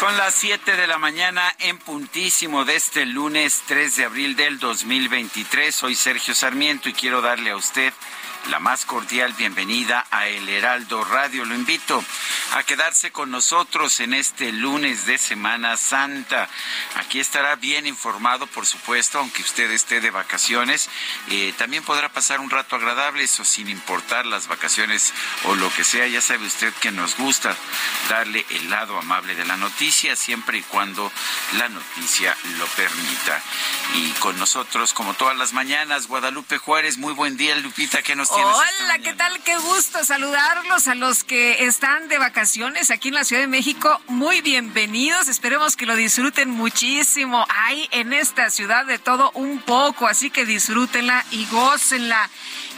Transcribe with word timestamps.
Son 0.00 0.16
las 0.16 0.34
7 0.36 0.76
de 0.78 0.86
la 0.86 0.96
mañana 0.96 1.54
en 1.58 1.76
puntísimo 1.76 2.64
de 2.64 2.74
este 2.74 3.04
lunes 3.04 3.60
3 3.66 3.96
de 3.96 4.04
abril 4.06 4.34
del 4.34 4.58
2023. 4.58 5.74
Soy 5.74 5.94
Sergio 5.94 6.34
Sarmiento 6.34 6.88
y 6.88 6.94
quiero 6.94 7.20
darle 7.20 7.50
a 7.50 7.56
usted 7.56 7.92
la 8.48 8.58
más 8.58 8.84
cordial 8.84 9.32
bienvenida 9.34 10.06
a 10.10 10.26
El 10.26 10.48
Heraldo 10.48 11.04
Radio. 11.04 11.44
Lo 11.44 11.54
invito 11.54 12.02
a 12.54 12.62
quedarse 12.62 13.12
con 13.12 13.30
nosotros 13.30 14.00
en 14.00 14.14
este 14.14 14.52
lunes 14.52 15.06
de 15.06 15.18
Semana 15.18 15.76
Santa. 15.76 16.48
Aquí 16.96 17.20
estará 17.20 17.56
bien 17.56 17.86
informado, 17.86 18.46
por 18.46 18.66
supuesto, 18.66 19.18
aunque 19.18 19.42
usted 19.42 19.70
esté 19.70 20.00
de 20.00 20.10
vacaciones. 20.10 20.88
Eh, 21.28 21.52
también 21.58 21.84
podrá 21.84 22.08
pasar 22.08 22.40
un 22.40 22.50
rato 22.50 22.76
agradable, 22.76 23.24
eso 23.24 23.44
sin 23.44 23.68
importar 23.68 24.26
las 24.26 24.48
vacaciones 24.48 25.12
o 25.44 25.54
lo 25.54 25.72
que 25.74 25.84
sea. 25.84 26.06
Ya 26.06 26.20
sabe 26.20 26.46
usted 26.46 26.72
que 26.74 26.90
nos 26.90 27.16
gusta 27.16 27.56
darle 28.08 28.44
el 28.50 28.70
lado 28.70 28.98
amable 28.98 29.34
de 29.34 29.44
la 29.44 29.56
noticia, 29.56 30.16
siempre 30.16 30.58
y 30.58 30.62
cuando 30.62 31.12
la 31.58 31.68
noticia 31.68 32.36
lo 32.58 32.66
permita. 32.66 33.42
Y 33.96 34.10
con 34.12 34.38
nosotros, 34.38 34.92
como 34.92 35.14
todas 35.14 35.36
las 35.36 35.52
mañanas, 35.52 36.06
Guadalupe 36.06 36.58
Juárez. 36.58 36.98
Muy 36.98 37.12
buen 37.12 37.36
día, 37.36 37.54
Lupita. 37.56 38.02
¿Qué 38.02 38.16
nos 38.16 38.29
esta 38.30 38.46
Hola, 38.46 38.98
¿qué 39.02 39.12
tal? 39.14 39.42
Qué 39.42 39.56
gusto 39.56 40.04
saludarlos 40.04 40.86
a 40.86 40.94
los 40.94 41.24
que 41.24 41.64
están 41.64 42.08
de 42.08 42.18
vacaciones 42.18 42.90
aquí 42.90 43.08
en 43.08 43.14
la 43.14 43.24
Ciudad 43.24 43.42
de 43.42 43.48
México. 43.48 44.00
Muy 44.06 44.40
bienvenidos. 44.40 45.26
Esperemos 45.26 45.74
que 45.74 45.86
lo 45.86 45.96
disfruten 45.96 46.48
muchísimo. 46.50 47.44
Hay 47.48 47.88
en 47.90 48.12
esta 48.12 48.50
ciudad 48.50 48.86
de 48.86 48.98
todo 48.98 49.32
un 49.34 49.60
poco, 49.60 50.06
así 50.06 50.30
que 50.30 50.44
disfrútenla 50.44 51.24
y 51.32 51.46
gócenla. 51.46 52.30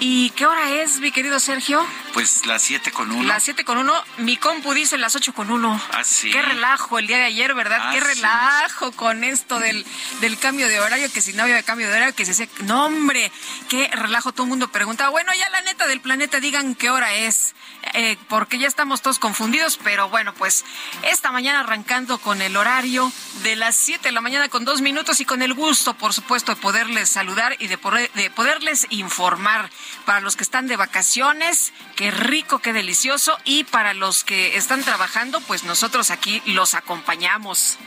¿Y 0.05 0.31
qué 0.31 0.47
hora 0.47 0.69
es, 0.69 0.98
mi 0.98 1.12
querido 1.12 1.39
Sergio? 1.39 1.86
Pues 2.13 2.45
las 2.45 2.63
7 2.63 2.90
con 2.90 3.13
1. 3.13 3.23
Las 3.23 3.45
7 3.45 3.64
con 3.64 3.79
1. 3.79 3.92
Mi 4.18 4.36
compu 4.36 4.74
dice 4.74 4.98
las 4.98 5.14
8 5.14 5.33
con 5.33 5.48
1. 5.48 5.80
Ah, 5.92 6.02
sí. 6.02 6.33
Qué 6.33 6.42
relajo 6.42 6.98
el 6.98 7.07
día 7.07 7.18
de 7.18 7.27
ayer, 7.27 7.55
¿verdad? 7.55 7.79
Ah, 7.80 7.92
Qué 7.92 8.01
sí. 8.01 8.07
relajo 8.08 8.91
con 8.91 9.23
esto 9.23 9.61
del, 9.61 9.86
del 10.20 10.36
cambio 10.41 10.67
de 10.67 10.80
horario, 10.80 11.08
que 11.12 11.23
si 11.23 11.35
no 11.35 11.45
había 11.45 11.62
cambio 11.62 11.89
de 11.89 11.95
horario, 11.95 12.17
que 12.17 12.24
se 12.24 12.33
decía, 12.33 12.48
no 12.64 12.86
hombre, 12.86 13.30
qué 13.68 13.89
relajo. 13.92 14.33
Todo 14.33 14.42
el 14.42 14.48
mundo 14.51 14.73
preguntaba, 14.73 15.11
bueno, 15.11 15.30
ya 15.39 15.48
la 15.51 15.61
neta 15.61 15.86
del 15.86 16.01
planeta, 16.01 16.41
digan 16.41 16.74
qué 16.74 16.91
hora 16.91 17.14
es, 17.14 17.55
eh, 17.94 18.16
porque 18.28 18.58
ya 18.58 18.68
estamos 18.68 19.02
todos 19.02 19.18
confundidos, 19.18 19.78
pero 19.82 20.08
bueno, 20.08 20.32
pues 20.34 20.64
esta 21.02 21.32
mañana 21.32 21.60
arrancando 21.60 22.18
con 22.18 22.40
el 22.42 22.56
horario 22.56 23.12
de 23.42 23.56
las 23.56 23.76
7 23.76 24.08
de 24.08 24.12
la 24.12 24.20
mañana 24.20 24.48
con 24.48 24.64
dos 24.64 24.80
minutos 24.80 25.20
y 25.20 25.24
con 25.24 25.42
el 25.42 25.54
gusto, 25.54 25.94
por 25.94 26.12
supuesto, 26.14 26.54
de 26.54 26.60
poderles 26.60 27.08
saludar 27.10 27.56
y 27.58 27.66
de, 27.66 27.78
poder- 27.78 28.10
de 28.14 28.30
poderles 28.30 28.86
informar 28.90 29.70
para 30.04 30.20
los 30.20 30.36
que 30.36 30.42
están 30.44 30.66
de 30.68 30.76
vacaciones, 30.76 31.72
qué 31.96 32.10
rico, 32.10 32.60
qué 32.60 32.72
delicioso, 32.72 33.36
y 33.44 33.64
para 33.64 33.94
los 33.94 34.24
que 34.24 34.56
están 34.56 34.82
trabajando, 34.82 35.40
pues 35.42 35.64
nosotros 35.64 36.10
aquí 36.10 36.42
los 36.46 36.74
acompañamos. 36.74 37.78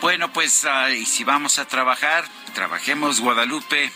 Bueno, 0.00 0.32
pues 0.32 0.66
y 0.96 1.04
si 1.06 1.24
vamos 1.24 1.58
a 1.58 1.66
trabajar, 1.66 2.24
trabajemos 2.54 3.20
Guadalupe. 3.20 3.92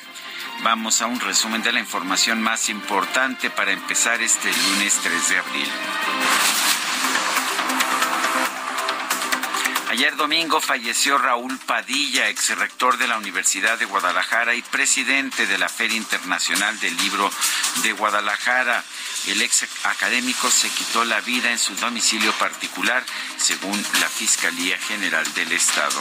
Vamos 0.63 1.03
a 1.03 1.07
un 1.07 1.21
resumen 1.21 1.63
de 1.63 1.73
la 1.73 1.81
información 1.81 2.41
más 2.41 2.69
importante 2.69 3.51
para 3.51 3.73
empezar 3.73 4.23
este 4.23 4.49
lunes 4.49 4.99
3 5.03 5.29
de 5.29 5.39
abril. 5.39 5.69
Ayer 9.95 10.17
domingo 10.17 10.61
falleció 10.61 11.19
Raúl 11.19 11.57
Padilla, 11.57 12.29
ex 12.29 12.59
rector 12.59 12.99
de 12.99 13.07
la 13.07 13.17
Universidad 13.17 13.79
de 13.79 13.85
Guadalajara 13.85 14.57
y 14.57 14.63
presidente 14.63 15.47
de 15.47 15.57
la 15.57 15.69
Feria 15.69 15.97
Internacional 15.97 16.81
del 16.81 16.97
Libro 16.97 17.31
de 17.85 17.93
Guadalajara. 17.93 18.83
El 19.29 19.41
ex 19.41 19.65
académico 19.85 20.51
se 20.51 20.69
quitó 20.71 21.05
la 21.05 21.21
vida 21.21 21.53
en 21.53 21.61
su 21.61 21.77
domicilio 21.77 22.33
particular, 22.33 23.05
según 23.37 23.81
la 24.01 24.09
Fiscalía 24.09 24.77
General 24.79 25.33
del 25.35 25.53
Estado. 25.53 26.01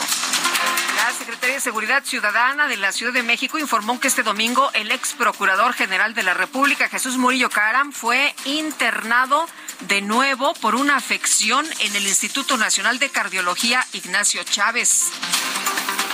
La 0.96 1.12
Secretaría 1.12 1.54
de 1.54 1.60
Seguridad 1.60 2.04
Ciudadana 2.04 2.66
de 2.66 2.76
la 2.76 2.90
Ciudad 2.90 3.12
de 3.12 3.22
México 3.22 3.60
informó 3.60 4.00
que 4.00 4.08
este 4.08 4.24
domingo 4.24 4.72
el 4.74 4.90
ex 4.90 5.12
procurador 5.12 5.72
general 5.72 6.14
de 6.14 6.24
la 6.24 6.34
República, 6.34 6.88
Jesús 6.88 7.16
Murillo 7.16 7.48
Caram, 7.48 7.92
fue 7.92 8.34
internado 8.44 9.48
de 9.80 10.00
nuevo 10.02 10.52
por 10.54 10.74
una 10.74 10.96
afección 10.96 11.64
en 11.78 11.94
el 11.94 12.06
Instituto 12.06 12.56
Nacional 12.56 12.98
de 12.98 13.10
Cardiología 13.10 13.83
Ignacio 13.92 14.42
Chávez. 14.44 15.10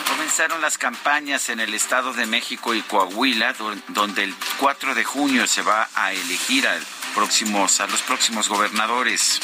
Comenzaron 0.08 0.60
las 0.60 0.76
campañas 0.76 1.48
en 1.48 1.60
el 1.60 1.72
Estado 1.75 2.12
de 2.12 2.26
México 2.26 2.75
y 2.75 2.82
Coahuila, 2.82 3.53
do- 3.54 3.75
donde 3.88 4.25
el 4.25 4.34
4 4.58 4.94
de 4.94 5.04
junio 5.04 5.47
se 5.47 5.62
va 5.62 5.88
a 5.94 6.12
elegir 6.12 6.66
al 6.69 6.84
próximos, 7.14 7.81
a 7.81 7.86
los 7.86 8.03
próximos 8.03 8.48
gobernadores. 8.48 9.41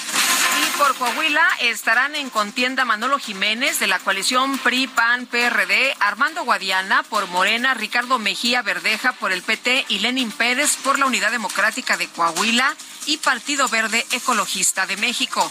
Y 0.63 0.79
por 0.79 0.95
Coahuila 0.97 1.47
estarán 1.61 2.15
en 2.15 2.31
contienda 2.31 2.85
Manolo 2.85 3.19
Jiménez 3.19 3.79
de 3.79 3.87
la 3.87 3.99
coalición 3.99 4.59
PRI, 4.59 4.87
PAN, 4.87 5.27
PRD, 5.27 5.95
Armando 6.01 6.45
Guadiana 6.45 7.03
por 7.05 7.27
Morena, 7.29 7.75
Ricardo 7.75 8.19
Mejía 8.19 8.63
Verdeja 8.63 9.13
por 9.13 9.33
el 9.33 9.43
PT 9.43 9.87
y 9.89 9.99
Lenin 10.01 10.31
Pérez 10.31 10.77
por 10.77 10.99
la 10.99 11.07
Unidad 11.07 11.31
Democrática 11.31 11.97
de 11.97 12.09
Coahuila 12.09 12.75
y 13.07 13.17
Partido 13.19 13.69
Verde 13.69 14.05
Ecologista 14.13 14.87
de 14.87 14.97
México. 14.97 15.51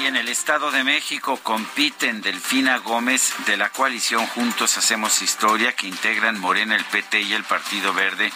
Y 0.00 0.06
en 0.06 0.14
el 0.14 0.28
Estado 0.28 0.70
de 0.70 0.84
México 0.84 1.40
compiten 1.42 2.20
Delfina 2.20 2.78
Gómez 2.78 3.34
de 3.46 3.56
la 3.56 3.70
coalición 3.70 4.26
Juntos 4.28 4.78
Hacemos 4.78 5.22
Historia, 5.22 5.74
que 5.74 5.88
integran 5.88 6.38
Morena, 6.38 6.76
el 6.76 6.84
PT 6.84 7.22
y 7.22 7.32
el 7.32 7.42
Partido 7.42 7.92
Verde, 7.92 8.30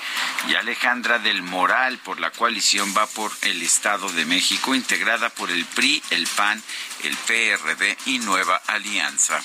y 0.49 0.57
Alejandra 0.57 1.21
del 1.21 1.43
Moral 1.43 1.99
por 1.99 2.19
la 2.19 2.31
coalición 2.31 2.93
Va 2.97 3.07
por 3.07 3.31
el 3.43 3.63
Estado 3.63 4.09
de 4.09 4.25
México, 4.25 4.75
integrada 4.75 5.29
por 5.31 5.53
el 5.53 5.65
PRI, 5.65 6.03
el 6.11 6.27
PAN, 6.27 6.61
el 7.05 7.17
PRD 7.17 7.97
y 8.07 8.19
Nueva 8.19 8.61
Alianza. 8.67 9.41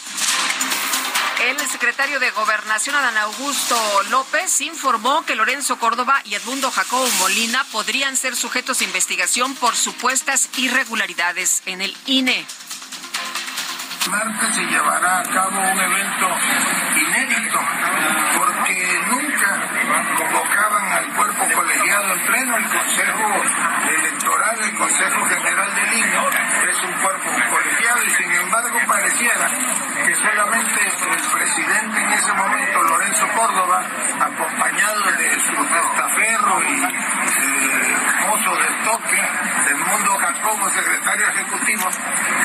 El 1.39 1.59
secretario 1.59 2.19
de 2.19 2.31
Gobernación, 2.31 2.95
Adán 2.95 3.15
Augusto 3.17 3.75
López, 4.09 4.59
informó 4.61 5.23
que 5.23 5.35
Lorenzo 5.35 5.77
Córdoba 5.77 6.19
y 6.25 6.33
Edmundo 6.33 6.71
Jacobo 6.71 7.07
Molina 7.19 7.63
podrían 7.71 8.17
ser 8.17 8.35
sujetos 8.35 8.79
de 8.79 8.85
investigación 8.85 9.53
por 9.53 9.75
supuestas 9.75 10.49
irregularidades 10.57 11.61
en 11.67 11.81
el. 11.81 11.95
INE. 12.07 12.43
martes 14.09 14.55
se 14.55 14.63
llevará 14.63 15.19
a 15.19 15.23
cabo 15.23 15.59
un 15.59 15.79
evento 15.79 16.27
inédito 16.95 17.59
porque 18.37 18.99
nunca 19.07 20.17
convocaban 20.17 20.91
al 20.91 21.13
cuerpo 21.13 21.43
colegiado 21.53 22.13
en 22.13 22.25
pleno 22.25 22.57
el 22.57 22.65
Consejo 22.65 23.43
Electoral, 23.89 24.59
el 24.63 24.75
Consejo 24.75 25.25
General 25.25 25.75
del 25.75 25.93
INE 25.93 26.07
es 26.69 26.83
un 26.83 26.93
cuerpo 27.01 27.29
colegiado 27.49 28.03
y 28.03 28.09
sin 28.09 28.31
embargo 28.33 28.79
pareciera 28.87 29.47
que 30.05 30.15
solamente 30.15 30.81
el 30.87 31.31
presidente 31.31 32.01
en 32.01 32.13
ese 32.13 32.33
momento, 32.33 32.83
Lorenzo 32.83 33.27
Córdoba, 33.35 33.83
acompañado 34.19 35.01
de 35.17 35.39
su 35.39 35.55
testaferro 35.65 36.63
y 36.63 36.83
eh, 36.83 37.97
mozo 38.27 38.55
de 38.55 38.67
toque 38.83 39.21
del 39.65 39.77
mundo 39.77 40.17
Jacobo, 40.17 40.69
secretario 40.69 41.27
ejecutivo, 41.29 41.89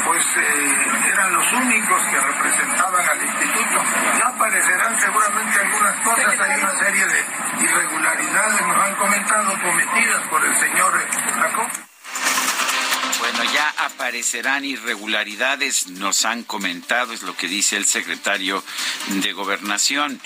pues 0.04 0.24
eh, 0.36 1.10
eran 1.12 1.32
los 1.32 1.52
únicos 1.52 2.02
que 2.10 2.20
representaban 2.20 3.02
parecerán 14.32 14.64
irregularidades, 14.64 15.88
nos 15.88 16.24
han 16.24 16.42
comentado, 16.44 17.12
es 17.12 17.20
lo 17.20 17.36
que 17.36 17.48
dice 17.48 17.76
el 17.76 17.84
secretario 17.84 18.64
de 19.08 19.34
Gobernación. 19.34 20.18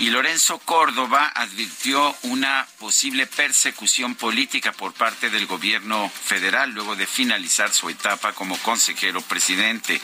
Y 0.00 0.10
Lorenzo 0.10 0.58
Córdoba 0.58 1.32
advirtió 1.34 2.14
una 2.24 2.66
posible 2.78 3.26
persecución 3.26 4.16
política 4.16 4.72
por 4.72 4.92
parte 4.92 5.30
del 5.30 5.46
gobierno 5.46 6.10
federal 6.10 6.72
luego 6.72 6.94
de 6.94 7.06
finalizar 7.06 7.72
su 7.72 7.88
etapa 7.88 8.34
como 8.34 8.58
consejero 8.58 9.22
presidente 9.22 9.98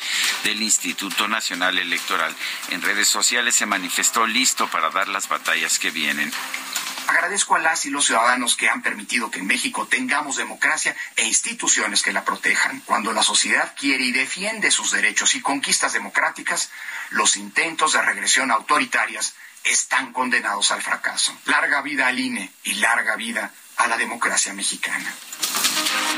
del 0.45 0.63
Instituto 0.63 1.29
Nacional 1.29 1.79
Electoral. 1.79 2.35
En 2.71 2.81
redes 2.81 3.09
sociales 3.09 3.57
se 3.57 3.67
manifestó 3.67 4.27
listo 4.27 4.69
para 4.69 4.89
dar 4.89 5.09
las 5.09 5.29
batallas 5.29 5.79
que 5.79 5.91
vienen. 5.91 6.33
Agradezco 7.11 7.57
a 7.57 7.59
las 7.59 7.87
y 7.87 7.91
los 7.91 8.07
ciudadanos 8.07 8.55
que 8.55 8.69
han 8.69 8.83
permitido 8.83 9.33
que 9.33 9.41
en 9.41 9.47
México 9.49 9.85
tengamos 9.89 10.37
democracia 10.37 10.95
e 11.17 11.25
instituciones 11.25 12.03
que 12.03 12.13
la 12.13 12.25
protejan. 12.25 12.83
Cuando 12.87 13.13
la 13.13 13.25
sociedad 13.25 13.75
quiere 13.77 14.05
y 14.05 14.13
defiende 14.13 14.71
sus 14.71 14.93
derechos 14.93 15.35
y 15.35 15.41
conquistas 15.41 15.93
democráticas, 15.93 16.71
los 17.11 17.37
intentos 17.37 17.95
de 17.95 18.03
regresión 18.03 18.53
autoritarias 18.53 19.35
están 19.65 20.13
condenados 20.13 20.71
al 20.71 20.83
fracaso. 20.83 21.37
Larga 21.47 21.83
vida 21.83 22.07
al 22.07 22.21
INE 22.21 22.53
y 22.63 22.75
larga 22.75 23.17
vida 23.17 23.51
a 23.81 23.89
la 23.89 23.97
democracia 23.97 24.53
mexicana. 24.53 25.15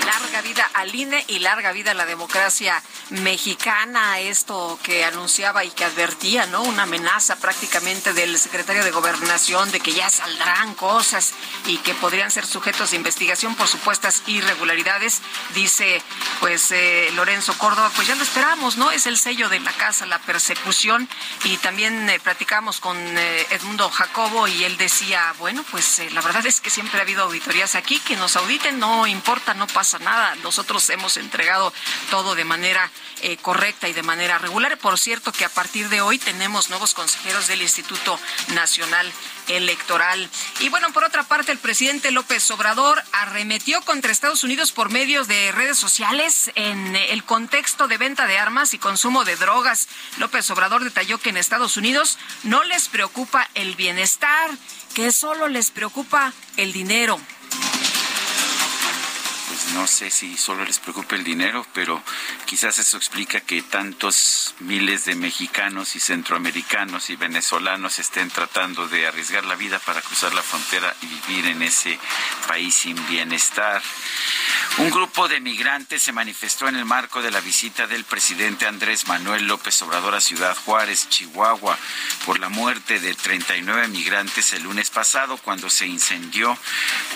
Larga 0.04 0.42
vida 0.42 0.68
al 0.74 0.94
INE 0.94 1.24
y 1.28 1.38
larga 1.38 1.72
vida 1.72 1.92
a 1.92 1.94
la 1.94 2.06
democracia 2.06 2.82
mexicana. 3.10 4.18
Esto 4.18 4.78
que 4.82 5.04
anunciaba 5.04 5.64
y 5.64 5.70
que 5.70 5.84
advertía, 5.84 6.46
¿no? 6.46 6.62
Una 6.62 6.82
amenaza 6.84 7.36
prácticamente 7.36 8.12
del 8.12 8.36
secretario 8.38 8.84
de 8.84 8.90
Gobernación 8.90 9.70
de 9.70 9.80
que 9.80 9.92
ya 9.92 10.10
saldrán 10.10 10.74
cosas 10.74 11.32
y 11.66 11.76
que 11.78 11.94
podrían 11.94 12.30
ser 12.30 12.46
sujetos 12.46 12.90
de 12.90 12.96
investigación 12.96 13.54
por 13.54 13.68
supuestas 13.68 14.22
irregularidades. 14.26 15.22
Dice, 15.54 16.02
pues, 16.40 16.72
eh, 16.72 17.10
Lorenzo 17.14 17.56
Córdoba, 17.58 17.90
pues 17.94 18.08
ya 18.08 18.16
lo 18.16 18.22
esperamos, 18.22 18.76
¿no? 18.76 18.90
Es 18.90 19.06
el 19.06 19.18
sello 19.18 19.48
de 19.48 19.60
la 19.60 19.72
casa, 19.72 20.04
la 20.06 20.18
persecución. 20.18 21.08
Y 21.44 21.58
también 21.58 22.08
eh, 22.10 22.18
platicamos 22.18 22.80
con 22.80 22.96
eh, 22.98 23.46
Edmundo 23.50 23.88
Jacobo 23.88 24.48
y 24.48 24.64
él 24.64 24.76
decía, 24.78 25.32
bueno, 25.38 25.64
pues 25.70 26.02
la 26.12 26.20
verdad 26.22 26.44
es 26.46 26.60
que 26.60 26.70
siempre 26.70 26.98
ha 26.98 27.02
habido 27.02 27.28
aquí, 27.60 28.00
que 28.00 28.16
nos 28.16 28.36
auditen, 28.36 28.78
no 28.78 29.06
importa, 29.06 29.52
no 29.52 29.66
pasa 29.66 29.98
nada. 29.98 30.34
Nosotros 30.36 30.88
hemos 30.88 31.18
entregado 31.18 31.72
todo 32.10 32.34
de 32.34 32.44
manera 32.44 32.90
eh, 33.20 33.36
correcta 33.36 33.88
y 33.88 33.92
de 33.92 34.02
manera 34.02 34.38
regular. 34.38 34.78
Por 34.78 34.98
cierto, 34.98 35.32
que 35.32 35.44
a 35.44 35.50
partir 35.50 35.90
de 35.90 36.00
hoy 36.00 36.18
tenemos 36.18 36.70
nuevos 36.70 36.94
consejeros 36.94 37.48
del 37.48 37.60
Instituto 37.60 38.18
Nacional 38.54 39.12
Electoral. 39.48 40.30
Y 40.60 40.70
bueno, 40.70 40.92
por 40.94 41.04
otra 41.04 41.24
parte, 41.24 41.52
el 41.52 41.58
presidente 41.58 42.10
López 42.10 42.50
Obrador 42.50 43.02
arremetió 43.12 43.82
contra 43.82 44.12
Estados 44.12 44.44
Unidos 44.44 44.72
por 44.72 44.90
medios 44.90 45.28
de 45.28 45.52
redes 45.52 45.78
sociales 45.78 46.50
en 46.54 46.96
el 46.96 47.22
contexto 47.22 47.86
de 47.86 47.98
venta 47.98 48.26
de 48.26 48.38
armas 48.38 48.72
y 48.72 48.78
consumo 48.78 49.24
de 49.24 49.36
drogas. 49.36 49.88
López 50.16 50.50
Obrador 50.50 50.84
detalló 50.84 51.18
que 51.18 51.28
en 51.28 51.36
Estados 51.36 51.76
Unidos 51.76 52.18
no 52.44 52.64
les 52.64 52.88
preocupa 52.88 53.48
el 53.54 53.76
bienestar, 53.76 54.50
que 54.94 55.12
solo 55.12 55.48
les 55.48 55.70
preocupa 55.70 56.32
el 56.56 56.72
dinero 56.72 57.20
no 59.74 59.86
sé 59.86 60.10
si 60.10 60.36
solo 60.36 60.64
les 60.64 60.78
preocupa 60.78 61.16
el 61.16 61.24
dinero, 61.24 61.66
pero 61.72 62.02
quizás 62.46 62.78
eso 62.78 62.96
explica 62.96 63.40
que 63.40 63.62
tantos 63.62 64.54
miles 64.60 65.04
de 65.04 65.14
mexicanos 65.14 65.96
y 65.96 66.00
centroamericanos 66.00 67.10
y 67.10 67.16
venezolanos 67.16 67.98
estén 67.98 68.30
tratando 68.30 68.88
de 68.88 69.06
arriesgar 69.06 69.44
la 69.44 69.54
vida 69.54 69.78
para 69.78 70.00
cruzar 70.02 70.34
la 70.34 70.42
frontera 70.42 70.94
y 71.02 71.06
vivir 71.06 71.46
en 71.46 71.62
ese 71.62 71.98
país 72.46 72.74
sin 72.74 73.06
bienestar. 73.08 73.82
Un 74.78 74.90
grupo 74.90 75.28
de 75.28 75.40
migrantes 75.40 76.02
se 76.02 76.12
manifestó 76.12 76.66
en 76.66 76.76
el 76.76 76.86
marco 76.86 77.20
de 77.20 77.30
la 77.30 77.40
visita 77.40 77.86
del 77.86 78.04
presidente 78.04 78.66
Andrés 78.66 79.06
Manuel 79.06 79.46
López 79.46 79.82
Obrador 79.82 80.14
a 80.14 80.20
Ciudad 80.20 80.56
Juárez, 80.64 81.08
Chihuahua, 81.10 81.78
por 82.24 82.38
la 82.38 82.48
muerte 82.48 82.98
de 82.98 83.14
39 83.14 83.88
migrantes 83.88 84.52
el 84.54 84.62
lunes 84.62 84.88
pasado 84.88 85.36
cuando 85.36 85.68
se 85.68 85.86
incendió 85.86 86.56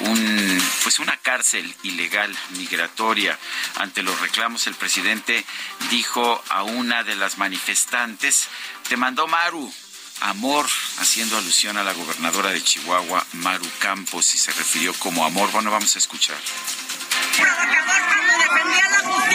un, 0.01 0.63
pues 0.83 0.99
una 0.99 1.17
cárcel 1.17 1.75
ilegal 1.83 2.37
migratoria. 2.51 3.39
Ante 3.77 4.03
los 4.03 4.21
reclamos, 4.21 4.67
el 4.67 4.75
presidente 4.75 5.45
dijo 5.91 6.43
a 6.49 6.63
una 6.63 7.03
de 7.03 7.17
las 7.17 7.39
manifestantes, 7.39 8.49
te 8.89 8.97
mandó 8.97 9.27
Maru, 9.27 9.73
amor, 10.21 10.67
haciendo 10.99 11.37
alusión 11.37 11.77
a 11.77 11.85
la 11.85 11.93
gobernadora 11.93 12.51
de 12.51 12.63
Chihuahua, 12.63 13.27
Maru 13.35 13.69
Campos, 13.79 14.35
y 14.35 14.39
se 14.39 14.53
refirió 14.53 14.95
como 14.95 15.25
amor. 15.25 15.51
Bueno, 15.53 15.71
vamos 15.71 15.95
a 15.97 15.99
escuchar. 15.99 16.37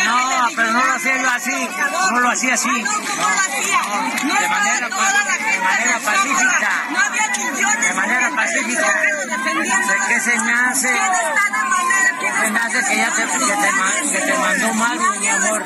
No, 0.05 0.47
pero 0.55 0.71
no 0.71 0.85
lo 0.85 0.93
hacía 0.93 1.17
yo 1.17 1.29
así, 1.29 1.69
no 2.11 2.19
lo 2.19 2.29
hacía 2.29 2.53
así. 2.55 2.69
No, 2.69 2.91
de 4.41 4.49
manera, 4.49 4.89
de 4.89 5.59
manera 5.59 5.99
pacífica. 6.03 6.71
De 7.81 7.93
manera 7.93 8.29
pacífica. 8.35 9.01
¿Qué 10.07 10.19
se 10.19 10.39
me 10.39 10.53
hace? 10.53 10.89
¿Qué 12.19 12.31
se 12.41 12.51
me 12.51 12.59
hace 12.59 12.79
que 12.89 12.97
ya 12.97 13.09
te, 13.11 13.21
que 13.23 13.29
te, 13.29 14.11
que 14.11 14.21
te 14.25 14.37
mandó 14.37 14.73
mal, 14.73 14.99
mi 15.19 15.27
amor? 15.27 15.63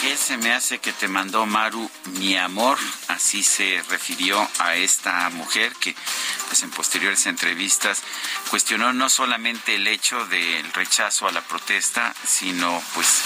¿Qué 0.00 0.16
se 0.16 0.36
me 0.36 0.52
hace 0.52 0.78
que 0.78 0.92
te 0.92 1.08
mandó 1.08 1.46
Maru, 1.46 1.90
mi 2.18 2.36
amor? 2.36 2.78
Así 3.08 3.42
se 3.42 3.82
refirió 3.88 4.46
a 4.58 4.74
esta 4.74 5.30
mujer 5.30 5.72
que 5.80 5.94
pues 6.48 6.62
en 6.62 6.70
posteriores 6.70 7.26
entrevistas 7.26 8.02
cuestionó 8.50 8.92
no 8.92 9.08
solamente 9.08 9.76
el 9.76 9.86
hecho 9.86 10.26
del 10.26 10.70
rechazo 10.74 11.26
a 11.26 11.32
la 11.32 11.40
protesta, 11.40 12.14
sino 12.26 12.82
pues 12.94 13.22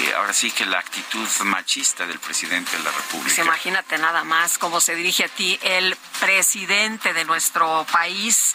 eh, 0.00 0.12
ahora 0.14 0.32
sí 0.32 0.50
que 0.50 0.66
la 0.66 0.78
actitud 0.78 1.26
machista 1.44 2.06
del 2.06 2.18
presidente 2.18 2.76
de 2.76 2.82
la 2.82 2.90
República. 2.90 3.34
Pues 3.34 3.46
imagínate 3.46 3.98
nada 3.98 4.22
más 4.22 4.58
cómo 4.58 4.80
se 4.80 4.94
dirige 4.94 5.24
a 5.24 5.28
ti 5.28 5.58
el 5.62 5.96
presidente 6.20 7.14
de 7.14 7.24
nuestro 7.24 7.86
país 7.90 8.54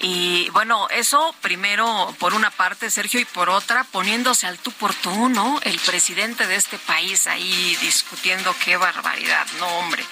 y 0.00 0.50
bueno, 0.50 0.88
eso 0.90 1.34
primero 1.40 2.14
por 2.18 2.34
una 2.34 2.50
parte, 2.50 2.90
Sergio, 2.90 3.18
y 3.20 3.24
por 3.24 3.48
otra 3.48 3.84
poniéndose 3.84 4.46
al 4.46 4.58
tú 4.58 4.70
por 4.72 4.94
tú, 4.94 5.28
¿no? 5.28 5.58
El 5.62 5.78
presidente 5.80 6.46
de 6.46 6.56
este 6.56 6.78
país 6.78 7.26
ahí 7.26 7.76
discutiendo 7.80 8.54
qué 8.64 8.76
barbaridad, 8.76 9.46
no, 9.58 9.66
hombre. 9.78 10.04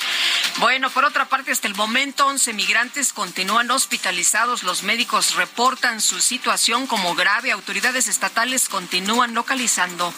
Bueno, 0.59 0.91
por 0.91 1.05
otra 1.05 1.27
parte, 1.27 1.53
hasta 1.53 1.69
el 1.69 1.75
momento 1.75 2.27
11 2.27 2.53
migrantes 2.55 3.13
continúan 3.13 3.71
hospitalizados. 3.71 4.63
Los 4.63 4.83
médicos 4.83 5.35
reportan 5.35 6.01
su 6.01 6.21
situación 6.21 6.87
como 6.87 7.15
grave. 7.15 7.53
Autoridades 7.53 8.09
estatales 8.09 8.69
continúan 8.69 9.35
localizando 9.35 10.13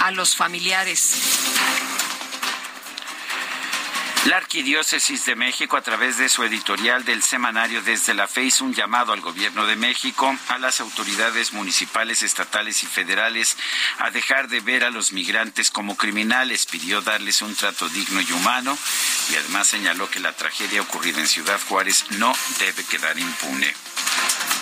a 0.00 0.10
los 0.10 0.34
familiares. 0.34 1.14
La 4.26 4.36
Arquidiócesis 4.36 5.26
de 5.26 5.34
México, 5.34 5.76
a 5.76 5.80
través 5.80 6.16
de 6.16 6.28
su 6.28 6.44
editorial 6.44 7.04
del 7.04 7.24
semanario 7.24 7.82
Desde 7.82 8.14
la 8.14 8.28
Fe, 8.28 8.44
hizo 8.44 8.64
un 8.64 8.72
llamado 8.72 9.12
al 9.12 9.20
Gobierno 9.20 9.66
de 9.66 9.74
México, 9.74 10.38
a 10.46 10.58
las 10.58 10.80
autoridades 10.80 11.52
municipales, 11.52 12.22
estatales 12.22 12.84
y 12.84 12.86
federales 12.86 13.56
a 13.98 14.10
dejar 14.10 14.46
de 14.46 14.60
ver 14.60 14.84
a 14.84 14.90
los 14.90 15.10
migrantes 15.10 15.72
como 15.72 15.96
criminales. 15.96 16.66
Pidió 16.66 17.00
darles 17.00 17.42
un 17.42 17.56
trato 17.56 17.88
digno 17.88 18.20
y 18.20 18.30
humano 18.30 18.78
y 19.32 19.34
además 19.34 19.66
señaló 19.66 20.08
que 20.08 20.20
la 20.20 20.32
tragedia 20.32 20.82
ocurrida 20.82 21.18
en 21.18 21.26
Ciudad 21.26 21.60
Juárez 21.68 22.04
no 22.10 22.32
debe 22.60 22.84
quedar 22.84 23.18
impune. 23.18 23.74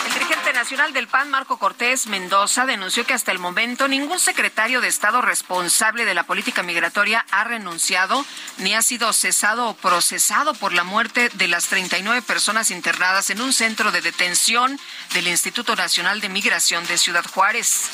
El 0.07 0.14
dirigente 0.14 0.52
nacional 0.55 0.93
del 0.95 1.07
PAN, 1.07 1.31
Marco 1.31 1.59
Cortés 1.59 2.07
Mendoza, 2.07 2.64
denunció 2.64 3.05
que 3.05 3.12
hasta 3.12 3.33
el 3.33 3.38
momento 3.38 3.87
ningún 3.87 4.19
secretario 4.19 4.81
de 4.81 4.88
Estado 4.88 5.21
responsable 5.21 6.07
de 6.07 6.14
la 6.14 6.25
política 6.25 6.62
migratoria 6.62 7.26
ha 7.31 7.45
renunciado 7.45 8.25
ni 8.59 8.75
ha 8.75 8.81
sido 8.81 9.12
cesado 9.12 9.50
procesado 9.80 10.54
por 10.54 10.73
la 10.73 10.85
muerte 10.85 11.28
de 11.35 11.49
las 11.49 11.66
39 11.66 12.23
personas 12.23 12.71
internadas 12.71 13.30
en 13.30 13.40
un 13.40 13.52
centro 13.52 13.90
de 13.90 14.00
detención 14.00 14.78
del 15.12 15.26
Instituto 15.26 15.75
Nacional 15.75 16.21
de 16.21 16.28
Migración 16.28 16.87
de 16.87 16.97
Ciudad 16.97 17.25
Juárez. 17.25 17.90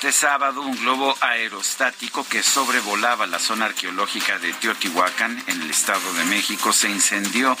Este 0.00 0.12
sábado, 0.12 0.62
un 0.62 0.74
globo 0.80 1.14
aerostático 1.20 2.26
que 2.26 2.42
sobrevolaba 2.42 3.26
la 3.26 3.38
zona 3.38 3.66
arqueológica 3.66 4.38
de 4.38 4.54
Teotihuacán, 4.54 5.44
en 5.46 5.60
el 5.60 5.70
Estado 5.70 6.14
de 6.14 6.24
México, 6.24 6.72
se 6.72 6.88
incendió 6.88 7.54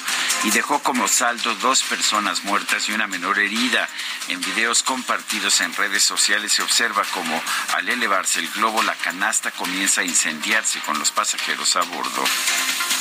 y 0.44 0.50
dejó 0.50 0.82
como 0.82 1.06
saldo 1.06 1.54
dos 1.56 1.82
personas 1.82 2.42
muertas 2.44 2.88
y 2.88 2.92
una 2.92 3.06
menor 3.06 3.38
herida. 3.38 3.86
En 4.28 4.40
videos 4.40 4.82
compartidos 4.82 5.60
en 5.60 5.74
redes 5.74 6.02
sociales 6.02 6.52
se 6.52 6.62
observa 6.62 7.02
como 7.12 7.42
al 7.74 7.86
elevarse 7.90 8.40
el 8.40 8.48
globo, 8.52 8.82
la 8.84 8.94
canasta 8.94 9.50
comienza 9.50 10.00
a 10.00 10.04
incendiarse 10.04 10.80
con 10.80 10.98
los 10.98 11.10
pasajeros 11.10 11.76
a 11.76 11.82
bordo. 11.82 12.24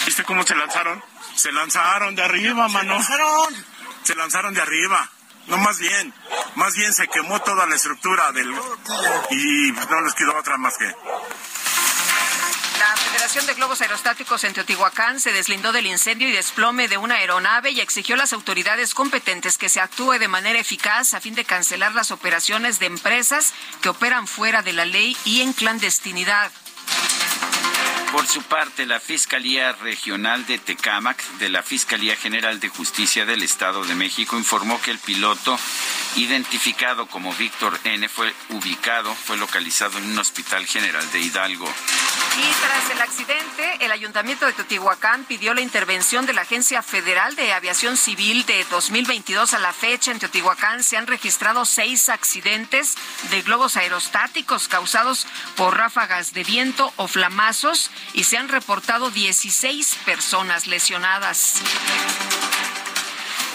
¿Viste 0.06 0.26
cómo 0.26 0.44
se 0.44 0.54
lanzaron? 0.54 1.02
Se 1.36 1.54
lanzaron 1.54 2.14
de 2.14 2.24
arriba, 2.24 2.68
mano. 2.68 3.02
Se 3.02 3.18
lanzaron. 3.18 3.66
Se 4.04 4.16
lanzaron 4.16 4.54
de 4.54 4.62
arriba. 4.62 5.10
No, 5.50 5.58
más 5.58 5.80
bien, 5.80 6.14
más 6.56 6.76
bien 6.76 6.94
se 6.94 7.08
quemó 7.08 7.42
toda 7.42 7.66
la 7.66 7.76
estructura 7.76 8.32
del... 8.32 8.50
Y 9.32 9.72
no 9.72 10.02
les 10.02 10.14
quedó 10.14 10.38
otra 10.38 10.58
más 10.58 10.78
que... 10.78 10.86
La 12.80 12.96
Operación 13.10 13.46
de 13.46 13.56
Globos 13.56 13.82
Aerostáticos 13.82 14.44
en 14.46 14.54
Teotihuacán 14.54 15.20
se 15.20 15.34
deslindó 15.34 15.72
del 15.72 15.88
incendio 15.88 16.30
y 16.30 16.32
desplome 16.32 16.88
de 16.88 16.98
una 16.98 17.16
aeronave 17.16 17.72
y 17.72 17.82
exigió 17.82 18.16
a 18.16 18.20
las 18.20 18.32
autoridades 18.32 18.94
competentes 18.94 19.58
que 19.58 19.70
se 19.70 19.82
actúe 19.82 20.14
de 20.14 20.28
manera 20.28 20.60
eficaz 20.60 21.14
a 21.14 21.20
fin 21.20 21.36
de 21.36 21.44
cancelar 21.44 21.94
las 21.94 22.12
operaciones 22.12 22.80
de 22.80 22.86
empresas 22.86 23.54
que 23.82 23.90
operan 23.90 24.28
fuera 24.28 24.62
de 24.62 24.74
la 24.74 24.86
ley 24.86 25.18
y 25.26 25.42
en 25.42 25.52
clandestinidad. 25.54 26.52
Por 28.12 28.26
su 28.26 28.42
parte, 28.42 28.88
la 28.88 29.00
Fiscalía 29.00 29.72
Regional 29.74 30.44
de 30.48 30.58
Tecámac 30.58 31.24
de 31.38 31.50
la 31.50 31.62
Fiscalía 31.62 32.16
General 32.16 32.60
de 32.60 32.68
Justicia 32.68 33.24
del 33.24 33.44
Estado 33.44 33.84
de 33.84 33.94
México 33.94 34.36
informó 34.36 34.82
que 34.82 34.90
el 34.90 34.98
piloto 34.98 35.60
identificado 36.16 37.06
como 37.08 37.32
Víctor 37.36 37.80
N 37.84 38.10
fue 38.10 38.34
ubicado, 38.50 39.14
fue 39.14 39.38
localizado 39.38 40.00
en 40.00 40.06
un 40.06 40.18
hospital 40.18 40.66
general 40.66 41.10
de 41.12 41.20
Hidalgo. 41.20 41.72
Y 42.38 42.62
tras 42.62 42.90
el 42.92 43.02
accidente, 43.02 43.86
el 43.86 43.92
Ayuntamiento 43.92 44.46
de 44.46 44.54
Teotihuacán 44.54 45.26
pidió 45.26 45.54
la 45.54 45.62
intervención 45.62 46.26
de 46.26 46.34
la 46.34 46.42
Agencia 46.42 46.82
Federal 46.82 47.36
de 47.36 47.54
Aviación 47.54 47.96
Civil 47.96 48.46
de 48.46 48.64
2022 48.72 49.54
a 49.54 49.60
la 49.60 49.74
fecha. 49.74 50.12
En 50.12 50.20
Teotihuacán 50.20 50.84
se 50.84 50.98
han 50.98 51.06
registrado 51.06 51.66
seis 51.66 52.10
accidentes 52.10 52.96
de 53.30 53.42
globos 53.42 53.78
aerostáticos 53.78 54.68
causados 54.68 55.28
por 55.56 55.78
ráfagas 55.78 56.34
de 56.34 56.44
viento 56.44 56.92
o 56.96 57.08
flamazos 57.08 57.92
y 58.14 58.24
se 58.24 58.38
han 58.38 58.50
reportado 58.50 59.10
16 59.10 59.98
personas 60.06 60.68
lesionadas. 60.68 61.62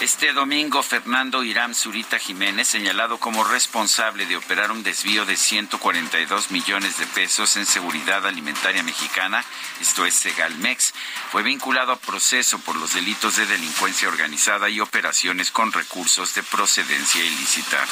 Este 0.01 0.33
domingo, 0.33 0.83
Fernando 0.83 1.41
Irán 1.41 1.73
Zurita 1.73 2.19
Jiménez, 2.19 2.67
señalado 2.67 3.17
como 3.17 3.45
responsable 3.45 4.25
de 4.25 4.35
operar 4.35 4.71
un 4.71 4.83
desvío 4.83 5.25
de 5.25 5.37
142 5.37 6.51
millones 6.51 6.97
de 6.97 7.07
pesos 7.07 7.55
en 7.55 7.65
seguridad 7.65 8.25
alimentaria 8.27 8.83
mexicana, 8.83 9.43
esto 9.79 10.05
es 10.05 10.13
Segalmex, 10.13 10.93
fue 11.31 11.43
vinculado 11.43 11.93
a 11.93 11.95
proceso 11.95 12.59
por 12.59 12.75
los 12.75 12.93
delitos 12.93 13.37
de 13.37 13.45
delincuencia 13.45 14.09
organizada 14.09 14.69
y 14.69 14.81
operaciones 14.81 15.49
con 15.49 15.71
recursos 15.71 16.35
de 16.35 16.43
procedencia 16.43 17.23
ilícita. 17.23 17.85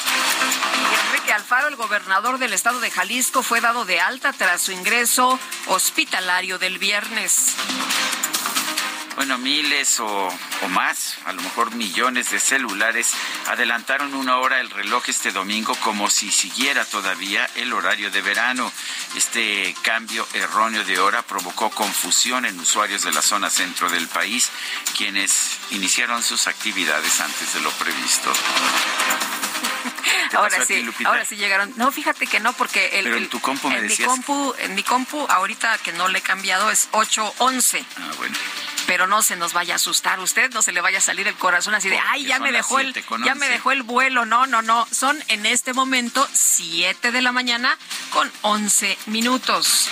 Enrique 1.08 1.32
Alfaro, 1.32 1.68
el 1.68 1.76
gobernador 1.76 2.38
del 2.38 2.52
estado 2.52 2.80
de 2.80 2.90
Jalisco, 2.90 3.42
fue 3.42 3.62
dado 3.62 3.86
de 3.86 4.00
alta 4.00 4.34
tras 4.34 4.60
su 4.60 4.72
ingreso 4.72 5.40
hospitalario 5.68 6.58
del 6.58 6.78
viernes 6.78 7.54
bueno, 9.16 9.38
miles 9.38 10.00
o, 10.00 10.32
más, 10.70 11.16
a 11.24 11.32
lo 11.32 11.42
mejor 11.42 11.74
millones 11.74 12.30
de 12.30 12.40
celulares 12.40 13.12
adelantaron 13.48 14.14
una 14.14 14.38
hora 14.38 14.60
el 14.60 14.70
reloj 14.70 15.08
este 15.08 15.30
domingo 15.30 15.74
como 15.76 16.10
si 16.10 16.30
siguiera 16.30 16.84
todavía 16.84 17.48
el 17.56 17.72
horario 17.72 18.10
de 18.10 18.22
verano. 18.22 18.70
Este 19.16 19.74
cambio 19.82 20.26
erróneo 20.34 20.84
de 20.84 20.98
hora 20.98 21.22
provocó 21.22 21.70
confusión 21.70 22.44
en 22.44 22.58
usuarios 22.58 23.02
de 23.02 23.12
la 23.12 23.22
zona 23.22 23.50
centro 23.50 23.88
del 23.88 24.08
país, 24.08 24.50
quienes 24.96 25.58
iniciaron 25.70 26.22
sus 26.22 26.46
actividades 26.46 27.20
antes 27.20 27.54
de 27.54 27.60
lo 27.60 27.70
previsto. 27.72 28.32
Ahora 30.32 30.64
sí, 30.64 30.84
ahora 31.04 31.24
sí 31.24 31.36
llegaron. 31.36 31.72
No, 31.76 31.92
fíjate 31.92 32.26
que 32.26 32.40
no, 32.40 32.52
porque 32.54 32.98
el, 32.98 33.04
Pero 33.04 33.16
en 33.18 33.28
tu 33.28 33.40
compu 33.40 33.68
me 33.68 33.78
en 33.78 33.86
mi 33.86 33.96
compu, 33.96 34.54
en 34.58 34.74
mi 34.74 34.82
compu 34.82 35.26
ahorita 35.28 35.78
que 35.78 35.92
no 35.92 36.08
le 36.08 36.18
he 36.18 36.22
cambiado 36.22 36.70
es 36.70 36.88
811. 36.92 37.84
Ah, 37.96 38.10
bueno 38.18 38.36
pero 38.86 39.06
no 39.06 39.22
se 39.22 39.36
nos 39.36 39.52
vaya 39.52 39.74
a 39.74 39.76
asustar 39.76 40.20
usted, 40.20 40.52
no 40.52 40.62
se 40.62 40.72
le 40.72 40.80
vaya 40.80 40.98
a 40.98 41.00
salir 41.00 41.26
el 41.28 41.34
corazón 41.34 41.74
así 41.74 41.88
de, 41.88 41.98
ay, 41.98 42.26
ya 42.26 42.38
me 42.38 42.52
dejó 42.52 42.80
el, 42.80 42.94
ya 43.24 43.34
me 43.34 43.48
dejó 43.48 43.72
el 43.72 43.82
vuelo. 43.82 44.24
No, 44.24 44.46
no, 44.46 44.62
no, 44.62 44.86
son 44.90 45.22
en 45.28 45.46
este 45.46 45.72
momento 45.72 46.26
7 46.32 47.12
de 47.12 47.22
la 47.22 47.32
mañana 47.32 47.76
con 48.12 48.30
11 48.42 48.98
minutos 49.06 49.88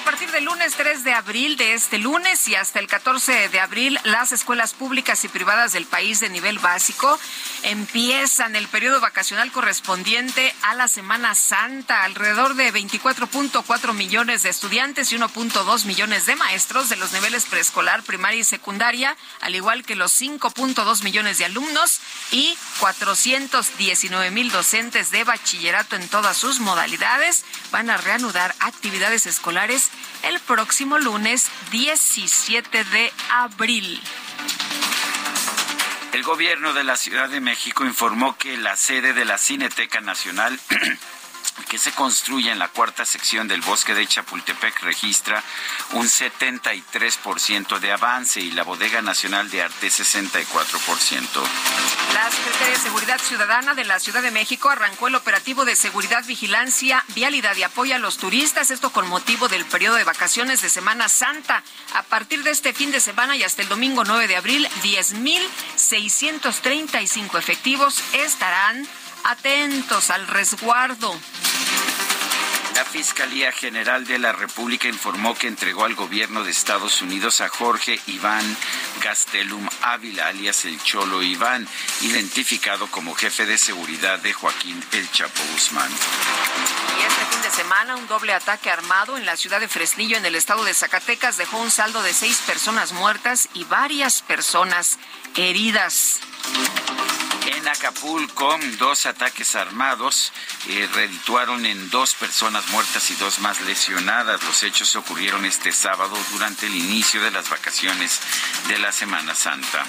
a 0.00 0.04
partir 0.04 0.30
del 0.30 0.44
lunes 0.44 0.74
3 0.76 1.04
de 1.04 1.12
abril 1.12 1.58
de 1.58 1.74
este 1.74 1.98
lunes 1.98 2.48
y 2.48 2.54
hasta 2.54 2.78
el 2.78 2.86
14 2.86 3.50
de 3.50 3.60
abril, 3.60 3.98
las 4.04 4.32
escuelas 4.32 4.72
públicas 4.72 5.24
y 5.24 5.28
privadas 5.28 5.74
del 5.74 5.84
país 5.84 6.20
de 6.20 6.30
nivel 6.30 6.58
básico 6.58 7.18
empiezan 7.64 8.56
el 8.56 8.66
periodo 8.68 9.00
vacacional 9.00 9.52
correspondiente 9.52 10.54
a 10.62 10.74
la 10.74 10.88
Semana 10.88 11.34
Santa. 11.34 12.04
Alrededor 12.04 12.54
de 12.54 12.72
24.4 12.72 13.92
millones 13.92 14.42
de 14.42 14.48
estudiantes 14.48 15.12
y 15.12 15.18
1.2 15.18 15.84
millones 15.84 16.24
de 16.24 16.36
maestros 16.36 16.88
de 16.88 16.96
los 16.96 17.12
niveles 17.12 17.44
preescolar, 17.44 18.02
primaria 18.02 18.40
y 18.40 18.44
secundaria, 18.44 19.16
al 19.42 19.54
igual 19.54 19.84
que 19.84 19.96
los 19.96 20.18
5.2 20.18 21.04
millones 21.04 21.36
de 21.36 21.44
alumnos 21.44 22.00
y 22.30 22.56
419 22.78 24.30
mil 24.30 24.50
docentes 24.50 25.10
de 25.10 25.24
bachillerato 25.24 25.96
en 25.96 26.08
todas 26.08 26.38
sus 26.38 26.58
modalidades, 26.60 27.44
van 27.70 27.90
a 27.90 27.98
reanudar 27.98 28.54
actividades 28.60 29.26
escolares 29.26 29.89
el 30.22 30.38
próximo 30.40 30.98
lunes 30.98 31.48
17 31.70 32.84
de 32.84 33.12
abril. 33.30 34.00
El 36.12 36.22
gobierno 36.24 36.72
de 36.72 36.84
la 36.84 36.96
Ciudad 36.96 37.28
de 37.28 37.40
México 37.40 37.84
informó 37.84 38.36
que 38.36 38.56
la 38.56 38.76
sede 38.76 39.12
de 39.12 39.24
la 39.24 39.38
Cineteca 39.38 40.00
Nacional 40.00 40.58
que 41.64 41.78
se 41.78 41.92
construye 41.92 42.50
en 42.50 42.58
la 42.58 42.68
cuarta 42.68 43.04
sección 43.04 43.48
del 43.48 43.60
bosque 43.60 43.94
de 43.94 44.06
Chapultepec 44.06 44.82
registra 44.82 45.42
un 45.92 46.06
73% 46.06 47.78
de 47.78 47.92
avance 47.92 48.40
y 48.40 48.50
la 48.50 48.62
Bodega 48.62 49.02
Nacional 49.02 49.50
de 49.50 49.62
Arte 49.62 49.88
64%. 49.88 51.26
La 52.14 52.30
Secretaría 52.30 52.74
de 52.74 52.80
Seguridad 52.80 53.20
Ciudadana 53.20 53.74
de 53.74 53.84
la 53.84 54.00
Ciudad 54.00 54.22
de 54.22 54.30
México 54.30 54.68
arrancó 54.68 55.08
el 55.08 55.14
operativo 55.14 55.64
de 55.64 55.76
seguridad, 55.76 56.24
vigilancia, 56.24 57.04
vialidad 57.08 57.56
y 57.56 57.62
apoyo 57.62 57.94
a 57.94 57.98
los 57.98 58.18
turistas, 58.18 58.70
esto 58.70 58.90
con 58.90 59.08
motivo 59.08 59.48
del 59.48 59.64
periodo 59.64 59.96
de 59.96 60.04
vacaciones 60.04 60.62
de 60.62 60.68
Semana 60.68 61.08
Santa. 61.08 61.62
A 61.94 62.02
partir 62.02 62.42
de 62.42 62.50
este 62.50 62.72
fin 62.72 62.90
de 62.90 63.00
semana 63.00 63.36
y 63.36 63.42
hasta 63.42 63.62
el 63.62 63.68
domingo 63.68 64.04
9 64.04 64.28
de 64.28 64.36
abril, 64.36 64.68
10.635 64.82 67.38
efectivos 67.38 68.02
estarán 68.12 68.86
atentos 69.24 70.10
al 70.10 70.26
resguardo. 70.26 71.14
La 72.74 72.84
Fiscalía 72.84 73.52
General 73.52 74.06
de 74.06 74.18
la 74.18 74.32
República 74.32 74.88
informó 74.88 75.34
que 75.34 75.48
entregó 75.48 75.84
al 75.84 75.94
gobierno 75.94 76.44
de 76.44 76.50
Estados 76.50 77.02
Unidos 77.02 77.40
a 77.40 77.48
Jorge 77.48 78.00
Iván 78.06 78.56
Gastelum 79.02 79.68
Ávila, 79.82 80.28
alias 80.28 80.64
el 80.64 80.82
Cholo 80.82 81.22
Iván, 81.22 81.66
identificado 82.02 82.86
como 82.86 83.14
jefe 83.14 83.46
de 83.46 83.58
seguridad 83.58 84.18
de 84.20 84.32
Joaquín 84.32 84.82
El 84.92 85.10
Chapo 85.10 85.42
Guzmán. 85.52 85.90
Y 85.90 87.02
este 87.02 87.26
fin 87.26 87.42
de 87.42 87.50
semana, 87.50 87.96
un 87.96 88.06
doble 88.06 88.32
ataque 88.32 88.70
armado 88.70 89.16
en 89.16 89.26
la 89.26 89.36
ciudad 89.36 89.60
de 89.60 89.68
Fresnillo, 89.68 90.16
en 90.16 90.24
el 90.24 90.34
estado 90.34 90.64
de 90.64 90.74
Zacatecas, 90.74 91.36
dejó 91.36 91.58
un 91.58 91.70
saldo 91.70 92.02
de 92.02 92.14
seis 92.14 92.38
personas 92.46 92.92
muertas 92.92 93.48
y 93.54 93.64
varias 93.64 94.22
personas 94.22 94.98
heridas. 95.36 96.20
En 97.56 97.66
Acapulco, 97.66 98.56
dos 98.78 99.06
ataques 99.06 99.56
armados 99.56 100.32
eh, 100.68 100.88
redituaron 100.94 101.66
en 101.66 101.90
dos 101.90 102.14
personas 102.14 102.68
muertas 102.68 103.10
y 103.10 103.14
dos 103.16 103.40
más 103.40 103.60
lesionadas. 103.62 104.40
Los 104.44 104.62
hechos 104.62 104.94
ocurrieron 104.94 105.44
este 105.44 105.72
sábado 105.72 106.16
durante 106.30 106.66
el 106.66 106.76
inicio 106.76 107.20
de 107.20 107.32
las 107.32 107.50
vacaciones 107.50 108.20
de 108.68 108.78
la 108.78 108.92
Semana 108.92 109.34
Santa. 109.34 109.84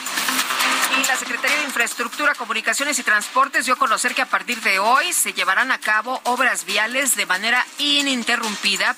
Y 0.99 1.05
la 1.05 1.15
Secretaría 1.15 1.57
de 1.57 1.65
Infraestructura, 1.65 2.33
Comunicaciones 2.33 2.97
y 2.97 3.03
Transportes 3.03 3.65
dio 3.65 3.75
a 3.75 3.77
conocer 3.77 4.15
que 4.15 4.23
a 4.23 4.29
partir 4.29 4.59
de 4.61 4.79
hoy 4.79 5.13
se 5.13 5.33
llevarán 5.33 5.71
a 5.71 5.77
cabo 5.77 6.19
obras 6.23 6.65
viales 6.65 7.15
de 7.15 7.27
manera 7.27 7.63
ininterrumpida 7.77 8.95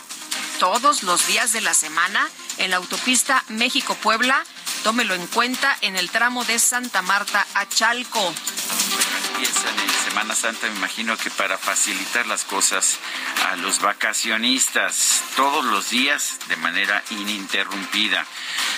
todos 0.59 1.03
los 1.03 1.27
días 1.27 1.51
de 1.51 1.59
la 1.59 1.73
semana 1.73 2.29
en 2.59 2.71
la 2.71 2.77
autopista 2.77 3.43
México-Puebla 3.49 4.41
Tómelo 4.83 5.15
en 5.15 5.25
cuenta 5.27 5.77
en 5.79 5.95
el 5.95 6.09
tramo 6.09 6.43
de 6.43 6.59
Santa 6.59 7.01
Marta 7.01 7.47
a 7.53 7.65
Chalco. 7.69 8.33
Thank 8.65 9.07
you. 9.07 9.12
En 9.35 10.09
Semana 10.09 10.35
Santa, 10.35 10.67
me 10.67 10.75
imagino 10.75 11.17
que 11.17 11.31
para 11.31 11.57
facilitar 11.57 12.27
las 12.27 12.43
cosas 12.43 12.99
a 13.49 13.55
los 13.55 13.79
vacacionistas 13.79 15.23
todos 15.35 15.65
los 15.65 15.89
días 15.89 16.37
de 16.47 16.55
manera 16.57 17.03
ininterrumpida. 17.09 18.25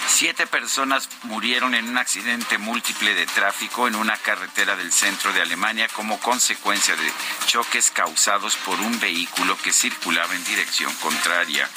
Siete 0.07 0.47
personas 0.47 1.09
murieron 1.23 1.75
en 1.75 1.89
un 1.89 1.97
accidente 1.97 2.57
múltiple 2.57 3.13
de 3.15 3.25
tráfico 3.25 3.87
en 3.87 3.95
una 3.95 4.15
carretera 4.17 4.75
del 4.77 4.93
centro 4.93 5.33
de 5.33 5.41
Alemania 5.41 5.87
como 5.93 6.19
consecuencia 6.19 6.95
de 6.95 7.11
choques 7.47 7.91
causados 7.91 8.55
por 8.55 8.79
un 8.79 8.97
vehículo 8.99 9.57
que 9.57 9.73
circulaba 9.73 10.33
en 10.35 10.43
dirección 10.45 10.93
contraria. 10.95 11.69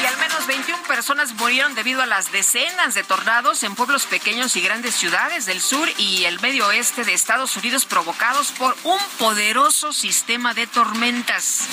Y 0.00 0.06
al 0.06 0.16
menos 0.18 0.46
21 0.46 0.82
personas 0.84 1.32
murieron 1.32 1.74
debido 1.74 2.02
a 2.02 2.06
las 2.06 2.30
decenas 2.30 2.94
de 2.94 3.02
tornados 3.02 3.62
en 3.62 3.74
pueblos 3.74 4.04
pequeños 4.04 4.54
y 4.54 4.60
grandes 4.60 4.94
ciudades 4.94 5.46
del 5.46 5.60
sur 5.60 5.88
y 5.96 6.24
el 6.24 6.40
medio 6.40 6.66
oeste 6.68 7.04
de 7.04 7.14
Estados 7.14 7.56
Unidos 7.56 7.84
provocados 7.84 8.11
por 8.58 8.76
un 8.84 8.98
poderoso 9.18 9.92
sistema 9.92 10.54
de 10.54 10.66
tormentas. 10.66 11.66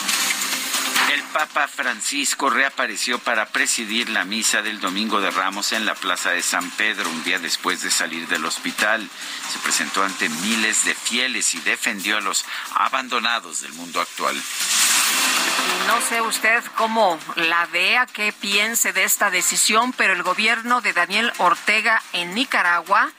El 1.12 1.22
Papa 1.24 1.67
Francisco 1.67 2.50
reapareció 2.50 3.19
para 3.19 3.48
presidir 3.48 4.10
la 4.10 4.25
misa 4.25 4.62
del 4.62 4.79
Domingo 4.79 5.22
de 5.22 5.31
Ramos 5.31 5.74
en 5.74 5.86
la 5.86 5.96
Plaza 5.96 6.31
de 6.31 6.41
San 6.41 6.69
Pedro 6.72 7.10
un 7.10 7.24
día 7.24 7.39
después 7.39 7.81
de 7.81 7.91
salir 7.91 8.27
del 8.27 8.46
hospital. 8.46 9.10
Se 9.51 9.60
presentó 9.60 10.03
ante 10.03 10.29
miles 10.29 10.86
de 10.86 10.96
fieles 10.96 11.55
y 11.55 11.60
defendió 11.62 12.17
a 12.17 12.22
los 12.22 12.46
abandonados 12.75 13.62
del 13.62 13.74
mundo 13.74 14.00
actual. 14.01 14.39
No 15.88 16.01
sé 16.01 16.22
usted 16.22 16.63
cómo 16.75 17.17
la 17.36 17.65
vea, 17.67 18.05
qué 18.05 18.31
piense 18.31 18.93
de 18.93 19.03
esta 19.03 19.29
decisión, 19.29 19.93
pero 19.93 20.13
el 20.13 20.24
gobierno 20.24 20.81
de 20.81 20.93
Daniel 20.93 21.34
Ortega 21.38 22.01
en 22.13 22.34
Nicaragua 22.34 23.12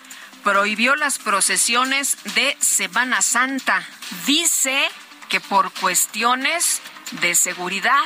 prohibió 0.42 0.96
las 0.96 1.18
procesiones 1.18 2.16
de 2.34 2.56
Semana 2.60 3.22
Santa. 3.22 3.86
Dice 4.26 4.88
que 5.28 5.40
por 5.40 5.72
cuestiones 5.72 6.80
de 7.20 7.34
seguridad. 7.34 8.04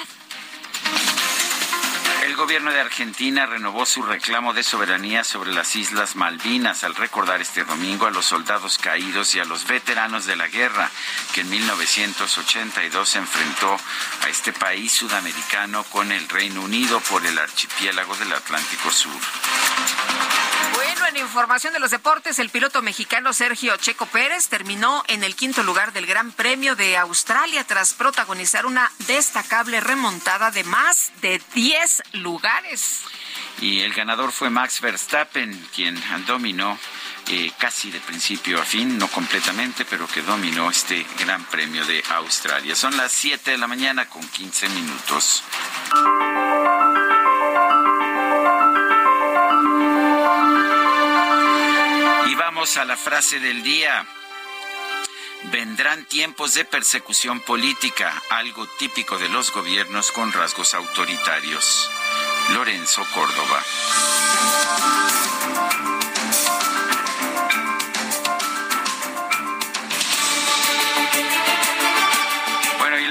El 2.24 2.36
gobierno 2.36 2.72
de 2.72 2.80
Argentina 2.80 3.44
renovó 3.44 3.84
su 3.84 4.02
reclamo 4.02 4.54
de 4.54 4.62
soberanía 4.62 5.24
sobre 5.24 5.52
las 5.52 5.76
Islas 5.76 6.16
Malvinas 6.16 6.82
al 6.82 6.94
recordar 6.94 7.42
este 7.42 7.64
domingo 7.64 8.06
a 8.06 8.10
los 8.10 8.24
soldados 8.24 8.78
caídos 8.78 9.34
y 9.34 9.40
a 9.40 9.44
los 9.44 9.66
veteranos 9.66 10.24
de 10.24 10.34
la 10.34 10.48
guerra 10.48 10.90
que 11.34 11.42
en 11.42 11.50
1982 11.50 13.16
enfrentó 13.16 13.76
a 14.22 14.28
este 14.30 14.54
país 14.54 14.90
sudamericano 14.90 15.84
con 15.84 16.12
el 16.12 16.26
Reino 16.30 16.62
Unido 16.62 16.98
por 17.00 17.26
el 17.26 17.38
archipiélago 17.38 18.16
del 18.16 18.32
Atlántico 18.32 18.90
Sur. 18.90 19.20
Bueno, 20.72 21.06
en 21.06 21.16
información 21.18 21.72
de 21.72 21.78
los 21.78 21.90
deportes, 21.90 22.38
el 22.38 22.48
piloto 22.50 22.80
mexicano 22.82 23.32
Sergio 23.32 23.76
Checo 23.76 24.06
Pérez 24.06 24.48
terminó 24.48 25.04
en 25.08 25.22
el 25.22 25.36
quinto 25.36 25.62
lugar 25.62 25.92
del 25.92 26.06
Gran 26.06 26.32
Premio 26.32 26.74
de 26.74 26.96
Australia 26.96 27.64
tras 27.64 27.92
protagonizar 27.94 28.64
una 28.64 28.90
destacable 29.06 29.80
remontada 29.80 30.50
de 30.50 30.64
más 30.64 31.12
de 31.20 31.40
10 31.54 32.02
lugares. 32.14 33.02
Y 33.60 33.80
el 33.80 33.92
ganador 33.92 34.32
fue 34.32 34.50
Max 34.50 34.80
Verstappen, 34.80 35.68
quien 35.74 36.00
dominó 36.26 36.78
eh, 37.28 37.52
casi 37.58 37.90
de 37.90 38.00
principio 38.00 38.60
a 38.60 38.64
fin, 38.64 38.98
no 38.98 39.08
completamente, 39.08 39.84
pero 39.84 40.06
que 40.06 40.22
dominó 40.22 40.70
este 40.70 41.06
Gran 41.18 41.44
Premio 41.44 41.84
de 41.86 42.02
Australia. 42.10 42.74
Son 42.74 42.96
las 42.96 43.12
7 43.12 43.52
de 43.52 43.58
la 43.58 43.66
mañana 43.66 44.08
con 44.08 44.26
15 44.26 44.68
minutos. 44.68 45.42
Y 52.26 52.34
vamos 52.34 52.76
a 52.76 52.84
la 52.84 52.96
frase 52.96 53.40
del 53.40 53.62
día. 53.62 54.06
Vendrán 55.50 56.04
tiempos 56.06 56.54
de 56.54 56.64
persecución 56.64 57.40
política, 57.40 58.22
algo 58.30 58.66
típico 58.78 59.18
de 59.18 59.28
los 59.28 59.52
gobiernos 59.52 60.10
con 60.10 60.32
rasgos 60.32 60.74
autoritarios. 60.74 61.90
Lorenzo 62.54 63.04
Córdoba. 63.14 63.62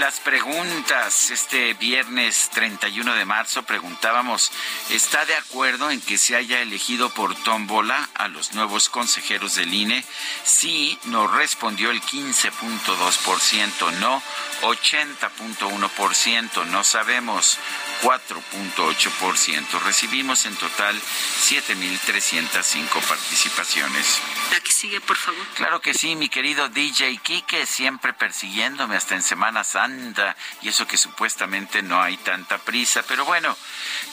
Las 0.03 0.19
preguntas. 0.19 1.29
Este 1.29 1.73
viernes 1.75 2.49
31 2.53 3.13
de 3.13 3.23
marzo 3.23 3.63
preguntábamos, 3.63 4.51
¿está 4.89 5.23
de 5.23 5.35
acuerdo 5.35 5.91
en 5.91 6.01
que 6.01 6.17
se 6.17 6.35
haya 6.35 6.59
elegido 6.59 7.09
por 7.11 7.35
tómbola 7.35 8.09
a 8.13 8.27
los 8.27 8.51
nuevos 8.51 8.89
consejeros 8.89 9.55
del 9.55 9.73
INE? 9.73 10.03
Sí, 10.43 10.99
nos 11.05 11.31
respondió 11.31 11.89
el 11.89 12.01
15.2%, 12.01 13.93
no 13.99 14.21
80.1%, 14.63 16.65
no 16.65 16.83
sabemos 16.83 17.57
4.8%. 18.03 19.79
Recibimos 19.81 20.45
en 20.45 20.55
total 20.57 20.99
7.305 20.99 23.01
participaciones. 23.07 24.21
La 24.51 24.59
que 24.59 24.71
sigue, 24.71 24.99
por 25.01 25.15
favor. 25.15 25.47
Claro 25.55 25.81
que 25.81 25.93
sí, 25.93 26.15
mi 26.15 26.27
querido 26.27 26.67
DJ 26.69 27.17
Kike, 27.17 27.65
siempre 27.65 28.13
persiguiéndome 28.13 28.97
hasta 28.97 29.15
en 29.15 29.23
Semana 29.23 29.63
Santa, 29.63 30.35
y 30.61 30.69
eso 30.69 30.85
que 30.85 30.97
supuestamente 30.97 31.81
no 31.81 32.01
hay 32.01 32.17
tanta 32.17 32.57
prisa, 32.57 33.03
pero 33.07 33.23
bueno, 33.25 33.55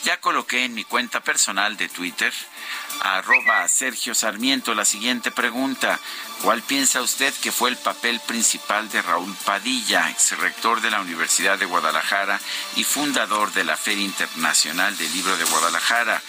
ya 0.03 0.21
coloqué 0.21 0.63
en 0.65 0.73
mi 0.73 0.85
cuenta 0.85 1.19
personal 1.19 1.75
de 1.75 1.89
Twitter, 1.89 2.33
arroba 3.01 3.67
Sergio 3.67 4.15
Sarmiento, 4.15 4.73
la 4.75 4.85
siguiente 4.85 5.31
pregunta. 5.31 5.99
¿Cuál 6.43 6.61
piensa 6.63 7.01
usted 7.01 7.33
que 7.35 7.51
fue 7.51 7.69
el 7.69 7.77
papel 7.77 8.19
principal 8.21 8.89
de 8.89 9.03
Raúl 9.03 9.35
Padilla, 9.45 10.09
ex 10.09 10.35
rector 10.39 10.81
de 10.81 10.89
la 10.89 10.99
Universidad 10.99 11.59
de 11.59 11.65
Guadalajara 11.65 12.41
y 12.75 12.83
fundador 12.83 13.53
de 13.53 13.63
la 13.63 13.77
Feria 13.77 14.03
Internacional 14.03 14.97
del 14.97 15.13
Libro 15.13 15.37
de 15.37 15.45
Guadalajara? 15.45 16.19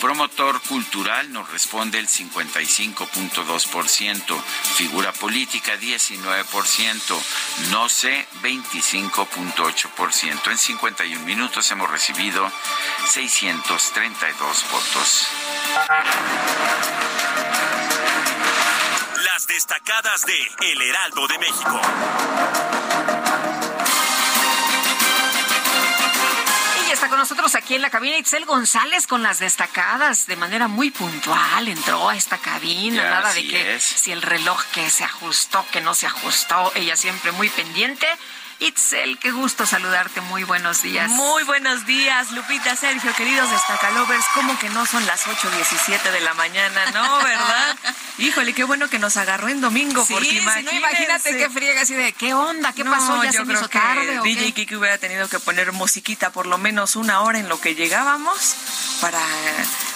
Promotor 0.00 0.62
cultural 0.62 1.30
nos 1.30 1.50
responde 1.50 1.98
el 1.98 2.08
55.2%, 2.08 4.42
figura 4.76 5.12
política 5.12 5.76
19%, 5.76 7.20
no 7.70 7.90
sé 7.90 8.26
25.8%. 8.42 10.50
En 10.50 10.58
51 10.58 11.22
minutos 11.26 11.70
hemos 11.70 11.90
recibido 11.90 12.50
632 13.10 14.64
votos. 14.72 15.26
Las 19.24 19.46
destacadas 19.46 20.22
de 20.26 20.72
El 20.72 20.82
Heraldo 20.82 21.26
de 21.26 21.38
México. 21.38 21.80
Y 26.86 26.92
está 26.92 27.08
con 27.08 27.18
nosotros 27.18 27.54
aquí 27.54 27.76
en 27.76 27.82
la 27.82 27.88
cabina 27.90 28.18
Itzel 28.18 28.44
González 28.44 29.06
con 29.06 29.22
las 29.22 29.38
destacadas 29.38 30.26
de 30.26 30.36
manera 30.36 30.68
muy 30.68 30.90
puntual. 30.90 31.68
Entró 31.68 32.08
a 32.10 32.16
esta 32.16 32.36
cabina, 32.38 33.02
Ya, 33.02 33.10
nada 33.10 33.32
de 33.32 33.46
que 33.48 33.76
es. 33.76 33.82
si 33.82 34.12
el 34.12 34.20
reloj 34.22 34.62
que 34.72 34.90
se 34.90 35.04
ajustó, 35.04 35.64
que 35.72 35.80
no 35.80 35.94
se 35.94 36.06
ajustó, 36.06 36.72
ella 36.74 36.96
siempre 36.96 37.32
muy 37.32 37.48
pendiente. 37.48 38.06
Itzel, 38.60 39.18
qué 39.18 39.30
gusto 39.30 39.64
saludarte, 39.64 40.20
muy 40.20 40.44
buenos 40.44 40.82
días. 40.82 41.08
Muy 41.10 41.44
buenos 41.44 41.86
días, 41.86 42.30
Lupita, 42.32 42.76
Sergio, 42.76 43.10
queridos 43.16 43.50
destacalovers. 43.50 44.24
¿Cómo 44.34 44.58
que 44.58 44.68
no 44.68 44.84
son 44.84 45.06
las 45.06 45.26
8.17 45.26 46.10
de 46.12 46.20
la 46.20 46.34
mañana? 46.34 46.90
No, 46.92 47.18
¿verdad? 47.24 47.76
Híjole, 48.18 48.52
qué 48.52 48.64
bueno 48.64 48.90
que 48.90 48.98
nos 48.98 49.16
agarró 49.16 49.48
en 49.48 49.62
domingo, 49.62 50.04
Sí, 50.04 50.12
porque 50.12 50.28
si 50.28 50.40
no, 50.62 50.72
imagínate 50.72 51.38
qué 51.38 51.48
friega 51.48 51.80
así 51.80 51.94
de, 51.94 52.12
¿qué 52.12 52.34
onda? 52.34 52.74
¿Qué 52.74 52.84
No, 52.84 52.90
pasó? 52.90 53.24
¿Ya 53.24 53.30
yo 53.30 53.32
se 53.32 53.38
me 53.40 53.44
creo 53.46 53.60
hizo 53.60 53.70
que 53.70 53.78
tarde 53.78 54.20
o 54.20 54.22
DJ? 54.24 54.52
Kiki 54.52 54.76
hubiera 54.76 54.98
tenido 54.98 55.26
que 55.30 55.38
poner 55.38 55.72
musiquita 55.72 56.28
por 56.30 56.44
lo 56.46 56.58
menos 56.58 56.96
una 56.96 57.22
hora 57.22 57.38
en 57.38 57.48
lo 57.48 57.58
que 57.62 57.74
llegábamos 57.74 58.56
para, 59.00 59.20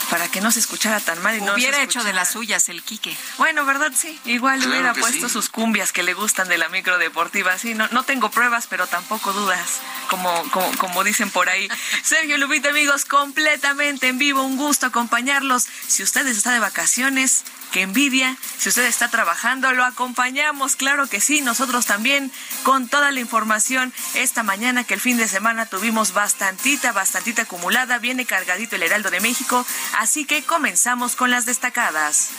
para 0.09 0.29
que 0.29 0.40
no 0.40 0.50
se 0.50 0.61
escuchara 0.61 1.00
tan 1.00 1.20
mal. 1.22 1.37
Y 1.37 1.42
no 1.42 1.48
se 1.48 1.53
Hubiera 1.61 1.83
hecho 1.83 2.03
de 2.03 2.14
las 2.14 2.31
suyas 2.31 2.70
el 2.70 2.83
Quique. 2.83 3.14
Bueno, 3.37 3.66
¿verdad? 3.66 3.92
Sí. 3.94 4.18
Igual 4.24 4.61
Claro 4.61 4.72
hubiera 4.72 4.94
puesto 4.94 5.29
sí. 5.29 5.33
sus 5.35 5.50
cumbias 5.50 5.92
que 5.92 6.03
le 6.03 6.14
gustan 6.14 6.48
de 6.48 6.57
la 6.57 6.70
micro 6.70 6.96
deportiva. 6.96 7.59
Sí, 7.59 7.74
no, 7.74 7.88
no 7.88 8.05
tengo 8.05 8.31
pruebas, 8.31 8.54
pero 8.69 8.87
tampoco 8.87 9.33
dudas, 9.33 9.81
como, 10.09 10.33
como, 10.51 10.71
como 10.79 11.05
dicen 11.05 11.31
por 11.31 11.49
ahí. 11.49 11.69
Sergio 12.03 12.38
Lupita, 12.38 12.71
amigos, 12.71 13.05
completamente 13.05 14.09
en 14.09 14.19
vivo. 14.19 14.43
Un 14.43 14.57
gusto 14.57 14.87
acompañarlos. 14.87 15.67
Si 15.88 16.03
ustedes 16.03 16.37
están 16.37 16.55
de 16.55 16.61
vacaciones, 16.61 17.45
qué 17.73 17.83
envidia. 17.83 18.37
Si 18.59 18.69
usted 18.69 18.85
está 18.85 19.09
trabajando, 19.09 19.73
lo 19.73 19.85
acompañamos. 19.85 20.77
Claro 20.77 21.09
que 21.09 21.21
sí, 21.21 21.40
nosotros 21.40 21.87
también, 21.87 22.31
con 22.62 22.88
toda 22.88 23.11
la 23.11 23.21
información 23.21 23.93
esta 24.14 24.43
mañana 24.43 24.85
que 24.85 24.95
el 24.95 25.01
fin 25.01 25.17
de 25.17 25.27
semana 25.27 25.67
tuvimos 25.67 26.12
bastantita, 26.12 26.93
bastantita 26.93 27.43
acumulada. 27.43 27.99
Viene 27.99 28.25
cargadito 28.25 28.77
el 28.77 28.85
Heraldo 28.85 29.11
de 29.11 29.21
México. 29.21 29.67
Así 29.99 30.25
que 30.25 30.45
comenzamos 30.45 31.17
con 31.17 31.31
las 31.31 31.47
destacadas. 31.47 32.31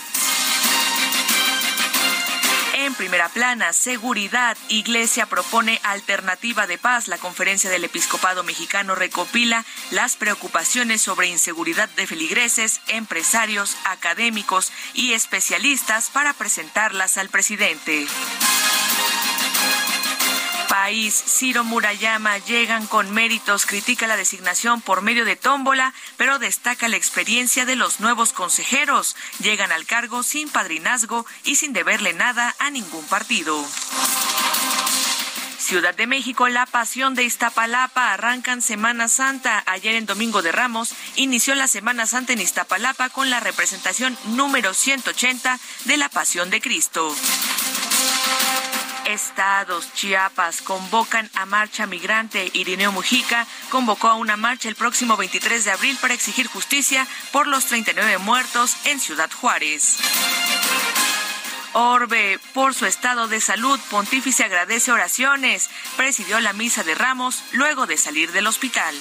En 2.85 2.93
primera 2.93 3.29
plana, 3.29 3.73
seguridad. 3.73 4.55
Iglesia 4.69 5.25
propone 5.25 5.81
alternativa 5.81 6.67
de 6.67 6.77
paz. 6.77 7.07
La 7.07 7.17
conferencia 7.17 7.67
del 7.71 7.83
episcopado 7.83 8.43
mexicano 8.43 8.93
recopila 8.93 9.65
las 9.89 10.17
preocupaciones 10.17 11.01
sobre 11.01 11.25
inseguridad 11.25 11.89
de 11.89 12.05
feligreses, 12.05 12.81
empresarios, 12.87 13.75
académicos 13.85 14.71
y 14.93 15.13
especialistas 15.13 16.11
para 16.11 16.33
presentarlas 16.33 17.17
al 17.17 17.29
presidente. 17.29 18.05
Ciro 21.11 21.63
Murayama 21.63 22.37
llegan 22.37 22.85
con 22.85 23.11
méritos, 23.11 23.65
critica 23.65 24.05
la 24.05 24.17
designación 24.17 24.81
por 24.81 25.01
medio 25.01 25.25
de 25.25 25.35
tómbola, 25.35 25.93
pero 26.15 26.37
destaca 26.37 26.87
la 26.87 26.95
experiencia 26.95 27.65
de 27.65 27.75
los 27.75 27.99
nuevos 27.99 28.33
consejeros. 28.33 29.15
Llegan 29.39 29.71
al 29.71 29.85
cargo 29.85 30.21
sin 30.21 30.47
padrinazgo 30.47 31.25
y 31.43 31.55
sin 31.55 31.73
deberle 31.73 32.13
nada 32.13 32.55
a 32.59 32.69
ningún 32.69 33.03
partido. 33.07 33.65
Ciudad 35.57 35.95
de 35.95 36.05
México, 36.05 36.47
la 36.49 36.67
pasión 36.67 37.15
de 37.15 37.23
Iztapalapa 37.23 38.13
arrancan 38.13 38.61
Semana 38.61 39.07
Santa. 39.07 39.63
Ayer 39.65 39.95
en 39.95 40.05
Domingo 40.05 40.43
de 40.43 40.51
Ramos 40.51 40.93
inició 41.15 41.55
la 41.55 41.67
Semana 41.67 42.05
Santa 42.05 42.33
en 42.33 42.41
Iztapalapa 42.41 43.09
con 43.09 43.31
la 43.31 43.39
representación 43.39 44.15
número 44.25 44.75
180 44.75 45.59
de 45.85 45.97
la 45.97 46.09
Pasión 46.09 46.51
de 46.51 46.61
Cristo. 46.61 47.15
Estados, 49.05 49.93
Chiapas, 49.93 50.61
convocan 50.61 51.29
a 51.35 51.45
marcha 51.45 51.85
migrante. 51.85 52.49
Irineo 52.53 52.91
Mujica 52.91 53.45
convocó 53.69 54.07
a 54.07 54.15
una 54.15 54.37
marcha 54.37 54.69
el 54.69 54.75
próximo 54.75 55.17
23 55.17 55.65
de 55.65 55.71
abril 55.71 55.97
para 56.01 56.13
exigir 56.13 56.47
justicia 56.47 57.07
por 57.31 57.47
los 57.47 57.65
39 57.65 58.17
muertos 58.19 58.75
en 58.85 58.99
Ciudad 58.99 59.29
Juárez. 59.31 59.97
Orbe, 61.73 62.39
por 62.53 62.73
su 62.73 62.85
estado 62.85 63.27
de 63.27 63.41
salud, 63.41 63.79
Pontífice 63.89 64.45
agradece 64.45 64.91
oraciones. 64.91 65.69
Presidió 65.97 66.39
la 66.39 66.53
misa 66.53 66.83
de 66.83 66.95
Ramos 66.95 67.43
luego 67.51 67.85
de 67.85 67.97
salir 67.97 68.31
del 68.31 68.47
hospital. 68.47 68.95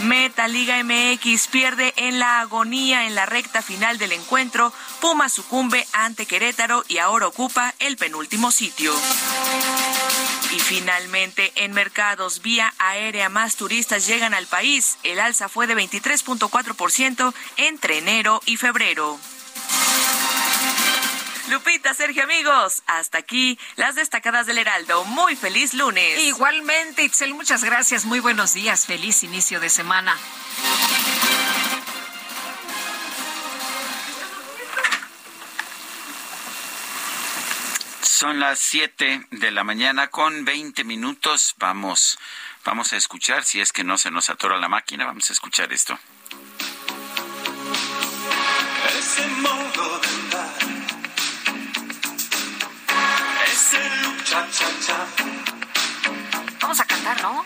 Meta 0.00 0.48
Liga 0.48 0.82
MX 0.82 1.46
pierde 1.48 1.94
en 1.96 2.18
la 2.18 2.40
agonía 2.40 3.06
en 3.06 3.14
la 3.14 3.26
recta 3.26 3.62
final 3.62 3.96
del 3.98 4.12
encuentro. 4.12 4.72
Puma 5.00 5.28
sucumbe 5.28 5.86
ante 5.92 6.26
Querétaro 6.26 6.84
y 6.88 6.98
ahora 6.98 7.28
ocupa 7.28 7.74
el 7.78 7.96
penúltimo 7.96 8.50
sitio. 8.50 8.92
Y 10.52 10.60
finalmente, 10.60 11.52
en 11.56 11.72
mercados 11.72 12.42
vía 12.42 12.74
aérea 12.78 13.28
más 13.28 13.56
turistas 13.56 14.06
llegan 14.06 14.34
al 14.34 14.46
país. 14.46 14.98
El 15.04 15.20
alza 15.20 15.48
fue 15.48 15.66
de 15.66 15.76
23.4% 15.76 17.32
entre 17.56 17.98
enero 17.98 18.40
y 18.46 18.56
febrero. 18.56 19.18
Lupita, 21.54 21.94
Sergio, 21.94 22.24
amigos, 22.24 22.82
hasta 22.88 23.18
aquí 23.18 23.60
las 23.76 23.94
destacadas 23.94 24.44
del 24.46 24.58
Heraldo. 24.58 25.04
Muy 25.04 25.36
feliz 25.36 25.72
lunes. 25.72 26.18
Igualmente, 26.18 27.04
Itzel, 27.04 27.32
muchas 27.32 27.62
gracias. 27.62 28.06
Muy 28.06 28.18
buenos 28.18 28.54
días. 28.54 28.86
Feliz 28.86 29.22
inicio 29.22 29.60
de 29.60 29.70
semana. 29.70 30.18
Son 38.02 38.40
las 38.40 38.58
7 38.58 39.28
de 39.30 39.50
la 39.52 39.62
mañana 39.62 40.08
con 40.08 40.44
20 40.44 40.82
minutos. 40.82 41.54
Vamos, 41.58 42.18
vamos 42.64 42.92
a 42.92 42.96
escuchar, 42.96 43.44
si 43.44 43.60
es 43.60 43.72
que 43.72 43.84
no 43.84 43.96
se 43.96 44.10
nos 44.10 44.28
atora 44.28 44.56
la 44.56 44.68
máquina, 44.68 45.04
vamos 45.04 45.30
a 45.30 45.32
escuchar 45.32 45.72
esto. 45.72 45.96
Ese 48.98 49.26
modo 49.28 50.00
de 50.00 50.23
cha 54.50 54.66
cha. 54.86 55.06
Vamos 56.60 56.80
a 56.80 56.84
cantar, 56.84 57.22
¿no? 57.22 57.42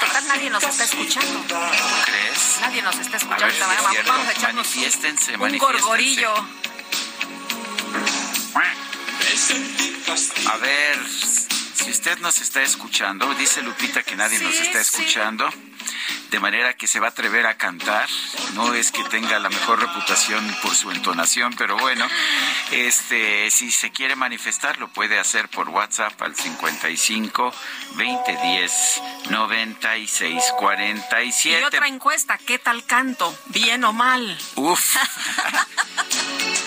Total, 0.00 0.28
nadie 0.28 0.50
nos 0.50 0.62
está 0.62 0.84
escuchando. 0.84 1.44
¿Crees? 2.04 2.58
Nadie 2.60 2.82
nos 2.82 2.96
está 2.98 3.16
A 3.16 3.20
escuchando. 3.20 3.46
ver 3.46 3.54
si 3.54 3.96
es 3.96 4.06
vamos, 4.06 4.28
a 4.28 4.32
echarnos 4.32 4.66
Manifiéstense, 4.66 5.34
un 5.34 5.40
manifiéstense. 5.40 5.82
gorgorillo. 5.82 6.34
A 10.50 10.56
ver, 10.58 10.98
si 11.74 11.90
usted 11.90 12.18
nos 12.18 12.38
está 12.38 12.62
escuchando, 12.62 13.32
dice 13.34 13.62
Lupita 13.62 14.02
que 14.02 14.16
nadie 14.16 14.38
nos 14.38 14.54
está 14.54 14.82
sí. 14.82 15.52
De 16.30 16.40
manera 16.40 16.74
que 16.74 16.86
se 16.86 17.00
va 17.00 17.08
a 17.08 17.10
atrever 17.10 17.46
a 17.46 17.56
cantar. 17.56 18.08
No 18.54 18.74
es 18.74 18.90
que 18.90 19.02
tenga 19.04 19.38
la 19.38 19.48
mejor 19.48 19.80
reputación 19.80 20.44
por 20.62 20.74
su 20.74 20.90
entonación, 20.90 21.54
pero 21.56 21.76
bueno, 21.76 22.06
este, 22.72 23.50
si 23.50 23.70
se 23.70 23.90
quiere 23.90 24.16
manifestar, 24.16 24.78
lo 24.78 24.88
puede 24.88 25.18
hacer 25.18 25.48
por 25.48 25.68
WhatsApp 25.68 26.20
al 26.22 26.34
55 26.34 27.52
2010 27.96 29.02
96 29.30 30.44
Y 30.46 30.58
47. 30.58 31.64
otra 31.64 31.88
encuesta, 31.88 32.38
¿qué 32.38 32.58
tal 32.58 32.84
canto? 32.84 33.36
¿Bien 33.46 33.84
o 33.84 33.92
mal? 33.92 34.38
Uf. 34.56 34.96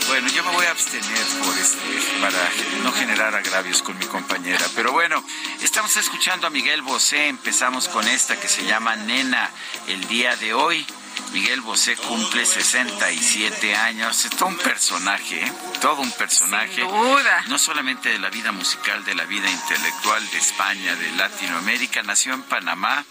Bueno, 0.10 0.28
yo 0.30 0.44
me 0.44 0.52
voy 0.54 0.66
a 0.66 0.72
abstener 0.72 1.24
por 1.44 1.56
este, 1.56 1.78
para 2.20 2.50
no 2.84 2.92
generar 2.94 3.36
agravios 3.36 3.84
con 3.84 3.96
mi 4.00 4.06
compañera. 4.08 4.66
Pero 4.76 4.92
bueno, 4.92 5.24
estamos 5.62 5.96
escuchando 5.98 6.48
a 6.48 6.50
Miguel 6.50 6.82
Bosé. 6.82 7.28
Empezamos 7.28 7.88
con 7.88 8.08
esta 8.08 8.40
que 8.40 8.48
se 8.48 8.66
llama 8.66 8.96
Nena 8.96 9.52
el 9.88 10.08
día 10.08 10.36
de 10.38 10.54
hoy. 10.54 10.86
Miguel 11.34 11.62
Bosé 11.62 11.96
cumple 11.96 12.44
67 12.44 13.76
años. 13.76 14.26
Es 14.26 14.32
todo 14.32 14.50
un 14.50 14.58
personaje, 14.58 15.46
¿eh? 15.46 15.54
todo 15.80 16.02
un 16.02 16.12
personaje. 16.12 16.84
No 17.48 17.60
solamente 17.60 18.10
de 18.10 18.20
la 18.20 18.30
vida 18.30 18.52
musical, 18.52 19.06
de 19.06 19.14
la 19.14 19.26
vida 19.26 19.48
intelectual 19.50 20.28
de 20.32 20.38
España, 20.38 20.96
de 20.96 21.12
Latinoamérica. 21.12 22.02
Nació 22.02 22.34
en 22.34 22.42
Panamá 22.42 23.06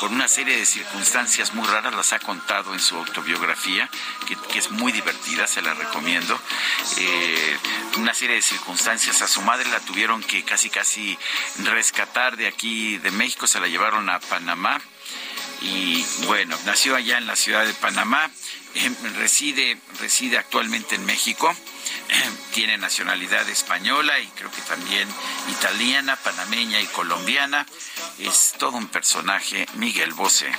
por 0.00 0.10
una 0.10 0.28
serie 0.28 0.56
de 0.56 0.66
circunstancias 0.66 1.52
muy 1.54 1.66
raras. 1.66 1.94
Las 1.94 2.12
ha 2.12 2.20
contado 2.20 2.74
en 2.74 2.80
su 2.80 2.96
autobiografía, 2.96 3.90
que, 4.28 4.36
que 4.36 4.58
es 4.60 4.70
muy 4.70 4.92
divertida, 4.92 5.48
se 5.48 5.60
la 5.60 5.74
recomiendo. 5.74 6.38
Eh, 6.98 7.58
una 7.96 8.14
serie 8.14 8.36
de 8.36 8.42
circunstancias. 8.42 9.20
A 9.22 9.26
su 9.26 9.42
madre 9.42 9.68
la 9.68 9.80
tuvieron 9.80 10.22
que 10.22 10.44
casi, 10.44 10.70
casi 10.70 11.18
rescatar 11.64 12.36
de 12.36 12.46
aquí, 12.46 12.98
de 12.98 13.10
México. 13.10 13.48
Se 13.48 13.58
la 13.58 13.66
llevaron 13.66 14.08
a 14.10 14.20
Panamá 14.20 14.80
y 15.64 16.04
bueno, 16.26 16.56
nació 16.66 16.94
allá 16.94 17.16
en 17.18 17.26
la 17.26 17.36
ciudad 17.36 17.64
de 17.64 17.72
Panamá, 17.74 18.30
eh, 18.74 18.92
reside, 19.16 19.78
reside 19.98 20.36
actualmente 20.36 20.94
en 20.94 21.06
México, 21.06 21.50
eh, 22.08 22.30
tiene 22.52 22.76
nacionalidad 22.76 23.48
española 23.48 24.18
y 24.20 24.26
creo 24.28 24.50
que 24.50 24.60
también 24.62 25.08
italiana, 25.50 26.16
panameña 26.16 26.80
y 26.80 26.86
colombiana. 26.88 27.66
Es 28.18 28.54
todo 28.58 28.76
un 28.76 28.88
personaje, 28.88 29.66
Miguel 29.74 30.12
Bosé. 30.12 30.52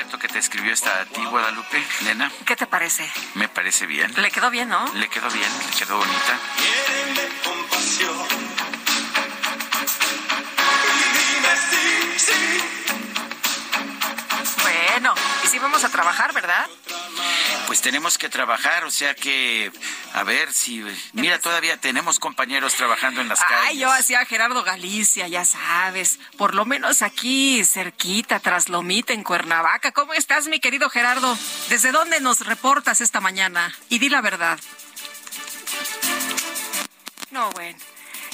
Cierto 0.00 0.18
que 0.18 0.28
te 0.28 0.38
escribió 0.38 0.72
esta 0.72 1.02
a 1.02 1.04
ti, 1.04 1.22
Guadalupe, 1.26 1.84
nena? 2.04 2.32
¿Qué 2.46 2.56
te 2.56 2.66
parece? 2.66 3.06
Me 3.34 3.50
parece 3.50 3.84
bien. 3.84 4.10
Le 4.16 4.30
quedó 4.30 4.48
bien, 4.48 4.70
¿no? 4.70 4.90
Le 4.94 5.10
quedó 5.10 5.28
bien, 5.28 5.50
le 5.68 5.76
quedó 5.78 5.98
bonita. 5.98 6.38
Llévenme 6.56 7.28
compasión. 7.44 8.16
Y 10.96 11.02
dime 11.18 11.54
sí, 11.70 11.86
sí. 12.16 12.60
Bueno, 14.62 15.14
y 15.44 15.48
sí 15.48 15.58
vamos 15.58 15.84
a 15.84 15.90
trabajar, 15.90 16.32
¿verdad? 16.32 16.66
Pues 17.70 17.82
tenemos 17.82 18.18
que 18.18 18.28
trabajar, 18.28 18.82
o 18.82 18.90
sea 18.90 19.14
que, 19.14 19.70
a 20.12 20.24
ver 20.24 20.52
si, 20.52 20.84
mira, 21.12 21.38
todavía 21.38 21.76
tenemos 21.76 22.18
compañeros 22.18 22.74
trabajando 22.74 23.20
en 23.20 23.28
las 23.28 23.38
calles. 23.38 23.64
Ay, 23.68 23.78
yo 23.78 23.92
hacía 23.92 24.24
Gerardo 24.24 24.64
Galicia, 24.64 25.28
ya 25.28 25.44
sabes. 25.44 26.18
Por 26.36 26.56
lo 26.56 26.64
menos 26.64 27.00
aquí, 27.00 27.64
cerquita, 27.64 28.40
tras 28.40 28.68
Lomita, 28.68 29.12
en 29.12 29.22
Cuernavaca. 29.22 29.92
¿Cómo 29.92 30.14
estás, 30.14 30.48
mi 30.48 30.58
querido 30.58 30.90
Gerardo? 30.90 31.38
¿Desde 31.68 31.92
dónde 31.92 32.18
nos 32.18 32.40
reportas 32.40 33.00
esta 33.00 33.20
mañana? 33.20 33.72
Y 33.88 34.00
di 34.00 34.08
la 34.08 34.20
verdad. 34.20 34.58
No, 37.30 37.52
bueno. 37.52 37.78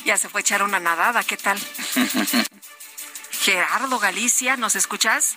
Ya 0.07 0.16
se 0.16 0.31
fue 0.31 0.38
a 0.38 0.44
echar 0.44 0.62
una 0.62 0.81
nadada, 0.81 1.22
¿qué 1.25 1.37
tal? 1.37 1.61
Gerardo 3.42 3.99
Galicia, 3.99 4.57
¿nos 4.57 4.77
escuchas? 4.77 5.37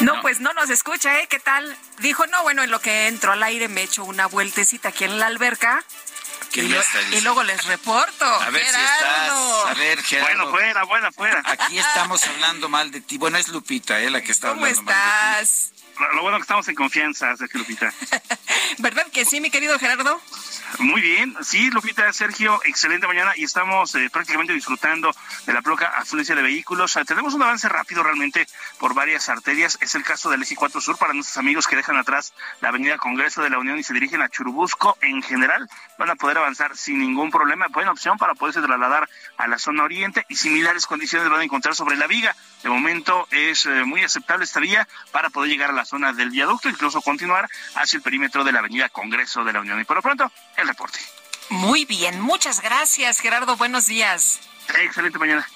No, 0.00 0.14
No. 0.16 0.22
pues 0.22 0.40
no 0.40 0.52
nos 0.54 0.70
escucha, 0.70 1.20
¿eh? 1.20 1.26
¿Qué 1.28 1.38
tal? 1.38 1.76
Dijo, 1.98 2.26
no, 2.26 2.42
bueno, 2.42 2.62
en 2.62 2.70
lo 2.70 2.80
que 2.80 3.06
entro 3.06 3.32
al 3.32 3.42
aire 3.42 3.68
me 3.68 3.82
echo 3.82 4.04
una 4.04 4.26
vueltecita 4.26 4.88
aquí 4.90 5.04
en 5.04 5.18
la 5.18 5.26
alberca. 5.26 5.84
¿Qué 6.52 6.62
y, 6.62 6.68
lo- 6.68 6.82
y 7.12 7.20
luego 7.22 7.42
les 7.42 7.64
reporto. 7.64 8.24
A 8.24 8.50
ver 8.50 8.62
si 8.64 8.70
estás. 8.70 9.30
A 9.66 9.74
ver, 9.76 10.02
Gerardo. 10.02 10.34
Bueno, 10.36 10.50
fuera, 10.50 10.84
bueno, 10.84 11.12
fuera. 11.12 11.42
Aquí 11.46 11.78
estamos 11.78 12.22
hablando 12.24 12.68
mal 12.68 12.90
de 12.90 13.00
ti. 13.00 13.18
Bueno, 13.18 13.38
es 13.38 13.48
Lupita, 13.48 14.00
¿eh? 14.00 14.10
La 14.10 14.20
que 14.22 14.32
está 14.32 14.48
¿Cómo 14.50 14.64
hablando 14.66 14.82
mal 14.82 14.94
de 14.94 15.44
ti. 15.44 15.83
Lo, 16.14 16.22
bueno 16.22 16.38
que 16.38 16.42
estamos 16.42 16.66
en 16.68 16.74
confianza, 16.74 17.36
Sergio 17.36 17.60
Lupita. 17.60 17.92
¿Verdad 18.78 19.06
que 19.12 19.24
sí, 19.24 19.40
mi 19.40 19.50
querido 19.50 19.78
Gerardo? 19.78 20.20
Muy 20.80 21.00
bien, 21.00 21.36
sí, 21.42 21.70
Lupita, 21.70 22.12
Sergio, 22.12 22.60
excelente 22.64 23.06
mañana 23.06 23.32
y 23.36 23.44
estamos 23.44 23.94
eh, 23.94 24.10
prácticamente 24.12 24.52
disfrutando 24.52 25.14
de 25.46 25.52
la 25.52 25.62
poca 25.62 25.86
afluencia 25.96 26.34
de 26.34 26.42
vehículos. 26.42 26.96
Eh, 26.96 27.04
tenemos 27.04 27.34
un 27.34 27.42
avance 27.42 27.68
rápido 27.68 28.02
realmente 28.02 28.46
por 28.78 28.92
varias 28.92 29.28
arterias. 29.28 29.78
Es 29.80 29.94
el 29.94 30.02
caso 30.02 30.30
del 30.30 30.42
eje 30.42 30.56
4 30.56 30.80
Sur 30.80 30.98
para 30.98 31.12
nuestros 31.12 31.36
amigos 31.36 31.68
que 31.68 31.76
dejan 31.76 31.96
atrás 31.96 32.34
la 32.60 32.70
avenida 32.70 32.98
Congreso 32.98 33.42
de 33.42 33.50
la 33.50 33.58
Unión 33.58 33.78
y 33.78 33.84
se 33.84 33.94
dirigen 33.94 34.22
a 34.22 34.28
Churubusco. 34.28 34.98
En 35.00 35.22
general, 35.22 35.68
van 35.96 36.10
a 36.10 36.16
poder 36.16 36.38
avanzar 36.38 36.76
sin 36.76 36.98
ningún 36.98 37.30
problema. 37.30 37.68
Buena 37.68 37.92
opción 37.92 38.18
para 38.18 38.34
poderse 38.34 38.60
trasladar 38.60 39.08
a 39.36 39.46
la 39.46 39.58
zona 39.58 39.84
oriente 39.84 40.24
y 40.28 40.36
similares 40.36 40.86
condiciones 40.86 41.28
van 41.28 41.40
a 41.40 41.44
encontrar 41.44 41.76
sobre 41.76 41.96
la 41.96 42.08
viga. 42.08 42.34
De 42.64 42.70
momento 42.70 43.28
es 43.30 43.66
eh, 43.66 43.84
muy 43.84 44.02
aceptable 44.02 44.46
esta 44.46 44.58
vía 44.58 44.88
para 45.12 45.28
poder 45.28 45.50
llegar 45.50 45.68
a 45.68 45.74
la 45.74 45.84
zona 45.84 46.14
del 46.14 46.30
viaducto, 46.30 46.70
incluso 46.70 47.02
continuar 47.02 47.46
hacia 47.74 47.98
el 47.98 48.02
perímetro 48.02 48.42
de 48.42 48.52
la 48.52 48.60
avenida 48.60 48.88
Congreso 48.88 49.44
de 49.44 49.52
la 49.52 49.60
Unión. 49.60 49.78
Y 49.78 49.84
por 49.84 49.96
lo 49.96 50.02
pronto, 50.02 50.32
el 50.56 50.66
reporte. 50.66 50.98
Muy 51.50 51.84
bien, 51.84 52.22
muchas 52.22 52.62
gracias, 52.62 53.20
Gerardo. 53.20 53.56
Buenos 53.56 53.86
días. 53.86 54.40
Excelente 54.82 55.18
mañana. 55.18 55.46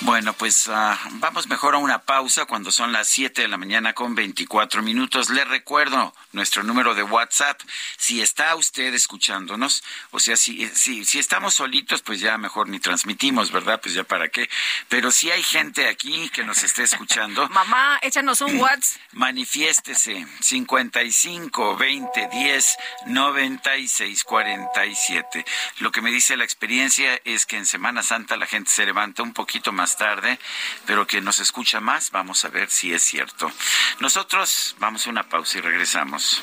Bueno, 0.00 0.32
pues 0.34 0.68
ah, 0.68 0.98
vamos 1.12 1.46
mejor 1.46 1.74
a 1.74 1.78
una 1.78 2.02
pausa 2.02 2.44
cuando 2.44 2.70
son 2.70 2.92
las 2.92 3.08
7 3.08 3.42
de 3.42 3.48
la 3.48 3.56
mañana 3.56 3.94
con 3.94 4.14
24 4.14 4.82
minutos. 4.82 5.30
Le 5.30 5.44
recuerdo 5.44 6.12
nuestro 6.32 6.62
número 6.62 6.94
de 6.94 7.02
WhatsApp. 7.02 7.60
Si 7.96 8.20
está 8.20 8.54
usted 8.56 8.92
escuchándonos, 8.92 9.82
o 10.10 10.18
sea, 10.18 10.36
si, 10.36 10.68
si, 10.70 11.04
si 11.04 11.18
estamos 11.18 11.54
solitos, 11.54 12.02
pues 12.02 12.20
ya 12.20 12.36
mejor 12.38 12.68
ni 12.68 12.80
transmitimos, 12.80 13.52
¿verdad? 13.52 13.80
Pues 13.80 13.94
ya 13.94 14.04
para 14.04 14.28
qué. 14.28 14.50
Pero 14.88 15.10
si 15.10 15.30
hay 15.30 15.42
gente 15.42 15.88
aquí 15.88 16.28
que 16.30 16.44
nos 16.44 16.64
esté 16.64 16.82
escuchando, 16.82 17.48
Mamá, 17.50 17.98
échanos 18.02 18.40
un 18.40 18.58
WhatsApp. 18.58 19.00
Manifiéstese 19.12 20.26
55 20.40 21.76
20 21.76 22.28
10 22.32 22.76
96 23.06 24.24
47. 24.24 25.44
Lo 25.78 25.92
que 25.92 26.02
me 26.02 26.10
dice 26.10 26.36
la 26.36 26.44
experiencia 26.44 27.20
es 27.24 27.46
que 27.46 27.56
en 27.56 27.64
Semana 27.64 28.02
Santa 28.02 28.36
la 28.36 28.46
gente 28.46 28.70
se 28.70 28.84
levanta 28.84 29.22
un 29.22 29.32
poquito 29.32 29.72
más 29.72 29.83
más 29.84 29.98
tarde, 29.98 30.38
pero 30.86 31.06
que 31.06 31.20
nos 31.20 31.40
escucha 31.40 31.78
más. 31.78 32.10
Vamos 32.10 32.42
a 32.46 32.48
ver 32.48 32.70
si 32.70 32.94
es 32.94 33.02
cierto. 33.02 33.52
Nosotros 34.00 34.74
vamos 34.78 35.06
a 35.06 35.10
una 35.10 35.28
pausa 35.28 35.58
y 35.58 35.60
regresamos. 35.60 36.42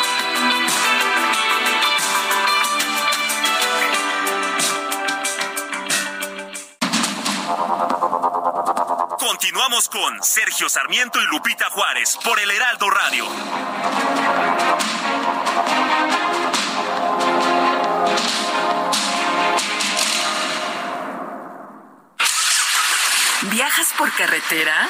Continuamos 9.71 9.87
con 9.87 10.23
Sergio 10.23 10.67
Sarmiento 10.67 11.21
y 11.21 11.25
Lupita 11.27 11.69
Juárez 11.69 12.17
por 12.25 12.37
el 12.41 12.51
Heraldo 12.51 12.89
Radio. 12.89 13.25
¿Viajas 23.43 23.93
por 23.97 24.13
carretera? 24.13 24.89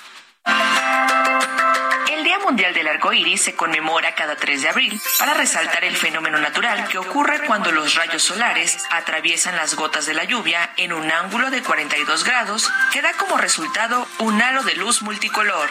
El 0.45 2.23
Día 2.23 2.39
Mundial 2.39 2.73
del 2.73 2.87
Arco 2.87 3.13
Iris 3.13 3.43
se 3.43 3.55
conmemora 3.55 4.15
cada 4.15 4.35
3 4.35 4.61
de 4.61 4.69
abril 4.69 5.01
para 5.19 5.33
resaltar 5.33 5.83
el 5.83 5.95
fenómeno 5.95 6.39
natural 6.39 6.87
que 6.87 6.97
ocurre 6.97 7.45
cuando 7.45 7.71
los 7.71 7.95
rayos 7.95 8.23
solares 8.23 8.85
atraviesan 8.89 9.55
las 9.55 9.75
gotas 9.75 10.05
de 10.05 10.13
la 10.13 10.23
lluvia 10.23 10.71
en 10.77 10.93
un 10.93 11.11
ángulo 11.11 11.49
de 11.49 11.61
42 11.61 12.23
grados 12.23 12.69
que 12.91 13.01
da 13.01 13.13
como 13.13 13.37
resultado 13.37 14.07
un 14.19 14.41
halo 14.41 14.63
de 14.63 14.75
luz 14.75 15.01
multicolor. 15.01 15.69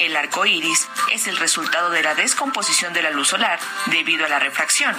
El 0.00 0.16
arco 0.16 0.44
iris 0.44 0.88
es 1.12 1.28
el 1.28 1.36
resultado 1.36 1.90
de 1.90 2.02
la 2.02 2.14
descomposición 2.14 2.92
de 2.92 3.02
la 3.02 3.10
luz 3.10 3.28
solar 3.28 3.60
debido 3.86 4.24
a 4.24 4.28
la 4.28 4.38
refracción. 4.40 4.94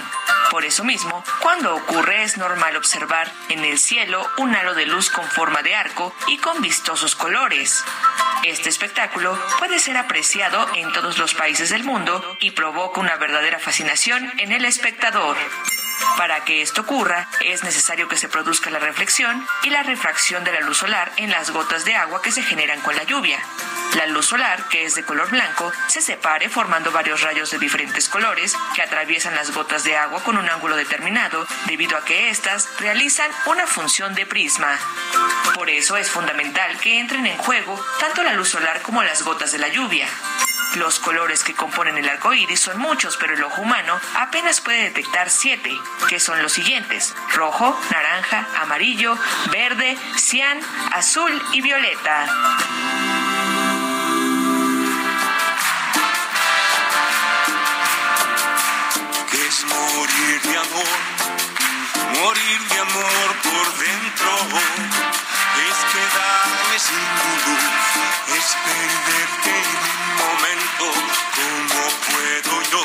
Por 0.50 0.64
eso 0.64 0.84
mismo, 0.84 1.22
cuando 1.40 1.74
ocurre 1.74 2.22
es 2.22 2.38
normal 2.38 2.76
observar 2.76 3.30
en 3.48 3.64
el 3.64 3.78
cielo 3.78 4.26
un 4.38 4.54
halo 4.54 4.74
de 4.74 4.86
luz 4.86 5.10
con 5.10 5.26
forma 5.26 5.62
de 5.62 5.74
arco 5.74 6.14
y 6.28 6.38
con 6.38 6.62
vistosos 6.62 7.14
colores. 7.14 7.84
Este 8.44 8.68
espectáculo 8.68 9.38
puede 9.58 9.80
ser 9.80 9.96
apreciado 9.96 10.66
en 10.74 10.92
todos 10.92 11.18
los 11.18 11.34
países 11.34 11.70
del 11.70 11.84
mundo 11.84 12.36
y 12.40 12.52
provoca 12.52 13.00
una 13.00 13.16
verdadera 13.16 13.58
fascinación 13.58 14.32
en 14.38 14.52
el 14.52 14.64
espectador. 14.64 15.36
Para 16.16 16.44
que 16.44 16.62
esto 16.62 16.82
ocurra, 16.82 17.28
es 17.44 17.62
necesario 17.62 18.08
que 18.08 18.16
se 18.16 18.28
produzca 18.28 18.70
la 18.70 18.78
reflexión 18.78 19.46
y 19.62 19.70
la 19.70 19.82
refracción 19.82 20.44
de 20.44 20.52
la 20.52 20.60
luz 20.60 20.78
solar 20.78 21.12
en 21.16 21.30
las 21.30 21.50
gotas 21.50 21.84
de 21.84 21.94
agua 21.94 22.22
que 22.22 22.32
se 22.32 22.42
generan 22.42 22.80
con 22.80 22.96
la 22.96 23.04
lluvia. 23.04 23.38
La 23.94 24.06
luz 24.06 24.26
solar, 24.26 24.68
que 24.68 24.84
es 24.84 24.94
de 24.94 25.04
color 25.04 25.30
blanco, 25.30 25.72
se 25.88 26.02
separe 26.02 26.48
formando 26.48 26.92
varios 26.92 27.22
rayos 27.22 27.50
de 27.50 27.58
diferentes 27.58 28.08
colores 28.08 28.54
que 28.74 28.82
atraviesan 28.82 29.34
las 29.34 29.54
gotas 29.54 29.84
de 29.84 29.96
agua 29.96 30.22
con 30.22 30.36
un 30.36 30.48
ángulo 30.48 30.76
determinado, 30.76 31.46
debido 31.66 31.96
a 31.96 32.04
que 32.04 32.28
éstas 32.28 32.68
realizan 32.78 33.30
una 33.46 33.66
función 33.66 34.14
de 34.14 34.26
prisma. 34.26 34.78
Por 35.54 35.70
eso 35.70 35.96
es 35.96 36.10
fundamental 36.10 36.78
que 36.78 36.98
entren 36.98 37.26
en 37.26 37.38
juego 37.38 37.82
tanto 37.98 38.22
la 38.22 38.34
luz 38.34 38.50
solar 38.50 38.82
como 38.82 39.02
las 39.02 39.22
gotas 39.22 39.52
de 39.52 39.58
la 39.58 39.68
lluvia. 39.68 40.06
Los 40.74 40.98
colores 40.98 41.42
que 41.42 41.54
componen 41.54 41.96
el 41.96 42.08
arco 42.08 42.34
iris 42.34 42.60
son 42.60 42.78
muchos, 42.78 43.16
pero 43.16 43.34
el 43.34 43.42
ojo 43.42 43.62
humano 43.62 43.98
apenas 44.16 44.60
puede 44.60 44.82
detectar 44.82 45.30
siete, 45.30 45.70
que 46.08 46.20
son 46.20 46.42
los 46.42 46.52
siguientes: 46.52 47.14
rojo, 47.32 47.78
naranja, 47.90 48.46
amarillo, 48.60 49.16
verde, 49.50 49.96
cian, 50.16 50.60
azul 50.92 51.32
y 51.52 51.62
violeta. 51.62 52.26
que 59.30 59.46
es 59.46 59.64
morir 59.64 60.40
de 60.42 60.56
amor, 60.56 60.98
morir 62.22 62.60
de 62.68 62.78
amor 62.80 63.36
por 63.42 63.78
dentro, 63.78 65.25
es 65.70 65.78
quedarme 65.92 66.78
sin 66.78 67.04
tu 67.18 67.30
luz, 67.46 67.64
es 68.38 68.46
perderte 68.66 69.52
en 69.56 69.80
un 69.92 70.08
momento, 70.22 70.86
¿cómo 71.36 71.82
puedo 72.06 72.62
yo 72.70 72.82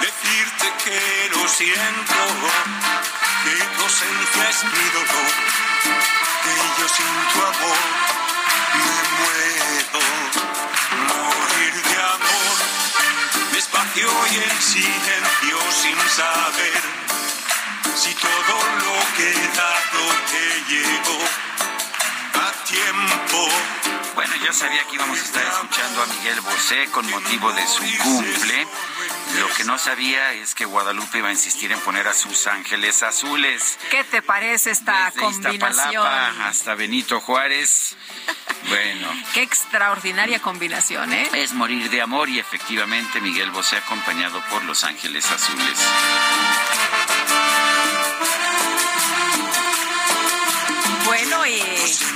decirte 0.00 0.66
que 0.84 1.30
lo 1.32 1.48
siento, 1.48 2.20
que 3.44 3.56
tu 3.74 3.82
ausencia 3.82 4.50
es 4.50 4.64
mi 4.64 4.86
dolor, 4.96 5.32
que 6.44 6.54
yo 6.78 6.86
sin 6.88 7.14
tu 7.32 7.38
amor 7.52 7.82
me 8.76 8.98
muero, 9.18 10.00
morir 11.08 11.74
de 11.82 11.96
amor 12.14 12.76
despacio 13.52 14.08
y 14.32 14.36
en 14.36 14.62
silencio 14.62 15.58
sin 15.72 15.98
saber 16.10 17.05
si 18.06 18.14
todo 18.14 18.56
lo 18.78 19.16
que 19.16 19.30
he 19.30 19.48
dado 19.56 20.02
te 20.30 20.74
llegó 20.74 21.18
a 22.34 22.52
tiempo. 22.64 23.48
Bueno, 24.14 24.34
yo 24.44 24.52
sabía 24.52 24.84
que 24.84 24.94
íbamos 24.94 25.18
a 25.18 25.22
estar 25.22 25.44
escuchando 25.44 26.02
a 26.02 26.06
Miguel 26.06 26.40
Bosé 26.40 26.86
con 26.92 27.10
motivo 27.10 27.52
de 27.52 27.66
su 27.66 27.82
cumple. 28.02 28.66
Lo 29.40 29.48
que 29.54 29.64
no 29.64 29.76
sabía 29.76 30.32
es 30.32 30.54
que 30.54 30.64
Guadalupe 30.64 31.18
iba 31.18 31.28
a 31.28 31.32
insistir 31.32 31.72
en 31.72 31.80
poner 31.80 32.06
a 32.08 32.14
sus 32.14 32.46
ángeles 32.46 33.02
azules. 33.02 33.78
¿Qué 33.90 34.04
te 34.04 34.22
parece 34.22 34.70
esta 34.70 35.06
Desde 35.06 35.20
combinación? 35.20 35.54
Iztapalapa 35.54 36.48
hasta 36.48 36.74
Benito 36.74 37.20
Juárez. 37.20 37.96
Bueno, 38.68 39.08
Qué 39.34 39.42
extraordinaria 39.42 40.40
combinación, 40.40 41.12
¿eh? 41.12 41.28
es 41.34 41.52
morir 41.52 41.90
de 41.90 42.00
amor 42.00 42.28
y 42.28 42.38
efectivamente 42.38 43.20
Miguel 43.20 43.50
Bosé 43.50 43.76
acompañado 43.76 44.40
por 44.50 44.64
Los 44.64 44.84
Ángeles 44.84 45.30
Azules. 45.30 45.78
Bueno, 51.06 51.45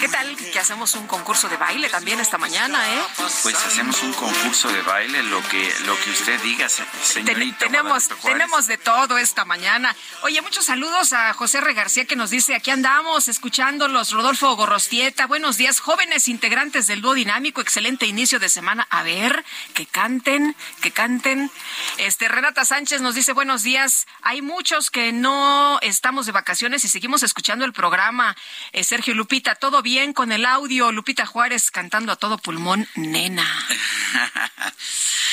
¿qué 0.00 0.08
tal 0.08 0.36
que 0.36 0.58
hacemos 0.58 0.94
un 0.94 1.06
concurso 1.06 1.48
de 1.48 1.56
baile 1.56 1.88
también 1.88 2.20
esta 2.20 2.38
mañana, 2.38 2.78
eh? 2.94 3.00
Pues 3.42 3.54
hacemos 3.56 4.02
un 4.02 4.12
concurso 4.12 4.68
de 4.68 4.82
baile, 4.82 5.22
lo 5.24 5.40
que 5.48 5.72
lo 5.86 5.98
que 6.00 6.10
usted 6.10 6.40
diga, 6.42 6.68
se- 6.68 6.82
Ten- 6.84 7.24
señorita. 7.26 7.58
tenemos, 7.66 8.08
tenemos 8.22 8.66
de 8.66 8.78
todo 8.78 9.18
esta 9.18 9.44
mañana. 9.44 9.94
Oye, 10.22 10.40
muchos 10.42 10.64
saludos 10.66 11.12
a 11.12 11.32
José 11.34 11.58
R. 11.58 11.72
García 11.74 12.04
que 12.04 12.16
nos 12.16 12.30
dice, 12.30 12.54
aquí 12.54 12.70
andamos 12.70 13.28
escuchándolos, 13.28 14.12
Rodolfo 14.12 14.54
Gorrostieta, 14.56 15.26
buenos 15.26 15.56
días, 15.56 15.80
jóvenes 15.80 16.28
integrantes 16.28 16.86
del 16.86 17.00
dúo 17.00 17.14
dinámico, 17.14 17.60
excelente 17.60 18.06
inicio 18.06 18.38
de 18.38 18.48
semana. 18.48 18.86
A 18.90 19.02
ver, 19.02 19.44
que 19.74 19.86
canten, 19.86 20.54
que 20.80 20.90
canten. 20.90 21.50
Este, 21.98 22.28
Renata 22.28 22.64
Sánchez 22.64 23.00
nos 23.00 23.14
dice, 23.14 23.32
buenos 23.32 23.62
días, 23.62 24.06
hay 24.22 24.42
muchos 24.42 24.90
que 24.90 25.12
no 25.12 25.78
estamos 25.82 26.26
de 26.26 26.32
vacaciones 26.32 26.84
y 26.84 26.88
seguimos 26.88 27.22
escuchando 27.22 27.64
el 27.64 27.72
programa. 27.72 28.36
Eh, 28.72 28.84
Sergio 28.84 29.14
Lupita, 29.30 29.54
todo 29.54 29.80
bien 29.80 30.12
con 30.12 30.32
el 30.32 30.44
audio, 30.44 30.90
Lupita 30.90 31.24
Juárez 31.24 31.70
cantando 31.70 32.10
a 32.10 32.16
todo 32.16 32.36
pulmón, 32.36 32.88
nena. 32.96 33.46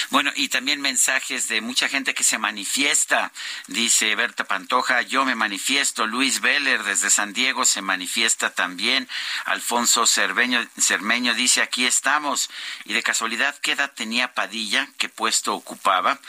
Bueno, 0.09 0.31
y 0.35 0.47
también 0.47 0.79
mensajes 0.79 1.49
de 1.49 1.59
mucha 1.59 1.89
gente 1.89 2.13
que 2.13 2.23
se 2.23 2.37
manifiesta. 2.37 3.33
Dice 3.67 4.15
Berta 4.15 4.45
Pantoja, 4.45 5.01
yo 5.01 5.25
me 5.25 5.35
manifiesto. 5.35 6.07
Luis 6.07 6.39
Veller 6.39 6.83
desde 6.83 7.09
San 7.09 7.33
Diego 7.33 7.65
se 7.65 7.81
manifiesta 7.81 8.51
también. 8.51 9.09
Alfonso 9.43 10.05
Cerveño, 10.05 10.65
Cermeño 10.79 11.33
dice, 11.33 11.61
aquí 11.61 11.85
estamos. 11.85 12.49
Y 12.85 12.93
de 12.93 13.03
casualidad, 13.03 13.57
¿qué 13.61 13.73
edad 13.73 13.91
tenía 13.93 14.33
Padilla? 14.33 14.87
¿Qué 14.97 15.09
puesto 15.09 15.53
ocupaba? 15.53 16.19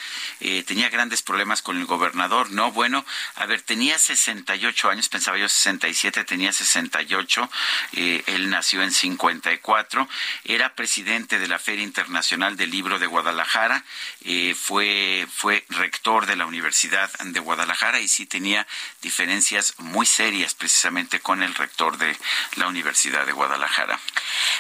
Eh, 0.41 0.65
tenía 0.67 0.89
grandes 0.89 1.23
problemas 1.23 1.63
con 1.63 1.79
el 1.79 1.87
gobernador. 1.87 2.51
No, 2.51 2.73
bueno, 2.73 3.07
a 3.37 3.47
ver, 3.47 3.63
tenía 3.63 3.97
68 3.97 4.91
años, 4.91 5.09
pensaba 5.09 5.39
yo 5.39 5.49
67, 5.49 6.25
tenía 6.25 6.53
68. 6.53 7.49
Eh, 7.93 8.23
él 8.27 8.51
nació 8.51 8.83
en 8.83 8.93
54. 8.93 10.09
Era 10.45 10.75
presidente 10.75 11.39
de 11.39 11.49
la 11.49 11.59
Feria 11.59 11.85
Internacional 11.85 12.57
del 12.57 12.71
Libro 12.71 12.99
de 12.99 13.07
Guadalajara 13.07 13.85
eh, 14.25 14.55
fue, 14.55 15.27
fue 15.31 15.65
rector 15.71 16.27
de 16.27 16.37
la 16.37 16.47
Universidad 16.47 17.11
de 17.19 17.41
Guadalajara 17.41 18.01
y 18.01 18.09
sí 18.09 18.27
tenía 18.27 18.67
diferencias 19.01 19.75
muy 19.79 20.07
serias 20.07 20.55
precisamente 20.55 21.21
con 21.21 21.43
el 21.43 21.55
rector 21.55 21.99
de 21.99 22.17
la 22.57 22.67
Universidad 22.67 23.27
de 23.27 23.33
Guadalajara. 23.33 23.99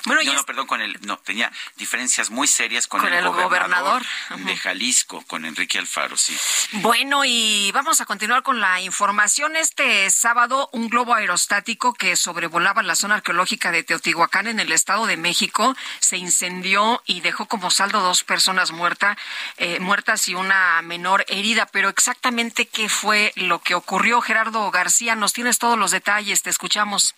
Bueno, 0.04 0.22
no, 0.22 0.32
no, 0.32 0.44
perdón, 0.44 0.66
con 0.66 0.80
el, 0.80 0.98
no, 1.02 1.18
tenía 1.18 1.52
diferencias 1.76 2.30
muy 2.30 2.46
serias 2.46 2.86
con, 2.86 3.04
el, 3.06 3.28
gobernador, 3.28 4.02
de 4.36 4.56
Jalisco, 4.56 5.24
con 5.26 5.44
Enrique 5.44 5.78
Alfaro, 5.78 6.16
sí. 6.16 6.36
Bueno, 6.72 7.24
y 7.24 7.70
vamos 7.72 8.00
a 8.00 8.06
continuar 8.06 8.42
con 8.42 8.60
la 8.60 8.80
información. 8.80 9.56
Este 9.56 10.08
sábado, 10.10 10.70
un 10.72 10.88
globo 10.88 11.14
aerostático 11.14 11.92
que 11.94 12.16
sobrevolaba 12.16 12.82
la 12.88 12.96
zona 12.96 13.14
arqueológica 13.16 13.70
de 13.70 13.84
Teotihuacán 13.84 14.48
en 14.48 14.58
el 14.58 14.72
Estado 14.72 15.06
de 15.06 15.16
México 15.16 15.76
se 16.00 16.16
incendió 16.16 17.02
y 17.06 17.20
dejó 17.20 17.46
como 17.46 17.70
saldo 17.70 18.00
dos 18.00 18.24
personas 18.24 18.72
muertas 18.72 19.16
eh, 19.58 19.78
muertas 19.80 20.28
y 20.28 20.34
una 20.34 20.80
menor 20.82 21.24
herida. 21.28 21.66
Pero 21.66 21.88
exactamente 21.88 22.66
qué 22.66 22.88
fue 22.88 23.32
lo 23.36 23.60
que 23.60 23.74
ocurrió, 23.74 24.20
Gerardo 24.20 24.70
García, 24.70 25.14
nos 25.14 25.32
tienes 25.32 25.58
todos 25.58 25.78
los 25.78 25.90
detalles, 25.90 26.42
te 26.42 26.50
escuchamos. 26.50 27.14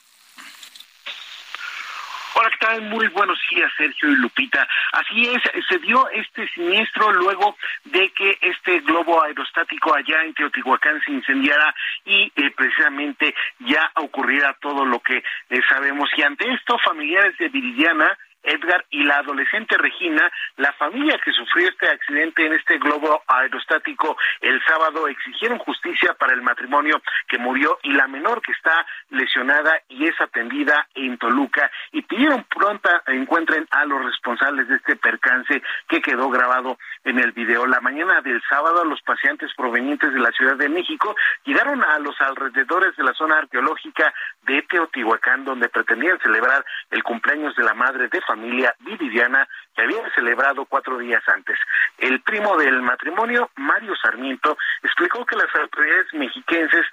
Hola, 2.40 2.50
¿qué 2.59 2.66
tal? 2.66 2.83
Muy 2.88 3.07
buenos 3.09 3.38
días, 3.50 3.70
Sergio 3.76 4.09
y 4.09 4.16
Lupita. 4.16 4.66
Así 4.92 5.29
es, 5.29 5.42
se 5.68 5.76
dio 5.76 6.09
este 6.09 6.48
siniestro 6.48 7.12
luego 7.12 7.55
de 7.85 8.11
que 8.12 8.38
este 8.40 8.81
globo 8.81 9.22
aerostático 9.22 9.94
allá 9.94 10.24
en 10.24 10.33
Teotihuacán 10.33 11.03
se 11.05 11.12
incendiara 11.12 11.74
y 12.07 12.33
eh, 12.35 12.50
precisamente 12.57 13.35
ya 13.59 13.92
ocurriera 13.96 14.57
todo 14.59 14.87
lo 14.87 15.00
que 15.00 15.18
eh, 15.18 15.61
sabemos. 15.68 16.09
Y 16.16 16.22
ante 16.22 16.50
esto, 16.50 16.79
familiares 16.79 17.37
de 17.37 17.50
Viridiana 17.50 18.16
Edgar 18.42 18.85
y 18.90 19.05
la 19.05 19.18
adolescente 19.18 19.76
Regina, 19.76 20.31
la 20.57 20.72
familia 20.74 21.18
que 21.24 21.33
sufrió 21.33 21.68
este 21.68 21.88
accidente 21.88 22.46
en 22.46 22.55
este 22.55 22.79
globo 22.79 23.22
aerostático 23.26 24.16
el 24.40 24.62
sábado 24.64 25.09
exigieron 25.09 25.59
justicia 25.59 26.14
para 26.14 26.33
el 26.33 26.42
matrimonio 26.42 27.03
que 27.29 27.38
murió 27.38 27.79
y 27.83 27.92
la 27.92 28.09
menor 28.09 28.40
que 28.42 28.53
está 28.53 28.87
lesionada 29.11 29.81
y 29.88 30.07
es 30.07 30.20
atendida 30.20 30.88
en 30.94 31.18
Toluca 31.18 31.70
y 31.92 32.03
pidieron 32.03 32.44
pronta 32.44 33.03
encuentren 33.07 33.66
a 33.70 33.85
los 33.85 34.05
responsables 34.05 34.68
de 34.68 34.76
este 34.76 34.96
percance 34.96 35.62
que 35.88 36.00
quedó 36.00 36.31
grabado 36.31 36.79
en 37.05 37.18
el 37.18 37.33
video. 37.33 37.66
La 37.66 37.81
mañana 37.81 38.20
del 38.20 38.42
sábado 38.48 38.85
los 38.85 39.00
pacientes 39.03 39.53
provenientes 39.55 40.12
de 40.12 40.20
la 40.20 40.31
Ciudad 40.33 40.57
de 40.57 40.68
México 40.68 41.14
llegaron 41.44 41.83
a 41.83 41.98
los 41.98 42.20
alrededores 42.20 42.96
de 42.96 43.05
la 43.05 43.14
zona 43.14 43.38
arqueológica 43.38 44.12
de 44.42 44.62
Teotihuacán 44.62 45.44
donde 45.44 45.68
pretendían 45.68 46.18
celebrar 46.20 46.64
el 46.90 47.03
cumpleaños 47.03 47.55
de 47.57 47.64
la 47.64 47.74
madre 47.74 48.09
de 48.09 48.20
familia 48.30 48.74
Viviana 48.78 49.48
que 49.74 49.82
había 49.82 50.08
celebrado 50.14 50.64
cuatro 50.66 50.98
días 50.98 51.22
antes. 51.26 51.58
El 51.98 52.20
primo 52.20 52.56
del 52.56 52.80
matrimonio, 52.80 53.50
Mario 53.56 53.94
Sarmiento, 53.96 54.56
explicó 54.82 55.26
que 55.26 55.36
las 55.36 55.52
autoridades 55.54 56.06
mexiquenses 56.12 56.86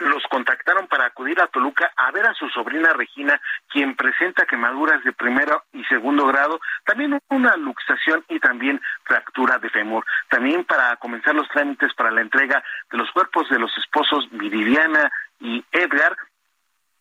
los 0.00 0.22
contactaron 0.30 0.86
para 0.86 1.06
acudir 1.06 1.40
a 1.40 1.46
Toluca 1.46 1.92
a 1.96 2.10
ver 2.10 2.26
a 2.26 2.34
su 2.34 2.48
sobrina 2.48 2.92
Regina, 2.94 3.40
quien 3.68 3.94
presenta 3.96 4.46
quemaduras 4.46 5.04
de 5.04 5.12
primero 5.12 5.64
y 5.72 5.84
segundo 5.84 6.26
grado, 6.26 6.58
también 6.84 7.18
una 7.28 7.56
luxación 7.56 8.24
y 8.28 8.40
también 8.40 8.80
fractura 9.04 9.58
de 9.58 9.68
femur. 9.68 10.04
También 10.28 10.64
para 10.64 10.96
comenzar 10.96 11.34
los 11.34 11.48
trámites 11.48 11.92
para 11.94 12.10
la 12.10 12.22
entrega 12.22 12.62
de 12.90 12.98
los 12.98 13.10
cuerpos 13.12 13.48
de 13.50 13.58
los 13.58 13.76
esposos 13.76 14.26
Viridiana 14.30 15.10
y 15.38 15.64
Edgar, 15.72 16.16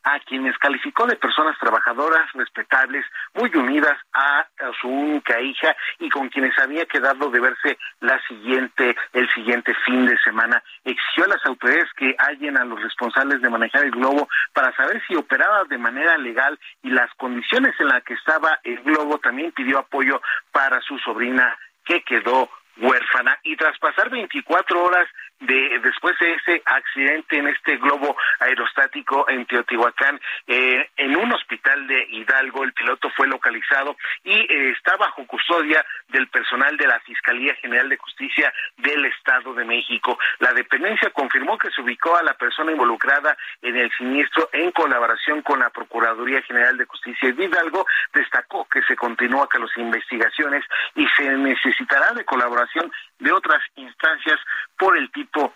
a 0.04 0.20
quienes 0.20 0.58
calificó 0.58 1.06
de 1.06 1.16
personas 1.16 1.58
trabajadoras, 1.60 2.32
respetables, 2.34 3.06
muy 3.34 3.50
unidas 3.56 3.98
a, 4.14 4.48
su 4.82 4.88
única 4.88 5.42
hija 5.42 5.76
y 6.00 6.10
con 6.10 6.30
quienes 6.30 6.58
había 6.60 6.86
quedado 6.86 7.30
de 7.30 7.40
verse 7.40 7.78
la 8.00 8.22
siguiente, 8.28 8.96
el 9.14 9.30
siguiente 9.34 9.74
fin 9.86 10.06
de 10.06 10.18
semana. 10.20 10.64
Exigió 10.84 11.26
a 11.26 11.30
las 11.30 11.46
autoridades 11.46 11.90
que 11.98 12.16
hallen 12.18 12.58
a 12.58 12.66
los 12.66 12.82
responsables 12.82 13.42
de 13.42 13.50
manejar 13.50 13.84
el 13.84 13.92
globo 13.92 14.30
para 14.54 14.76
saber 14.76 15.02
si 15.08 15.16
operaba 15.16 15.64
de 15.66 15.78
manera 15.78 16.18
legal 16.18 16.60
y 16.84 16.90
las 16.90 17.14
condiciones 17.16 17.74
en 17.80 17.88
las 17.88 18.04
que 18.04 18.14
estaba 18.14 18.60
el 18.64 18.80
globo. 18.82 19.18
También 19.20 19.52
pidió 19.52 19.80
apoyo 19.80 20.22
para 20.52 20.82
su 20.82 20.98
sobrina 21.00 21.58
que 21.86 22.02
quedó 22.04 22.50
huérfana 22.78 23.38
y 23.44 23.56
tras 23.56 23.78
pasar 23.80 24.10
24 24.10 24.84
horas 24.84 25.08
de 25.40 25.80
después 25.80 26.18
de 26.20 26.34
ese 26.34 26.62
accidente 26.66 27.38
en 27.38 27.48
este 27.48 27.78
globo 27.78 28.16
aerostático 28.40 29.30
en 29.30 29.46
Teotihuacán 29.46 30.20
eh, 30.48 30.90
en 30.98 31.16
un 31.16 31.32
hospital 31.34 31.88
de 31.88 32.08
Hidalgo 32.10 32.64
el 32.64 32.74
piloto 32.74 33.10
fue 33.12 33.28
localizado 33.28 33.96
y 34.24 34.34
eh, 34.34 34.72
está 34.72 34.98
bajo 34.98 35.26
custodia 35.26 35.86
del 36.10 36.28
personal 36.28 36.76
de 36.78 36.88
la 36.88 37.00
Fiscalía 37.02 37.56
General 37.56 37.88
de 37.90 37.98
Justicia 37.98 38.52
del 38.78 39.06
Estado 39.06 39.54
de 39.54 39.66
México. 39.66 40.18
La 40.40 40.54
dependencia 40.54 41.10
confirmó 41.12 41.58
que 41.58 41.72
se 41.72 41.82
ubicó 41.82 42.16
a 42.16 42.24
la 42.24 42.34
persona 42.34 42.72
involucrada 42.72 43.38
en 43.62 43.76
el 43.76 43.92
siniestro 43.98 44.50
en 44.54 44.72
colaboración 44.72 45.42
con 45.42 45.60
la 45.60 45.70
Procuraduría 45.70 46.42
General 46.44 46.78
de 46.78 46.86
Justicia 46.86 47.32
de 47.32 47.46
Hidalgo. 47.46 47.86
Destacó 48.14 48.68
que 48.70 48.82
se 48.84 48.96
continúa 48.96 49.48
con 49.48 49.62
las 49.62 49.78
investigaciones 49.78 50.64
y 50.96 51.08
se 51.16 51.30
necesitará 51.30 52.14
de 52.14 52.26
colaboración 52.26 52.92
de 53.20 53.32
otras 53.32 53.62
instancias 53.76 54.40
por 54.78 54.98
el 54.98 55.12
tipo 55.12 55.54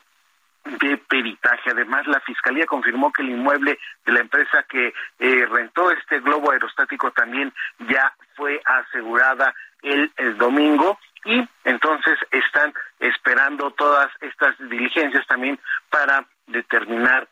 de 0.65 0.97
peritaje. 0.97 1.71
Además, 1.71 2.08
la 2.08 2.19
Fiscalía 2.21 2.65
confirmó 2.65 3.12
que 3.12 3.21
el 3.21 3.32
inmueble 3.32 3.80
de 4.06 4.12
la 4.12 4.21
empresa 4.21 4.63
que 4.63 4.93
eh, 5.19 5.45
rentó 5.49 5.91
este 5.91 6.19
globo 6.19 6.52
aerostático 6.52 7.12
también 7.12 7.54
ya 7.89 8.13
fue 8.36 8.62
asegurada 8.63 9.54
el, 9.82 10.12
domingo 10.38 10.97
y 11.26 11.47
entonces 11.65 12.17
están 12.32 12.73
esperando 12.99 13.71
todas 13.71 14.10
estas 14.21 14.58
diligencias 14.69 15.26
también 15.28 15.60
para 15.89 16.26
determinar 16.47 17.28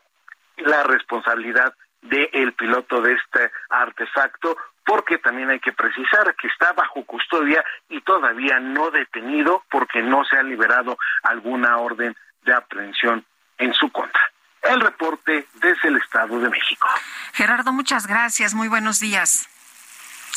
la 0.58 0.84
responsabilidad 0.84 1.74
del 2.02 2.54
piloto 2.54 3.02
de 3.02 3.13
este 3.13 3.52
artefacto 3.70 4.58
porque 4.86 5.17
también 5.20 5.50
hay 5.50 5.60
que 5.60 5.72
precisar 5.72 6.36
que 6.36 6.48
está 6.48 6.74
bajo 6.74 7.06
custodia 7.06 7.63
todavía 8.12 8.60
no 8.60 8.91
detenido 8.91 9.63
porque 9.71 10.02
no 10.02 10.26
se 10.26 10.36
ha 10.36 10.43
liberado 10.43 10.97
alguna 11.24 11.78
orden 11.78 12.13
de 12.43 12.54
aprehensión 12.54 13.26
en 13.58 13.74
su 13.74 13.89
contra. 13.89 14.21
El 14.63 14.82
reporte 14.82 15.47
desde 15.54 15.88
el 15.88 15.95
Estado 15.95 16.38
de 16.41 16.50
México. 16.50 16.89
Gerardo, 17.32 17.71
muchas 17.71 18.08
gracias. 18.08 18.54
Muy 18.54 18.67
buenos 18.67 19.00
días. 19.00 19.47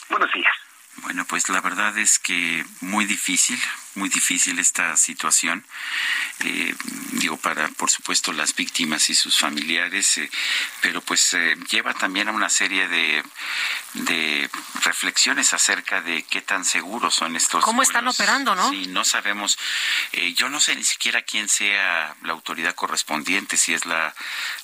Buenos 0.09 0.33
días. 0.33 0.55
Bueno, 0.99 1.25
pues 1.29 1.49
la 1.49 1.61
verdad 1.61 1.99
es 1.99 2.21
que 2.21 2.65
muy 2.81 3.07
difícil, 3.07 3.59
muy 3.97 4.09
difícil 4.09 4.59
esta 4.59 4.97
situación. 4.97 5.65
Eh, 6.41 6.75
digo, 7.13 7.37
para, 7.37 7.69
por 7.69 7.91
supuesto, 7.91 8.33
las 8.33 8.55
víctimas 8.55 9.11
y 9.11 9.15
sus 9.15 9.39
familiares, 9.39 10.19
eh, 10.19 10.31
pero 10.81 11.01
pues 11.01 11.35
eh, 11.35 11.57
lleva 11.71 11.95
también 11.95 12.29
a 12.29 12.33
una 12.33 12.49
serie 12.49 12.89
de, 12.89 13.23
de 13.95 14.51
reflexiones 14.83 15.53
acerca 15.55 16.03
de 16.03 16.25
qué 16.25 16.43
tan 16.43 16.65
seguros 16.65 17.15
son 17.15 17.37
estos. 17.37 17.65
¿Cómo 17.65 17.83
están 17.83 18.09
operando, 18.09 18.55
no? 18.55 18.71
Sí, 18.71 18.87
no 18.89 19.05
sabemos. 19.05 19.59
yo 20.37 20.49
no 20.49 20.61
sé 20.61 20.75
ni 20.75 20.85
siquiera 20.85 21.23
quién 21.23 21.49
sea 21.49 22.15
la 22.23 22.33
autoridad 22.33 22.75
correspondiente, 22.75 23.57
si 23.57 23.75
es 23.75 23.87
la, 23.87 24.15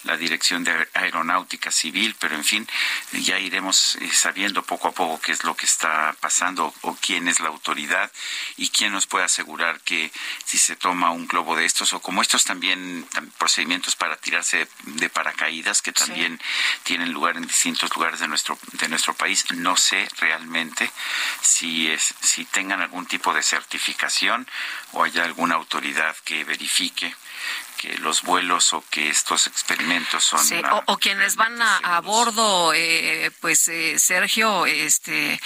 la 0.05 0.17
Dirección 0.17 0.65
de 0.65 0.89
Aeronáutica 0.95 1.71
Civil, 1.71 2.17
pero 2.19 2.35
en 2.35 2.45
fin, 2.45 2.69
ya 3.13 3.39
iremos 3.39 3.99
sabiendo 4.13 4.63
poco 4.63 4.89
a 4.89 4.93
poco 4.93 5.21
qué 5.21 5.33
es 5.33 5.45
lo 5.45 5.57
que 5.57 5.67
está 5.67 6.15
pasando 6.21 6.75
o 6.83 6.97
quién 6.97 7.29
es 7.29 7.41
la 7.41 7.49
autoridad 7.49 8.11
y 8.57 8.69
quién 8.69 8.93
nos 8.93 9.07
puede 9.07 9.20
asegurar 9.25 9.81
que 9.81 10.11
si 10.45 10.59
se 10.59 10.77
toma 10.77 11.11
un 11.11 11.27
globo 11.27 11.57
de 11.57 11.65
estos 11.65 11.93
o 11.93 12.01
como 12.01 12.23
estos 12.23 12.45
también 12.45 13.07
procedimientos 13.39 13.97
para 13.97 14.17
tirarse 14.17 14.69
de 14.85 15.09
paracaídas 15.09 15.83
que 15.83 15.93
también 15.93 16.41
tienen 16.83 17.13
lugar 17.13 17.37
en 17.37 17.47
distintos 17.47 17.95
lugares 17.95 18.21
de 18.21 18.29
nuestro 18.29 18.59
de 18.73 18.89
nuestro 18.89 19.15
país. 19.15 19.45
No 19.51 19.77
sé 19.77 20.09
realmente 20.19 20.91
si 21.43 21.91
es 21.91 22.15
si 22.21 22.45
tengan 22.45 22.81
algún 22.81 23.07
tipo 23.07 23.33
de 23.33 23.43
certificación 23.43 24.47
o 24.93 25.05
haya 25.05 25.25
alguna 25.25 25.55
autoridad 25.55 26.17
que 26.25 26.45
verifique 26.45 27.15
que 27.81 27.97
los 27.97 28.21
vuelos 28.21 28.75
o 28.75 28.85
que 28.91 29.09
estos 29.09 29.47
experimentos 29.47 30.23
son 30.23 30.45
sí, 30.45 30.61
o, 30.85 30.99
quienes 30.99 31.37
van 31.37 31.63
a, 31.63 31.99
bordo 32.03 32.75
eh, 32.75 33.31
pues 33.41 33.69
eh, 33.69 33.99
Sergio 33.99 34.67
este 34.67 35.41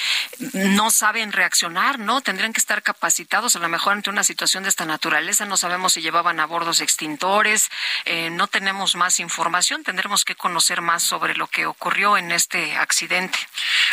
no 0.52 0.90
saben 0.90 1.30
reaccionar 1.30 2.00
no 2.00 2.22
tendrían 2.22 2.52
que 2.52 2.58
estar 2.58 2.82
capacitados 2.82 3.54
a 3.54 3.60
lo 3.60 3.68
mejor 3.68 3.92
ante 3.92 4.10
una 4.10 4.24
situación 4.24 4.64
de 4.64 4.68
esta 4.68 4.84
naturaleza 4.84 5.44
no 5.44 5.56
sabemos 5.56 5.92
si 5.92 6.02
llevaban 6.02 6.40
a 6.40 6.46
bordos 6.46 6.80
extintores 6.80 7.70
eh, 8.04 8.30
no 8.30 8.48
tenemos 8.48 8.96
más 8.96 9.20
información 9.20 9.84
tendremos 9.84 10.24
que 10.24 10.34
conocer 10.34 10.80
más 10.80 11.04
sobre 11.04 11.36
lo 11.36 11.46
que 11.46 11.66
ocurrió 11.66 12.16
en 12.16 12.32
este 12.32 12.76
accidente. 12.76 13.38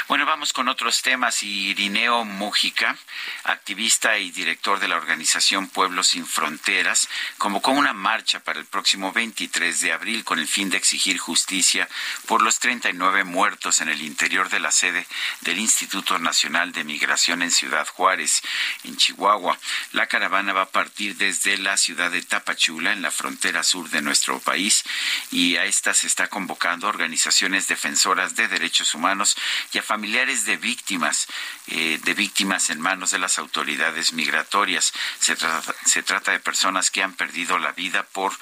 Bueno 0.08 0.26
vamos 0.26 0.52
con 0.52 0.68
otros 0.68 1.04
temas. 1.04 1.44
Irineo 1.44 2.26
Mújica 2.26 2.98
activista 3.44 4.18
y 4.18 4.32
director 4.32 4.80
de 4.80 4.88
la 4.88 4.96
organización 4.96 5.68
Pueblos 5.68 6.08
sin 6.08 6.26
Fronteras 6.26 7.08
convocó 7.38 7.70
una 7.72 7.94
marcha 7.94 8.31
para 8.40 8.60
el 8.60 8.66
próximo 8.66 9.12
23 9.12 9.82
de 9.82 9.92
abril 9.92 10.24
con 10.24 10.40
el 10.40 10.48
fin 10.48 10.70
de 10.70 10.78
exigir 10.78 11.18
justicia 11.18 11.90
por 12.28 12.42
los 12.42 12.60
39 12.60 13.24
muertos 13.24 13.82
en 13.82 13.90
el 13.90 14.02
interior 14.02 14.50
de 14.50 14.60
la 14.60 14.72
sede 14.72 15.06
del 15.42 15.60
Instituto 15.60 16.18
Nacional 16.20 16.72
de 16.72 16.84
Migración 16.84 17.42
en 17.42 17.52
Ciudad 17.52 17.88
Juárez, 17.88 18.42
en 18.84 18.96
Chihuahua. 18.96 19.58
La 19.92 20.08
caravana 20.08 20.54
va 20.54 20.64
a 20.64 20.70
partir 20.70 21.18
desde 21.18 21.58
la 21.58 21.78
ciudad 21.78 22.12
de 22.12 22.22
Tapachula, 22.22 22.94
en 22.94 23.02
la 23.02 23.12
frontera 23.12 23.64
sur 23.64 23.90
de 23.90 24.02
nuestro 24.02 24.40
país, 24.40 24.84
y 25.32 25.58
a 25.58 25.66
esta 25.66 25.94
se 25.94 26.08
está 26.08 26.28
convocando 26.28 26.88
organizaciones 26.88 27.68
defensoras 27.68 28.36
de 28.36 28.48
derechos 28.48 28.96
humanos 28.96 29.36
y 29.74 29.80
a 29.80 29.84
familiares 29.84 30.46
de 30.46 30.58
víctimas, 30.58 31.28
eh, 31.68 32.00
de 32.04 32.14
víctimas 32.14 32.70
en 32.70 32.80
manos 32.80 33.12
de 33.12 33.20
las 33.20 33.40
autoridades 33.40 34.14
migratorias. 34.14 34.94
Se 35.20 35.36
trata, 35.36 35.76
se 35.86 36.04
trata 36.04 36.32
de 36.32 36.40
personas 36.40 36.92
que 36.92 37.04
han 37.04 37.14
perdido 37.14 37.58
la 37.58 37.72
vida 37.72 38.04
por 38.04 38.21
por 38.22 38.38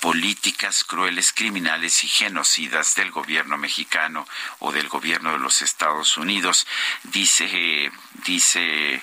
políticas 0.00 0.84
crueles, 0.84 1.32
criminales 1.32 2.04
y 2.04 2.08
genocidas 2.08 2.94
del 2.94 3.10
gobierno 3.10 3.58
mexicano 3.58 4.26
o 4.60 4.72
del 4.72 4.88
gobierno 4.88 5.32
de 5.32 5.38
los 5.38 5.62
Estados 5.62 6.16
Unidos. 6.16 6.66
Dice, 7.04 7.90
dice, 8.24 9.02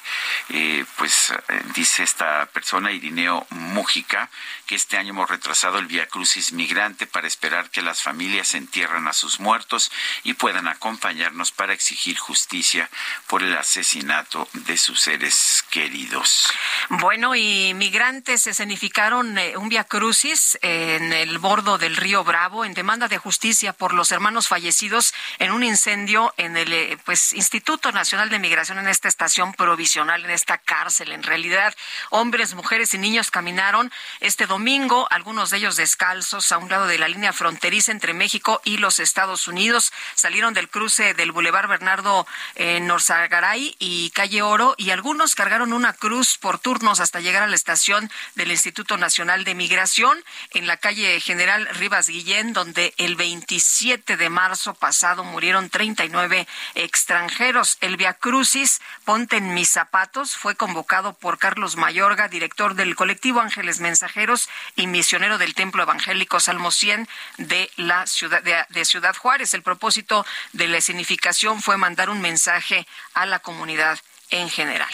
eh, 0.50 0.86
pues, 0.98 1.32
eh, 1.32 1.62
dice 1.74 2.04
esta 2.04 2.46
persona, 2.48 2.92
Irineo 2.92 3.46
Mújica, 3.50 4.30
que 4.66 4.76
este 4.76 4.98
año 4.98 5.10
hemos 5.10 5.30
retrasado 5.30 5.80
el 5.80 5.88
Via 5.88 6.08
Crucis 6.08 6.54
Migrante 6.54 7.08
para 7.08 7.28
esperar 7.28 7.70
que 7.70 7.82
las 7.82 8.02
familias 8.02 8.54
entierren 8.54 9.08
a 9.08 9.14
sus 9.14 9.40
muertos 9.40 9.92
y 10.24 10.34
puedan 10.34 10.68
acompañarnos 10.68 11.52
para 11.52 11.74
exigir 11.74 12.18
justicia 12.18 12.90
por 13.28 13.44
el 13.44 13.56
asesinato 13.58 14.48
de 14.54 14.78
sus 14.78 15.02
seres 15.02 15.64
queridos. 15.70 16.48
Bueno, 16.90 17.36
y 17.36 17.74
migrantes 17.74 18.48
escenificaron 18.48 19.38
eh, 19.38 19.58
un 19.58 19.70
Via 19.70 19.84
Crucis 19.84 20.58
en 20.94 21.14
el 21.14 21.40
bordo 21.40 21.80
del 21.80 21.96
río 21.96 22.24
Bravo 22.24 22.64
en 22.64 22.76
demanda 22.76 23.08
de 23.08 23.18
justicia 23.18 23.74
por 23.74 23.92
los 23.92 24.12
hermanos 24.12 24.48
fallecidos 24.48 25.16
en 25.40 25.52
un 25.52 25.64
incendio 25.64 26.32
en 26.38 26.56
el 26.58 26.72
eh, 26.72 26.98
pues 27.06 27.34
Instituto 27.34 27.92
Nacional 27.92 28.30
de 28.30 28.38
Migración 28.38 28.78
en 28.78 28.88
esta 28.88 29.08
estación 29.08 29.54
provisional 29.54 30.24
en 30.24 30.30
esta 30.30 30.60
cárcel. 30.60 31.12
En 31.12 31.24
realidad, 31.24 31.76
hombres, 32.12 32.54
mujeres 32.54 32.94
y 32.94 33.00
niños 33.00 33.32
caminaron 33.32 33.92
este 34.20 34.46
domingo, 34.46 35.08
algunos 35.10 35.50
de 35.50 35.58
ellos 35.58 35.76
descalzos, 35.76 36.52
a 36.52 36.60
un 36.60 36.70
lado 36.70 36.86
de 36.86 37.00
la 37.00 37.08
línea 37.08 37.34
fronteriza 37.34 37.92
entre 37.92 38.14
México 38.14 38.62
y 38.64 38.78
los 38.78 39.00
Estados 39.00 39.48
Unidos. 39.48 39.92
Salieron 40.14 40.54
del 40.54 40.70
cruce 40.70 41.16
del 41.16 41.32
Boulevard 41.32 41.68
Bernardo 41.68 42.28
eh, 42.56 42.80
Norzagaray 42.80 43.76
y 43.80 44.12
Calle 44.12 44.44
Oro 44.44 44.76
y 44.78 44.92
algunos 44.92 45.34
cargaron 45.34 45.74
una 45.74 45.94
cruz 45.94 46.38
por 46.38 46.60
turnos 46.60 47.00
hasta 47.00 47.22
llegar 47.22 47.42
a 47.42 47.48
la 47.48 47.56
estación 47.56 48.12
del 48.36 48.52
Instituto 48.52 48.98
Nacional 48.98 49.44
de 49.44 49.56
Migración 49.56 50.24
en 50.52 50.68
la 50.68 50.75
calle 50.78 51.20
General 51.20 51.68
Rivas 51.76 52.08
Guillén, 52.08 52.54
donde 52.54 52.94
el 52.98 53.16
27 53.16 54.18
de 54.18 54.30
marzo 54.30 54.74
pasado 54.74 55.24
murieron 55.24 55.70
39 55.70 56.48
extranjeros. 56.76 57.78
El 57.82 57.98
Via 57.98 58.14
Crucis, 58.14 58.82
Ponte 59.04 59.38
en 59.38 59.54
mis 59.54 59.70
zapatos, 59.70 60.36
fue 60.36 60.56
convocado 60.56 61.14
por 61.14 61.38
Carlos 61.38 61.76
Mayorga, 61.76 62.28
director 62.28 62.76
del 62.76 62.96
colectivo 62.96 63.42
Ángeles 63.42 63.80
Mensajeros 63.80 64.50
y 64.76 64.88
misionero 64.88 65.38
del 65.38 65.54
Templo 65.56 65.84
Evangélico 65.84 66.40
Salmo 66.40 66.72
100 66.72 67.08
de 67.38 67.70
la 67.78 68.08
ciudad 68.08 68.42
de, 68.42 68.86
Ciudad 68.86 69.16
Juárez. 69.16 69.54
El 69.54 69.64
propósito 69.64 70.26
de 70.54 70.68
la 70.68 70.78
escenificación 70.78 71.62
fue 71.62 71.78
mandar 71.78 72.10
un 72.10 72.22
mensaje 72.22 72.88
a 73.14 73.26
la 73.26 73.40
comunidad 73.40 74.00
en 74.30 74.50
general. 74.50 74.90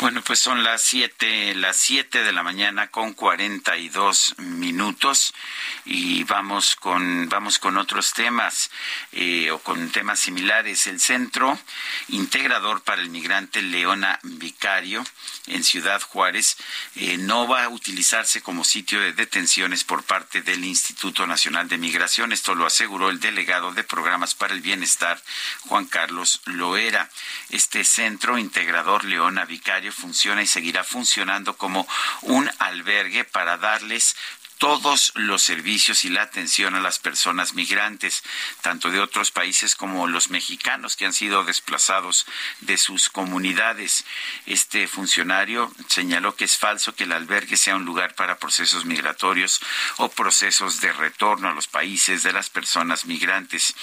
Bueno, 0.00 0.22
pues 0.22 0.38
son 0.38 0.62
las 0.62 0.80
siete, 0.80 1.54
las 1.54 1.76
siete 1.76 2.24
de 2.24 2.32
la 2.32 2.42
mañana 2.42 2.90
con 2.90 3.12
cuarenta 3.12 3.76
y 3.76 3.90
dos 3.90 4.34
minutos 4.38 5.34
y 5.84 6.24
vamos 6.24 6.74
con 6.74 7.28
vamos 7.28 7.58
con 7.58 7.76
otros 7.76 8.14
temas 8.14 8.70
eh, 9.12 9.50
o 9.50 9.58
con 9.58 9.90
temas 9.90 10.18
similares. 10.18 10.86
El 10.86 11.00
Centro 11.00 11.58
Integrador 12.08 12.80
para 12.80 13.02
el 13.02 13.10
Migrante 13.10 13.60
Leona 13.60 14.18
Vicario 14.22 15.04
en 15.48 15.64
Ciudad 15.64 16.00
Juárez 16.00 16.56
eh, 16.96 17.18
no 17.18 17.46
va 17.46 17.64
a 17.64 17.68
utilizarse 17.68 18.40
como 18.40 18.64
sitio 18.64 19.00
de 19.00 19.12
detenciones 19.12 19.84
por 19.84 20.02
parte 20.04 20.40
del 20.40 20.64
Instituto 20.64 21.26
Nacional 21.26 21.68
de 21.68 21.76
Migración. 21.76 22.32
Esto 22.32 22.54
lo 22.54 22.64
aseguró 22.64 23.10
el 23.10 23.20
delegado 23.20 23.72
de 23.72 23.84
Programas 23.84 24.34
para 24.34 24.54
el 24.54 24.62
Bienestar, 24.62 25.22
Juan 25.66 25.84
Carlos 25.84 26.40
Loera. 26.46 27.10
Este 27.50 27.84
Centro 27.84 28.38
Integrador 28.38 29.04
Leona 29.04 29.44
Vicario 29.44 29.89
funciona 29.92 30.42
y 30.42 30.46
seguirá 30.46 30.84
funcionando 30.84 31.56
como 31.56 31.86
un 32.22 32.50
albergue 32.58 33.24
para 33.24 33.56
darles 33.56 34.16
todos 34.60 35.12
los 35.14 35.42
servicios 35.42 36.04
y 36.04 36.10
la 36.10 36.20
atención 36.20 36.74
a 36.74 36.80
las 36.80 36.98
personas 36.98 37.54
migrantes, 37.54 38.22
tanto 38.60 38.90
de 38.90 39.00
otros 39.00 39.30
países 39.30 39.74
como 39.74 40.06
los 40.06 40.28
mexicanos 40.28 40.96
que 40.96 41.06
han 41.06 41.14
sido 41.14 41.44
desplazados 41.44 42.26
de 42.60 42.76
sus 42.76 43.08
comunidades. 43.08 44.04
Este 44.44 44.86
funcionario 44.86 45.72
señaló 45.88 46.36
que 46.36 46.44
es 46.44 46.58
falso 46.58 46.94
que 46.94 47.04
el 47.04 47.12
albergue 47.12 47.56
sea 47.56 47.74
un 47.74 47.86
lugar 47.86 48.14
para 48.14 48.38
procesos 48.38 48.84
migratorios 48.84 49.62
o 49.96 50.10
procesos 50.10 50.82
de 50.82 50.92
retorno 50.92 51.48
a 51.48 51.54
los 51.54 51.66
países 51.66 52.22
de 52.22 52.34
las 52.34 52.50
personas 52.50 53.06
migrantes. 53.06 53.74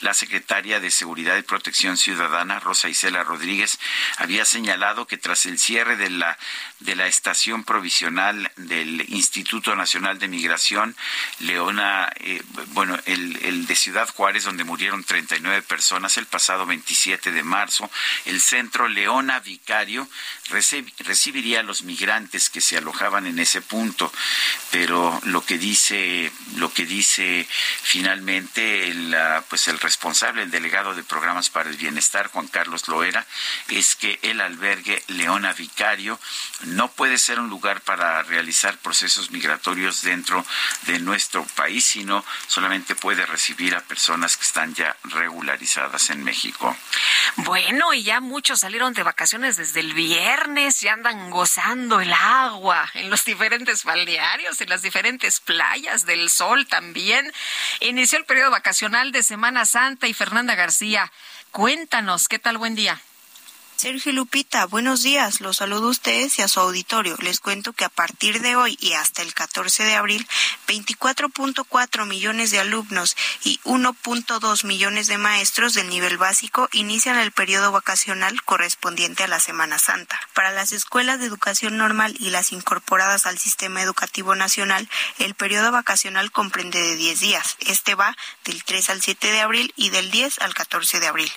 La 0.00 0.14
secretaria 0.14 0.78
de 0.78 0.92
Seguridad 0.92 1.38
y 1.38 1.42
Protección 1.42 1.96
Ciudadana, 1.96 2.60
Rosa 2.60 2.88
Isela 2.88 3.24
Rodríguez, 3.24 3.80
había 4.18 4.44
señalado 4.44 5.08
que 5.08 5.18
tras 5.18 5.44
el 5.46 5.58
cierre 5.58 5.96
de 5.96 6.10
la, 6.10 6.38
de 6.78 6.94
la 6.94 7.08
estación 7.08 7.64
provisional 7.64 8.52
del 8.54 9.12
Instituto 9.12 9.74
Nacional 9.74 10.19
de 10.20 10.28
Migración, 10.28 10.96
Leona, 11.40 12.10
eh, 12.20 12.42
bueno, 12.68 12.98
el, 13.06 13.66
de 13.66 13.74
Ciudad 13.74 14.08
Juárez, 14.08 14.44
donde 14.44 14.64
murieron 14.64 15.02
39 15.02 15.62
personas 15.62 16.16
el 16.18 16.26
pasado 16.26 16.66
27 16.66 17.32
de 17.32 17.42
marzo. 17.42 17.90
El 18.26 18.40
centro 18.40 18.88
Leona 18.88 19.40
Vicario 19.40 20.08
recibiría 20.98 21.60
a 21.60 21.62
los 21.62 21.82
migrantes 21.82 22.50
que 22.50 22.60
se 22.60 22.76
alojaban 22.76 23.26
en 23.26 23.38
ese 23.38 23.60
punto, 23.60 24.12
pero 24.70 25.20
lo 25.24 25.44
que 25.44 25.58
dice, 25.58 26.30
lo 26.56 26.72
que 26.72 26.86
dice 26.86 27.46
finalmente 27.82 28.88
el, 28.88 29.16
pues 29.48 29.68
el 29.68 29.78
responsable, 29.78 30.42
el 30.42 30.50
delegado 30.50 30.94
de 30.94 31.02
programas 31.02 31.50
para 31.50 31.70
el 31.70 31.76
bienestar, 31.76 32.28
Juan 32.28 32.48
Carlos 32.48 32.88
Loera, 32.88 33.26
es 33.68 33.94
que 33.94 34.18
el 34.22 34.40
albergue 34.40 35.02
Leona 35.08 35.52
Vicario 35.52 36.18
no 36.64 36.90
puede 36.90 37.18
ser 37.18 37.40
un 37.40 37.48
lugar 37.48 37.80
para 37.82 38.22
realizar 38.22 38.76
procesos 38.78 39.30
migratorios 39.30 40.02
dentro 40.10 40.44
de 40.86 40.98
nuestro 40.98 41.44
país, 41.54 41.84
sino 41.84 42.24
solamente 42.46 42.94
puede 42.94 43.24
recibir 43.26 43.74
a 43.74 43.80
personas 43.80 44.36
que 44.36 44.44
están 44.44 44.74
ya 44.74 44.96
regularizadas 45.04 46.10
en 46.10 46.24
México. 46.24 46.76
Bueno, 47.36 47.94
y 47.94 48.02
ya 48.02 48.20
muchos 48.20 48.60
salieron 48.60 48.92
de 48.92 49.02
vacaciones 49.02 49.56
desde 49.56 49.80
el 49.80 49.94
viernes 49.94 50.82
y 50.82 50.88
andan 50.88 51.30
gozando 51.30 52.00
el 52.00 52.12
agua 52.12 52.90
en 52.94 53.08
los 53.08 53.24
diferentes 53.24 53.84
balnearios, 53.84 54.60
en 54.60 54.68
las 54.68 54.82
diferentes 54.82 55.40
playas 55.40 56.06
del 56.06 56.28
sol 56.28 56.66
también. 56.66 57.32
Inició 57.80 58.18
el 58.18 58.24
periodo 58.24 58.50
vacacional 58.50 59.12
de 59.12 59.22
Semana 59.22 59.64
Santa 59.64 60.08
y 60.08 60.14
Fernanda 60.14 60.54
García. 60.54 61.10
Cuéntanos, 61.52 62.28
¿qué 62.28 62.38
tal? 62.38 62.58
Buen 62.58 62.74
día. 62.74 63.00
Sergio 63.80 64.12
Lupita, 64.12 64.66
buenos 64.66 65.02
días. 65.02 65.40
Los 65.40 65.56
saludo 65.56 65.86
a 65.86 65.92
ustedes 65.92 66.38
y 66.38 66.42
a 66.42 66.48
su 66.48 66.60
auditorio. 66.60 67.16
Les 67.20 67.40
cuento 67.40 67.72
que 67.72 67.86
a 67.86 67.88
partir 67.88 68.42
de 68.42 68.54
hoy 68.54 68.76
y 68.78 68.92
hasta 68.92 69.22
el 69.22 69.32
14 69.32 69.84
de 69.84 69.94
abril, 69.94 70.28
24.4 70.68 72.04
millones 72.04 72.50
de 72.50 72.60
alumnos 72.60 73.16
y 73.42 73.58
1.2 73.64 74.66
millones 74.66 75.06
de 75.06 75.16
maestros 75.16 75.72
del 75.72 75.88
nivel 75.88 76.18
básico 76.18 76.68
inician 76.72 77.16
el 77.16 77.32
periodo 77.32 77.72
vacacional 77.72 78.42
correspondiente 78.42 79.24
a 79.24 79.28
la 79.28 79.40
Semana 79.40 79.78
Santa. 79.78 80.20
Para 80.34 80.50
las 80.50 80.72
escuelas 80.72 81.18
de 81.18 81.24
educación 81.24 81.78
normal 81.78 82.14
y 82.20 82.28
las 82.28 82.52
incorporadas 82.52 83.24
al 83.24 83.38
sistema 83.38 83.80
educativo 83.80 84.34
nacional, 84.34 84.90
el 85.18 85.34
periodo 85.34 85.72
vacacional 85.72 86.30
comprende 86.32 86.82
de 86.82 86.96
10 86.96 87.20
días. 87.20 87.56
Este 87.60 87.94
va 87.94 88.14
del 88.44 88.62
3 88.62 88.90
al 88.90 89.00
7 89.00 89.32
de 89.32 89.40
abril 89.40 89.72
y 89.74 89.88
del 89.88 90.10
10 90.10 90.40
al 90.40 90.52
14 90.52 91.00
de 91.00 91.06
abril. 91.06 91.32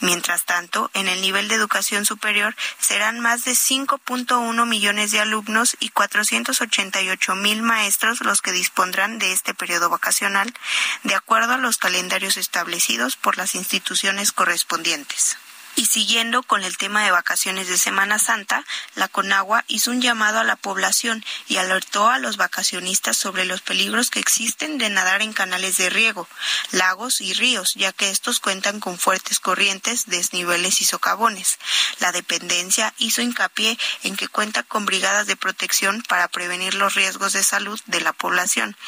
Mientras 0.00 0.44
tanto, 0.44 0.90
en 0.92 1.08
el 1.08 1.22
nivel 1.22 1.48
de 1.48 1.54
educación 1.54 1.85
superior 2.04 2.56
serán 2.80 3.20
más 3.20 3.44
de 3.44 3.52
5.1 3.52 4.66
millones 4.66 5.10
de 5.12 5.20
alumnos 5.20 5.76
y 5.80 5.90
488 5.90 7.34
mil 7.36 7.62
maestros 7.62 8.20
los 8.20 8.42
que 8.42 8.52
dispondrán 8.52 9.18
de 9.18 9.32
este 9.32 9.54
periodo 9.54 9.88
vacacional, 9.88 10.52
de 11.04 11.14
acuerdo 11.14 11.54
a 11.54 11.58
los 11.58 11.78
calendarios 11.78 12.36
establecidos 12.36 13.16
por 13.16 13.36
las 13.36 13.54
instituciones 13.54 14.32
correspondientes. 14.32 15.36
Y 15.78 15.84
siguiendo 15.84 16.42
con 16.42 16.64
el 16.64 16.78
tema 16.78 17.04
de 17.04 17.10
vacaciones 17.10 17.68
de 17.68 17.76
Semana 17.76 18.18
Santa, 18.18 18.64
la 18.94 19.08
Conagua 19.08 19.62
hizo 19.68 19.90
un 19.90 20.00
llamado 20.00 20.40
a 20.40 20.44
la 20.44 20.56
población 20.56 21.22
y 21.48 21.58
alertó 21.58 22.08
a 22.08 22.18
los 22.18 22.38
vacacionistas 22.38 23.18
sobre 23.18 23.44
los 23.44 23.60
peligros 23.60 24.10
que 24.10 24.18
existen 24.18 24.78
de 24.78 24.88
nadar 24.88 25.20
en 25.20 25.34
canales 25.34 25.76
de 25.76 25.90
riego, 25.90 26.26
lagos 26.70 27.20
y 27.20 27.34
ríos, 27.34 27.74
ya 27.74 27.92
que 27.92 28.08
estos 28.08 28.40
cuentan 28.40 28.80
con 28.80 28.98
fuertes 28.98 29.38
corrientes, 29.38 30.06
desniveles 30.06 30.80
y 30.80 30.86
socavones. 30.86 31.58
La 32.00 32.10
dependencia 32.10 32.94
hizo 32.96 33.20
hincapié 33.20 33.78
en 34.02 34.16
que 34.16 34.28
cuenta 34.28 34.62
con 34.62 34.86
brigadas 34.86 35.26
de 35.26 35.36
protección 35.36 36.02
para 36.08 36.28
prevenir 36.28 36.72
los 36.72 36.94
riesgos 36.94 37.34
de 37.34 37.44
salud 37.44 37.78
de 37.84 38.00
la 38.00 38.14
población. 38.14 38.78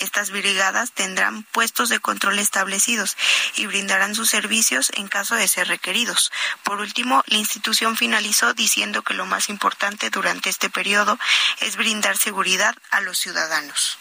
Estas 0.00 0.30
brigadas 0.30 0.92
tendrán 0.92 1.42
puestos 1.44 1.88
de 1.88 2.00
control 2.00 2.38
establecidos 2.38 3.16
y 3.56 3.66
brindarán 3.66 4.14
sus 4.14 4.30
servicios 4.30 4.90
en 4.94 5.08
caso 5.08 5.34
de 5.34 5.48
ser 5.48 5.68
requeridos. 5.68 6.30
Por 6.62 6.80
último, 6.80 7.22
la 7.26 7.38
institución 7.38 7.96
finalizó 7.96 8.54
diciendo 8.54 9.02
que 9.02 9.14
lo 9.14 9.26
más 9.26 9.48
importante 9.48 10.10
durante 10.10 10.50
este 10.50 10.70
periodo 10.70 11.18
es 11.60 11.76
brindar 11.76 12.16
seguridad 12.16 12.74
a 12.90 13.00
los 13.00 13.18
ciudadanos. 13.18 13.98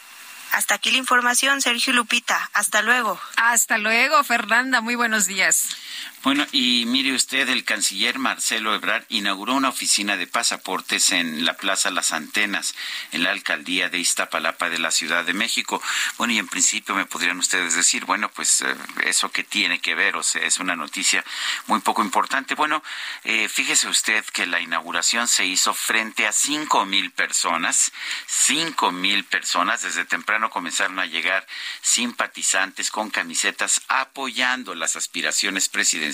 Hasta 0.52 0.76
aquí 0.76 0.92
la 0.92 0.98
información, 0.98 1.62
Sergio 1.62 1.94
Lupita. 1.94 2.50
Hasta 2.54 2.82
luego. 2.82 3.20
Hasta 3.36 3.78
luego, 3.78 4.24
Fernanda. 4.24 4.82
Muy 4.82 4.96
buenos 4.96 5.26
días. 5.26 5.76
Bueno, 6.24 6.46
y 6.52 6.86
mire 6.88 7.14
usted, 7.14 7.48
el 7.48 7.64
canciller 7.64 8.18
Marcelo 8.18 8.74
Ebrard 8.74 9.06
inauguró 9.10 9.54
una 9.54 9.70
oficina 9.70 10.18
de 10.18 10.26
pasaportes 10.26 11.12
en 11.12 11.46
la 11.46 11.56
Plaza 11.56 11.92
Las 11.92 12.12
Antenas, 12.12 12.74
en 13.12 13.24
la 13.24 13.30
alcaldía 13.30 13.90
de 13.90 14.00
Iztapalapa 14.00 14.70
de 14.70 14.80
la 14.80 14.90
Ciudad 14.92 15.24
de 15.24 15.34
México. 15.34 15.82
Bueno, 16.18 16.34
y 16.34 16.40
en 16.40 16.48
principio 16.48 16.96
me 16.96 17.06
podrían 17.06 17.38
ustedes 17.38 17.76
decir, 17.76 18.06
bueno, 18.06 18.30
pues 18.30 18.62
eh, 18.62 18.76
eso 19.06 19.32
que 19.32 19.44
tiene 19.44 19.80
que 19.80 19.94
ver, 19.94 20.18
o 20.18 20.24
sea, 20.24 20.42
es 20.42 20.58
una 20.58 20.76
noticia 20.76 21.24
muy 21.68 21.82
poco 21.82 22.02
importante. 22.02 22.56
Bueno, 22.56 22.84
eh, 23.24 23.48
fíjese 23.48 23.88
usted 23.88 24.26
que 24.26 24.48
la 24.48 24.60
inauguración 24.60 25.28
se 25.28 25.46
hizo 25.46 25.74
frente 25.76 26.26
a 26.26 26.32
cinco 26.32 26.86
mil 26.86 27.12
personas, 27.12 27.92
cinco 28.26 28.92
mil 28.92 29.24
personas, 29.24 29.84
desde 29.84 30.04
temprano 30.04 30.50
comenzaron 30.50 31.00
a 31.00 31.06
llegar 31.06 31.46
simpatizantes 31.82 32.90
con 32.90 33.12
camisetas 33.12 33.82
apoyando 33.88 34.74
las 34.74 34.96
aspiraciones 34.96 35.70
presidenciales 35.70 36.07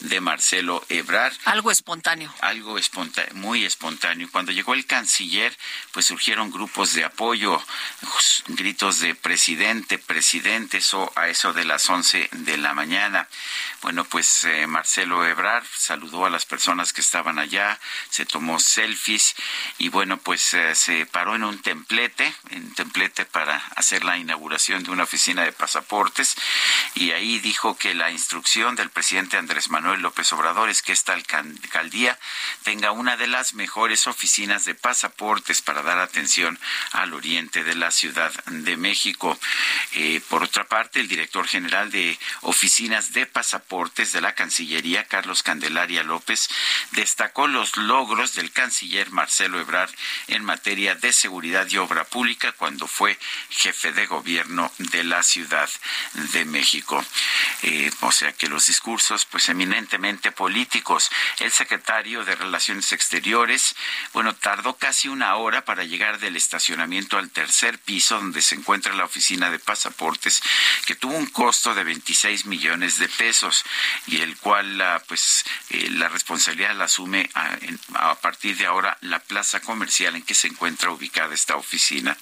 de 0.00 0.20
Marcelo 0.20 0.84
Ebrard. 0.88 1.34
Algo 1.44 1.70
espontáneo. 1.70 2.32
Algo 2.40 2.78
espontáneo, 2.78 3.34
muy 3.34 3.64
espontáneo. 3.64 4.28
Cuando 4.32 4.52
llegó 4.52 4.72
el 4.72 4.86
canciller, 4.86 5.56
pues 5.92 6.06
surgieron 6.06 6.50
grupos 6.50 6.94
de 6.94 7.04
apoyo, 7.04 7.62
gritos 8.48 9.00
de 9.00 9.14
presidente, 9.14 9.98
presidente, 9.98 10.78
eso 10.78 11.12
a 11.14 11.28
eso 11.28 11.52
de 11.52 11.64
las 11.64 11.88
11 11.88 12.30
de 12.32 12.56
la 12.56 12.72
mañana. 12.72 13.28
Bueno, 13.82 14.04
pues 14.04 14.44
eh, 14.44 14.66
Marcelo 14.66 15.26
Ebrard 15.26 15.66
saludó 15.76 16.24
a 16.24 16.30
las 16.30 16.46
personas 16.46 16.92
que 16.92 17.02
estaban 17.02 17.38
allá, 17.38 17.78
se 18.08 18.24
tomó 18.24 18.58
selfies 18.60 19.34
y 19.78 19.90
bueno, 19.90 20.16
pues 20.18 20.54
eh, 20.54 20.74
se 20.74 21.04
paró 21.04 21.36
en 21.36 21.44
un 21.44 21.60
templete, 21.60 22.32
en 22.50 22.64
un 22.64 22.74
templete 22.74 23.26
para 23.26 23.56
hacer 23.76 24.04
la 24.04 24.16
inauguración 24.16 24.82
de 24.82 24.90
una 24.90 25.02
oficina 25.02 25.42
de 25.42 25.52
pasaportes 25.52 26.34
y 26.94 27.10
ahí 27.10 27.38
dijo 27.40 27.76
que 27.76 27.94
la 27.94 28.10
instrucción 28.10 28.74
del 28.74 28.88
presidente 28.88 29.01
presidente 29.02 29.36
Andrés 29.36 29.68
Manuel 29.68 30.00
López 30.00 30.32
Obrador 30.32 30.70
es 30.70 30.80
que 30.80 30.92
esta 30.92 31.12
alcaldía 31.12 32.16
tenga 32.62 32.92
una 32.92 33.16
de 33.16 33.26
las 33.26 33.52
mejores 33.54 34.06
oficinas 34.06 34.64
de 34.64 34.76
pasaportes 34.76 35.60
para 35.60 35.82
dar 35.82 35.98
atención 35.98 36.56
al 36.92 37.12
oriente 37.12 37.64
de 37.64 37.74
la 37.74 37.90
Ciudad 37.90 38.32
de 38.44 38.76
México. 38.76 39.36
Eh, 39.94 40.20
por 40.28 40.44
otra 40.44 40.68
parte, 40.68 41.00
el 41.00 41.08
director 41.08 41.48
general 41.48 41.90
de 41.90 42.16
oficinas 42.42 43.12
de 43.12 43.26
pasaportes 43.26 44.12
de 44.12 44.20
la 44.20 44.36
Cancillería, 44.36 45.02
Carlos 45.08 45.42
Candelaria 45.42 46.04
López, 46.04 46.48
destacó 46.92 47.48
los 47.48 47.76
logros 47.76 48.36
del 48.36 48.52
canciller 48.52 49.10
Marcelo 49.10 49.58
Ebrard 49.58 49.90
en 50.28 50.44
materia 50.44 50.94
de 50.94 51.12
seguridad 51.12 51.66
y 51.68 51.76
obra 51.76 52.04
pública 52.04 52.52
cuando 52.52 52.86
fue 52.86 53.18
jefe 53.50 53.90
de 53.90 54.06
gobierno 54.06 54.70
de 54.78 55.02
la 55.02 55.24
Ciudad 55.24 55.68
de 56.14 56.44
México. 56.44 57.04
Eh, 57.62 57.90
o 58.02 58.12
sea 58.12 58.32
que 58.32 58.46
los 58.46 58.66
discursos 58.66 58.91
pues 59.30 59.48
eminentemente 59.48 60.32
políticos. 60.32 61.10
El 61.38 61.50
secretario 61.50 62.24
de 62.24 62.36
Relaciones 62.36 62.92
Exteriores, 62.92 63.74
bueno, 64.12 64.34
tardó 64.34 64.76
casi 64.76 65.08
una 65.08 65.36
hora 65.36 65.64
para 65.64 65.84
llegar 65.84 66.18
del 66.18 66.36
estacionamiento 66.36 67.16
al 67.16 67.30
tercer 67.30 67.78
piso 67.78 68.16
donde 68.16 68.42
se 68.42 68.54
encuentra 68.54 68.92
la 68.92 69.04
oficina 69.04 69.50
de 69.50 69.58
pasaportes, 69.58 70.42
que 70.84 70.94
tuvo 70.94 71.14
un 71.14 71.26
costo 71.26 71.74
de 71.74 71.84
26 71.84 72.44
millones 72.46 72.98
de 72.98 73.08
pesos 73.08 73.64
y 74.06 74.20
el 74.20 74.36
cual, 74.36 74.82
pues, 75.08 75.44
eh, 75.70 75.88
la 75.90 76.08
responsabilidad 76.08 76.76
la 76.76 76.84
asume 76.84 77.30
a, 77.34 78.10
a 78.10 78.14
partir 78.16 78.56
de 78.56 78.66
ahora 78.66 78.98
la 79.00 79.20
plaza 79.20 79.60
comercial 79.60 80.16
en 80.16 80.22
que 80.22 80.34
se 80.34 80.48
encuentra 80.48 80.90
ubicada 80.90 81.34
esta 81.34 81.56
oficina. 81.56 82.16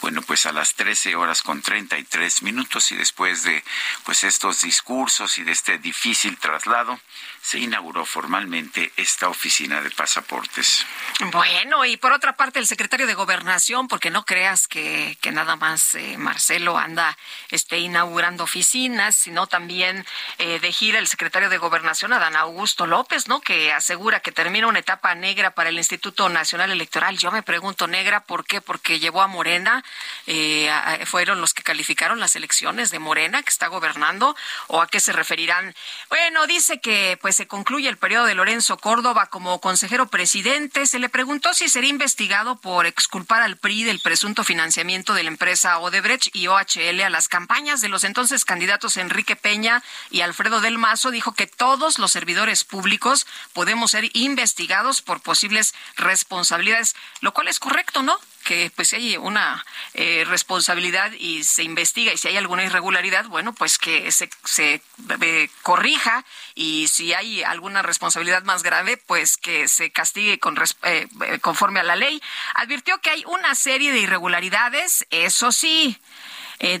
Bueno, 0.00 0.22
pues 0.22 0.46
a 0.46 0.52
las 0.52 0.74
13 0.74 1.16
horas 1.16 1.42
con 1.42 1.60
33 1.60 2.42
minutos 2.42 2.92
y 2.92 2.96
después 2.96 3.42
de, 3.42 3.64
pues, 4.04 4.22
estos 4.22 4.60
discursos 4.60 5.38
y 5.38 5.42
de 5.42 5.52
este 5.52 5.78
difícil 6.04 6.36
traslado, 6.38 6.98
se 7.44 7.58
inauguró 7.58 8.06
formalmente 8.06 8.90
esta 8.96 9.28
oficina 9.28 9.80
de 9.80 9.90
pasaportes. 9.90 10.86
Bueno, 11.30 11.84
y 11.84 11.96
por 11.98 12.12
otra 12.12 12.36
parte, 12.36 12.58
el 12.58 12.66
secretario 12.66 13.06
de 13.06 13.14
Gobernación, 13.14 13.86
porque 13.86 14.10
no 14.10 14.24
creas 14.24 14.66
que, 14.66 15.18
que 15.20 15.30
nada 15.30 15.56
más 15.56 15.94
eh, 15.94 16.16
Marcelo 16.16 16.78
anda 16.78 17.16
este, 17.50 17.78
inaugurando 17.78 18.44
oficinas, 18.44 19.14
sino 19.14 19.46
también 19.46 20.06
eh, 20.38 20.58
de 20.58 20.72
gira 20.72 20.98
el 20.98 21.06
secretario 21.06 21.50
de 21.50 21.58
Gobernación, 21.58 22.12
Adán 22.12 22.36
Augusto 22.36 22.86
López, 22.86 23.28
¿no? 23.28 23.40
Que 23.40 23.72
asegura 23.72 24.20
que 24.20 24.32
termina 24.32 24.66
una 24.66 24.78
etapa 24.78 25.14
negra 25.14 25.50
para 25.50 25.68
el 25.68 25.76
Instituto 25.76 26.28
Nacional 26.28 26.70
Electoral. 26.70 27.18
Yo 27.18 27.30
me 27.30 27.42
pregunto, 27.42 27.86
negra, 27.86 28.24
¿por 28.24 28.46
qué? 28.46 28.60
Porque 28.60 28.98
llevó 28.98 29.20
a 29.22 29.26
Morena, 29.26 29.84
eh, 30.26 30.70
fueron 31.04 31.40
los 31.40 31.52
que 31.52 31.62
calificaron 31.62 32.20
las 32.20 32.36
elecciones 32.36 32.90
de 32.90 32.98
Morena, 32.98 33.42
que 33.42 33.50
está 33.50 33.66
gobernando, 33.66 34.34
o 34.68 34.80
a 34.80 34.88
qué 34.88 34.98
se 34.98 35.12
referirán 35.12 35.74
bueno, 36.08 36.46
dice 36.46 36.80
que 36.80 37.18
pues 37.20 37.33
se 37.34 37.46
concluye 37.46 37.88
el 37.88 37.98
periodo 37.98 38.24
de 38.24 38.34
Lorenzo 38.34 38.78
Córdoba 38.78 39.26
como 39.26 39.60
consejero 39.60 40.06
presidente. 40.06 40.86
Se 40.86 40.98
le 40.98 41.08
preguntó 41.08 41.52
si 41.52 41.68
sería 41.68 41.90
investigado 41.90 42.56
por 42.56 42.86
exculpar 42.86 43.42
al 43.42 43.56
PRI 43.56 43.84
del 43.84 44.00
presunto 44.00 44.44
financiamiento 44.44 45.12
de 45.12 45.24
la 45.24 45.28
empresa 45.28 45.78
Odebrecht 45.78 46.34
y 46.34 46.46
OHL 46.46 47.02
a 47.02 47.10
las 47.10 47.28
campañas 47.28 47.80
de 47.80 47.88
los 47.88 48.04
entonces 48.04 48.44
candidatos 48.44 48.96
Enrique 48.96 49.36
Peña 49.36 49.82
y 50.10 50.22
Alfredo 50.22 50.60
del 50.60 50.78
Mazo. 50.78 51.10
Dijo 51.10 51.34
que 51.34 51.46
todos 51.46 51.98
los 51.98 52.12
servidores 52.12 52.64
públicos 52.64 53.26
podemos 53.52 53.90
ser 53.90 54.08
investigados 54.14 55.02
por 55.02 55.20
posibles 55.20 55.74
responsabilidades, 55.96 56.94
lo 57.20 57.34
cual 57.34 57.48
es 57.48 57.58
correcto, 57.58 58.02
¿no? 58.02 58.18
Que 58.44 58.70
pues 58.76 58.88
si 58.88 58.96
hay 58.96 59.16
una 59.16 59.64
eh, 59.94 60.24
responsabilidad 60.26 61.10
y 61.12 61.42
se 61.42 61.62
investiga 61.64 62.12
y 62.12 62.18
si 62.18 62.28
hay 62.28 62.36
alguna 62.36 62.64
irregularidad, 62.64 63.24
bueno, 63.26 63.52
pues 63.54 63.78
que 63.78 64.12
se, 64.12 64.30
se 64.44 64.82
eh, 65.20 65.50
corrija 65.62 66.24
y 66.54 66.86
si 66.88 67.12
hay 67.12 67.42
alguna 67.42 67.82
responsabilidad 67.82 68.44
más 68.44 68.62
grave, 68.62 68.96
pues 68.96 69.36
que 69.36 69.66
se 69.66 69.90
castigue 69.90 70.38
con, 70.38 70.56
eh, 70.82 71.08
conforme 71.40 71.80
a 71.80 71.84
la 71.84 71.96
ley. 71.96 72.22
Advirtió 72.54 73.00
que 73.00 73.10
hay 73.10 73.24
una 73.26 73.54
serie 73.54 73.92
de 73.92 73.98
irregularidades, 73.98 75.06
eso 75.10 75.50
sí. 75.50 75.98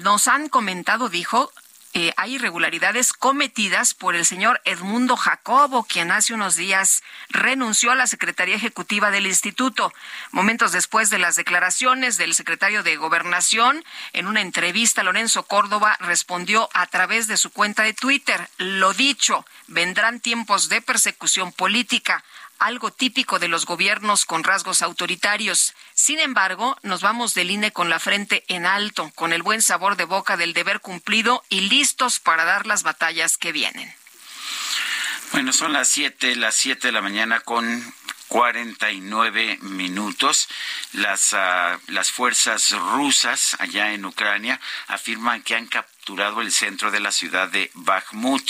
nos 0.02 0.28
han 0.28 0.48
comentado, 0.48 1.08
dijo, 1.08 1.52
eh, 1.96 2.12
hay 2.16 2.34
irregularidades 2.34 3.12
cometidas 3.12 3.94
por 3.94 4.16
el 4.16 4.26
señor 4.26 4.60
Edmundo 4.64 5.16
Jacobo, 5.16 5.84
quien 5.84 6.10
hace 6.10 6.34
unos 6.34 6.56
días 6.56 7.04
renunció 7.28 7.92
a 7.92 7.94
la 7.94 8.08
Secretaría 8.08 8.56
Ejecutiva 8.56 9.12
del 9.12 9.28
Instituto. 9.28 9.92
Momentos 10.32 10.72
después 10.72 11.08
de 11.08 11.20
las 11.20 11.36
declaraciones 11.36 12.16
del 12.16 12.34
secretario 12.34 12.82
de 12.82 12.96
Gobernación, 12.96 13.84
en 14.12 14.26
una 14.26 14.40
entrevista, 14.40 15.04
Lorenzo 15.04 15.44
Córdoba 15.44 15.96
respondió 16.00 16.68
a 16.74 16.88
través 16.88 17.28
de 17.28 17.36
su 17.36 17.50
cuenta 17.50 17.84
de 17.84 17.94
Twitter, 17.94 18.48
lo 18.58 18.92
dicho, 18.92 19.46
vendrán 19.68 20.18
tiempos 20.18 20.68
de 20.68 20.82
persecución 20.82 21.52
política 21.52 22.24
algo 22.58 22.90
típico 22.92 23.38
de 23.38 23.48
los 23.48 23.66
gobiernos 23.66 24.24
con 24.24 24.44
rasgos 24.44 24.82
autoritarios. 24.82 25.74
Sin 25.94 26.18
embargo, 26.18 26.76
nos 26.82 27.02
vamos 27.02 27.34
del 27.34 27.50
INE 27.50 27.72
con 27.72 27.88
la 27.88 28.00
frente 28.00 28.44
en 28.48 28.66
alto, 28.66 29.10
con 29.14 29.32
el 29.32 29.42
buen 29.42 29.62
sabor 29.62 29.96
de 29.96 30.04
boca 30.04 30.36
del 30.36 30.52
deber 30.52 30.80
cumplido 30.80 31.42
y 31.48 31.62
listos 31.62 32.20
para 32.20 32.44
dar 32.44 32.66
las 32.66 32.82
batallas 32.82 33.36
que 33.36 33.52
vienen. 33.52 33.94
Bueno, 35.32 35.52
son 35.52 35.72
las 35.72 35.88
siete, 35.88 36.36
las 36.36 36.54
siete 36.54 36.88
de 36.88 36.92
la 36.92 37.00
mañana 37.00 37.40
con 37.40 37.94
49 38.28 39.58
minutos. 39.62 40.48
Las, 40.92 41.32
uh, 41.32 41.78
las 41.88 42.10
fuerzas 42.10 42.70
rusas 42.70 43.56
allá 43.58 43.92
en 43.92 44.04
Ucrania 44.04 44.60
afirman 44.88 45.42
que 45.42 45.54
han 45.54 45.66
capturado 45.66 45.93
capturado 46.04 46.42
el 46.42 46.52
centro 46.52 46.90
de 46.90 47.00
la 47.00 47.10
ciudad 47.10 47.48
de 47.48 47.70
Bakhmut, 47.72 48.46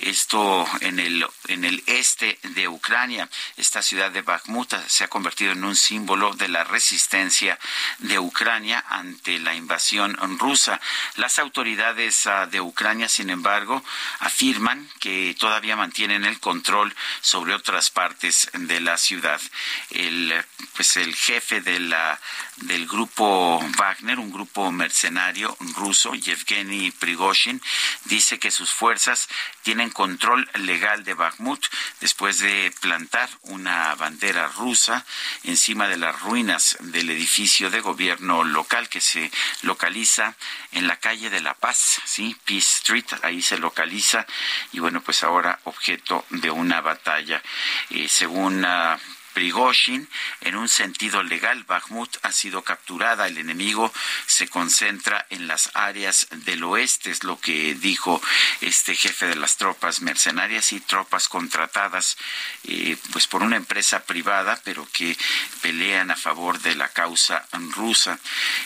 esto 0.00 0.68
en 0.82 0.98
el, 0.98 1.26
en 1.48 1.64
el 1.64 1.82
este 1.86 2.38
de 2.42 2.68
Ucrania. 2.68 3.26
Esta 3.56 3.80
ciudad 3.80 4.10
de 4.10 4.20
Bakhmut 4.20 4.74
se 4.86 5.04
ha 5.04 5.08
convertido 5.08 5.52
en 5.52 5.64
un 5.64 5.76
símbolo 5.76 6.34
de 6.34 6.48
la 6.48 6.62
resistencia 6.62 7.58
de 8.00 8.18
Ucrania 8.18 8.84
ante 8.86 9.38
la 9.38 9.54
invasión 9.54 10.14
rusa. 10.38 10.78
Las 11.16 11.38
autoridades 11.38 12.26
ah, 12.26 12.44
de 12.44 12.60
Ucrania, 12.60 13.08
sin 13.08 13.30
embargo, 13.30 13.82
afirman 14.18 14.86
que 15.00 15.34
todavía 15.38 15.76
mantienen 15.76 16.26
el 16.26 16.38
control 16.38 16.94
sobre 17.22 17.54
otras 17.54 17.90
partes 17.90 18.50
de 18.52 18.78
la 18.80 18.98
ciudad. 18.98 19.40
El, 19.88 20.34
pues 20.74 20.98
el 20.98 21.14
jefe 21.14 21.62
de 21.62 21.80
la, 21.80 22.20
del 22.56 22.86
grupo 22.86 23.58
Wagner, 23.78 24.18
un 24.18 24.30
grupo 24.30 24.70
mercenario 24.70 25.56
ruso, 25.76 26.14
Yevgeny 26.14 26.89
Prigozhin, 26.92 27.60
dice 28.04 28.38
que 28.38 28.50
sus 28.50 28.70
fuerzas 28.70 29.28
tienen 29.62 29.90
control 29.90 30.48
legal 30.54 31.04
de 31.04 31.14
Bakhmut 31.14 31.64
después 32.00 32.38
de 32.38 32.72
plantar 32.80 33.28
una 33.42 33.94
bandera 33.94 34.48
rusa 34.48 35.04
encima 35.44 35.88
de 35.88 35.96
las 35.96 36.20
ruinas 36.20 36.76
del 36.80 37.10
edificio 37.10 37.70
de 37.70 37.80
gobierno 37.80 38.44
local 38.44 38.88
que 38.88 39.00
se 39.00 39.30
localiza 39.62 40.34
en 40.72 40.86
la 40.86 40.96
calle 40.96 41.30
de 41.30 41.40
La 41.40 41.54
Paz, 41.54 42.00
¿sí? 42.04 42.36
Peace 42.44 42.76
Street, 42.78 43.06
ahí 43.22 43.42
se 43.42 43.58
localiza 43.58 44.26
y 44.72 44.78
bueno, 44.78 45.00
pues 45.02 45.22
ahora 45.22 45.60
objeto 45.64 46.24
de 46.30 46.50
una 46.50 46.80
batalla. 46.80 47.42
Eh, 47.90 48.08
según 48.08 48.64
uh, 48.64 48.98
Prigozhin, 49.32 50.08
en 50.40 50.56
un 50.56 50.68
sentido 50.68 51.22
legal, 51.22 51.64
Bakhmut 51.64 52.16
ha 52.22 52.32
sido 52.32 52.62
capturada. 52.62 53.26
El 53.26 53.38
enemigo 53.38 53.92
se 54.26 54.48
concentra 54.48 55.26
en 55.30 55.46
las 55.46 55.70
áreas 55.74 56.26
del 56.30 56.64
oeste, 56.64 57.10
es 57.10 57.24
lo 57.24 57.38
que 57.40 57.74
dijo 57.74 58.20
este 58.60 58.94
jefe 58.94 59.26
de 59.26 59.36
las 59.36 59.56
tropas 59.56 60.00
mercenarias 60.00 60.72
y 60.72 60.80
tropas 60.80 61.28
contratadas, 61.28 62.16
eh, 62.64 62.96
pues 63.12 63.26
por 63.26 63.42
una 63.42 63.56
empresa 63.56 64.04
privada, 64.04 64.60
pero 64.64 64.86
que 64.92 65.16
pelean 65.62 66.10
a 66.10 66.16
favor 66.16 66.60
de 66.60 66.74
la 66.74 66.88
causa 66.88 67.46
rusa. 67.74 68.18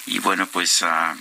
Y 0.07 0.19
bueno, 0.19 0.47
pues 0.47 0.83
uh, 0.83 1.17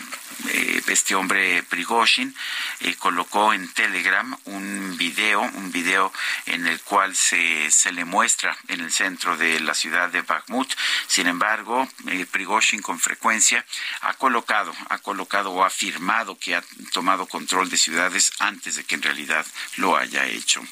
eh, 0.49 0.81
este 0.87 1.15
hombre 1.15 1.63
Prigozhin 1.63 2.35
eh, 2.81 2.95
colocó 2.95 3.53
en 3.53 3.71
Telegram 3.73 4.37
un 4.45 4.95
video, 4.97 5.41
un 5.41 5.71
video 5.71 6.11
en 6.45 6.67
el 6.67 6.79
cual 6.81 7.15
se, 7.15 7.69
se 7.71 7.91
le 7.91 8.05
muestra 8.05 8.57
en 8.67 8.81
el 8.81 8.91
centro 8.91 9.37
de 9.37 9.59
la 9.59 9.73
ciudad 9.73 10.09
de 10.09 10.21
Bakhmut. 10.21 10.73
Sin 11.07 11.27
embargo, 11.27 11.87
eh, 12.07 12.25
Prigozhin 12.29 12.81
con 12.81 12.99
frecuencia 12.99 13.65
ha 14.01 14.13
colocado, 14.13 14.73
ha 14.89 14.99
colocado 14.99 15.51
o 15.51 15.63
ha 15.63 15.67
afirmado 15.67 16.37
que 16.37 16.55
ha 16.55 16.63
tomado 16.91 17.25
control 17.25 17.69
de 17.69 17.77
ciudades 17.77 18.31
antes 18.39 18.75
de 18.75 18.83
que 18.83 18.95
en 18.95 19.01
realidad 19.01 19.45
lo 19.77 19.97
haya 19.97 20.25
hecho. 20.27 20.63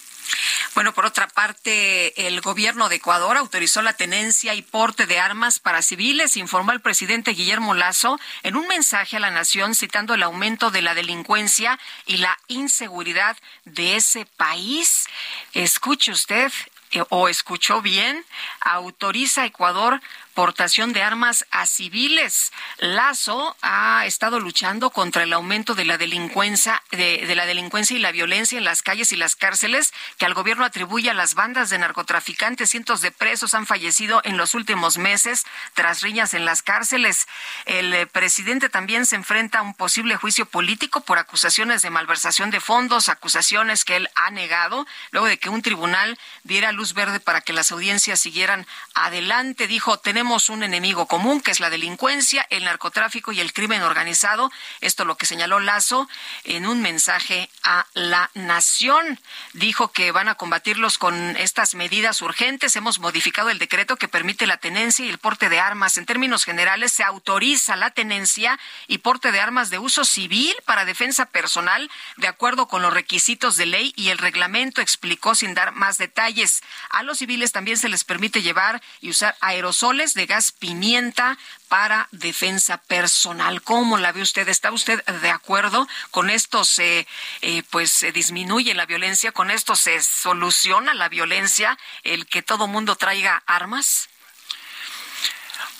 Bueno, 0.73 0.93
por 0.93 1.05
otra 1.05 1.27
parte, 1.27 2.27
el 2.27 2.41
gobierno 2.41 2.87
de 2.87 2.95
Ecuador 2.95 3.37
autorizó 3.37 3.81
la 3.81 3.93
tenencia 3.93 4.53
y 4.55 4.61
porte 4.61 5.05
de 5.05 5.19
armas 5.19 5.59
para 5.59 5.81
civiles, 5.81 6.37
informó 6.37 6.71
el 6.71 6.81
presidente 6.81 7.31
Guillermo 7.31 7.73
Lazo 7.73 8.19
en 8.43 8.55
un 8.55 8.67
mensaje 8.67 9.17
a 9.17 9.19
la 9.19 9.31
nación 9.31 9.75
citando 9.75 10.13
el 10.13 10.23
aumento 10.23 10.71
de 10.71 10.81
la 10.81 10.93
delincuencia 10.93 11.79
y 12.05 12.17
la 12.17 12.39
inseguridad 12.47 13.37
de 13.65 13.97
ese 13.97 14.25
país. 14.25 15.07
Escuche 15.53 16.11
usted, 16.11 16.51
eh, 16.91 17.03
o 17.09 17.27
escuchó 17.27 17.81
bien, 17.81 18.25
autoriza 18.61 19.43
a 19.43 19.45
Ecuador 19.45 20.01
portación 20.33 20.93
de 20.93 21.03
armas 21.03 21.45
a 21.51 21.65
civiles. 21.65 22.51
Lazo 22.77 23.55
ha 23.61 24.05
estado 24.05 24.39
luchando 24.39 24.89
contra 24.89 25.23
el 25.23 25.33
aumento 25.33 25.75
de 25.75 25.85
la 25.85 25.97
delincuencia, 25.97 26.81
de, 26.91 27.33
la 27.35 27.45
delincuencia 27.45 27.95
y 27.95 27.99
la 27.99 28.11
violencia 28.11 28.57
en 28.57 28.63
las 28.63 28.81
calles 28.81 29.11
y 29.11 29.15
las 29.15 29.35
cárceles 29.35 29.93
que 30.17 30.25
al 30.25 30.33
gobierno 30.33 30.65
atribuye 30.65 31.09
a 31.09 31.13
las 31.13 31.35
bandas 31.35 31.69
de 31.69 31.77
narcotraficantes. 31.77 32.69
Cientos 32.69 33.01
de 33.01 33.11
presos 33.11 33.53
han 33.53 33.65
fallecido 33.65 34.21
en 34.23 34.37
los 34.37 34.53
últimos 34.53 34.97
meses 34.97 35.45
tras 35.73 36.01
riñas 36.01 36.33
en 36.33 36.45
las 36.45 36.61
cárceles. 36.61 37.27
El 37.65 37.93
eh, 37.93 38.07
presidente 38.07 38.69
también 38.69 39.05
se 39.05 39.15
enfrenta 39.15 39.59
a 39.59 39.63
un 39.63 39.73
posible 39.73 40.15
juicio 40.15 40.45
político 40.45 41.01
por 41.01 41.17
acusaciones 41.17 41.81
de 41.81 41.89
malversación 41.89 42.51
de 42.51 42.59
fondos, 42.59 43.09
acusaciones 43.09 43.83
que 43.83 43.97
él 43.97 44.09
ha 44.15 44.31
negado, 44.31 44.87
luego 45.11 45.27
de 45.27 45.37
que 45.37 45.49
un 45.49 45.61
tribunal 45.61 46.17
diera 46.43 46.71
luz 46.71 46.93
verde 46.93 47.19
para 47.19 47.41
que 47.41 47.53
las 47.53 47.71
audiencias 47.71 48.19
siguieran 48.19 48.65
adelante. 48.93 49.67
Dijo, 49.67 49.97
tenemos 49.97 50.20
tenemos 50.21 50.49
un 50.49 50.61
enemigo 50.61 51.07
común, 51.07 51.41
que 51.41 51.49
es 51.49 51.59
la 51.59 51.71
delincuencia, 51.71 52.45
el 52.51 52.65
narcotráfico 52.65 53.31
y 53.31 53.39
el 53.39 53.53
crimen 53.53 53.81
organizado. 53.81 54.51
Esto 54.79 55.03
lo 55.03 55.17
que 55.17 55.25
señaló 55.25 55.59
Lazo 55.59 56.07
en 56.43 56.67
un 56.67 56.79
mensaje 56.79 57.49
a 57.63 57.87
la 57.95 58.29
nación. 58.35 59.19
Dijo 59.53 59.91
que 59.91 60.11
van 60.11 60.27
a 60.27 60.35
combatirlos 60.35 60.99
con 60.99 61.35
estas 61.37 61.73
medidas 61.73 62.21
urgentes. 62.21 62.75
Hemos 62.75 62.99
modificado 62.99 63.49
el 63.49 63.57
decreto 63.57 63.95
que 63.95 64.07
permite 64.07 64.45
la 64.45 64.57
tenencia 64.57 65.03
y 65.03 65.09
el 65.09 65.17
porte 65.17 65.49
de 65.49 65.59
armas. 65.59 65.97
En 65.97 66.05
términos 66.05 66.43
generales, 66.43 66.91
se 66.91 67.03
autoriza 67.03 67.75
la 67.75 67.89
tenencia 67.89 68.59
y 68.87 68.99
porte 68.99 69.31
de 69.31 69.39
armas 69.39 69.71
de 69.71 69.79
uso 69.79 70.05
civil 70.05 70.53
para 70.65 70.85
defensa 70.85 71.25
personal, 71.25 71.89
de 72.17 72.27
acuerdo 72.27 72.67
con 72.67 72.83
los 72.83 72.93
requisitos 72.93 73.57
de 73.57 73.65
ley 73.65 73.91
y 73.95 74.09
el 74.09 74.19
reglamento, 74.19 74.81
explicó 74.81 75.33
sin 75.33 75.55
dar 75.55 75.71
más 75.71 75.97
detalles. 75.97 76.61
A 76.91 77.01
los 77.01 77.17
civiles 77.17 77.51
también 77.51 77.77
se 77.77 77.89
les 77.89 78.03
permite 78.03 78.43
llevar 78.43 78.83
y 78.99 79.09
usar 79.09 79.35
aerosoles 79.41 80.10
de 80.13 80.25
gas 80.25 80.51
pimienta 80.51 81.37
para 81.67 82.07
defensa 82.11 82.77
personal. 82.77 83.61
¿Cómo 83.61 83.97
la 83.97 84.11
ve 84.11 84.21
usted? 84.21 84.47
¿Está 84.49 84.71
usted 84.71 85.03
de 85.05 85.29
acuerdo? 85.29 85.87
¿Con 86.11 86.29
esto 86.29 86.65
se, 86.65 87.07
eh, 87.41 87.63
pues, 87.69 87.91
se 87.91 88.11
disminuye 88.11 88.73
la 88.73 88.85
violencia? 88.85 89.31
¿Con 89.31 89.51
esto 89.51 89.75
se 89.75 90.01
soluciona 90.01 90.93
la 90.93 91.09
violencia? 91.09 91.77
¿El 92.03 92.25
que 92.25 92.41
todo 92.41 92.67
mundo 92.67 92.95
traiga 92.95 93.43
armas? 93.45 94.09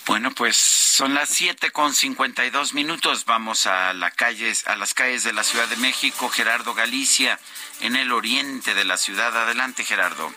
Bueno, 0.08 0.32
pues 0.32 0.58
son 0.58 1.14
las 1.14 1.30
siete 1.30 1.72
con 1.72 1.94
cincuenta 1.94 2.44
y 2.44 2.50
dos 2.50 2.74
minutos. 2.74 3.26
Vamos 3.26 3.68
a, 3.68 3.94
la 3.94 4.10
calles, 4.12 4.68
a 4.68 4.76
las 4.76 4.94
calles 4.94 5.24
de 5.24 5.32
la 5.32 5.44
Ciudad 5.44 5.68
de 5.68 5.76
México. 5.78 6.28
Gerardo 6.30 6.74
Galicia, 6.74 7.40
en 7.82 7.96
el 7.96 8.12
oriente 8.12 8.74
de 8.74 8.84
la 8.84 8.98
ciudad. 8.98 9.38
Adelante, 9.38 9.84
Gerardo. 9.84 10.34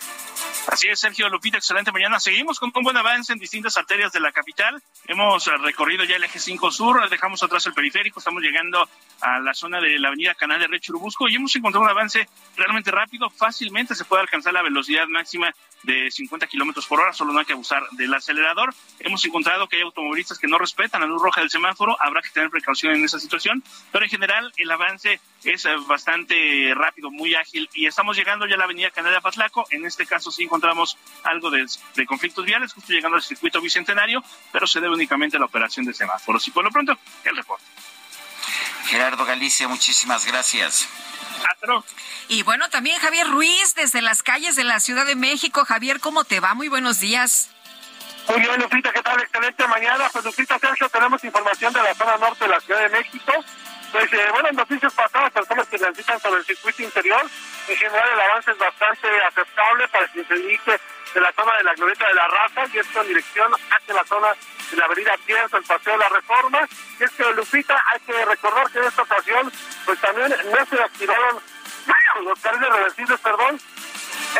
Así 0.68 0.88
es, 0.88 0.98
Sergio 0.98 1.28
Lupita, 1.28 1.58
excelente 1.58 1.92
mañana. 1.92 2.18
Seguimos 2.18 2.58
con 2.58 2.72
un 2.74 2.82
buen 2.82 2.96
avance 2.96 3.32
en 3.32 3.38
distintas 3.38 3.76
arterias 3.76 4.12
de 4.12 4.20
la 4.20 4.32
capital. 4.32 4.82
Hemos 5.06 5.46
eh, 5.46 5.56
recorrido 5.58 6.04
ya 6.04 6.16
el 6.16 6.24
eje 6.24 6.38
5 6.38 6.70
sur, 6.70 7.08
dejamos 7.08 7.42
atrás 7.42 7.66
el 7.66 7.74
periférico, 7.74 8.18
estamos 8.18 8.42
llegando 8.42 8.88
a 9.20 9.38
la 9.40 9.54
zona 9.54 9.80
de 9.80 9.98
la 9.98 10.08
avenida 10.08 10.34
Canal 10.34 10.58
de 10.58 10.66
Rey 10.66 10.80
Churubusco 10.80 11.28
y 11.28 11.36
hemos 11.36 11.54
encontrado 11.54 11.84
un 11.84 11.90
avance 11.90 12.28
realmente 12.56 12.90
rápido. 12.90 13.30
Fácilmente 13.30 13.94
se 13.94 14.04
puede 14.04 14.22
alcanzar 14.22 14.52
la 14.52 14.62
velocidad 14.62 15.06
máxima 15.06 15.54
de 15.84 16.10
50 16.10 16.46
kilómetros 16.46 16.86
por 16.86 17.00
hora, 17.00 17.12
solo 17.12 17.32
no 17.32 17.38
hay 17.38 17.44
que 17.44 17.52
abusar 17.52 17.82
del 17.92 18.12
acelerador. 18.12 18.74
Hemos 18.98 19.24
encontrado 19.24 19.68
que 19.68 19.76
hay 19.76 19.82
automovilistas 19.82 20.38
que 20.38 20.48
no 20.48 20.58
respetan 20.58 21.00
la 21.00 21.06
luz 21.06 21.22
roja 21.22 21.40
del 21.40 21.50
semáforo, 21.50 21.96
habrá 22.00 22.22
que 22.22 22.30
tener 22.30 22.50
precaución 22.50 22.94
en 22.94 23.04
esa 23.04 23.18
situación, 23.18 23.62
pero 23.92 24.04
en 24.04 24.10
general 24.10 24.52
el 24.56 24.70
avance 24.70 25.20
es 25.44 25.64
eh, 25.66 25.74
bastante 25.86 26.72
rápido, 26.74 27.10
muy 27.10 27.34
ágil 27.34 27.68
y 27.74 27.86
estamos 27.86 28.16
llegando 28.16 28.46
ya 28.46 28.54
a 28.54 28.58
la 28.58 28.64
avenida 28.64 28.90
Canal 28.90 29.12
de 29.12 29.18
Apatlaco. 29.18 29.66
En 29.70 29.84
este 29.84 30.06
caso 30.06 30.30
sí 30.30 30.44
encontramos 30.44 30.96
algo 31.22 31.50
de, 31.50 31.66
de 31.94 32.06
conflictos 32.06 32.44
viales, 32.44 32.72
justo 32.72 32.92
llegando 32.92 33.16
al 33.16 33.22
circuito 33.22 33.60
bicentenario, 33.60 34.22
pero 34.52 34.66
se 34.66 34.80
debe 34.80 34.94
únicamente 34.94 35.36
a 35.36 35.40
la 35.40 35.46
operación 35.46 35.84
de 35.86 35.94
semáforos. 35.94 36.46
Y 36.48 36.50
por 36.50 36.64
lo 36.64 36.70
pronto, 36.70 36.96
el 37.24 37.36
reporte. 37.36 37.64
Gerardo 38.86 39.24
Galicia, 39.24 39.68
muchísimas 39.68 40.26
gracias. 40.26 40.88
Y 42.28 42.42
bueno, 42.42 42.68
también 42.70 42.98
Javier 43.00 43.28
Ruiz 43.28 43.74
desde 43.74 44.02
las 44.02 44.22
calles 44.22 44.56
de 44.56 44.64
la 44.64 44.80
Ciudad 44.80 45.06
de 45.06 45.14
México. 45.14 45.64
Javier, 45.64 46.00
¿cómo 46.00 46.24
te 46.24 46.40
va? 46.40 46.54
Muy 46.54 46.68
buenos 46.68 47.00
días. 47.00 47.50
Muy 48.28 48.40
bien, 48.40 48.58
Lupita, 48.58 48.92
¿qué 48.92 49.02
tal? 49.02 49.20
Excelente 49.20 49.66
mañana. 49.68 50.08
Pues 50.12 50.24
Lupita 50.24 50.58
Sergio, 50.58 50.88
tenemos 50.88 51.22
información 51.24 51.72
de 51.72 51.82
la 51.82 51.94
zona 51.94 52.16
norte 52.16 52.44
de 52.44 52.50
la 52.50 52.60
Ciudad 52.60 52.80
de 52.80 52.88
México. 52.88 53.32
Pues 53.92 54.12
eh, 54.12 54.28
bueno, 54.32 54.50
noticias 54.52 54.92
pasadas, 54.92 55.32
personas 55.32 55.68
que 55.68 55.78
transitan 55.78 56.18
sobre 56.20 56.40
el 56.40 56.46
circuito 56.46 56.82
interior. 56.82 57.22
En 57.68 57.76
general 57.76 58.08
el 58.12 58.20
avance 58.20 58.50
es 58.50 58.58
bastante 58.58 59.08
aceptable 59.28 59.88
para 59.88 60.08
quien 60.08 60.26
se 60.26 60.34
dirige 60.34 60.80
de 61.14 61.20
la 61.20 61.32
zona 61.32 61.56
de 61.56 61.64
la 61.64 61.74
Glorieta 61.74 62.08
de 62.08 62.14
la 62.14 62.26
Raza 62.26 62.64
y 62.72 62.78
esto 62.78 63.00
en 63.00 63.08
dirección 63.08 63.52
hacia 63.70 63.94
la 63.94 64.04
zona 64.04 64.28
de 64.70 64.76
la 64.76 64.84
avenida 64.86 65.14
Pienso, 65.24 65.56
el 65.56 65.64
Paseo 65.64 65.92
de 65.92 65.98
la 66.00 66.08
Reforma. 66.08 66.68
Y 66.98 67.04
es 67.04 67.10
que, 67.12 67.32
Lupita, 67.32 67.80
hay 67.92 68.00
que 68.00 68.24
recordar 68.24 68.70
que 68.70 68.78
en 68.78 68.84
esta 68.84 69.02
ocasión, 69.02 69.52
pues 69.84 70.00
también 70.00 70.28
no 70.28 70.66
se 70.66 70.82
activaron 70.82 71.40
los 72.24 72.40
carriles 72.40 72.68
reversibles, 72.68 73.20
perdón. 73.20 73.60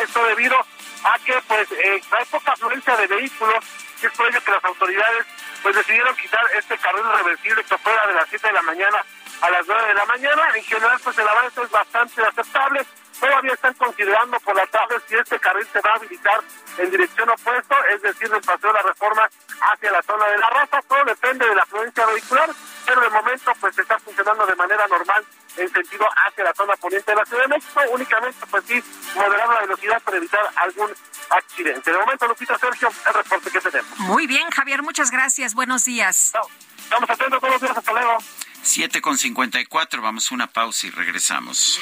Esto 0.03 0.25
debido 0.25 0.57
a 1.03 1.19
que, 1.19 1.33
pues, 1.47 1.71
eh, 1.71 2.01
hay 2.11 2.25
poca 2.25 2.51
afluencia 2.51 2.97
de 2.97 3.07
vehículos, 3.07 3.63
y 4.01 4.05
es 4.05 4.11
por 4.11 4.27
ello 4.27 4.43
que 4.43 4.51
las 4.51 4.65
autoridades, 4.65 5.25
pues, 5.63 5.75
decidieron 5.75 6.15
quitar 6.17 6.43
este 6.57 6.77
carril 6.77 7.05
reversible 7.17 7.63
que 7.63 7.77
fuera 7.77 8.05
de 8.07 8.13
las 8.15 8.27
7 8.29 8.47
de 8.47 8.53
la 8.53 8.61
mañana 8.63 9.01
a 9.41 9.49
las 9.49 9.65
9 9.65 9.87
de 9.87 9.93
la 9.93 10.05
mañana. 10.05 10.43
En 10.55 10.63
general, 10.63 10.99
pues, 11.01 11.17
el 11.17 11.27
avance 11.27 11.61
es 11.61 11.71
bastante 11.71 12.21
aceptable 12.21 12.85
todavía 13.19 13.53
están 13.53 13.73
considerando 13.75 14.39
por 14.39 14.55
la 14.55 14.65
tarde 14.67 14.95
si 15.07 15.15
este 15.15 15.39
carril 15.39 15.67
se 15.71 15.81
va 15.81 15.91
a 15.91 15.95
habilitar 15.95 16.41
en 16.77 16.91
dirección 16.91 17.29
opuesta, 17.29 17.75
es 17.93 18.01
decir, 18.01 18.29
del 18.29 18.41
paseo 18.41 18.71
de 18.71 18.73
la 18.73 18.81
reforma 18.81 19.29
hacia 19.73 19.91
la 19.91 20.01
zona 20.03 20.25
de 20.27 20.37
la 20.37 20.49
raza. 20.49 20.81
Todo 20.87 21.03
depende 21.05 21.47
de 21.47 21.55
la 21.55 21.63
afluencia 21.63 22.05
vehicular, 22.05 22.49
pero 22.85 23.01
de 23.01 23.09
momento 23.09 23.51
pues 23.59 23.77
está 23.77 23.99
funcionando 23.99 24.45
de 24.45 24.55
manera 24.55 24.87
normal 24.87 25.25
en 25.57 25.71
sentido 25.71 26.05
hacia 26.27 26.43
la 26.43 26.53
zona 26.53 26.75
poniente 26.75 27.11
de 27.11 27.17
la 27.17 27.25
Ciudad 27.25 27.43
de 27.43 27.47
México. 27.47 27.81
Únicamente, 27.91 28.45
pues 28.49 28.63
sí, 28.65 28.83
moderar 29.15 29.47
la 29.47 29.61
velocidad 29.61 30.01
para 30.03 30.17
evitar 30.17 30.41
algún 30.55 30.93
accidente. 31.29 31.91
De 31.91 31.97
momento, 31.97 32.27
Lupita 32.27 32.57
Sergio, 32.57 32.89
el 33.07 33.13
reporte 33.13 33.51
que 33.51 33.61
tenemos. 33.61 33.99
Muy 33.99 34.27
bien, 34.27 34.49
Javier, 34.51 34.83
muchas 34.83 35.11
gracias. 35.11 35.53
Buenos 35.53 35.85
días. 35.85 36.33
Estamos 36.77 37.09
atentos 37.09 37.39
todos 37.39 37.53
los 37.53 37.61
días. 37.61 37.77
Hasta 37.77 37.91
luego. 37.93 38.17
7 38.65 38.99
con 38.99 39.17
54, 39.17 40.01
vamos 40.01 40.31
a 40.31 40.35
una 40.35 40.47
pausa 40.47 40.87
y 40.87 40.89
regresamos. 40.89 41.79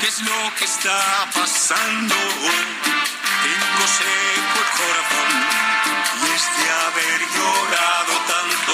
¿Qué 0.00 0.06
es 0.06 0.22
lo 0.22 0.54
que 0.56 0.64
está 0.64 1.28
pasando? 1.34 2.14
Tengo 2.14 3.86
seco 3.88 4.56
el 4.60 4.70
corazón 4.78 5.30
y 6.22 6.30
es 6.34 6.44
de 6.56 6.66
haber 6.70 7.20
llorado 7.34 8.12
tanto. 8.28 8.72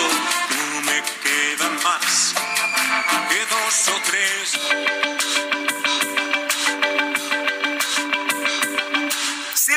No 0.56 0.82
me 0.82 1.02
quedan 1.22 1.74
más 1.82 2.34
que 3.30 3.40
dos 3.46 3.88
o 3.88 4.00
tres. 4.04 5.15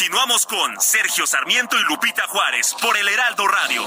Continuamos 0.00 0.46
con 0.46 0.80
Sergio 0.80 1.26
Sarmiento 1.26 1.76
y 1.78 1.82
Lupita 1.82 2.22
Juárez 2.26 2.74
por 2.80 2.96
el 2.96 3.06
Heraldo 3.06 3.46
Radio. 3.46 3.84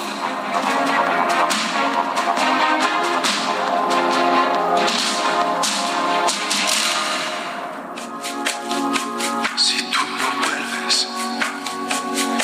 Si 9.57 9.81
tú 9.85 10.01
no 10.05 10.29
vuelves, 10.45 11.07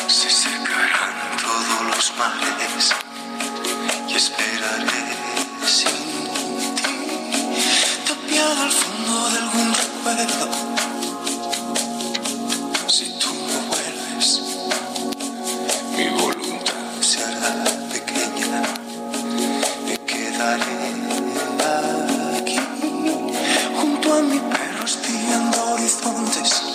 se 0.08 0.30
secarán 0.32 1.38
todos 1.40 1.96
los 1.96 2.18
mares 2.18 2.96
y 4.08 4.16
esperaré 4.16 5.16
sin 5.68 6.26
ti, 6.76 8.04
tapiado 8.08 8.64
al 8.64 8.72
fondo 8.72 9.30
de 9.30 9.38
algún 9.38 9.76
recuerdo. 9.76 10.89
Pequeña, 17.92 18.62
me 19.86 19.98
quedaré 20.06 20.78
aquí 22.38 22.60
junto 23.80 24.14
a 24.14 24.22
mi 24.22 24.40
perro 24.40 24.86
espiando 24.86 25.74
horizontes. 25.74 26.69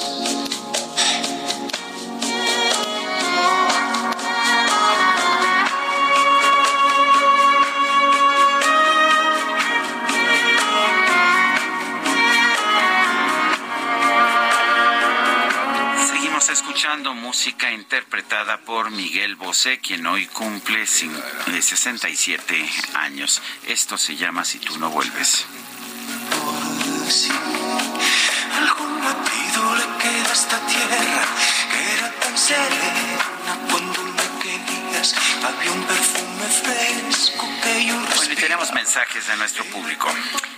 Música 17.45 17.71
interpretada 17.73 18.57
por 18.63 18.91
Miguel 18.91 19.37
Bosé, 19.37 19.79
quien 19.79 20.07
hoy 20.07 20.27
cumple 20.29 20.85
cin- 20.87 21.15
eh, 21.49 21.61
67 21.61 22.67
años. 22.95 23.43
Esto 23.67 23.99
se 23.99 24.17
llama 24.17 24.47
Si 24.47 24.59
tú 24.61 24.79
no 24.79 24.89
vuelves. 24.89 25.45
Algún 28.59 28.99
latido 29.05 29.75
le 29.75 29.85
queda 30.03 30.33
esta 30.33 30.59
tierra 30.67 31.25
era 31.93 32.11
tan 32.19 32.39
serena 32.39 33.59
cuando 33.71 34.03
me 34.05 34.43
querías. 34.43 35.15
Había 35.45 35.71
un 35.73 35.83
perfume 35.85 36.34
Bueno, 36.45 38.33
y 38.33 38.37
tenemos 38.37 38.73
mensajes 38.73 39.27
de 39.27 39.37
nuestro 39.37 39.65
público. 39.67 40.09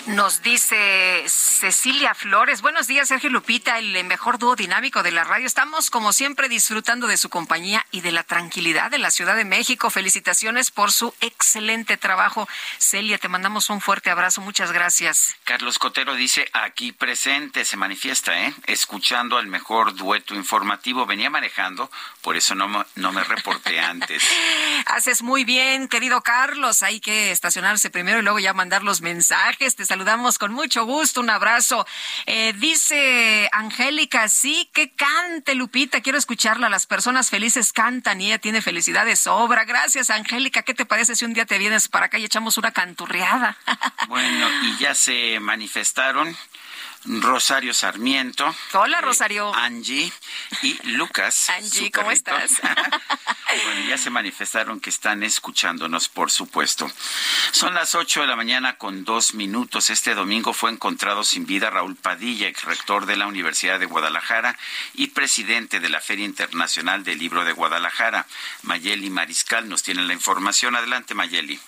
Nos 0.07 0.41
dice 0.43 1.25
Cecilia 1.27 2.15
Flores. 2.15 2.61
Buenos 2.63 2.87
días, 2.87 3.09
Sergio 3.09 3.29
Lupita, 3.29 3.79
el 3.79 4.05
mejor 4.05 4.39
dúo 4.39 4.55
dinámico 4.55 5.03
de 5.03 5.11
la 5.11 5.25
radio. 5.25 5.47
Estamos, 5.47 5.91
como 5.91 6.13
siempre, 6.13 6.49
disfrutando 6.49 7.09
de 7.09 7.17
su 7.17 7.29
compañía 7.29 7.85
y 7.91 8.03
de 8.03 8.13
la 8.13 8.23
tranquilidad 8.23 8.89
de 8.91 8.99
la 8.99 9.11
Ciudad 9.11 9.35
de 9.35 9.45
México. 9.45 9.91
Felicitaciones 9.91 10.71
por 10.71 10.93
su 10.93 11.13
excelente 11.21 11.97
trabajo. 11.97 12.49
Celia, 12.79 13.19
te 13.19 13.29
mandamos 13.29 13.69
un 13.69 13.81
fuerte 13.81 14.11
abrazo. 14.11 14.41
Muchas 14.43 14.71
gracias. 14.71 15.35
Carlos 15.43 15.81
Cotero 15.81 16.15
dice, 16.15 16.49
aquí 16.53 16.93
presente, 16.93 17.65
se 17.65 17.77
manifiesta, 17.77 18.41
¿eh? 18.47 18.55
Escuchando 18.67 19.39
al 19.39 19.49
mejor 19.49 19.95
dueto 19.97 20.37
informativo. 20.37 21.05
Venía 21.07 21.31
manejando, 21.31 21.91
por 22.23 22.37
eso 22.37 22.55
no, 22.55 22.69
me- 22.69 22.85
no 22.95 23.11
me 23.11 23.25
reporté 23.25 23.81
antes. 23.81 24.23
Haces 24.87 25.23
muy 25.23 25.43
bien, 25.45 25.76
querido 25.85 26.23
Carlos. 26.23 26.83
Hay 26.83 27.01
que 27.01 27.31
estacionarse 27.31 27.91
primero 27.91 28.19
y 28.19 28.23
luego 28.23 28.39
ya 28.39 28.55
mandar 28.55 28.83
los 28.83 29.03
mensajes. 29.03 29.77
Te 29.77 29.85
saludamos 29.85 30.39
con 30.39 30.53
mucho 30.53 30.85
gusto. 30.87 31.21
Un 31.21 31.31
abrazo. 31.31 31.87
Eh, 32.25 32.55
dice 32.57 33.49
Angélica, 33.53 34.29
sí, 34.29 34.71
que 34.73 34.95
cante, 34.95 35.55
Lupita. 35.55 36.01
Quiero 36.01 36.19
escucharla. 36.19 36.69
Las 36.69 36.87
personas 36.87 37.29
felices 37.29 37.73
cantan 37.73 38.21
y 38.21 38.27
ella 38.29 38.39
tiene 38.39 38.63
felicidad 38.63 39.05
de 39.05 39.17
sobra. 39.17 39.65
Gracias, 39.65 40.09
Angélica. 40.11 40.63
¿Qué 40.63 40.73
te 40.73 40.87
parece 40.87 41.15
si 41.15 41.25
un 41.25 41.35
día 41.35 41.45
te 41.45 41.59
vienes 41.59 41.89
para 41.89 42.07
acá 42.07 42.19
y 42.19 42.25
echamos 42.25 42.57
una 42.57 42.73
canturreada? 42.73 43.57
Bueno, 44.09 44.49
y 44.63 44.79
ya 44.79 44.95
se 44.95 45.39
manifestaron 45.41 46.37
Rosario 47.07 47.73
Sarmiento. 47.73 48.55
Hola, 48.73 48.99
eh, 48.99 49.03
Rosario. 49.03 49.55
Angie 49.55 50.13
y 50.63 50.79
Lucas. 50.89 51.51
Angie, 51.57 51.91
¿cómo 51.91 52.11
estás? 52.11 52.51
bueno, 52.61 53.89
ya 53.89 53.97
se 53.97 54.11
manifestaron 54.11 54.81
que 54.81 54.91
están 54.91 55.23
escuchándonos, 55.23 56.09
por 56.09 56.31
supuesto. 56.31 56.91
Son 57.53 57.75
las 57.75 57.95
8 57.95 58.23
de 58.23 58.27
la 58.27 58.37
mañana 58.37 58.77
con 58.77 59.05
dos 59.05 59.35
minutos. 59.35 59.91
Este 59.91 60.15
domingo 60.15 60.53
fue 60.53 60.71
encontrado 60.71 61.25
sin 61.25 61.47
vida 61.47 61.71
Raúl 61.71 61.97
Padilla, 61.97 62.49
ex 62.49 62.65
rector 62.65 63.07
de 63.07 63.17
la 63.17 63.27
Universidad 63.27 63.79
de 63.79 63.87
Guadalajara 63.87 64.59
y 64.95 65.09
presidente 65.09 65.81
de 65.81 65.89
la 65.89 66.01
Feria 66.01 66.25
Internacional 66.25 67.05
del 67.05 67.19
Libro 67.19 67.45
de 67.45 67.53
Guadalajara. 67.53 68.27
Mayeli 68.63 69.11
Mariscal 69.11 69.69
nos 69.69 69.83
tiene 69.83 70.03
la 70.03 70.13
información. 70.13 70.77
Adelante, 70.77 71.15
Mayeli. 71.15 71.61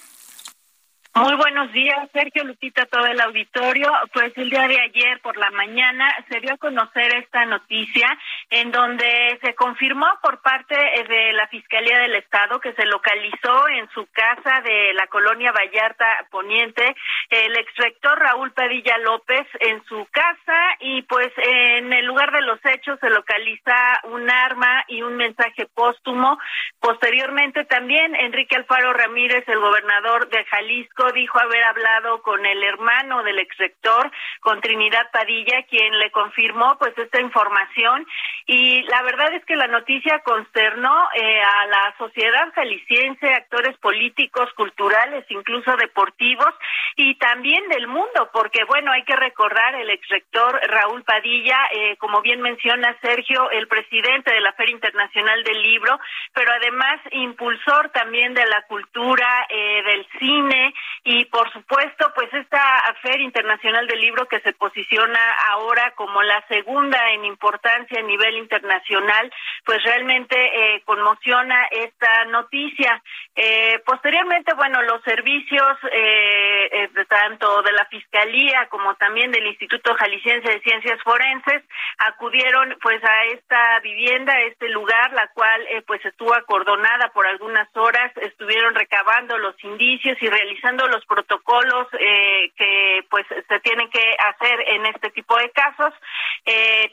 Muy 1.15 1.35
buenos 1.35 1.73
días, 1.73 2.09
Sergio 2.13 2.45
Lupita, 2.45 2.87
todo 2.87 3.07
el 3.07 3.21
auditorio. 3.21 3.91
Pues 4.13 4.33
el 4.37 4.51
día 4.51 4.69
de 4.69 4.81
ayer 4.81 5.21
por 5.21 5.37
la 5.37 5.51
mañana 5.51 6.07
se 6.29 6.39
dio 6.39 6.55
a 6.55 6.59
conocer 6.59 7.13
esta 7.17 7.45
noticia 7.45 8.07
en 8.51 8.71
donde 8.71 9.39
se 9.43 9.55
confirmó 9.55 10.07
por 10.23 10.41
parte 10.43 10.77
de 10.77 11.33
la 11.33 11.49
Fiscalía 11.49 11.99
del 11.99 12.15
Estado 12.15 12.61
que 12.61 12.73
se 12.75 12.87
localizó 12.87 13.69
en 13.69 13.89
su 13.91 14.07
casa 14.13 14.61
de 14.61 14.95
la 14.95 15.09
colonia 15.09 15.51
Vallarta 15.51 16.07
Poniente 16.31 16.95
el 17.31 17.57
exrector 17.57 18.19
Raúl 18.19 18.53
Padilla 18.53 18.97
López 18.99 19.47
en 19.61 19.85
su 19.85 20.07
casa 20.11 20.77
y 20.81 21.03
pues 21.03 21.29
en 21.37 21.93
el 21.93 22.07
lugar 22.07 22.33
de 22.33 22.43
los 22.43 22.59
hechos 22.65 22.99
se 23.01 23.11
localiza 23.11 23.75
un 24.05 24.31
arma 24.31 24.85
y 24.89 25.03
un 25.03 25.17
mensaje 25.17 25.67
póstumo. 25.75 26.39
Posteriormente 26.81 27.65
también 27.65 28.15
Enrique 28.15 28.57
Alfaro 28.57 28.93
Ramírez, 28.93 29.45
el 29.49 29.59
gobernador 29.59 30.29
de 30.29 30.45
Jalisco, 30.45 30.98
dijo 31.13 31.39
haber 31.41 31.65
hablado 31.65 32.23
con 32.23 32.45
el 32.45 32.63
hermano 32.63 33.23
del 33.23 33.39
exrector, 33.39 34.11
con 34.41 34.61
Trinidad 34.61 35.11
Padilla, 35.13 35.63
quien 35.69 35.99
le 35.99 36.11
confirmó 36.11 36.77
pues 36.79 36.97
esta 36.99 37.21
información. 37.21 38.07
Y 38.47 38.83
la 38.83 39.03
verdad 39.03 39.33
es 39.35 39.45
que 39.45 39.57
la 39.57 39.67
noticia 39.67 40.21
consternó 40.21 41.09
eh, 41.15 41.41
a 41.41 41.67
la 41.67 41.95
sociedad 41.99 42.53
jalisciense, 42.55 43.33
actores 43.33 43.77
políticos, 43.79 44.53
culturales, 44.55 45.25
incluso 45.29 45.77
deportivos 45.77 46.55
y 46.97 47.15
también 47.17 47.69
del 47.69 47.87
mundo, 47.87 48.31
porque 48.33 48.65
bueno, 48.65 48.91
hay 48.91 49.05
que 49.05 49.17
recordar 49.17 49.75
el 49.77 49.91
exrector 49.91 50.61
Raúl 50.69 51.05
Padilla, 51.05 51.59
eh, 51.73 51.97
como 51.99 52.21
bien 52.23 52.41
menciona 52.41 52.97
Sergio, 53.01 53.51
el 53.51 53.69
presidente 53.69 54.33
de 54.33 54.41
la 54.41 54.53
Feria 54.55 54.75
Internacional 54.75 55.45
del 55.45 55.63
Libro, 55.63 55.99
pero 56.33 56.51
además 56.53 57.01
impulsor 57.13 57.91
también 57.91 58.35
de 58.35 58.47
la 58.47 58.63
cultura, 58.63 59.47
eh, 59.49 59.83
del 59.85 60.07
cine 60.19 60.75
y 61.05 61.25
por 61.27 61.51
supuesto, 61.53 62.13
pues 62.15 62.33
esta 62.35 62.61
Feria 63.03 63.25
Internacional 63.25 63.87
del 63.87 64.01
Libro 64.01 64.27
que 64.27 64.41
se 64.41 64.53
posiciona 64.53 65.21
ahora 65.51 65.93
como 65.95 66.23
la 66.23 66.45
segunda 66.49 66.99
en 67.11 67.25
importancia 67.25 68.01
a 68.01 68.03
nivel 68.03 68.37
internacional, 68.37 69.33
pues 69.65 69.83
realmente 69.85 70.37
eh, 70.37 70.83
conmociona 70.85 71.67
esta 71.71 72.25
noticia. 72.27 73.03
Eh, 73.35 73.81
posteriormente, 73.85 74.55
bueno, 74.55 74.83
los 74.83 75.03
servicios 75.03 75.79
eh, 75.93 76.89
tanto 77.09 77.63
de 77.63 77.73
la 77.73 77.87
Fiscalía 77.87 78.67
como 78.69 78.95
también 78.97 79.31
del 79.31 79.47
Instituto 79.47 79.95
Jalisciense 79.95 80.49
de 80.49 80.61
Ciencias 80.61 81.01
Forenses 81.03 81.63
acudieron 81.99 82.77
pues 82.83 83.03
a 83.05 83.25
esta 83.27 83.81
vivienda, 83.81 84.33
a 84.33 84.43
este 84.43 84.69
lugar, 84.69 85.13
la 85.13 85.29
cual 85.29 85.67
pues 85.87 86.05
estuvo 86.05 86.35
acordonada 86.35 87.09
por 87.13 87.27
algunas 87.27 87.69
horas, 87.77 88.13
estuvieron 88.17 88.75
recabando 88.75 89.39
los 89.39 89.55
indicios 89.65 90.17
y 90.21 90.29
realizando 90.29 90.78
los 90.87 91.05
protocolos 91.07 91.89
que 91.91 93.05
pues 93.11 93.27
se 93.49 93.61
tienen 93.61 93.91
que 93.91 94.17
hacer 94.19 94.61
en 94.69 94.87
este 94.87 95.11
tipo 95.11 95.37
de 95.37 95.51
casos. 95.51 95.93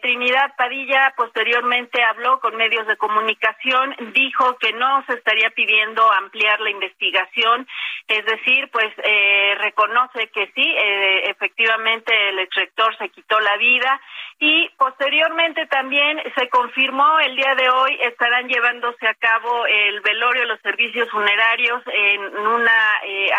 Trinidad 0.02 0.56
Padilla 0.58 1.14
posteriormente 1.16 2.04
habló 2.04 2.40
con 2.40 2.56
medios 2.56 2.88
de 2.88 2.98
comunicación, 2.98 3.96
dijo 4.14 4.58
que 4.58 4.74
no 4.74 5.04
se 5.06 5.14
estaría 5.14 5.50
pidiendo 5.52 6.12
ampliar 6.12 6.60
la 6.60 6.70
investigación, 6.70 7.68
es 8.08 8.26
decir, 8.26 8.70
pues 8.72 8.92
eh, 9.04 9.56
reconoce 9.60 10.28
que 10.28 10.52
sí, 10.54 10.64
eh, 10.64 11.30
efectivamente 11.30 12.30
el 12.30 12.40
exrector 12.40 12.96
se 12.98 13.10
quitó 13.10 13.40
la 13.40 13.58
vida 13.58 14.00
y 14.40 14.70
posteriormente 14.78 15.66
también 15.68 16.22
se 16.38 16.50
confirmó 16.50 17.20
el 17.20 17.36
día 17.36 17.56
de 17.56 17.70
hoy 17.70 17.98
estarán 18.02 18.48
llevándose 18.48 19.08
a 19.08 19.14
cabo 19.16 19.66
el 19.66 20.02
velorio 20.02 20.46
los 20.46 20.60
servicios 20.62 21.10
funerarios 21.10 21.82
en 21.88 22.38
una 22.38 23.02
eh, 23.06 23.30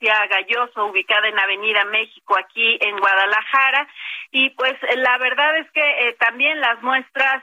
galloso 0.00 0.86
ubicada 0.86 1.28
en 1.28 1.38
Avenida 1.38 1.84
México 1.86 2.36
aquí 2.36 2.78
en 2.80 2.98
Guadalajara. 2.98 3.88
Y 4.30 4.50
pues 4.50 4.74
la 4.96 5.18
verdad 5.18 5.58
es 5.58 5.70
que 5.70 6.16
también 6.18 6.60
las 6.60 6.82
muestras 6.82 7.42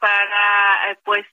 para 0.00 0.96
pues 1.04 1.26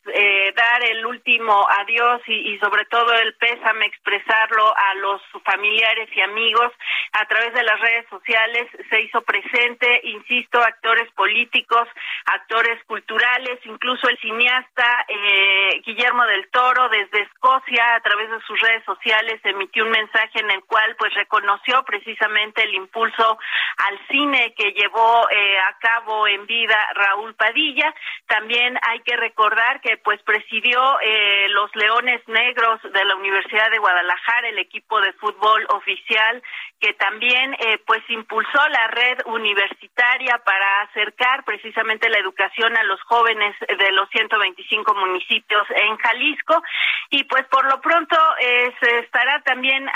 dar 0.56 0.84
el 0.84 1.06
último 1.06 1.66
adiós 1.80 2.22
y, 2.28 2.54
y 2.54 2.60
sobre 2.60 2.86
todo 2.86 3.14
el 3.14 3.34
pésame 3.36 3.86
expresarlo 3.86 4.74
a 4.76 4.96
los 4.96 5.22
familiares 5.46 6.10
y 6.14 6.22
amigos 6.22 6.72
a 7.14 7.26
través 7.26 7.54
de 7.54 7.64
las 7.64 7.80
redes 7.80 8.06
sociales 8.10 8.68
se 8.90 9.02
hizo 9.02 9.22
presente, 9.22 10.02
insisto, 10.04 10.62
actores 10.62 11.12
políticos, 11.14 11.88
actores 12.26 12.84
culturales, 12.86 13.60
incluso 13.66 14.08
el 14.08 14.18
cineasta 14.20 15.06
eh, 15.08 15.82
Guillermo 15.86 16.26
del 16.26 16.50
Toro 16.50 16.90
desde 16.90 17.22
Escocia 17.24 17.96
a 17.96 18.02
través 18.02 18.30
de 18.30 18.42
sus 18.42 18.60
redes 18.62 18.84
sociales 18.86 19.40
emitió 19.44 19.84
un 19.84 19.92
mensaje 19.92 20.41
en 20.42 20.52
el 20.52 20.64
cual 20.66 20.96
pues 20.98 21.14
reconoció 21.14 21.84
precisamente 21.84 22.64
el 22.64 22.76
impulso 22.76 23.38
al 23.78 24.00
cine 24.10 24.54
que 24.56 24.72
llevó 24.74 25.30
eh, 25.30 25.58
a 25.58 25.78
cabo 25.80 26.28
en 26.28 26.46
vida 26.46 26.78
Raúl 26.94 27.34
Padilla. 27.36 27.94
También 28.28 28.78
hay 28.82 29.00
que 29.02 29.16
recordar 29.16 29.82
que 29.82 29.98
pues 29.98 30.22
presidió 30.24 31.00
eh, 31.00 31.48
los 31.50 31.74
Leones 31.76 32.28
Negros 32.28 32.82
de 32.82 33.06
la 33.06 33.16
Universidad 33.16 33.72
de 33.72 33.80
Guadalajara, 33.80 34.50
el 34.50 34.60
equipo 34.60 35.00
de 35.00 35.14
fútbol 35.14 35.66
oficial 35.70 36.42
que 36.82 36.94
también 36.94 37.54
eh, 37.54 37.78
pues 37.86 38.02
impulsó 38.10 38.60
la 38.70 38.88
red 38.88 39.20
universitaria 39.28 40.42
para 40.44 40.82
acercar 40.82 41.46
precisamente 41.46 42.10
la 42.10 42.18
educación 42.18 42.76
a 42.76 42.84
los 42.84 43.00
jóvenes 43.04 43.56
de 43.60 43.92
los 43.92 44.10
125 44.10 44.96
municipios 44.96 45.64
en 45.70 45.96
Jalisco 45.98 46.62
y 47.12 47.24
pues 47.26 47.46
por 47.48 47.66
lo 47.66 47.80
pronto 47.82 48.18
eh, 48.40 48.74
estará 49.04 49.42
también 49.44 49.88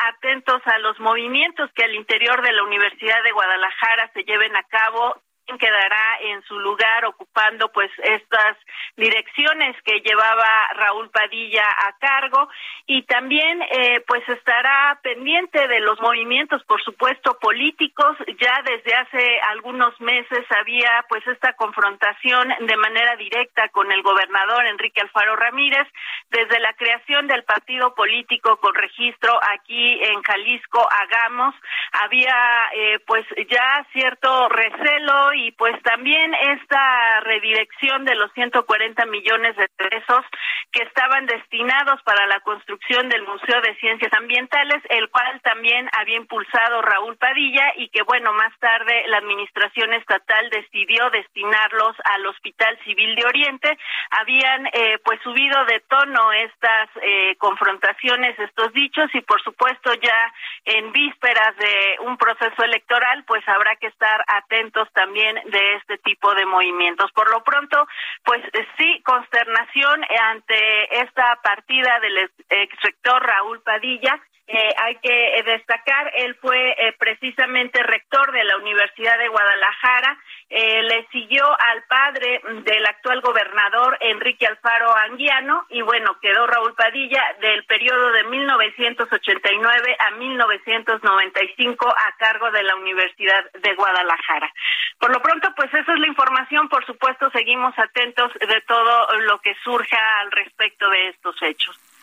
a 0.65 0.79
los 0.79 0.99
movimientos 0.99 1.69
que 1.73 1.83
al 1.83 1.93
interior 1.93 2.41
de 2.41 2.51
la 2.51 2.63
Universidad 2.63 3.23
de 3.23 3.31
Guadalajara 3.31 4.11
se 4.13 4.23
lleven 4.23 4.55
a 4.55 4.63
cabo 4.63 5.21
quedará 5.59 6.17
en 6.21 6.41
su 6.43 6.59
lugar 6.59 7.05
ocupando 7.05 7.71
pues 7.71 7.91
estas 8.03 8.57
direcciones 8.95 9.75
que 9.83 10.01
llevaba 10.01 10.67
Raúl 10.73 11.09
Padilla 11.09 11.65
a 11.87 11.97
cargo. 11.99 12.49
Y 12.87 13.03
también 13.03 13.61
eh, 13.61 14.03
pues 14.07 14.27
estará 14.29 14.99
pendiente 15.01 15.67
de 15.67 15.79
los 15.79 15.99
movimientos 16.01 16.63
por 16.65 16.81
supuesto 16.83 17.37
políticos. 17.39 18.17
Ya 18.39 18.61
desde 18.63 18.93
hace 18.95 19.39
algunos 19.49 19.99
meses 20.01 20.45
había 20.49 21.05
pues 21.09 21.25
esta 21.27 21.53
confrontación 21.53 22.49
de 22.59 22.77
manera 22.77 23.15
directa 23.15 23.69
con 23.69 23.91
el 23.91 24.01
gobernador 24.01 24.65
Enrique 24.65 25.01
Alfaro 25.01 25.35
Ramírez 25.35 25.87
desde 26.29 26.59
la 26.59 26.73
creación 26.73 27.27
del 27.27 27.43
partido 27.43 27.93
político 27.95 28.57
con 28.57 28.73
registro 28.73 29.39
aquí 29.53 30.03
en 30.03 30.21
Jalisco 30.23 30.87
Hagamos 31.01 31.55
había 31.91 32.69
eh, 32.75 32.99
pues 33.05 33.25
ya 33.49 33.85
cierto 33.93 34.49
recelo 34.49 35.33
y 35.35 35.51
pues 35.51 35.81
también 35.83 36.33
esta 36.33 37.19
redirección 37.21 38.05
de 38.05 38.15
los 38.15 38.31
140 38.33 39.05
millones 39.05 39.55
de 39.57 39.67
pesos 39.77 40.25
que 40.71 40.83
estaban 40.83 41.25
destinados 41.25 42.01
para 42.03 42.25
la 42.27 42.39
construcción 42.41 43.09
del 43.09 43.23
Museo 43.23 43.61
de 43.61 43.75
Ciencias 43.75 44.11
Ambientales, 44.13 44.81
el 44.89 45.09
cual 45.09 45.39
también 45.41 45.89
había 45.97 46.17
impulsado 46.17 46.81
Raúl 46.81 47.17
Padilla 47.17 47.73
y 47.77 47.89
que 47.89 48.03
bueno, 48.03 48.33
más 48.33 48.57
tarde 48.59 49.03
la 49.07 49.17
administración 49.17 49.93
estatal 49.93 50.49
decidió 50.49 51.09
destinarlos 51.09 51.95
al 52.05 52.25
Hospital 52.27 52.77
Civil 52.83 53.15
de 53.15 53.25
Oriente. 53.25 53.77
Habían 54.11 54.67
eh, 54.67 54.99
pues 55.03 55.19
subido 55.21 55.65
de 55.65 55.81
tono 55.81 56.31
estas 56.33 56.89
eh, 57.01 57.35
confrontaciones, 57.37 58.37
estos 58.39 58.71
dichos 58.73 59.09
y 59.13 59.21
por 59.21 59.41
supuesto 59.43 59.93
ya 59.95 60.33
en 60.65 60.91
vísperas 60.91 61.55
de 61.57 61.97
un 62.01 62.17
proceso 62.17 62.63
electoral 62.63 63.23
pues 63.25 63.47
habrá 63.47 63.75
que 63.75 63.87
estar 63.87 64.23
atentos 64.27 64.87
también 64.93 65.24
de 65.33 65.75
este 65.75 65.97
tipo 65.99 66.33
de 66.35 66.45
movimientos. 66.45 67.11
Por 67.13 67.29
lo 67.29 67.43
pronto, 67.43 67.87
pues 68.23 68.41
sí, 68.77 69.01
consternación 69.03 70.03
ante 70.31 71.01
esta 71.01 71.39
partida 71.41 71.99
del 71.99 72.29
ex 72.49 72.81
rector 72.81 73.23
Raúl 73.23 73.61
Padilla, 73.61 74.19
eh, 74.47 74.69
hay 74.77 74.95
que 74.97 75.43
destacar, 75.43 76.11
él 76.17 76.35
fue 76.35 76.75
eh, 76.77 76.93
precisamente 76.99 77.81
rector 77.81 78.31
de 78.31 78.43
la 78.43 78.57
Universidad 78.57 79.17
de 79.17 79.27
Guadalajara, 79.27 80.19
eh, 80.49 80.83
le 80.83 81.07
siguió 81.07 81.43
al 81.45 81.83
padre 81.89 82.41
del 82.63 82.85
actual 82.85 83.21
gobernador 83.21 83.97
Enrique 84.01 84.45
Alfaro 84.45 84.95
Anguiano 84.95 85.65
y 85.69 85.81
bueno, 85.81 86.19
quedó 86.21 86.45
Raúl 86.45 86.75
Padilla 86.75 87.23
del 87.41 87.65
periodo 87.65 88.11
de 88.11 88.23
1989 88.25 89.97
a 89.97 90.11
1995 90.11 91.89
a 91.89 92.15
cargo 92.17 92.51
de 92.51 92.61
la 92.61 92.75
Universidad 92.75 93.51
de 93.51 93.73
Guadalajara. 93.73 94.53
Por 94.99 95.11
lo 95.11 95.21
pronto, 95.23 95.51
pues 95.55 95.73
esa 95.73 95.91
es 95.91 95.99
la 95.99 96.07
información, 96.07 96.69
por 96.69 96.85
supuesto, 96.85 97.31
seguimos 97.31 97.73
atentos 97.79 98.31
de 98.33 98.61
todo 98.61 99.19
lo 99.21 99.39
que 99.39 99.55
surja 99.63 99.97
al 100.19 100.31
respecto 100.31 100.87
de 100.91 101.07
estos 101.09 101.41
hechos. 101.41 101.94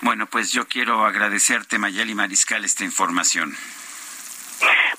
Bueno, 0.00 0.26
pues 0.26 0.52
yo 0.52 0.68
quiero 0.68 1.04
agradecerte, 1.04 1.78
Mayeli 1.78 2.14
Mariscal, 2.14 2.64
esta 2.64 2.84
información. 2.84 3.56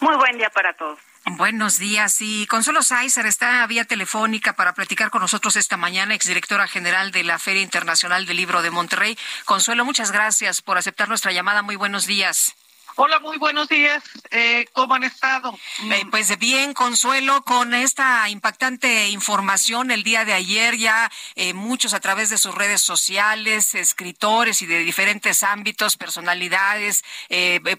Muy 0.01 0.15
buen 0.15 0.37
día 0.37 0.49
para 0.49 0.73
todos. 0.73 0.99
Buenos 1.25 1.77
días. 1.77 2.17
Y 2.21 2.47
Consuelo 2.47 2.81
Sáizar 2.81 3.25
está 3.25 3.65
vía 3.67 3.85
telefónica 3.85 4.53
para 4.53 4.73
platicar 4.73 5.09
con 5.09 5.21
nosotros 5.21 5.55
esta 5.55 5.77
mañana, 5.77 6.15
exdirectora 6.15 6.67
general 6.67 7.11
de 7.11 7.23
la 7.23 7.37
Feria 7.39 7.61
Internacional 7.61 8.25
del 8.25 8.37
Libro 8.37 8.61
de 8.61 8.71
Monterrey. 8.71 9.17
Consuelo, 9.45 9.85
muchas 9.85 10.11
gracias 10.11 10.61
por 10.61 10.77
aceptar 10.77 11.07
nuestra 11.07 11.31
llamada. 11.31 11.61
Muy 11.61 11.75
buenos 11.75 12.05
días. 12.07 12.55
Hola, 13.01 13.21
muy 13.21 13.37
buenos 13.37 13.69
días. 13.69 14.03
Eh, 14.29 14.65
¿Cómo 14.73 14.93
han 14.93 15.05
estado? 15.05 15.57
Eh, 15.89 16.03
pues 16.11 16.37
bien, 16.37 16.73
Consuelo, 16.73 17.43
con 17.43 17.73
esta 17.73 18.27
impactante 18.27 19.07
información 19.07 19.89
el 19.89 20.03
día 20.03 20.25
de 20.25 20.33
ayer, 20.33 20.75
ya 20.75 21.09
eh, 21.35 21.53
muchos 21.53 21.93
a 21.93 22.01
través 22.01 22.29
de 22.29 22.37
sus 22.37 22.53
redes 22.53 22.81
sociales, 22.81 23.73
escritores 23.73 24.61
y 24.61 24.65
de 24.65 24.79
diferentes 24.79 25.43
ámbitos, 25.43 25.95
personalidades, 25.95 27.05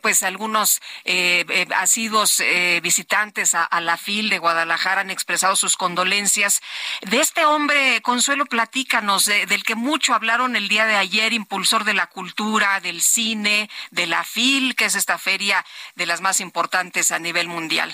pues 0.00 0.22
algunos 0.22 0.80
asidos 1.76 2.42
visitantes 2.82 3.54
a, 3.54 3.80
la 3.82 3.98
FIL 3.98 4.30
de 4.30 4.38
Guadalajara 4.38 5.02
han 5.02 5.10
expresado 5.10 5.54
sus 5.54 5.76
condolencias. 5.76 6.62
De 7.02 7.20
este 7.20 7.44
hombre, 7.44 8.00
Consuelo, 8.00 8.46
platícanos, 8.46 9.26
del 9.26 9.64
que 9.64 9.74
mucho 9.74 10.14
hablaron 10.14 10.56
el 10.56 10.68
día 10.68 10.86
de 10.86 10.96
ayer, 10.96 11.34
impulsor 11.34 11.84
de 11.84 11.92
la 11.92 12.06
cultura, 12.06 12.80
del 12.80 13.02
cine, 13.02 13.68
de 13.90 14.06
la 14.06 14.24
FIL, 14.24 14.74
que 14.76 14.86
es 14.86 14.94
esta 15.10 15.18
feria 15.18 15.64
de 15.96 16.06
las 16.06 16.20
más 16.20 16.38
importantes 16.40 17.10
a 17.10 17.18
nivel 17.18 17.48
mundial? 17.48 17.92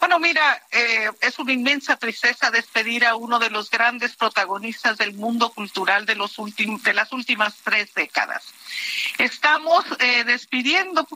Bueno, 0.00 0.18
mira, 0.18 0.62
eh, 0.70 1.10
es 1.20 1.38
una 1.38 1.52
inmensa 1.52 1.96
tristeza 1.96 2.50
despedir 2.50 3.04
a 3.04 3.16
uno 3.16 3.38
de 3.38 3.50
los 3.50 3.70
grandes 3.70 4.16
protagonistas 4.16 4.96
del 4.96 5.12
mundo 5.12 5.50
cultural 5.50 6.06
de, 6.06 6.14
los 6.14 6.34
de 6.36 6.94
las 6.94 7.12
últimas 7.12 7.56
tres 7.62 7.92
décadas. 7.92 8.44
Estamos 9.18 9.84
eh, 9.98 10.24
despidiendo 10.24 11.06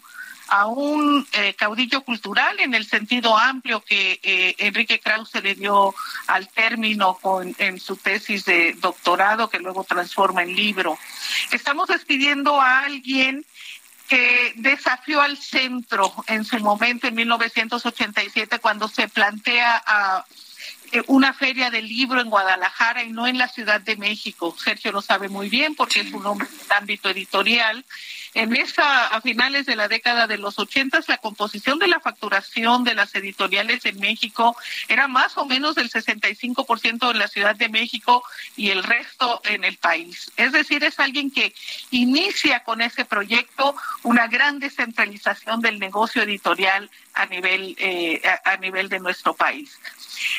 a 0.48 0.66
un 0.66 1.26
eh, 1.32 1.54
caudillo 1.54 2.02
cultural 2.02 2.60
en 2.60 2.74
el 2.74 2.86
sentido 2.86 3.36
amplio 3.38 3.80
que 3.80 4.20
Enrique 4.58 5.00
Krause 5.00 5.42
le 5.42 5.54
dio 5.54 5.94
al 6.26 6.48
término 6.48 7.18
con, 7.20 7.56
en 7.58 7.80
su 7.80 7.96
tesis 7.96 8.44
de 8.44 8.74
doctorado 8.74 9.48
que 9.48 9.60
luego 9.60 9.82
transforma 9.84 10.42
en 10.42 10.54
libro. 10.54 10.98
Estamos 11.52 11.88
despidiendo 11.88 12.60
a 12.60 12.80
alguien 12.80 13.44
que 14.09 14.52
desafió 14.57 15.20
al 15.20 15.36
centro 15.36 16.12
en 16.26 16.44
su 16.44 16.59
momento 16.59 17.07
en 17.07 17.14
1987 17.14 18.59
cuando 18.61 18.88
se 18.88 19.09
plantea 19.09 19.82
a 19.84 20.24
eh, 20.92 21.02
una 21.09 21.32
feria 21.32 21.70
del 21.70 21.88
libro 21.88 22.20
en 22.20 22.30
Guadalajara 22.30 23.02
y 23.02 23.11
no 23.11 23.26
en 23.26 23.38
la 23.38 23.48
Ciudad 23.48 23.80
de 23.80 23.96
México. 23.96 24.57
Sergio 24.62 24.92
lo 24.92 25.02
sabe 25.02 25.28
muy 25.28 25.48
bien 25.48 25.74
porque 25.74 26.00
es 26.00 26.12
un 26.12 26.24
hombre 26.24 26.46
del 26.48 26.72
ámbito 26.72 27.11
editorial. 27.11 27.84
En 28.37 28.55
esa, 28.55 29.07
a 29.07 29.22
finales 29.22 29.64
de 29.64 29.76
la 29.76 29.89
década 29.89 30.26
de 30.26 30.37
los 30.37 30.59
ochentas, 30.59 31.09
la 31.09 31.16
composición 31.16 31.78
de 31.78 31.89
la 31.89 32.01
facturación 32.01 32.84
de 32.84 32.95
las 32.95 33.14
editoriales 33.14 33.87
en 33.87 33.99
México 33.99 34.55
era 34.89 35.09
más 35.09 35.39
o 35.39 35.47
menos 35.47 35.74
del 35.74 35.89
65% 35.89 37.12
en 37.12 37.18
la 37.18 37.28
Ciudad 37.28 37.57
de 37.57 37.70
México 37.70 38.22
y 38.55 38.68
el 38.68 38.84
resto 38.84 39.41
en 39.45 39.64
el 39.64 39.78
país. 39.78 40.30
Es 40.37 40.53
decir, 40.53 40.84
es 40.84 41.01
alguien 41.01 41.30
que 41.30 41.55
inicia 41.91 42.62
con 42.62 42.82
ese 42.82 43.07
proyecto 43.07 43.74
una 44.03 44.26
gran 44.26 44.59
descentralización 44.59 45.62
del 45.62 45.78
negocio 45.78 46.22
editorial 46.22 46.91
a 47.14 47.24
nivel, 47.24 47.74
eh, 47.78 48.20
a 48.45 48.59
nivel 48.59 48.91
de 48.91 49.01
nuestro 49.01 49.34
país. 49.34 49.80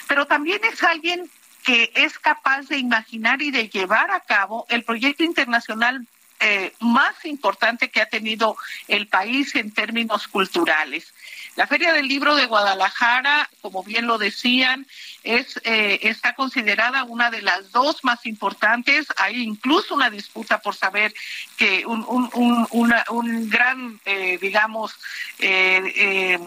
Pero 0.08 0.28
también 0.28 0.62
es 0.72 0.84
alguien 0.84 1.28
que 1.64 1.92
es 1.96 2.20
capaz 2.20 2.68
de 2.68 2.78
imaginar 2.78 3.42
y 3.42 3.50
de 3.50 3.70
llevar 3.70 4.12
a 4.12 4.20
cabo 4.20 4.68
el 4.70 4.84
proyecto 4.84 5.24
internacional 5.24 6.06
eh, 6.40 6.74
más 6.80 7.26
importante 7.26 7.90
que 7.90 8.02
ha 8.02 8.08
tenido 8.08 8.58
el 8.88 9.08
país 9.08 9.56
en 9.56 9.72
términos 9.72 10.28
culturales. 10.28 11.14
La 11.58 11.66
Feria 11.66 11.92
del 11.92 12.08
Libro 12.08 12.36
de 12.36 12.46
Guadalajara, 12.46 13.50
como 13.62 13.84
bien 13.84 14.06
lo 14.06 14.20
decían, 14.20 14.86
es, 15.24 15.60
eh, 15.64 15.98
está 16.04 16.36
considerada 16.36 17.04
una 17.04 17.32
de 17.32 17.42
las 17.42 17.72
dos 17.72 18.04
más 18.04 18.28
importantes. 18.28 19.08
Hay 19.18 19.42
incluso 19.42 19.96
una 19.96 20.12
disputa 20.12 20.60
por 20.60 20.76
saber 20.76 21.16
que 21.58 21.84
un, 21.88 22.06
un, 22.08 22.68
un 23.10 23.50
gran, 23.50 24.00
eh, 24.06 24.38
digamos, 24.40 24.94
eh, 25.40 26.38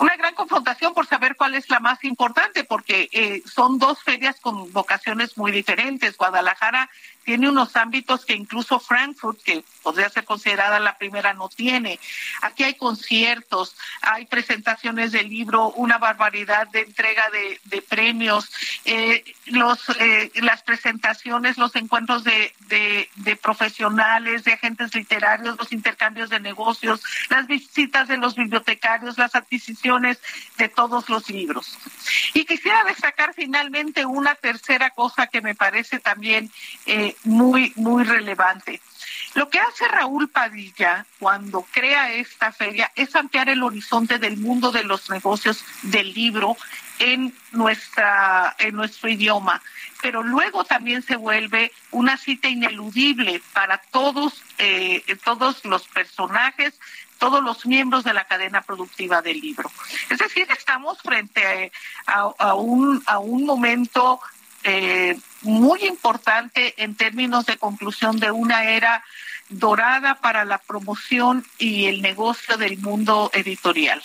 una 0.00 0.16
gran 0.16 0.34
confrontación 0.34 0.94
por 0.94 1.06
saber 1.06 1.36
cuál 1.36 1.54
es 1.54 1.70
la 1.70 1.78
más 1.78 2.02
importante, 2.02 2.64
porque 2.64 3.40
son 3.46 3.78
dos 3.78 4.02
ferias 4.02 4.40
con 4.40 4.72
vocaciones 4.72 5.38
muy 5.38 5.52
diferentes. 5.52 6.16
Guadalajara 6.16 6.90
tiene 7.24 7.48
unos 7.48 7.74
ámbitos 7.76 8.24
que 8.24 8.34
incluso 8.34 8.78
Frankfurt, 8.78 9.42
que 9.42 9.64
podría 9.82 10.08
ser 10.10 10.24
considerada 10.24 10.78
la 10.78 10.96
primera, 10.96 11.34
no 11.34 11.48
tiene. 11.48 11.98
Aquí 12.42 12.64
hay 12.64 12.74
conciertos, 12.74 13.76
hay 14.02 14.26
presentaciones 14.26 15.12
de 15.12 15.22
libro, 15.24 15.70
una 15.70 15.98
barbaridad 15.98 16.68
de 16.68 16.80
entrega 16.80 17.24
de, 17.30 17.82
premios, 17.82 18.50
eh, 18.84 19.24
los, 19.46 19.78
eh, 19.98 20.30
las 20.36 20.62
presentaciones, 20.62 21.58
los 21.58 21.74
encuentros 21.76 22.24
de, 22.24 22.52
profesionales, 23.42 24.44
de 24.44 24.52
agentes 24.52 24.94
literarios, 24.94 25.56
los 25.58 25.72
intercambios 25.72 26.30
de 26.30 26.40
negocios, 26.40 27.02
las 27.30 27.46
visitas 27.46 28.08
de 28.08 28.16
los 28.16 28.34
bibliotecarios, 28.34 29.18
las 29.18 29.34
adquisiciones 29.34 30.18
de 30.56 30.68
todos 30.68 31.08
los 31.08 31.28
libros. 31.30 31.78
Y 32.32 32.44
quisiera 32.44 32.84
destacar 32.84 33.34
finalmente 33.34 34.04
una 34.04 34.34
tercera 34.34 34.90
cosa 34.90 35.26
que 35.26 35.40
me 35.40 35.54
parece 35.54 35.98
también 35.98 36.50
eh, 36.86 37.13
muy, 37.24 37.72
muy 37.76 38.04
relevante. 38.04 38.80
Lo 39.34 39.50
que 39.50 39.58
hace 39.58 39.88
Raúl 39.88 40.28
Padilla 40.28 41.06
cuando 41.18 41.66
crea 41.72 42.12
esta 42.12 42.52
feria 42.52 42.92
es 42.94 43.16
ampliar 43.16 43.48
el 43.48 43.62
horizonte 43.64 44.18
del 44.18 44.36
mundo 44.36 44.70
de 44.70 44.84
los 44.84 45.10
negocios 45.10 45.64
del 45.82 46.12
libro 46.14 46.56
en 47.00 47.34
nuestra 47.50 48.54
en 48.58 48.76
nuestro 48.76 49.08
idioma, 49.08 49.60
pero 50.00 50.22
luego 50.22 50.64
también 50.64 51.02
se 51.02 51.16
vuelve 51.16 51.72
una 51.90 52.16
cita 52.16 52.48
ineludible 52.48 53.42
para 53.52 53.78
todos 53.78 54.40
eh, 54.58 55.02
todos 55.24 55.64
los 55.64 55.88
personajes, 55.88 56.78
todos 57.18 57.42
los 57.42 57.66
miembros 57.66 58.04
de 58.04 58.14
la 58.14 58.24
cadena 58.24 58.60
productiva 58.60 59.22
del 59.22 59.40
libro. 59.40 59.70
Es 60.10 60.18
decir, 60.18 60.46
estamos 60.56 61.00
frente 61.02 61.72
a, 62.06 62.54
un, 62.54 63.02
a 63.06 63.18
un 63.18 63.44
momento 63.46 64.20
eh, 64.64 65.16
muy 65.42 65.84
importante 65.84 66.74
en 66.82 66.94
términos 66.94 67.46
de 67.46 67.58
conclusión 67.58 68.18
de 68.18 68.30
una 68.30 68.70
era 68.70 69.04
dorada 69.50 70.16
para 70.16 70.44
la 70.44 70.58
promoción 70.58 71.46
y 71.58 71.86
el 71.86 72.02
negocio 72.02 72.56
del 72.56 72.78
mundo 72.78 73.30
editorial. 73.34 74.02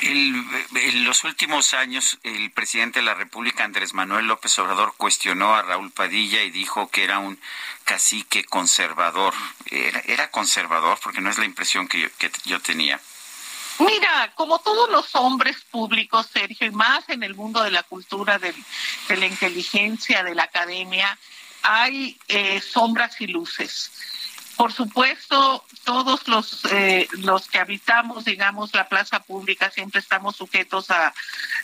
en 0.00 1.04
los 1.04 1.24
últimos 1.24 1.72
años, 1.72 2.18
el 2.24 2.50
presidente 2.50 2.98
de 2.98 3.06
la 3.06 3.14
República, 3.14 3.64
Andrés 3.64 3.94
Manuel 3.94 4.26
López 4.26 4.58
Obrador, 4.58 4.94
cuestionó 4.96 5.54
a 5.54 5.62
Raúl 5.62 5.92
Padilla 5.92 6.42
y 6.42 6.50
dijo 6.50 6.90
que 6.90 7.04
era 7.04 7.20
un 7.20 7.38
cacique 7.84 8.44
conservador. 8.44 9.32
Era, 9.70 10.30
conservador 10.30 10.98
porque 11.02 11.20
no 11.20 11.30
es 11.30 11.38
la 11.38 11.44
impresión 11.44 11.88
que 11.88 12.10
yo 12.44 12.60
tenía. 12.60 13.00
Mira, 13.78 14.32
como 14.34 14.60
todos 14.60 14.88
los 14.90 15.14
hombres 15.14 15.56
públicos, 15.70 16.28
Sergio, 16.32 16.66
y 16.66 16.70
más 16.70 17.08
en 17.08 17.22
el 17.22 17.34
mundo 17.34 17.62
de 17.62 17.70
la 17.70 17.82
cultura, 17.82 18.38
de, 18.38 18.54
la 19.08 19.26
inteligencia, 19.26 20.22
de 20.22 20.34
la 20.34 20.44
academia, 20.44 21.18
hay 21.62 22.18
eh, 22.28 22.60
sombras 22.60 23.20
y 23.20 23.26
luces. 23.26 23.90
Por 24.56 24.72
supuesto, 24.72 25.64
todos 25.82 26.28
los, 26.28 26.64
eh, 26.66 27.08
los 27.12 27.48
que 27.48 27.58
habitamos, 27.58 28.24
digamos, 28.24 28.72
la 28.72 28.88
plaza 28.88 29.20
pública 29.20 29.70
siempre 29.70 30.00
estamos 30.00 30.36
sujetos 30.36 30.90
a, 30.92 31.12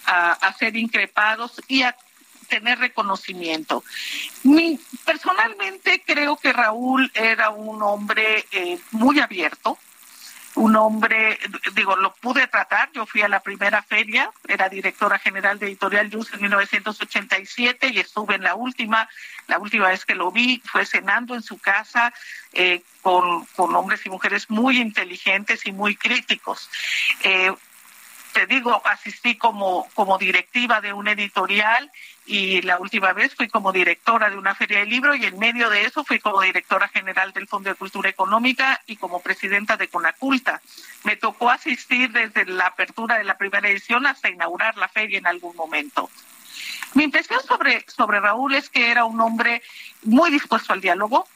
a, 0.07 0.53
ser 0.59 0.77
increpados 0.77 1.53
y 1.69 1.83
a 1.83 1.97
tener 2.49 2.81
reconocimiento. 2.81 3.85
personalmente 5.05 6.03
creo 6.05 6.37
que 6.37 6.53
Raúl 6.53 7.11
era 7.15 7.51
un 7.51 7.81
hombre 7.83 8.45
eh, 8.51 8.81
muy 8.91 9.21
abierto, 9.21 9.79
un 10.57 10.77
hombre, 10.77 11.39
digo, 11.75 11.97
lo 11.97 12.13
pude 12.15 12.47
tratar, 12.49 12.91
yo 12.93 13.07
fui 13.07 13.23
a 13.23 13.29
la 13.29 13.41
primera 13.41 13.83
feria, 13.83 14.31
era 14.49 14.69
directora 14.69 15.19
general 15.19 15.59
de 15.59 15.67
Editorial 15.67 16.11
Yus 16.11 16.33
en 16.33 16.43
1987 16.43 17.89
y 17.89 18.01
estuve 18.01 18.35
en 18.35 18.43
la 18.43 18.55
última, 18.55 19.09
la 19.47 19.59
última 19.59 19.89
vez 19.89 20.05
que 20.05 20.15
lo 20.15 20.33
vi 20.33 20.61
fue 20.65 20.85
cenando 20.87 21.35
en 21.35 21.43
su 21.43 21.59
casa 21.59 22.13
eh, 22.53 22.83
con, 23.01 23.45
con 23.57 23.75
hombres 23.77 24.05
y 24.05 24.11
mujeres 24.11 24.51
muy 24.51 24.81
inteligentes 24.81 25.67
y 25.67 25.73
muy 25.73 25.97
críticos. 25.97 26.69
Eh, 27.23 27.53
te 28.33 28.47
digo, 28.47 28.81
asistí 28.85 29.37
como, 29.37 29.89
como 29.95 30.19
directiva 30.19 30.81
de 30.81 30.93
un 30.93 31.09
editorial 31.09 31.91
y 32.27 32.63
la 32.63 32.79
última 32.79 33.13
vez 33.13 33.35
fui 33.35 33.49
como 33.49 33.73
directora 33.73 34.31
de 34.31 34.37
una 34.37 34.55
feria 34.55 34.79
de 34.81 34.87
libro 34.87 35.15
y 35.15 35.25
en 35.25 35.39
medio 35.39 35.69
de 35.71 35.83
eso 35.83 36.05
fui 36.05 36.19
como 36.19 36.41
directora 36.41 36.89
general 36.89 37.33
del 37.33 37.49
Fondo 37.49 37.71
de 37.71 37.77
Cultura 37.77 38.09
Económica 38.09 38.81
y 38.87 38.97
como 38.97 39.21
presidenta 39.21 39.77
de 39.77 39.89
Conaculta. 39.89 40.61
Me 41.05 41.17
tocó 41.17 41.51
asistir 41.51 42.13
desde 42.13 42.45
la 42.47 42.67
apertura 42.67 43.19
de 43.19 43.25
la 43.25 43.37
primera 43.37 43.69
edición 43.69 44.07
hasta 44.07 44.31
inaugurar 44.31 44.77
la 44.77 44.89
feria 44.89 45.19
en 45.19 45.27
algún 45.27 45.57
momento. 45.57 46.09
Mi 46.95 47.05
impresión 47.05 47.41
sobre, 47.47 47.85
sobre 47.89 48.21
Raúl 48.21 48.55
es 48.55 48.69
que 48.69 48.91
era 48.91 49.05
un 49.05 49.21
hombre 49.21 49.63
muy 50.03 50.31
dispuesto 50.31 50.73
al 50.73 50.81
diálogo, 50.81 51.27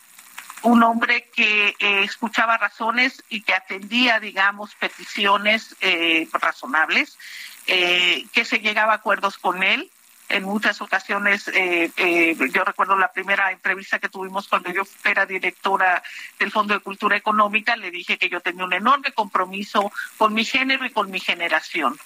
un 0.64 0.82
hombre 0.82 1.28
que 1.34 1.68
eh, 1.78 2.02
escuchaba 2.02 2.56
razones 2.56 3.22
y 3.28 3.42
que 3.42 3.54
atendía, 3.54 4.18
digamos, 4.18 4.74
peticiones 4.74 5.76
eh, 5.80 6.26
razonables, 6.32 7.18
eh, 7.66 8.24
que 8.32 8.44
se 8.44 8.60
llegaba 8.60 8.92
a 8.92 8.96
acuerdos 8.96 9.38
con 9.38 9.62
él. 9.62 9.90
En 10.30 10.42
muchas 10.42 10.80
ocasiones, 10.80 11.44
yo 11.44 12.64
recuerdo 12.64 12.96
la 12.96 13.12
primera 13.12 13.52
entrevista 13.52 13.98
que 13.98 14.08
tuvimos 14.08 14.48
cuando 14.48 14.72
yo 14.72 14.82
era 15.04 15.26
directora 15.26 16.02
del 16.38 16.50
Fondo 16.50 16.72
de 16.72 16.80
Cultura 16.80 17.14
Económica, 17.14 17.76
le 17.76 17.90
dije 17.90 18.16
que 18.16 18.30
yo 18.30 18.40
tenía 18.40 18.64
un 18.64 18.72
enorme 18.72 19.12
compromiso 19.12 19.92
con 20.16 20.32
mi 20.32 20.46
género 20.46 20.86
y 20.86 20.90
con 20.90 21.10
mi 21.10 21.20
generación 21.20 21.98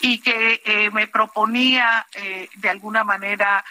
y 0.00 0.18
que 0.18 0.88
me 0.92 1.08
proponía 1.08 2.06
de 2.54 2.70
alguna 2.70 3.02
manera 3.02 3.64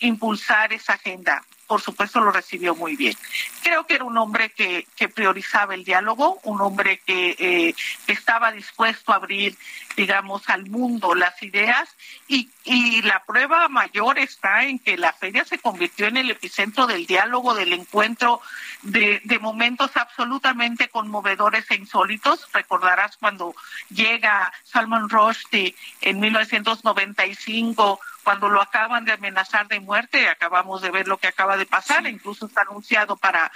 impulsar 0.00 0.72
esa 0.72 0.94
agenda 0.94 1.44
por 1.68 1.82
supuesto 1.82 2.20
lo 2.20 2.32
recibió 2.32 2.74
muy 2.74 2.96
bien. 2.96 3.14
Creo 3.62 3.86
que 3.86 3.94
era 3.94 4.04
un 4.04 4.16
hombre 4.16 4.50
que, 4.50 4.86
priorizaba 5.14 5.74
el 5.74 5.84
diálogo, 5.84 6.40
un 6.44 6.60
hombre 6.62 7.00
que 7.04 7.36
eh, 7.38 7.74
estaba 8.06 8.50
dispuesto 8.50 9.12
a 9.12 9.16
abrir, 9.16 9.56
digamos, 9.94 10.48
al 10.48 10.64
mundo 10.66 11.14
las 11.14 11.42
ideas 11.42 11.94
y, 12.26 12.48
y 12.64 13.02
la 13.02 13.22
prueba 13.24 13.68
mayor 13.68 14.18
está 14.18 14.64
en 14.64 14.78
que 14.78 14.96
la 14.96 15.12
feria 15.12 15.44
se 15.44 15.58
convirtió 15.58 16.06
en 16.06 16.16
el 16.16 16.30
epicentro 16.30 16.86
del 16.86 17.06
diálogo, 17.06 17.54
del 17.54 17.74
encuentro, 17.74 18.40
de, 18.82 19.20
de 19.24 19.38
momentos 19.38 19.90
absolutamente 19.94 20.88
conmovedores 20.88 21.70
e 21.70 21.74
insólitos. 21.74 22.48
Recordarás 22.54 23.18
cuando 23.18 23.54
llega 23.90 24.52
Salman 24.64 25.10
Rushdie 25.10 25.74
en 26.00 26.18
1995 26.20 28.00
cuando 28.28 28.50
lo 28.50 28.60
acaban 28.60 29.06
de 29.06 29.12
amenazar 29.12 29.67
de 29.68 29.80
muerte, 29.80 30.28
acabamos 30.28 30.82
de 30.82 30.90
ver 30.90 31.06
lo 31.08 31.18
que 31.18 31.28
acaba 31.28 31.56
de 31.56 31.66
pasar, 31.66 32.06
incluso 32.06 32.46
está 32.46 32.62
anunciado 32.62 33.16
para, 33.16 33.50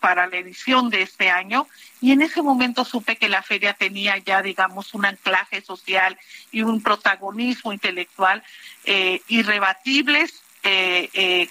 para, 0.00 0.26
la 0.26 0.36
edición 0.36 0.90
de 0.90 1.02
este 1.02 1.30
año, 1.30 1.66
y 2.00 2.12
en 2.12 2.22
ese 2.22 2.42
momento 2.42 2.84
supe 2.84 3.16
que 3.16 3.28
la 3.28 3.42
feria 3.42 3.74
tenía 3.74 4.18
ya, 4.18 4.42
digamos, 4.42 4.94
un 4.94 5.06
anclaje 5.06 5.60
social 5.60 6.18
y 6.50 6.62
un 6.62 6.82
protagonismo 6.82 7.72
intelectual 7.72 8.42
eh, 8.84 9.22
irrebatibles 9.28 10.42
eh, 10.62 11.08
eh, 11.14 11.48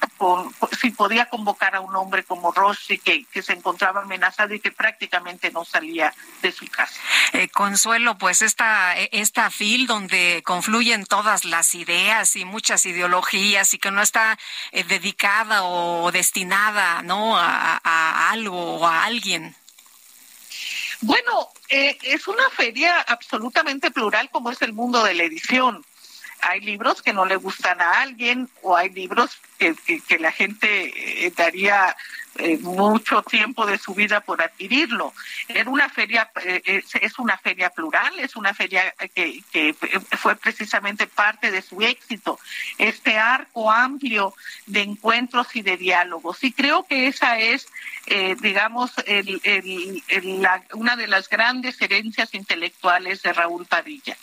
si 0.80 0.92
podía 0.92 1.26
convocar 1.28 1.76
a 1.76 1.82
un 1.82 1.96
hombre 1.96 2.24
como 2.24 2.52
Rossi 2.52 3.00
que, 3.00 3.26
que 3.26 3.42
se 3.42 3.54
encontraba 3.54 4.02
amenazado 4.02 4.54
y 4.54 4.60
que 4.60 4.72
prácticamente 4.72 5.50
no 5.52 5.66
salía 5.66 6.14
de 6.44 6.52
su 6.52 6.68
casa. 6.68 7.00
Eh, 7.34 7.48
Consuelo, 7.50 8.18
pues 8.20 8.44
esta, 8.44 8.96
esta 8.98 9.50
FIL 9.50 9.88
donde 9.88 10.44
confluyen 10.46 11.06
todas 11.06 11.44
las 11.44 11.74
ideas 11.74 12.36
y 12.36 12.46
muchas 12.46 12.86
ideologías 12.86 13.74
y 13.74 13.80
que 13.80 13.90
no 13.90 14.02
está 14.02 14.38
dedicada 14.72 15.64
o 15.64 16.12
destinada 16.12 17.02
¿no? 17.02 17.36
a, 17.38 17.82
a 17.84 18.30
algo 18.30 18.76
o 18.76 18.86
a 18.86 19.06
alguien. 19.06 19.56
Bueno, 21.02 21.50
es 21.70 22.28
una 22.28 22.50
feria 22.50 23.00
absolutamente 23.02 23.90
plural 23.90 24.30
como 24.30 24.52
es 24.52 24.62
el 24.62 24.74
mundo 24.74 25.04
de 25.04 25.14
la 25.14 25.24
edición 25.24 25.84
hay 26.42 26.62
libros 26.62 27.02
que 27.02 27.14
no 27.14 27.26
le 27.26 27.36
gustan 27.36 27.82
a 27.82 28.02
alguien 28.02 28.50
o 28.62 28.76
hay 28.76 28.90
libros 28.90 29.40
que, 29.58 29.76
que, 30.08 30.20
la 30.20 30.32
gente 30.32 31.26
eh, 31.26 31.32
daría 31.36 31.96
eh, 32.36 32.58
mucho 32.60 33.22
tiempo 33.24 33.66
de 33.66 33.78
su 33.78 33.94
vida 33.94 34.22
por 34.22 34.42
adquirirlo. 34.42 35.14
Era 35.48 35.70
una 35.70 35.90
feria, 35.90 36.32
eh, 36.44 36.82
es, 37.02 37.20
una 37.20 37.38
feria 37.38 37.70
plural, 37.70 38.18
es 38.20 38.36
una 38.36 38.54
feria 38.54 38.94
que, 39.14 39.44
que, 39.52 39.76
fue 40.18 40.36
precisamente 40.36 41.08
parte 41.08 41.52
de 41.52 41.62
su 41.62 41.82
éxito, 41.82 42.40
este 42.78 43.18
arco 43.18 43.70
amplio 43.70 44.34
de 44.66 44.82
encuentros 44.82 45.56
y 45.56 45.62
de 45.62 45.76
diálogos. 45.76 46.44
Y 46.44 46.54
creo 46.54 46.86
que 46.86 47.08
esa 47.08 47.38
es, 47.40 47.68
digamos, 48.42 48.92
el, 49.06 49.42
la, 50.42 50.64
una 50.74 50.96
de 50.96 51.08
las 51.08 51.30
grandes 51.30 51.82
herencias 51.82 52.34
intelectuales 52.34 53.22
de 53.22 53.34
Raúl 53.34 53.66
Padilla. 53.66 54.18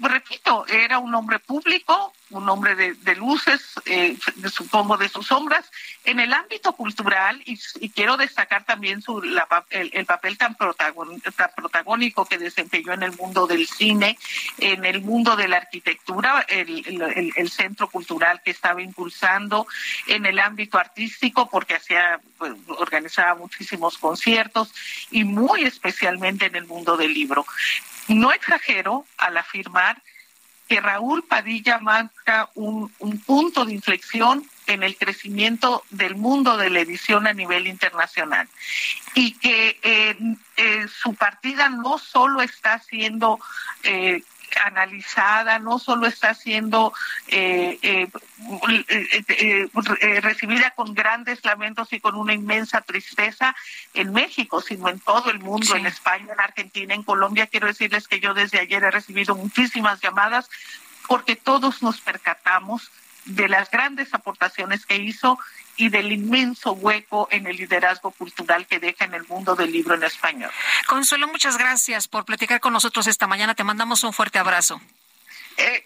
repito, 0.00 0.66
era 0.66 0.98
un 0.98 1.14
hombre 1.14 1.38
público, 1.38 2.12
un 2.30 2.48
hombre 2.48 2.74
de, 2.74 3.14
luces, 3.14 3.74
eh, 3.84 4.16
supongo 4.52 4.96
de 4.96 5.08
sus 5.08 5.28
sombras, 5.28 5.70
en 6.04 6.18
el 6.18 6.32
ámbito 6.32 6.72
cultural, 6.72 7.40
y, 7.44 7.56
quiero 7.90 8.16
destacar 8.16 8.64
también 8.64 9.00
su, 9.00 9.22
el, 9.70 10.06
papel 10.06 10.36
tan, 10.36 10.56
protagónico 10.56 12.26
que 12.26 12.38
desempeñó 12.38 12.94
en 12.94 13.04
el 13.04 13.16
mundo 13.16 13.46
del 13.46 13.66
cine, 13.68 14.18
en 14.58 14.84
el 14.84 15.02
mundo 15.02 15.36
de 15.36 15.46
la 15.46 15.58
arquitectura, 15.58 16.44
el, 16.48 17.50
centro 17.50 17.88
cultural 17.88 18.42
que 18.44 18.50
estaba 18.50 18.82
impulsando, 18.82 19.66
en 20.08 20.26
el 20.26 20.40
ámbito 20.40 20.78
artístico, 20.78 21.48
porque 21.48 21.76
hacía, 21.76 22.20
pues, 22.38 22.52
organizaba 22.68 23.34
muchísimos 23.34 23.98
conciertos, 23.98 24.72
y 25.10 25.24
muy 25.24 25.64
especialmente 25.64 26.46
en 26.46 26.56
el 26.56 26.66
mundo 26.66 26.96
del 26.96 27.12
libro. 27.12 27.46
No 28.08 28.32
exagero 28.32 29.04
al 29.18 29.36
afirmar 29.36 30.02
que 30.68 30.80
Raúl 30.80 31.22
Padilla 31.22 31.78
marca 31.78 32.50
un, 32.54 32.90
punto 33.24 33.64
de 33.64 33.72
inflexión 33.72 34.48
en 34.66 34.82
el 34.82 34.96
crecimiento 34.96 35.84
del 35.90 36.16
mundo 36.16 36.56
de 36.56 36.70
la 36.70 36.80
edición 36.80 37.26
a 37.26 37.32
nivel 37.32 37.68
internacional 37.68 38.48
y 39.14 39.32
que 39.34 39.78
eh, 39.82 40.16
eh, 40.56 40.86
su 40.88 41.14
partida 41.14 41.68
no 41.68 41.98
solo 41.98 42.42
está 42.42 42.80
siendo 42.80 43.38
eh, 43.84 44.22
analizada, 44.64 45.58
no 45.58 45.78
solo 45.78 46.06
está 46.06 46.34
siendo 46.34 46.92
eh, 47.28 47.78
eh, 47.82 48.08
eh, 49.28 50.20
recibida 50.20 50.70
con 50.72 50.94
grandes 50.94 51.44
lamentos 51.44 51.92
y 51.92 52.00
con 52.00 52.14
una 52.14 52.34
inmensa 52.34 52.80
tristeza 52.80 53.54
en 53.94 54.12
México, 54.12 54.60
sino 54.60 54.88
en 54.88 55.00
todo 55.00 55.30
el 55.30 55.38
mundo, 55.40 55.76
en 55.76 55.86
España, 55.86 56.32
en 56.32 56.40
Argentina, 56.40 56.94
en 56.94 57.02
Colombia. 57.02 57.46
Quiero 57.46 57.66
decirles 57.66 58.08
que 58.08 58.20
yo 58.20 58.34
desde 58.34 58.60
ayer 58.60 58.82
he 58.84 58.90
recibido 58.90 59.34
muchísimas 59.34 60.00
llamadas 60.00 60.48
porque 61.06 61.36
todos 61.36 61.82
nos 61.82 62.00
percatamos 62.00 62.90
de 63.26 63.48
las 63.48 63.70
grandes 63.70 64.14
aportaciones 64.14 64.86
que 64.86 64.96
hizo 64.96 65.38
y 65.76 65.90
del 65.90 66.12
inmenso 66.12 66.72
hueco 66.72 67.28
en 67.30 67.46
el 67.46 67.56
liderazgo 67.56 68.10
cultural 68.12 68.66
que 68.66 68.78
deja 68.78 69.04
en 69.04 69.14
el 69.14 69.26
mundo 69.26 69.54
del 69.54 69.72
libro 69.72 69.94
en 69.94 70.04
español. 70.04 70.50
Consuelo, 70.86 71.28
muchas 71.28 71.58
gracias 71.58 72.08
por 72.08 72.24
platicar 72.24 72.60
con 72.60 72.72
nosotros 72.72 73.06
esta 73.06 73.26
mañana. 73.26 73.54
Te 73.54 73.64
mandamos 73.64 74.02
un 74.04 74.12
fuerte 74.12 74.38
abrazo. 74.38 74.80
Eh, 75.56 75.84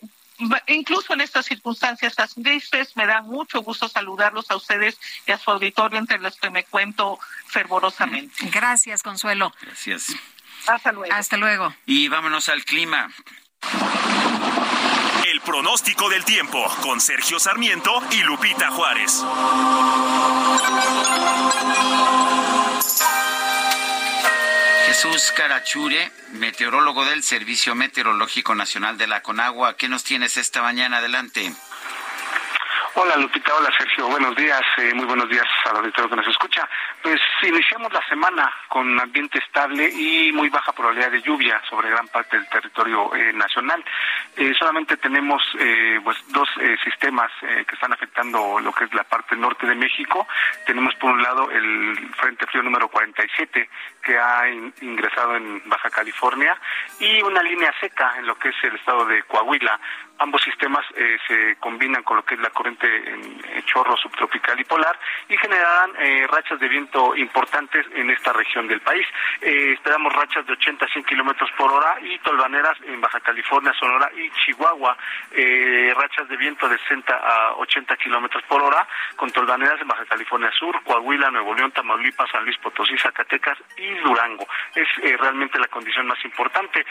incluso 0.69 1.15
en 1.15 1.23
estas 1.23 1.47
circunstancias 1.47 2.15
tan 2.15 2.29
tristes, 2.43 2.97
me 2.97 3.07
da 3.07 3.23
mucho 3.23 3.63
gusto 3.63 3.89
saludarlos 3.89 4.51
a 4.51 4.57
ustedes 4.57 4.99
y 5.27 5.33
a 5.33 5.39
su 5.39 5.51
auditorio 5.51 5.99
entre 5.99 6.19
los 6.19 6.37
que 6.37 6.51
me 6.51 6.65
cuento 6.65 7.19
fervorosamente. 7.47 8.49
Gracias, 8.51 9.03
Consuelo. 9.03 9.53
Gracias. 9.61 10.15
Hasta 10.67 10.93
luego. 10.93 11.15
Hasta 11.15 11.37
luego. 11.37 11.75
Y 11.87 12.09
vámonos 12.09 12.49
al 12.49 12.65
clima. 12.65 13.11
El 15.31 15.41
pronóstico 15.43 16.09
del 16.09 16.25
tiempo 16.25 16.67
con 16.83 17.01
Sergio 17.01 17.39
Sarmiento 17.39 18.03
y 18.11 18.23
Lupita 18.25 18.69
Juárez. 18.73 19.25
Jesús 24.87 25.33
Carachure, 25.37 26.11
meteorólogo 26.33 27.05
del 27.05 27.23
Servicio 27.23 27.77
Meteorológico 27.77 28.57
Nacional 28.57 28.99
de 28.99 29.07
la 29.07 29.23
Conagua. 29.23 29.77
¿Qué 29.77 29.89
nos 29.89 30.03
tienes 30.03 30.37
esta 30.37 30.63
mañana? 30.63 30.97
Adelante. 30.99 31.53
Hola 32.95 33.17
Lupita, 33.17 33.55
hola 33.55 33.71
Sergio, 33.79 34.09
buenos 34.09 34.35
días, 34.35 34.63
eh, 34.79 34.93
muy 34.95 35.05
buenos 35.05 35.29
días 35.29 35.47
a 35.65 35.73
los 35.75 35.93
que 35.93 36.17
nos 36.17 36.27
escucha. 36.27 36.69
Pues 37.01 37.21
iniciamos 37.41 37.93
la 37.93 38.03
semana 38.09 38.53
con 38.69 38.99
ambiente 38.99 39.39
estable 39.39 39.89
y 39.89 40.33
muy 40.33 40.49
baja 40.49 40.73
probabilidad 40.73 41.13
de 41.13 41.23
lluvia 41.23 41.63
sobre 41.71 41.89
gran 41.89 42.09
parte 42.09 42.37
del 42.37 42.49
territorio 42.49 43.15
eh, 43.15 43.33
nacional. 43.33 43.85
Eh, 44.37 44.53
solamente 44.59 44.97
tenemos 44.97 45.41
pues 46.03 46.17
dos 46.29 46.49
sistemas 46.83 47.31
que 47.41 47.75
están 47.75 47.93
afectando 47.93 48.59
lo 48.61 48.73
que 48.73 48.85
es 48.85 48.95
la 48.95 49.05
parte 49.05 49.37
norte 49.37 49.67
de 49.67 49.75
México. 49.75 50.27
Tenemos 50.67 50.95
por 50.97 51.13
un 51.13 51.23
lado 51.23 51.51
el 51.51 51.97
Frente 52.17 52.47
Frío 52.47 52.63
número 52.63 52.89
47 52.89 53.69
que 54.03 54.19
ha 54.19 54.49
ingresado 54.81 55.37
en 55.37 55.63
Baja 55.69 55.91
California 55.91 56.59
y 56.99 57.23
una 57.23 57.43
línea 57.43 57.73
seca 57.81 58.15
en 58.19 58.27
lo 58.27 58.37
que 58.37 58.49
es 58.49 58.57
el 58.63 58.75
estado 58.77 59.05
de 59.05 59.23
Coahuila 59.25 59.79
ambos 60.21 60.43
sistemas 60.43 60.85
eh, 60.97 61.17
se 61.27 61.57
combinan 61.57 62.03
con 62.03 62.19
lo 62.19 62.25
que 62.25 62.35
es 62.35 62.41
la 62.41 62.51
corriente 62.51 62.87
en, 62.87 63.41
chorro 63.65 63.97
subtropical 63.97 64.59
y 64.59 64.65
polar 64.65 64.99
y 65.29 65.37
generarán 65.37 65.93
eh, 66.01 66.27
rachas 66.27 66.59
de 66.59 66.69
viento 66.69 67.15
importantes 67.15 67.87
en 67.95 68.11
esta 68.11 68.33
región 68.33 68.67
del 68.67 68.81
país. 68.81 69.07
Eh, 69.41 69.73
esperamos 69.75 70.13
rachas 70.13 70.45
de 70.47 70.55
80 70.55 70.85
a 70.85 70.89
100 70.89 71.05
kilómetros 71.05 71.51
por 71.57 71.71
hora 71.71 71.99
y 72.03 72.19
tolvaneras 72.19 72.77
en 72.85 73.01
Baja 73.01 73.21
California, 73.21 73.73
Sonora 73.79 74.11
y 74.17 74.29
Chihuahua, 74.31 74.97
rachas 75.95 76.29
de 76.29 76.37
viento 76.37 76.69
de 76.69 76.79
60 76.79 77.15
a 77.15 77.55
80 77.57 77.97
kilómetros 77.97 78.43
por 78.45 78.61
hora, 78.61 78.87
con 79.15 79.31
tolvaneras 79.31 79.81
en 79.81 79.89
Baja 79.89 80.05
California 80.07 80.51
Sur, 80.59 80.83
Coahuila, 80.83 81.31
Nuevo 81.31 81.55
León, 81.55 81.71
Tamaulipas, 81.71 82.31
San 82.31 82.45
Luis 82.45 82.59
Potosí, 82.59 82.99
Zacatecas 82.99 83.59
y 83.77 83.95
Durango. 84.01 84.47
Es 84.75 84.89
realmente 85.21 85.61
la 85.61 85.69
condición 85.69 86.07
más 86.09 86.23
importante. 86.25 86.85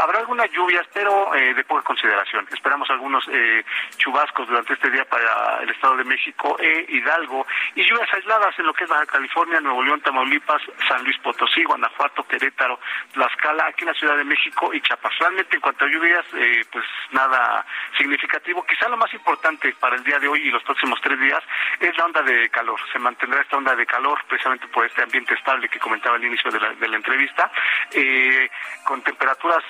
habrá 0.00 0.20
algunas 0.20 0.50
lluvias, 0.50 0.86
pero 0.94 1.30
de 1.32 1.64
poca 1.64 1.82
consideración 1.82 2.46
esperamos 2.56 2.88
algunos 2.90 3.24
eh, 3.30 3.64
chubascos 3.98 4.48
durante 4.48 4.72
este 4.72 4.90
día 4.90 5.04
para 5.04 5.62
el 5.62 5.70
Estado 5.70 5.96
de 5.96 6.04
México 6.04 6.56
e 6.58 6.86
Hidalgo 6.88 7.46
y 7.74 7.82
lluvias 7.82 8.12
aisladas 8.12 8.58
en 8.58 8.66
lo 8.66 8.74
que 8.74 8.84
es 8.84 8.90
Baja 8.90 9.06
California, 9.06 9.60
Nuevo 9.60 9.82
León, 9.82 10.00
Tamaulipas, 10.00 10.62
San 10.88 11.04
Luis 11.04 11.18
Potosí, 11.18 11.62
Guanajuato, 11.64 12.26
Querétaro, 12.26 12.80
Tlaxcala, 13.12 13.66
aquí 13.66 13.84
en 13.84 13.88
la 13.88 13.94
Ciudad 13.94 14.16
de 14.16 14.24
México 14.24 14.72
y 14.72 14.80
Chiapas. 14.80 15.12
Realmente 15.18 15.56
en 15.56 15.62
cuanto 15.62 15.84
a 15.84 15.88
lluvias, 15.88 16.24
eh, 16.34 16.64
pues 16.72 16.84
nada 17.12 17.64
significativo. 17.96 18.64
Quizá 18.64 18.88
lo 18.88 18.96
más 18.96 19.12
importante 19.14 19.74
para 19.78 19.96
el 19.96 20.04
día 20.04 20.18
de 20.18 20.28
hoy 20.28 20.48
y 20.48 20.50
los 20.50 20.62
próximos 20.62 21.00
tres 21.02 21.20
días 21.20 21.42
es 21.80 21.96
la 21.96 22.06
onda 22.06 22.22
de 22.22 22.48
calor. 22.48 22.80
Se 22.92 22.98
mantendrá 22.98 23.42
esta 23.42 23.56
onda 23.56 23.74
de 23.74 23.86
calor 23.86 24.18
precisamente 24.28 24.66
por 24.68 24.86
este 24.86 25.02
ambiente 25.02 25.34
estable 25.34 25.68
que 25.68 25.78
comentaba 25.78 26.16
al 26.16 26.24
inicio 26.24 26.50
de 26.50 26.60
la, 26.60 26.72
de 26.72 26.88
la 26.88 26.96
entrevista, 26.96 27.50
eh, 27.92 28.50
con 28.84 29.02
temperaturas 29.02 29.62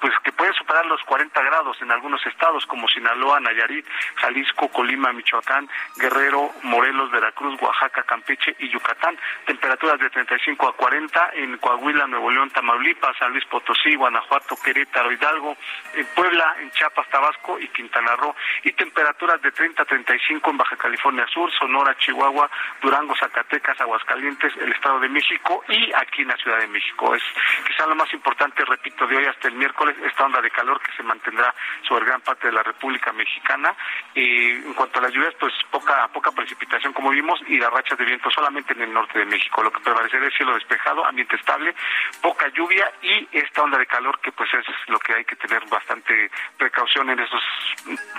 pues 0.00 0.12
que 0.24 0.32
pueden 0.32 0.54
superar 0.54 0.86
los 0.86 1.02
40 1.04 1.42
grados 1.42 1.49
en 1.80 1.90
algunos 1.90 2.24
estados 2.26 2.64
como 2.66 2.86
Sinaloa, 2.86 3.40
Nayarit, 3.40 3.84
Jalisco, 4.16 4.68
Colima, 4.68 5.12
Michoacán, 5.12 5.68
Guerrero, 5.96 6.52
Morelos, 6.62 7.10
Veracruz, 7.10 7.60
Oaxaca, 7.60 8.04
Campeche 8.04 8.54
y 8.60 8.68
Yucatán. 8.68 9.18
Temperaturas 9.46 9.98
de 9.98 10.10
35 10.10 10.68
a 10.68 10.76
40 10.76 11.30
en 11.34 11.58
Coahuila, 11.58 12.06
Nuevo 12.06 12.30
León, 12.30 12.50
Tamaulipas, 12.50 13.16
San 13.18 13.32
Luis 13.32 13.44
Potosí, 13.46 13.96
Guanajuato, 13.96 14.56
Querétaro, 14.62 15.10
Hidalgo, 15.10 15.56
en 15.94 16.06
Puebla, 16.14 16.56
en 16.60 16.70
Chiapas, 16.70 17.08
Tabasco 17.08 17.58
y 17.58 17.66
Quintana 17.68 18.14
Roo. 18.16 18.34
Y 18.62 18.72
temperaturas 18.72 19.42
de 19.42 19.50
30 19.50 19.82
a 19.82 19.86
35 19.86 20.50
en 20.50 20.56
Baja 20.56 20.76
California 20.76 21.26
Sur, 21.32 21.50
Sonora, 21.52 21.96
Chihuahua, 21.98 22.48
Durango, 22.80 23.16
Zacatecas, 23.16 23.80
Aguascalientes, 23.80 24.56
el 24.56 24.72
Estado 24.72 25.00
de 25.00 25.08
México 25.08 25.64
y 25.68 25.92
aquí 25.94 26.22
en 26.22 26.28
la 26.28 26.36
Ciudad 26.36 26.58
de 26.58 26.68
México. 26.68 27.14
Es 27.14 27.22
quizá 27.66 27.86
lo 27.86 27.96
más 27.96 28.12
importante, 28.14 28.64
repito, 28.64 29.06
de 29.06 29.16
hoy 29.16 29.26
hasta 29.26 29.48
el 29.48 29.54
miércoles, 29.54 29.96
esta 30.04 30.24
onda 30.24 30.40
de 30.40 30.50
calor 30.50 30.80
que 30.80 30.92
se 30.92 31.02
mantiene 31.02 31.29
tendrá 31.30 31.54
sobre 31.86 32.06
gran 32.06 32.20
parte 32.20 32.48
de 32.48 32.52
la 32.52 32.62
República 32.62 33.12
Mexicana. 33.12 33.74
en 34.14 34.74
cuanto 34.74 34.98
a 34.98 35.02
las 35.02 35.12
lluvias, 35.12 35.34
pues 35.38 35.52
poca 35.70 36.08
poca 36.08 36.32
precipitación 36.32 36.92
como 36.92 37.10
vimos 37.10 37.40
y 37.46 37.58
las 37.58 37.72
rachas 37.72 37.98
de 37.98 38.04
viento 38.04 38.30
solamente 38.30 38.72
en 38.74 38.82
el 38.82 38.92
norte 38.92 39.18
de 39.18 39.24
México. 39.24 39.62
Lo 39.62 39.70
que 39.70 39.80
prevalecerá 39.80 40.26
es 40.26 40.34
cielo 40.34 40.54
despejado, 40.54 41.04
ambiente 41.04 41.36
estable, 41.36 41.74
poca 42.20 42.48
lluvia 42.48 42.90
y 43.02 43.28
esta 43.32 43.62
onda 43.62 43.78
de 43.78 43.86
calor 43.86 44.18
que 44.20 44.32
pues 44.32 44.52
es 44.54 44.66
lo 44.88 44.98
que 44.98 45.14
hay 45.14 45.24
que 45.24 45.36
tener 45.36 45.64
bastante 45.68 46.30
precaución 46.58 47.10
en 47.10 47.20
estos 47.20 47.42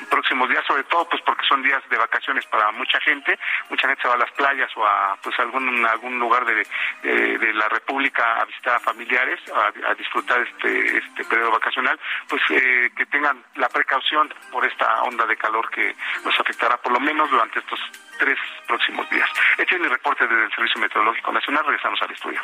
próximos 0.09 0.49
días, 0.49 0.65
sobre 0.65 0.83
todo 0.85 1.07
pues 1.09 1.21
porque 1.23 1.45
son 1.47 1.61
días 1.63 1.81
de 1.89 1.97
vacaciones 1.97 2.45
para 2.45 2.71
mucha 2.71 2.99
gente, 3.01 3.37
mucha 3.69 3.87
gente 3.87 4.01
se 4.01 4.07
va 4.07 4.15
a 4.15 4.17
las 4.17 4.31
playas 4.31 4.69
o 4.75 4.85
a 4.85 5.17
pues 5.21 5.37
algún 5.39 5.85
algún 5.85 6.19
lugar 6.19 6.45
de, 6.45 6.65
de, 7.03 7.53
la 7.53 7.67
República 7.67 8.39
a 8.39 8.45
visitar 8.45 8.75
a 8.75 8.79
familiares, 8.79 9.39
a, 9.53 9.93
disfrutar 9.95 10.41
este 10.41 10.97
este 10.97 11.25
periodo 11.25 11.51
vacacional, 11.51 11.99
pues 12.27 12.41
eh, 12.49 12.89
que 13.01 13.07
tengan 13.07 13.43
la 13.55 13.67
precaución 13.67 14.31
por 14.51 14.63
esta 14.63 15.01
onda 15.01 15.25
de 15.25 15.35
calor 15.35 15.67
que 15.71 15.95
nos 16.23 16.39
afectará 16.39 16.77
por 16.77 16.93
lo 16.93 16.99
menos 16.99 17.31
durante 17.31 17.57
estos 17.57 17.79
tres 18.19 18.37
próximos 18.67 19.09
días. 19.09 19.27
Este 19.57 19.73
es 19.73 19.81
mi 19.81 19.87
reporte 19.87 20.27
desde 20.27 20.43
el 20.43 20.51
Servicio 20.53 20.79
Meteorológico 20.79 21.31
Nacional. 21.31 21.65
Regresamos 21.65 21.99
al 22.03 22.11
estudio. 22.11 22.39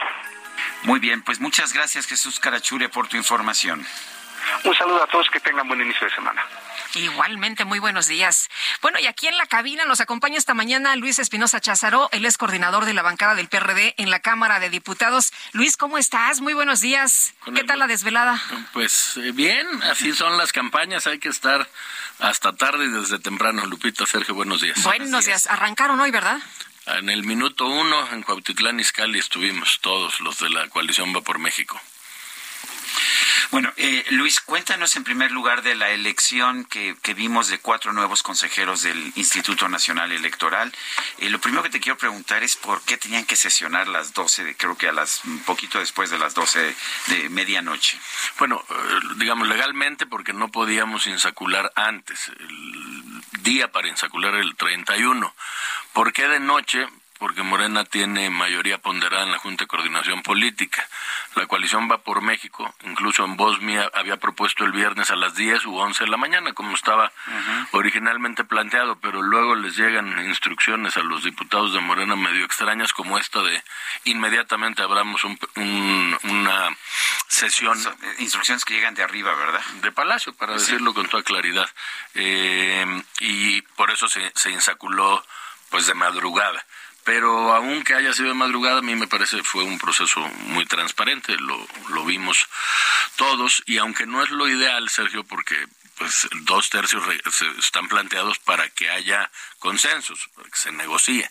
Muy 0.81 0.99
bien, 0.99 1.21
pues 1.21 1.39
muchas 1.39 1.73
gracias 1.73 2.07
Jesús 2.07 2.39
Carachure 2.39 2.89
por 2.89 3.07
tu 3.07 3.17
información. 3.17 3.85
Un 4.63 4.75
saludo 4.75 5.03
a 5.03 5.07
todos, 5.07 5.29
que 5.29 5.39
tengan 5.39 5.67
buen 5.67 5.81
inicio 5.81 6.07
de 6.07 6.13
semana. 6.13 6.43
Igualmente, 6.95 7.65
muy 7.65 7.79
buenos 7.79 8.07
días. 8.07 8.49
Bueno, 8.81 8.99
y 8.99 9.07
aquí 9.07 9.27
en 9.27 9.37
la 9.37 9.45
cabina 9.45 9.85
nos 9.85 10.01
acompaña 10.01 10.37
esta 10.37 10.53
mañana 10.53 10.95
Luis 10.95 11.19
Espinosa 11.19 11.59
Cházaro, 11.59 12.09
él 12.11 12.25
es 12.25 12.37
coordinador 12.37 12.85
de 12.85 12.93
la 12.93 13.01
bancada 13.01 13.35
del 13.35 13.49
PRD 13.49 13.93
en 13.97 14.09
la 14.09 14.19
Cámara 14.19 14.59
de 14.59 14.69
Diputados. 14.69 15.33
Luis, 15.51 15.77
¿cómo 15.77 15.97
estás? 15.97 16.41
Muy 16.41 16.53
buenos 16.53 16.81
días. 16.81 17.33
¿Qué 17.53 17.63
tal 17.63 17.79
la 17.79 17.87
desvelada? 17.87 18.41
Pues 18.73 19.17
eh, 19.17 19.31
bien, 19.31 19.67
así 19.83 20.13
son 20.13 20.37
las 20.37 20.51
campañas, 20.51 21.07
hay 21.07 21.19
que 21.19 21.29
estar 21.29 21.67
hasta 22.19 22.55
tarde 22.55 22.85
y 22.85 22.89
desde 22.89 23.19
temprano. 23.19 23.65
Lupita, 23.65 24.05
Sergio, 24.05 24.33
buenos 24.33 24.61
días. 24.61 24.81
Buenos 24.83 25.25
días. 25.25 25.47
Arrancaron 25.47 25.99
hoy, 25.99 26.11
¿verdad? 26.11 26.39
En 26.87 27.09
el 27.09 27.23
minuto 27.23 27.67
uno 27.67 28.11
en 28.13 28.23
Cuautitlán 28.23 28.79
Izcalli 28.79 29.19
estuvimos 29.19 29.79
todos 29.81 30.21
los 30.21 30.39
de 30.39 30.49
la 30.49 30.69
coalición 30.69 31.13
Va 31.13 31.21
por 31.21 31.37
México. 31.37 31.79
Bueno, 33.51 33.71
eh, 33.77 34.05
Luis, 34.09 34.41
cuéntanos 34.41 34.95
en 34.97 35.03
primer 35.03 35.31
lugar 35.31 35.61
de 35.61 35.75
la 35.75 35.89
elección 35.91 36.65
que, 36.65 36.95
vimos 37.15 37.47
de 37.47 37.59
cuatro 37.59 37.93
nuevos 37.93 38.21
consejeros 38.21 38.81
del 38.81 39.13
Instituto 39.15 39.69
Nacional 39.69 40.11
Electoral. 40.11 40.71
Eh, 41.19 41.29
lo 41.29 41.39
primero 41.39 41.63
que 41.63 41.69
te 41.69 41.79
quiero 41.79 41.97
preguntar 41.97 42.43
es 42.43 42.55
por 42.57 42.81
qué 42.81 42.97
tenían 42.97 43.25
que 43.25 43.35
sesionar 43.35 43.87
las 43.87 44.13
12, 44.13 44.55
creo 44.57 44.77
que 44.77 44.89
a 44.89 44.91
las 44.91 45.23
un 45.23 45.39
poquito 45.39 45.79
después 45.79 46.09
de 46.09 46.19
las 46.19 46.33
12 46.33 46.75
de 47.07 47.29
medianoche. 47.29 47.99
Bueno, 48.37 48.63
eh, 48.69 48.99
digamos 49.15 49.47
legalmente 49.47 50.05
porque 50.05 50.33
no 50.33 50.49
podíamos 50.49 51.07
insacular 51.07 51.71
antes, 51.75 52.27
el 52.39 53.21
día 53.43 53.71
para 53.71 53.87
insacular 53.87 54.35
el 54.35 54.55
31. 54.55 55.33
¿Por 55.93 56.13
qué 56.13 56.27
de 56.27 56.39
noche? 56.39 56.85
Porque 57.17 57.43
Morena 57.43 57.83
tiene 57.85 58.29
mayoría 58.29 58.77
ponderada 58.77 59.23
en 59.23 59.31
la 59.31 59.39
Junta 59.39 59.63
de 59.63 59.67
Coordinación 59.67 60.21
Política. 60.23 60.87
La 61.35 61.45
coalición 61.47 61.89
va 61.89 61.99
por 61.99 62.21
México, 62.21 62.73
incluso 62.83 63.25
en 63.25 63.35
Bosnia 63.37 63.89
había 63.93 64.17
propuesto 64.17 64.63
el 64.65 64.71
viernes 64.71 65.11
a 65.11 65.15
las 65.15 65.35
10 65.35 65.65
u 65.65 65.77
11 65.77 66.05
de 66.05 66.09
la 66.09 66.17
mañana, 66.17 66.53
como 66.53 66.75
estaba 66.75 67.11
originalmente 67.71 68.43
planteado, 68.43 68.99
pero 68.99 69.21
luego 69.21 69.55
les 69.55 69.75
llegan 69.75 70.25
instrucciones 70.27 70.97
a 70.97 71.03
los 71.03 71.23
diputados 71.23 71.73
de 71.73 71.79
Morena 71.79 72.15
medio 72.15 72.45
extrañas, 72.45 72.93
como 72.93 73.17
esta 73.17 73.41
de 73.41 73.63
inmediatamente 74.05 74.81
abramos 74.81 75.23
una 75.23 76.69
sesión. 77.27 77.77
Eh, 77.77 78.15
instrucciones 78.19 78.65
que 78.65 78.73
llegan 78.73 78.95
de 78.95 79.03
arriba, 79.03 79.33
¿verdad? 79.35 79.63
De 79.81 79.91
Palacio, 79.91 80.33
para 80.33 80.53
decirlo 80.53 80.93
con 80.93 81.07
toda 81.07 81.23
claridad. 81.23 81.69
Eh, 82.13 83.03
y 83.19 83.61
por 83.61 83.91
eso 83.91 84.07
se, 84.07 84.31
se 84.35 84.51
insaculó 84.51 85.23
pues 85.69 85.85
de 85.87 85.93
madrugada 85.93 86.65
pero 87.07 87.53
aunque 87.53 87.95
haya 87.95 88.11
sido 88.11 88.27
de 88.27 88.33
madrugada, 88.33 88.79
a 88.79 88.81
mí 88.81 88.93
me 88.93 89.07
parece 89.07 89.41
fue 89.41 89.63
un 89.63 89.79
proceso 89.79 90.19
muy 90.47 90.65
transparente, 90.65 91.37
lo, 91.37 91.57
lo 91.87 92.03
vimos 92.03 92.49
todos, 93.15 93.63
y 93.65 93.77
aunque 93.77 94.05
no 94.05 94.21
es 94.21 94.29
lo 94.29 94.45
ideal, 94.49 94.89
Sergio, 94.89 95.23
porque 95.23 95.55
pues 95.97 96.27
dos 96.41 96.69
tercios 96.69 97.03
están 97.57 97.87
planteados 97.87 98.37
para 98.39 98.69
que 98.69 98.89
haya 98.89 99.29
consensos, 99.59 100.29
para 100.35 100.49
que 100.49 100.57
se 100.57 100.71
negocie. 100.71 101.29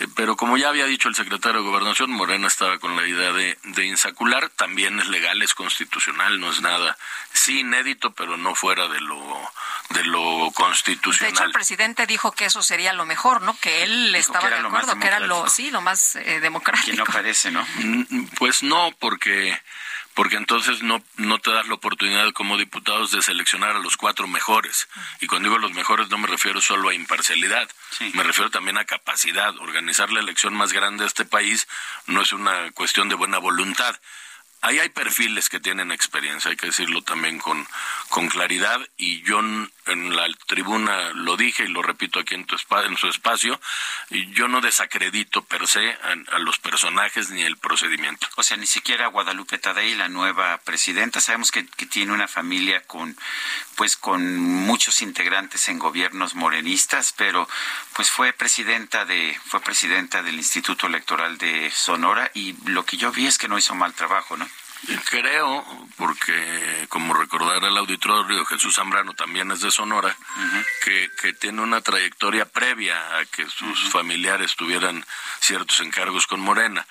Eh, 0.00 0.06
pero 0.14 0.36
como 0.36 0.56
ya 0.56 0.68
había 0.68 0.84
dicho 0.84 1.08
el 1.08 1.14
secretario 1.14 1.62
de 1.62 1.68
Gobernación, 1.68 2.10
Morena 2.10 2.46
estaba 2.46 2.78
con 2.78 2.94
la 2.96 3.06
idea 3.06 3.32
de, 3.32 3.58
de, 3.64 3.86
insacular, 3.86 4.50
también 4.50 5.00
es 5.00 5.08
legal, 5.08 5.40
es 5.42 5.54
constitucional, 5.54 6.38
no 6.38 6.50
es 6.50 6.60
nada, 6.60 6.98
sí 7.32 7.60
inédito, 7.60 8.12
pero 8.12 8.36
no 8.36 8.54
fuera 8.54 8.88
de 8.88 9.00
lo 9.00 9.50
de 9.90 10.04
lo 10.04 10.50
constitucional. 10.52 11.32
De 11.32 11.38
hecho, 11.38 11.44
el 11.44 11.52
presidente 11.52 12.06
dijo 12.06 12.32
que 12.32 12.46
eso 12.46 12.62
sería 12.62 12.92
lo 12.92 13.06
mejor, 13.06 13.42
¿no? 13.42 13.58
Que 13.60 13.82
él 13.82 14.14
estaba 14.14 14.50
de 14.50 14.56
acuerdo, 14.56 14.98
que 14.98 15.06
era 15.06 15.20
lo, 15.20 15.48
sí, 15.48 15.70
lo 15.70 15.80
más 15.80 16.16
eh, 16.16 16.40
democrático. 16.40 16.90
Que 16.90 16.96
no 16.96 17.04
parece, 17.04 17.50
¿no? 17.50 17.66
Mm, 17.76 18.26
pues 18.36 18.62
no, 18.62 18.92
porque 18.98 19.58
porque 20.16 20.36
entonces 20.36 20.82
no, 20.82 21.04
no 21.18 21.38
te 21.38 21.52
das 21.52 21.68
la 21.68 21.74
oportunidad 21.74 22.32
como 22.32 22.56
diputados 22.56 23.10
de 23.10 23.20
seleccionar 23.20 23.76
a 23.76 23.80
los 23.80 23.98
cuatro 23.98 24.26
mejores. 24.26 24.88
Y 25.20 25.26
cuando 25.26 25.50
digo 25.50 25.58
los 25.58 25.74
mejores 25.74 26.08
no 26.08 26.16
me 26.16 26.26
refiero 26.26 26.62
solo 26.62 26.88
a 26.88 26.94
imparcialidad, 26.94 27.68
me 28.14 28.22
refiero 28.22 28.50
también 28.50 28.78
a 28.78 28.86
capacidad. 28.86 29.54
Organizar 29.58 30.10
la 30.10 30.20
elección 30.20 30.54
más 30.54 30.72
grande 30.72 31.04
de 31.04 31.08
este 31.08 31.26
país 31.26 31.68
no 32.06 32.22
es 32.22 32.32
una 32.32 32.72
cuestión 32.72 33.10
de 33.10 33.14
buena 33.14 33.36
voluntad, 33.36 33.94
ahí 34.66 34.80
hay 34.80 34.88
perfiles 34.88 35.48
que 35.48 35.60
tienen 35.60 35.92
experiencia, 35.92 36.50
hay 36.50 36.56
que 36.56 36.66
decirlo 36.66 37.00
también 37.02 37.38
con, 37.38 37.66
claridad, 38.28 38.80
y 38.96 39.22
yo 39.22 39.38
en 39.38 40.16
la 40.16 40.26
tribuna 40.46 41.12
lo 41.12 41.36
dije 41.36 41.64
y 41.64 41.68
lo 41.68 41.82
repito 41.82 42.18
aquí 42.18 42.34
en, 42.34 42.44
tu 42.44 42.56
en 42.56 42.96
su 42.96 43.08
espacio, 43.08 43.60
y 44.10 44.32
yo 44.32 44.48
no 44.48 44.60
desacredito 44.60 45.44
per 45.44 45.68
se 45.68 45.92
a, 45.92 46.38
los 46.38 46.58
personajes 46.58 47.30
ni 47.30 47.42
el 47.42 47.56
procedimiento. 47.56 48.26
O 48.36 48.42
sea, 48.42 48.56
ni 48.56 48.66
siquiera 48.66 49.06
Guadalupe 49.06 49.58
Tadei, 49.58 49.94
la 49.94 50.08
nueva 50.08 50.58
presidenta, 50.58 51.20
sabemos 51.20 51.52
que, 51.52 51.66
que 51.66 51.86
tiene 51.86 52.12
una 52.12 52.26
familia 52.26 52.82
con, 52.86 53.16
pues, 53.76 53.96
con 53.96 54.36
muchos 54.36 55.00
integrantes 55.00 55.68
en 55.68 55.78
gobiernos 55.78 56.34
morenistas, 56.34 57.14
pero 57.16 57.48
pues 57.92 58.10
fue 58.10 58.32
presidenta 58.32 59.04
de, 59.04 59.38
fue 59.46 59.60
presidenta 59.60 60.22
del 60.22 60.36
Instituto 60.36 60.88
Electoral 60.88 61.38
de 61.38 61.70
Sonora, 61.70 62.30
y 62.34 62.54
lo 62.68 62.84
que 62.84 62.96
yo 62.96 63.12
vi 63.12 63.26
es 63.26 63.38
que 63.38 63.48
no 63.48 63.58
hizo 63.58 63.74
mal 63.76 63.94
trabajo, 63.94 64.36
¿no? 64.36 64.48
Creo, 65.10 65.64
porque 65.96 66.86
como 66.88 67.14
recordará 67.14 67.68
el 67.68 67.76
auditorio, 67.76 68.44
Jesús 68.44 68.76
Zambrano 68.76 69.14
también 69.14 69.50
es 69.50 69.60
de 69.60 69.70
Sonora, 69.70 70.16
que, 70.84 71.10
que, 71.20 71.32
tiene 71.32 71.62
una 71.62 71.80
trayectoria 71.80 72.44
previa 72.44 73.18
a 73.18 73.24
que 73.24 73.46
sus 73.48 73.88
familiares 73.90 74.54
tuvieran 74.54 75.04
ciertos 75.40 75.80
encargos 75.80 76.26
con 76.26 76.40
Morena. 76.40 76.86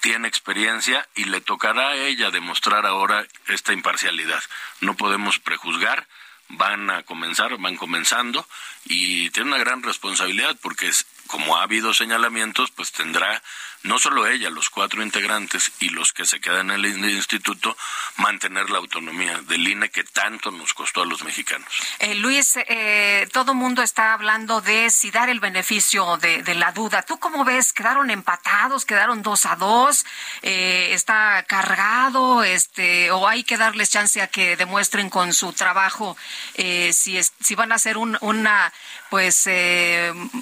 Tiene 0.00 0.28
experiencia 0.28 1.08
y 1.14 1.24
le 1.24 1.40
tocará 1.40 1.90
a 1.90 1.96
ella 1.96 2.30
demostrar 2.30 2.84
ahora 2.84 3.26
esta 3.46 3.72
imparcialidad. 3.72 4.42
No 4.80 4.94
podemos 4.94 5.38
prejuzgar, 5.38 6.06
van 6.48 6.90
a 6.90 7.02
comenzar, 7.04 7.56
van 7.58 7.76
comenzando 7.76 8.46
y 8.84 9.30
tiene 9.30 9.50
una 9.50 9.58
gran 9.58 9.82
responsabilidad 9.82 10.56
porque 10.60 10.88
es, 10.88 11.06
como 11.26 11.56
ha 11.56 11.62
habido 11.62 11.94
señalamientos, 11.94 12.70
pues 12.70 12.92
tendrá 12.92 13.42
no 13.84 13.98
solo 13.98 14.26
ella, 14.26 14.48
los 14.48 14.70
cuatro 14.70 15.02
integrantes 15.02 15.70
y 15.78 15.90
los 15.90 16.12
que 16.14 16.24
se 16.24 16.40
quedan 16.40 16.70
en 16.70 16.84
el 16.84 17.10
instituto, 17.10 17.76
mantener 18.16 18.70
la 18.70 18.78
autonomía 18.78 19.42
del 19.42 19.68
INE 19.68 19.90
que 19.90 20.04
tanto 20.04 20.50
nos 20.50 20.72
costó 20.72 21.02
a 21.02 21.06
los 21.06 21.22
mexicanos. 21.22 21.68
Eh, 21.98 22.14
Luis, 22.14 22.56
eh, 22.56 23.28
todo 23.32 23.52
mundo 23.52 23.82
está 23.82 24.14
hablando 24.14 24.62
de 24.62 24.90
si 24.90 25.10
dar 25.10 25.28
el 25.28 25.38
beneficio 25.38 26.16
de, 26.16 26.54
la 26.54 26.72
duda. 26.72 27.02
¿Tú 27.02 27.18
cómo 27.18 27.44
ves? 27.44 27.72
¿Quedaron 27.72 28.10
empatados? 28.10 28.84
¿Quedaron 28.86 29.22
dos 29.22 29.44
a 29.44 29.56
dos? 29.56 30.06
Eh, 30.40 30.90
¿Está 30.92 31.44
cargado? 31.46 32.42
este 32.42 33.10
¿O 33.10 33.28
hay 33.28 33.44
que 33.44 33.58
darles 33.58 33.90
chance 33.90 34.22
a 34.22 34.28
que 34.28 34.56
demuestren 34.56 35.10
con 35.10 35.34
su 35.34 35.52
trabajo 35.52 36.16
eh, 36.54 36.92
si, 36.92 37.20
si 37.22 37.54
van 37.54 37.72
a 37.72 37.74
hacer 37.74 37.98
una 37.98 38.72
pues 39.10 39.48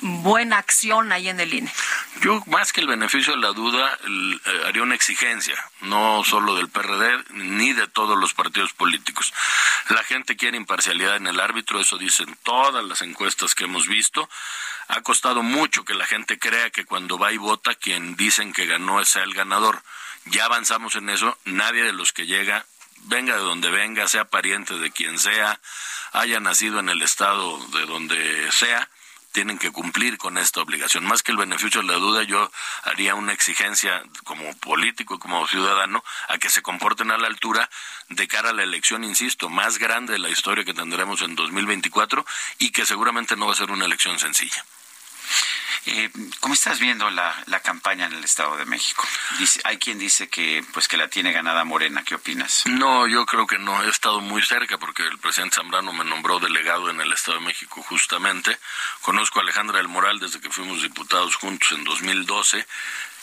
buena 0.01 0.59
acción 0.59 0.72
INE? 0.83 1.73
Yo, 2.21 2.43
más 2.47 2.73
que 2.73 2.81
el 2.81 2.87
beneficio 2.87 3.37
la 3.37 3.53
duda, 3.53 3.99
eh, 4.07 4.63
haría 4.67 4.83
una 4.83 4.95
exigencia, 4.95 5.57
no 5.81 6.23
solo 6.25 6.55
del 6.55 6.69
PRD 6.69 7.25
ni 7.31 7.73
de 7.73 7.89
todos 7.89 8.19
los 8.19 8.35
partidos 8.35 8.73
políticos. 8.73 9.33
La 9.89 10.05
gente 10.05 10.37
quiere 10.37 10.57
imparcialidad 10.57 11.17
en 11.17 11.27
el 11.27 11.41
árbitro, 11.41 11.81
eso 11.81 11.99
dicen 11.99 12.37
todas 12.43 12.85
las 12.85 13.03
encuestas 13.03 13.55
que 13.55 13.65
hemos 13.65 13.87
visto. 13.89 14.29
Ha 14.89 15.01
costado 15.03 15.43
mucho 15.43 15.85
que 15.85 15.95
la 15.95 16.07
gente 16.07 16.39
crea 16.39 16.71
que 16.71 16.85
cuando 16.85 17.19
va 17.19 17.33
y 17.33 17.37
vota, 17.37 17.75
quien 17.75 18.17
dicen 18.17 18.53
que 18.53 18.67
ganó 18.67 19.01
es 19.01 19.17
el 19.17 19.35
ganador. 19.35 19.83
Ya 20.27 20.45
avanzamos 20.45 20.95
en 20.95 21.09
eso, 21.11 21.37
nadie 21.45 21.83
de 21.83 21.93
los 21.93 22.13
que 22.13 22.27
llega 22.27 22.65
venga 23.05 23.37
de 23.37 23.43
donde 23.43 23.71
venga, 23.71 24.07
sea 24.09 24.25
pariente 24.25 24.75
de 24.79 24.91
quien 24.91 25.19
sea, 25.19 25.61
haya 26.13 26.41
nacido 26.41 26.81
en 26.81 26.89
el 26.89 27.03
estado 27.03 27.59
de 27.69 27.87
donde 27.87 28.53
sea, 28.53 28.89
tienen 29.33 29.59
que 29.59 29.71
cumplir 29.71 30.19
con 30.19 30.39
esta 30.39 30.61
obligación. 30.61 31.05
Más 31.05 31.23
que 31.23 31.33
el 31.33 31.39
beneficio 31.39 31.81
de 31.81 31.89
la 31.89 31.95
duda, 31.95 32.23
yo 32.23 32.51
haría 32.85 33.15
una 33.15 33.33
exigencia 33.33 34.03
como 34.25 34.55
político, 34.59 35.19
como 35.19 35.47
ciudadano, 35.47 36.05
a 36.29 36.39
que 36.39 36.51
se 36.51 36.63
comporten 36.63 37.11
a 37.11 37.19
la 37.19 37.27
altura 37.27 37.69
de 38.09 38.29
cara 38.29 38.51
a 38.51 38.53
la 38.53 38.63
elección, 38.63 39.05
insisto, 39.05 39.49
más 39.49 39.79
grande 39.79 40.13
de 40.13 40.19
la 40.19 40.29
historia 40.29 40.65
que 40.65 40.75
tendremos 40.75 41.23
en 41.23 41.35
2024 41.35 42.25
y 42.59 42.71
que 42.71 42.87
seguramente 42.87 43.37
no 43.37 43.47
va 43.47 43.53
a 43.53 43.57
ser 43.57 43.71
una 43.71 43.87
elección 43.87 44.19
sencilla. 44.19 44.65
Eh, 45.87 46.11
¿Cómo 46.39 46.55
estás 46.55 46.79
viendo 46.79 47.11
la, 47.11 47.35
la, 47.47 47.61
campaña 47.61 48.07
en 48.07 48.13
el 48.13 48.23
Estado 48.23 48.57
de 48.57 48.65
México? 48.65 49.05
Dice, 49.39 49.61
hay 49.65 49.79
quien 49.79 49.99
dice 49.99 50.29
que 50.29 50.65
pues 50.73 50.87
que 50.87 50.97
la 50.97 51.09
tiene 51.09 51.33
ganada 51.33 51.65
Morena. 51.65 52.05
¿Qué 52.05 52.15
opinas? 52.15 52.63
No, 52.67 53.09
yo 53.09 53.27
creo 53.27 53.49
que 53.49 53.59
no. 53.59 53.83
He 53.83 53.89
estado 53.89 54.21
muy 54.21 54.43
cerca 54.43 54.79
porque 54.79 55.03
el 55.03 55.19
presidente 55.19 55.57
Zambrano 55.57 55.93
me 55.93 56.05
nombró 56.05 56.39
delegado 56.39 56.89
en 56.89 57.01
el 57.01 57.13
Estado 57.13 57.39
de 57.39 57.47
México 57.47 57.83
justamente. 57.83 58.57
Conozco 59.01 59.41
a 59.41 59.43
Alejandra 59.43 59.79
del 59.79 59.89
Moral 59.89 60.21
desde 60.21 60.41
que 60.41 60.51
fuimos 60.51 60.83
diputados 60.83 61.35
juntos 61.35 61.73
en 61.73 61.83
2012. 61.83 62.65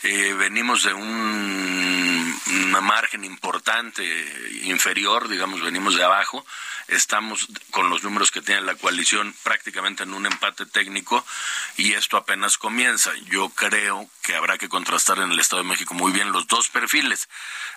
Eh, 0.02 0.34
venimos 0.38 0.82
de 0.82 0.94
un, 0.94 2.40
una 2.66 2.80
margen 2.80 3.24
importante 3.24 4.02
inferior, 4.62 5.28
digamos, 5.28 5.60
venimos 5.60 5.96
de 5.96 6.04
abajo 6.04 6.44
estamos 6.90 7.46
con 7.70 7.88
los 7.88 8.02
números 8.02 8.30
que 8.30 8.42
tiene 8.42 8.60
la 8.62 8.74
coalición 8.74 9.34
prácticamente 9.42 10.02
en 10.02 10.12
un 10.12 10.26
empate 10.26 10.66
técnico 10.66 11.24
y 11.76 11.94
esto 11.94 12.16
apenas 12.16 12.58
comienza. 12.58 13.12
Yo 13.26 13.48
creo 13.50 14.08
que 14.22 14.34
habrá 14.34 14.58
que 14.58 14.68
contrastar 14.68 15.18
en 15.18 15.30
el 15.30 15.38
Estado 15.38 15.62
de 15.62 15.68
México 15.68 15.94
muy 15.94 16.12
bien 16.12 16.32
los 16.32 16.46
dos 16.48 16.68
perfiles. 16.68 17.28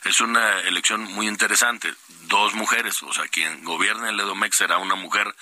Es 0.03 0.19
una 0.19 0.59
elección 0.61 1.03
muy 1.03 1.27
interesante. 1.27 1.93
Dos 2.23 2.53
mujeres, 2.55 3.03
o 3.03 3.13
sea, 3.13 3.27
quien 3.27 3.63
gobierna 3.63 4.09
el 4.09 4.19
Edomex 4.19 4.57
será 4.57 4.77
una 4.77 4.95
mujer 4.95 5.33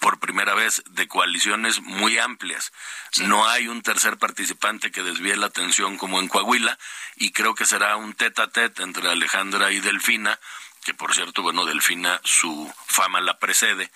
por 0.00 0.18
primera 0.18 0.54
vez 0.54 0.82
de 0.90 1.06
coaliciones 1.06 1.80
muy 1.80 2.18
amplias. 2.18 2.72
No 3.18 3.48
hay 3.48 3.68
un 3.68 3.82
tercer 3.82 4.18
participante 4.18 4.90
que 4.90 5.02
desvíe 5.02 5.36
la 5.36 5.46
atención 5.46 5.96
como 5.96 6.18
en 6.18 6.28
Coahuila 6.30 6.78
y 7.16 7.32
creo 7.32 7.54
que 7.54 7.66
será 7.66 7.96
un 7.96 8.14
tete 8.14 8.40
a 8.40 8.48
tete 8.48 8.82
entre 8.82 9.10
Alejandra 9.10 9.70
y 9.70 9.80
Delfina 9.80 10.38
que 10.84 10.94
por 10.94 11.14
cierto, 11.14 11.42
bueno, 11.42 11.64
Delfina 11.64 12.20
su 12.24 12.72
fama 12.86 13.20
la 13.20 13.38
precede. 13.38 13.90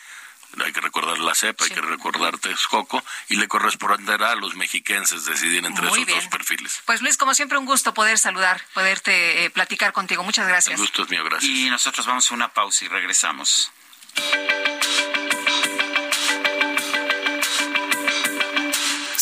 Hay 0.65 0.73
que 0.73 0.81
recordar 0.81 1.19
la 1.19 1.35
cepa, 1.35 1.65
hay 1.65 1.71
que 1.71 1.81
recordar 1.81 2.39
Texcoco 2.39 3.03
y 3.29 3.37
le 3.37 3.49
corresponderá 3.49 4.33
a 4.33 4.35
los 4.37 4.55
mexiquenses 4.55 5.25
decidir 5.25 5.65
entre 5.65 5.89
esos 5.89 6.07
dos 6.07 6.29
perfiles. 6.29 6.81
Pues 6.85 7.03
Luis, 7.03 7.17
como 7.17 7.35
siempre, 7.35 7.59
un 7.59 7.65
gusto 7.65 7.93
poder 7.93 8.19
saludar, 8.19 8.63
poderte 8.73 9.45
eh, 9.45 9.51
platicar 9.51 9.93
contigo. 9.93 10.23
Muchas 10.23 10.47
gracias. 10.47 10.79
El 10.79 10.81
gusto 10.81 11.03
es 11.03 11.11
mío, 11.11 11.25
gracias. 11.25 11.51
Y 11.51 11.69
nosotros 11.71 12.07
vamos 12.07 12.31
a 12.31 12.35
una 12.35 12.53
pausa 12.53 12.85
y 12.85 12.89
regresamos. 12.89 13.73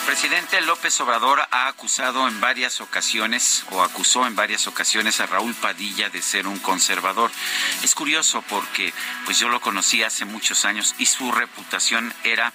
El 0.00 0.16
presidente 0.16 0.60
López 0.62 0.98
Obrador 1.02 1.40
ha 1.50 1.68
acusado 1.68 2.26
en 2.26 2.40
varias 2.40 2.80
ocasiones 2.80 3.64
o 3.70 3.82
acusó 3.82 4.26
en 4.26 4.34
varias 4.34 4.66
ocasiones 4.66 5.20
a 5.20 5.26
Raúl 5.26 5.54
Padilla 5.54 6.08
de 6.08 6.22
ser 6.22 6.46
un 6.46 6.58
conservador. 6.58 7.30
Es 7.84 7.94
curioso 7.94 8.42
porque 8.48 8.92
pues 9.24 9.38
yo 9.38 9.48
lo 9.48 9.60
conocí 9.60 10.02
hace 10.02 10.24
muchos 10.24 10.64
años 10.64 10.94
y 10.98 11.06
su 11.06 11.30
reputación 11.30 12.12
era 12.24 12.52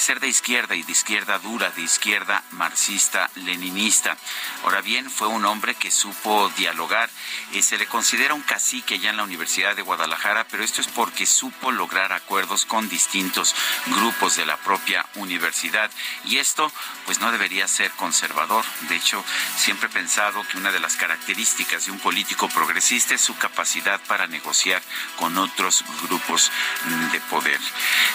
ser 0.00 0.20
de 0.20 0.28
izquierda 0.28 0.74
y 0.74 0.82
de 0.82 0.92
izquierda 0.92 1.38
dura, 1.38 1.70
de 1.70 1.82
izquierda 1.82 2.42
marxista, 2.52 3.30
leninista. 3.34 4.16
Ahora 4.64 4.80
bien, 4.80 5.10
fue 5.10 5.28
un 5.28 5.44
hombre 5.44 5.74
que 5.74 5.90
supo 5.90 6.50
dialogar. 6.56 7.10
Eh, 7.52 7.62
se 7.62 7.78
le 7.78 7.86
considera 7.86 8.34
un 8.34 8.42
cacique 8.42 8.98
ya 8.98 9.10
en 9.10 9.16
la 9.16 9.24
Universidad 9.24 9.76
de 9.76 9.82
Guadalajara, 9.82 10.46
pero 10.50 10.64
esto 10.64 10.80
es 10.80 10.88
porque 10.88 11.26
supo 11.26 11.72
lograr 11.72 12.12
acuerdos 12.12 12.64
con 12.64 12.88
distintos 12.88 13.54
grupos 13.86 14.36
de 14.36 14.46
la 14.46 14.56
propia 14.56 15.06
universidad. 15.16 15.90
Y 16.24 16.38
esto, 16.38 16.72
pues 17.04 17.20
no 17.20 17.32
debería 17.32 17.68
ser 17.68 17.90
conservador. 17.92 18.64
De 18.88 18.96
hecho, 18.96 19.24
siempre 19.56 19.88
he 19.88 19.92
pensado 19.92 20.46
que 20.48 20.56
una 20.56 20.72
de 20.72 20.80
las 20.80 20.96
características 20.96 21.86
de 21.86 21.92
un 21.92 21.98
político 21.98 22.48
progresista 22.48 23.14
es 23.14 23.20
su 23.20 23.36
capacidad 23.36 24.00
para 24.06 24.26
negociar 24.26 24.82
con 25.16 25.36
otros 25.38 25.84
grupos 26.02 26.50
mm, 26.84 27.10
de 27.10 27.20
poder. 27.20 27.60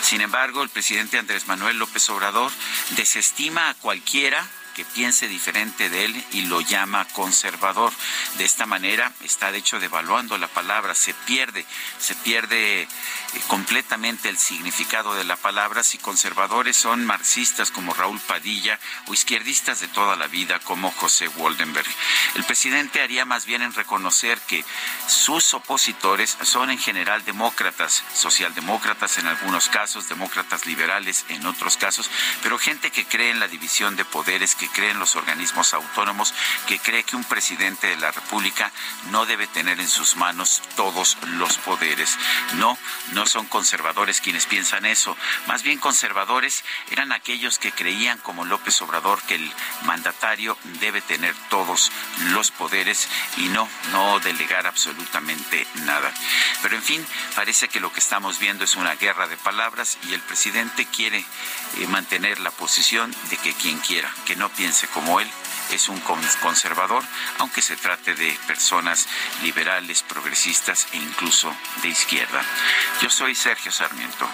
Sin 0.02 0.22
embargo, 0.22 0.64
el 0.64 0.70
presidente 0.70 1.18
Andrés 1.18 1.48
Manuel 1.48 1.66
López 1.76 2.10
Obrador 2.10 2.52
desestima 2.91 3.69
a 3.69 3.73
cualquiera 3.76 4.48
que 4.78 4.86
piense 4.86 5.28
diferente 5.28 5.90
de 5.90 6.06
él 6.06 6.24
y 6.34 6.44
lo 6.44 6.62
llama 6.62 7.04
conservador. 7.06 7.91
De 8.38 8.45
esta 8.45 8.68
manera 8.68 9.12
está 9.24 9.52
de 9.52 9.58
hecho 9.58 9.80
devaluando 9.80 10.38
la 10.38 10.48
palabra, 10.48 10.94
se 10.94 11.16
pierde, 11.16 11.66
se 11.98 12.14
pierde 12.14 12.84
eh, 12.84 12.88
completamente 13.48 14.30
el 14.30 14.38
significado 14.38 15.16
de 15.16 15.24
la 15.24 15.36
palabra 15.36 15.82
si 15.82 15.98
conservadores 15.98 16.78
son 16.78 17.08
marxistas 17.08 17.72
como 17.72 17.95
Raúl 17.95 18.20
Padilla 18.20 18.80
o 19.08 19.16
izquierdistas 19.16 19.80
de 19.80 19.88
toda 19.88 20.16
la 20.16 20.28
vida 20.28 20.60
como 20.60 20.91
José 20.91 21.28
Waldenberg. 21.28 21.90
El 22.36 22.44
presidente 22.44 23.02
haría 23.02 23.26
más 23.26 23.48
bien 23.48 23.64
en 23.64 23.74
reconocer 23.74 24.40
que 24.41 24.64
sus 25.08 25.56
opositores 25.56 26.38
son 26.44 26.70
en 26.70 26.78
general 26.78 27.26
demócratas, 27.26 28.04
socialdemócratas 28.14 29.18
en 29.18 29.26
algunos 29.26 29.70
casos, 29.70 30.08
demócratas 30.08 30.68
liberales 30.68 31.26
en 31.30 31.48
otros 31.48 31.78
casos, 31.78 32.12
pero 32.44 32.60
gente 32.60 32.91
que 32.91 33.06
cree 33.06 33.32
en 33.32 33.40
la 33.40 33.48
división 33.48 33.95
de 33.95 34.06
poderes, 34.06 34.54
que 34.54 34.66
cree 34.69 34.91
en 34.91 34.99
los 34.99 35.15
organismos 35.15 35.73
autónomos, 35.73 36.34
que 36.68 36.80
cree 36.80 37.03
que 37.03 37.15
un 37.15 37.23
presidente 37.23 37.88
de 37.88 37.98
la 37.98 38.11
República 38.11 38.72
no 39.11 39.26
debe 39.26 39.48
tener 39.48 39.80
en 39.80 39.88
sus 39.88 40.15
manos 40.15 40.61
todos 40.76 41.18
los 41.23 41.57
poderes. 41.57 42.18
No, 42.56 42.77
no 43.11 43.26
son 43.26 43.45
conservadores 43.45 44.22
quienes 44.22 44.45
piensan 44.45 44.85
eso. 44.85 45.15
Más 45.48 45.64
bien 45.64 45.80
conservadores 45.80 46.64
eran 46.91 47.11
aquellos 47.11 47.60
que 47.60 47.72
creían, 47.72 48.18
como 48.19 48.45
López 48.45 48.81
Obrador, 48.81 49.22
que 49.23 49.35
el 49.35 49.52
mandatario 49.84 50.57
debe 50.80 51.02
tener 51.02 51.35
todos 51.49 51.91
los 52.30 52.52
poderes 52.52 53.07
y 53.38 53.49
no, 53.49 53.68
no 53.91 54.19
delegar 54.19 54.68
absolutamente 54.68 55.68
nada. 55.85 56.11
Pero 56.61 56.76
en 56.76 56.84
fin, 56.84 57.06
parece 57.35 57.68
que 57.68 57.80
lo 57.80 57.91
que 57.91 57.99
estamos 57.99 58.39
viendo 58.39 58.64
es 58.64 58.76
una 58.76 58.95
guerra 58.95 59.27
de 59.27 59.38
palabras 59.38 59.98
y 60.07 60.14
el 60.14 60.22
presidente 60.22 60.85
quiere 60.85 61.26
mantener 61.88 62.39
la 62.39 62.52
posición 62.52 63.14
de 63.30 63.38
que 63.38 63.53
quien 63.53 63.80
quiera, 63.80 64.14
que 64.26 64.35
no 64.35 64.49
piense 64.49 64.88
como 64.88 65.19
él 65.19 65.30
es 65.72 65.89
un 65.89 65.99
conservador, 65.99 67.03
aunque 67.39 67.61
se 67.61 67.76
trate 67.76 68.15
de 68.15 68.38
personas 68.48 69.07
liberales, 69.41 70.03
progresistas 70.03 70.88
e 70.94 70.98
incluso 70.98 71.53
de 71.81 71.89
izquierda. 71.89 72.41
Yo 73.02 73.10
soy 73.10 73.35
Sergio 73.35 73.72
Sarmiento 73.72 74.27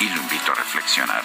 y 0.00 0.08
lo 0.08 0.16
invito 0.16 0.52
a 0.52 0.54
reflexionar. 0.54 1.24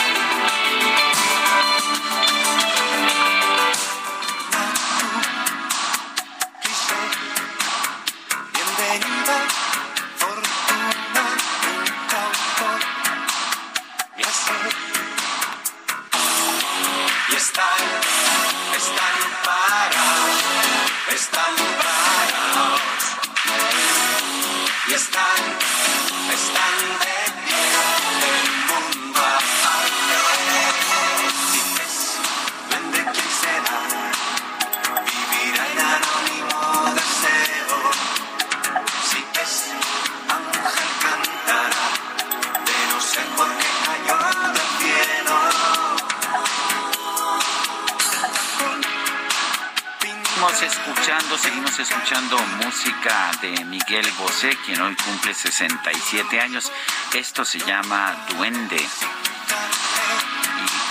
Seguimos 51.37 51.79
escuchando 51.79 52.37
música 52.63 53.31
de 53.41 53.63
Miguel 53.65 54.05
Bosé, 54.19 54.55
quien 54.65 54.81
hoy 54.81 54.95
cumple 54.95 55.33
67 55.33 56.39
años. 56.39 56.71
Esto 57.13 57.45
se 57.45 57.59
llama 57.59 58.25
Duende 58.29 58.81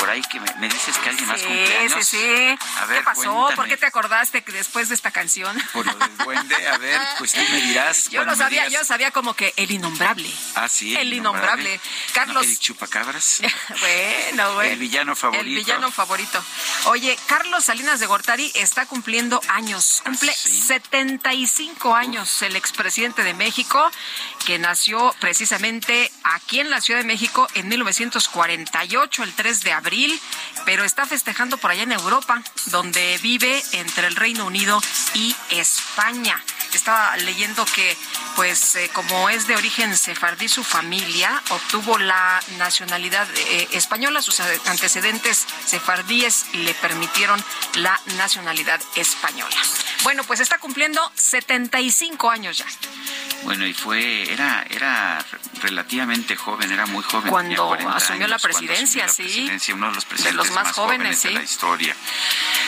por 0.01 0.09
ahí 0.09 0.23
que 0.23 0.41
me, 0.41 0.69
dices 0.69 0.97
que 0.97 1.11
alguien 1.11 1.29
más 1.29 1.43
cumpleaños. 1.43 2.07
Sí, 2.07 2.17
sí, 2.17 2.17
sí. 2.17 2.59
¿Qué 2.89 3.03
pasó? 3.05 3.51
¿Por 3.55 3.69
qué 3.69 3.77
te 3.77 3.85
acordaste 3.85 4.43
que 4.43 4.51
después 4.51 4.89
de 4.89 4.95
esta 4.95 5.11
canción? 5.11 5.57
Por 5.75 5.85
lo 5.85 5.95
del 5.95 6.17
duende, 6.17 6.69
a 6.69 6.79
ver, 6.79 7.01
pues 7.19 7.33
tú 7.33 7.41
me 7.51 7.61
dirás. 7.61 8.09
Yo 8.09 8.25
lo 8.25 8.35
sabía, 8.35 8.67
yo 8.69 8.83
sabía 8.83 9.11
como 9.11 9.35
que 9.35 9.53
el 9.57 9.71
innombrable. 9.71 10.31
Ah, 10.55 10.69
sí. 10.69 10.97
El, 10.97 11.13
innombrable. 11.13 11.79
Carlos. 12.15 12.47
el 12.47 12.59
chupacabras. 12.59 13.43
bueno, 13.81 14.55
bueno. 14.55 14.73
El 14.73 14.79
villano 14.79 15.15
favorito. 15.15 15.47
El 15.47 15.55
villano 15.55 15.91
favorito. 15.91 16.43
Oye, 16.87 17.19
Carlos 17.27 17.67
Salinas 17.67 18.01
de 18.01 18.07
Gortari 18.07 18.51
está 18.55 18.87
cumpliendo 18.87 19.43
años. 19.49 20.01
Cumple 20.03 20.33
75 20.33 21.95
ah, 21.95 21.99
años 21.99 22.41
el 22.41 22.57
expresidente 22.57 23.23
de 23.23 23.35
México, 23.35 23.91
que 24.47 24.59
nació 24.59 25.15
precisamente 25.21 26.11
aquí 26.25 26.61
en 26.61 26.71
la 26.71 26.81
Ciudad 26.81 27.01
de 27.01 27.07
México 27.07 27.47
en 27.55 27.69
1948, 27.69 29.25
el 29.25 29.35
3 29.35 29.61
de 29.61 29.73
abril 29.73 29.90
pero 30.65 30.85
está 30.85 31.07
festejando 31.07 31.59
por 31.59 31.71
allá 31.71 31.83
en 31.83 31.93
Europa, 31.93 32.43
donde 32.67 33.19
vive 33.23 33.63
entre 33.73 34.07
el 34.07 34.17
Reino 34.17 34.47
Unido 34.47 34.81
y 35.15 35.35
España. 35.51 36.43
Estaba 36.77 37.17
leyendo 37.19 37.65
que, 37.65 37.97
pues, 38.37 38.77
eh, 38.77 38.91
como 38.93 39.29
es 39.29 39.47
de 39.47 39.57
origen 39.57 39.97
sefardí 39.97 40.49
su 40.49 40.65
familia, 40.65 41.43
obtuvo 41.51 41.99
la 41.99 42.41
nacionalidad 42.59 43.29
eh, 43.37 43.69
española. 43.73 44.23
Sus 44.23 44.41
antecedentes 44.41 45.47
sefardíes 45.67 46.47
le 46.55 46.75
permitieron 46.75 47.43
la 47.75 48.01
nacionalidad 48.17 48.81
española. 48.97 49.57
Bueno, 50.03 50.25
pues 50.25 50.41
está 50.41 50.59
cumpliendo 50.59 51.01
75 51.15 52.31
años 52.31 52.59
ya. 52.59 52.67
Bueno, 53.43 53.67
y 53.67 53.73
fue, 53.73 54.31
era, 54.31 54.67
era 54.69 55.25
relativamente 55.63 56.37
joven, 56.37 56.71
era 56.71 56.87
muy 56.87 57.03
joven. 57.03 57.31
Cuando 57.31 57.73
asumió 57.75 58.27
la 58.27 58.39
presidencia, 58.39 59.09
sí. 59.09 59.51
uno 59.73 59.89
de 59.89 59.95
los 59.95 60.05
presidentes 60.05 60.51
más, 60.53 60.73
jóvenes, 60.73 61.23
de 61.23 61.31
la 61.31 61.43
historia. 61.43 61.95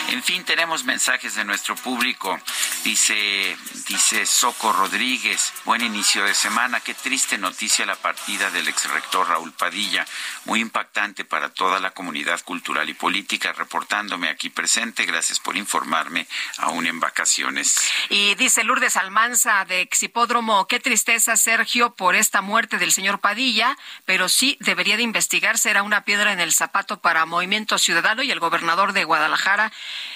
En 0.09 0.23
fin, 0.23 0.43
tenemos 0.43 0.83
mensajes 0.83 1.35
de 1.35 1.45
nuestro 1.45 1.75
público. 1.75 2.39
Dice, 2.83 3.55
dice 3.93 4.25
Soco 4.25 4.73
Rodríguez, 4.73 5.53
buen 5.65 5.83
inicio 5.83 6.25
de 6.25 6.33
semana. 6.33 6.79
Qué 6.79 6.95
triste 6.95 7.37
noticia 7.37 7.85
la 7.85 7.95
partida 7.95 8.49
del 8.49 8.67
ex 8.67 8.89
rector 8.89 9.27
Raúl 9.27 9.51
Padilla. 9.51 10.03
Muy 10.45 10.61
impactante 10.61 11.25
para 11.25 11.49
toda 11.49 11.79
la 11.79 11.91
comunidad 11.91 12.41
cultural 12.43 12.89
y 12.89 12.95
política. 12.95 13.53
Reportándome 13.53 14.29
aquí 14.29 14.49
presente, 14.49 15.05
gracias 15.05 15.39
por 15.39 15.55
informarme, 15.55 16.25
aún 16.57 16.87
en 16.87 16.99
vacaciones. 16.99 17.79
Y 18.09 18.33
dice 18.33 18.63
Lourdes 18.63 18.97
Almanza 18.97 19.63
de 19.65 19.81
Exipódromo, 19.81 20.67
qué 20.67 20.79
tristeza, 20.79 21.37
Sergio, 21.37 21.93
por 21.93 22.15
esta 22.15 22.41
muerte 22.41 22.79
del 22.79 22.93
señor 22.93 23.19
Padilla, 23.19 23.77
pero 24.05 24.27
sí 24.27 24.57
debería 24.59 24.97
de 24.97 25.03
investigarse. 25.03 25.69
Era 25.69 25.83
una 25.83 26.03
piedra 26.03 26.33
en 26.33 26.39
el 26.39 26.51
zapato 26.51 26.99
para 26.99 27.27
Movimiento 27.27 27.77
Ciudadano 27.77 28.23
y 28.23 28.31
el 28.31 28.39
gobernador 28.39 28.93
de 28.93 29.03
Guadalajara 29.03 29.71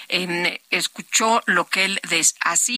eh, 0.10 0.62
escuchó 0.72 1.44
lo 1.46 1.68
que 1.68 1.86
él 1.86 2.02
así. 2.42 2.78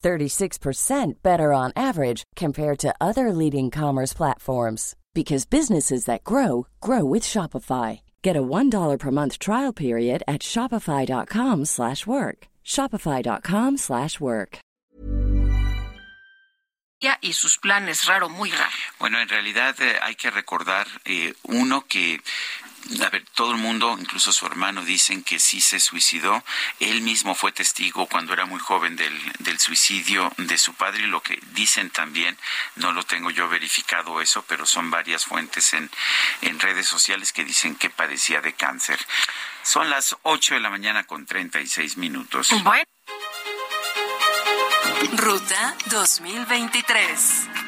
36% 0.00 1.22
better 1.22 1.52
on 1.52 1.72
average 1.76 2.24
compared 2.36 2.78
to 2.80 2.94
other 3.00 3.32
leading 3.32 3.70
commerce 3.70 4.12
platforms 4.12 4.96
because 5.14 5.46
businesses 5.46 6.04
that 6.06 6.24
grow 6.24 6.66
grow 6.80 7.04
with 7.04 7.22
Shopify. 7.22 8.00
Get 8.22 8.36
a 8.36 8.42
$1 8.42 8.98
per 8.98 9.10
month 9.10 9.38
trial 9.38 9.72
period 9.72 10.22
at 10.26 10.42
shopify.com/work. 10.42 12.38
shopify.com/work. 12.64 14.58
Y 17.02 17.32
sus 17.32 17.56
planes 17.56 18.06
raro, 18.06 18.28
muy 18.28 18.50
raro. 18.50 18.70
Bueno, 18.98 19.20
en 19.20 19.28
realidad 19.28 19.74
eh, 19.80 19.98
hay 20.02 20.14
que 20.16 20.30
recordar 20.30 20.86
eh, 21.06 21.32
uno 21.44 21.86
que 21.86 22.20
a 23.00 23.08
ver, 23.10 23.24
todo 23.34 23.52
el 23.52 23.58
mundo, 23.58 23.96
incluso 23.98 24.32
su 24.32 24.46
hermano, 24.46 24.84
dicen 24.84 25.22
que 25.22 25.38
sí 25.38 25.60
se 25.60 25.78
suicidó. 25.78 26.42
Él 26.80 27.02
mismo 27.02 27.34
fue 27.34 27.52
testigo 27.52 28.06
cuando 28.06 28.32
era 28.32 28.46
muy 28.46 28.58
joven 28.58 28.96
del, 28.96 29.16
del 29.38 29.60
suicidio 29.60 30.32
de 30.36 30.58
su 30.58 30.74
padre 30.74 31.04
y 31.04 31.06
lo 31.06 31.22
que 31.22 31.38
dicen 31.52 31.90
también, 31.90 32.36
no 32.76 32.92
lo 32.92 33.04
tengo 33.04 33.30
yo 33.30 33.48
verificado 33.48 34.20
eso, 34.20 34.44
pero 34.48 34.66
son 34.66 34.90
varias 34.90 35.24
fuentes 35.24 35.72
en, 35.72 35.90
en 36.42 36.58
redes 36.58 36.86
sociales 36.86 37.32
que 37.32 37.44
dicen 37.44 37.76
que 37.76 37.90
padecía 37.90 38.40
de 38.40 38.54
cáncer. 38.54 38.98
Son 39.62 39.88
las 39.88 40.16
8 40.22 40.54
de 40.54 40.60
la 40.60 40.70
mañana 40.70 41.04
con 41.04 41.26
36 41.26 41.96
minutos. 41.96 42.50
Bueno. 42.64 42.84
Ruta 45.16 45.76
2023. 45.86 47.59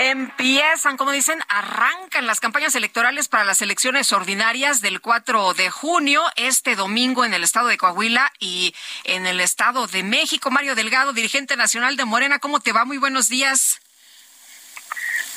Empiezan, 0.00 0.96
como 0.96 1.10
dicen, 1.10 1.40
arrancan 1.48 2.24
las 2.28 2.38
campañas 2.38 2.72
electorales 2.76 3.26
para 3.26 3.42
las 3.42 3.62
elecciones 3.62 4.12
ordinarias 4.12 4.80
del 4.80 5.00
4 5.00 5.54
de 5.54 5.70
junio, 5.70 6.22
este 6.36 6.76
domingo 6.76 7.24
en 7.24 7.34
el 7.34 7.42
estado 7.42 7.66
de 7.66 7.78
Coahuila 7.78 8.32
y 8.38 8.76
en 9.02 9.26
el 9.26 9.40
estado 9.40 9.88
de 9.88 10.04
México. 10.04 10.52
Mario 10.52 10.76
Delgado, 10.76 11.12
dirigente 11.12 11.56
nacional 11.56 11.96
de 11.96 12.04
Morena, 12.04 12.38
¿cómo 12.38 12.60
te 12.60 12.70
va? 12.70 12.84
Muy 12.84 12.98
buenos 12.98 13.28
días. 13.28 13.80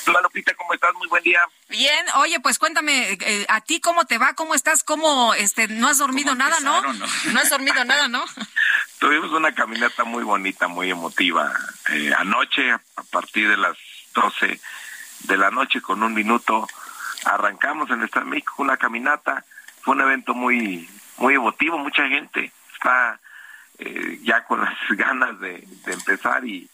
Hola 0.06 0.20
Lupita, 0.22 0.54
¿cómo 0.54 0.74
estás? 0.74 0.94
Muy 0.94 1.08
buen 1.08 1.24
día. 1.24 1.40
Bien, 1.68 2.06
oye, 2.18 2.38
pues 2.38 2.60
cuéntame, 2.60 3.18
eh, 3.20 3.46
¿a 3.48 3.62
ti 3.62 3.80
cómo 3.80 4.04
te 4.04 4.18
va? 4.18 4.34
¿Cómo 4.34 4.54
estás? 4.54 4.84
¿Cómo, 4.84 5.34
este, 5.34 5.66
no 5.66 5.88
has 5.88 5.98
dormido 5.98 6.36
nada, 6.36 6.60
no? 6.60 6.80
no? 6.82 6.92
No 7.32 7.40
has 7.40 7.50
dormido 7.50 7.84
nada, 7.84 8.06
¿no? 8.06 8.24
Tuvimos 9.00 9.32
una 9.32 9.52
caminata 9.52 10.04
muy 10.04 10.22
bonita, 10.22 10.68
muy 10.68 10.88
emotiva. 10.88 11.52
Eh, 11.90 12.12
anoche, 12.16 12.70
a 12.70 13.02
partir 13.10 13.48
de 13.48 13.56
las 13.56 13.76
12 14.12 14.60
de 15.24 15.36
la 15.36 15.50
noche 15.50 15.80
con 15.80 16.02
un 16.02 16.14
minuto. 16.14 16.66
Arrancamos 17.24 17.90
en 17.90 18.00
el 18.00 18.04
Estado 18.06 18.26
de 18.26 18.32
México 18.32 18.54
una 18.58 18.76
caminata. 18.76 19.44
Fue 19.82 19.94
un 19.94 20.00
evento 20.00 20.34
muy, 20.34 20.88
muy 21.18 21.34
emotivo, 21.34 21.78
mucha 21.78 22.06
gente 22.08 22.52
está 22.74 23.20
eh, 23.78 24.20
ya 24.22 24.44
con 24.44 24.60
las 24.60 24.74
ganas 24.90 25.38
de, 25.40 25.66
empezar 25.86 26.44
y, 26.44 26.68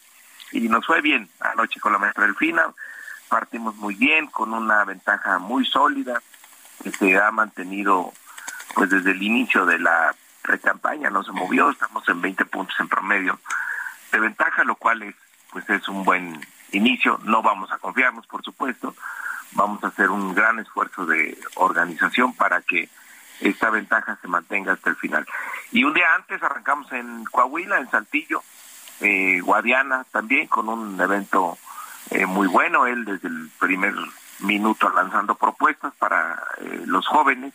y 0.51 0.61
nos 0.69 0.85
fue 0.85 1.01
bien 1.01 1.29
anoche 1.39 1.79
con 1.79 1.93
la 1.93 1.99
maestra 1.99 2.25
Delfina. 2.25 2.73
Partimos 3.27 3.75
muy 3.75 3.95
bien, 3.95 4.27
con 4.27 4.53
una 4.53 4.83
ventaja 4.85 5.37
muy 5.37 5.65
sólida 5.65 6.21
que 6.83 6.91
se 6.91 7.17
ha 7.17 7.29
mantenido 7.31 8.13
pues 8.73 8.89
desde 8.89 9.11
el 9.11 9.21
inicio 9.21 9.65
de 9.65 9.79
la 9.79 10.15
pre-campaña, 10.41 11.09
no 11.09 11.23
se 11.23 11.31
movió, 11.31 11.69
estamos 11.69 12.07
en 12.07 12.21
20 12.21 12.45
puntos 12.45 12.75
en 12.79 12.87
promedio 12.87 13.39
de 14.11 14.19
ventaja, 14.19 14.63
lo 14.63 14.75
cual 14.75 15.03
es 15.03 15.15
pues 15.51 15.69
es 15.69 15.87
un 15.87 16.03
buen 16.03 16.39
inicio. 16.71 17.19
No 17.23 17.41
vamos 17.41 17.71
a 17.71 17.77
confiarnos, 17.77 18.27
por 18.27 18.43
supuesto. 18.43 18.95
Vamos 19.53 19.83
a 19.83 19.87
hacer 19.87 20.09
un 20.09 20.33
gran 20.33 20.59
esfuerzo 20.59 21.05
de 21.05 21.37
organización 21.55 22.33
para 22.33 22.61
que 22.61 22.89
esta 23.39 23.69
ventaja 23.69 24.17
se 24.21 24.27
mantenga 24.27 24.73
hasta 24.73 24.89
el 24.89 24.95
final. 24.95 25.25
Y 25.71 25.83
un 25.83 25.93
día 25.93 26.13
antes 26.15 26.41
arrancamos 26.43 26.91
en 26.91 27.23
Coahuila, 27.25 27.79
en 27.79 27.89
Saltillo, 27.89 28.43
eh, 29.01 29.39
Guadiana 29.41 30.05
también, 30.11 30.47
con 30.47 30.69
un 30.69 30.99
evento 30.99 31.57
eh, 32.11 32.25
muy 32.25 32.47
bueno. 32.47 32.85
Él 32.85 33.05
desde 33.05 33.27
el 33.27 33.49
primer 33.59 33.93
minuto 34.39 34.89
lanzando 34.89 35.35
propuestas 35.35 35.93
para 35.95 36.43
eh, 36.57 36.83
los 36.85 37.07
jóvenes 37.07 37.53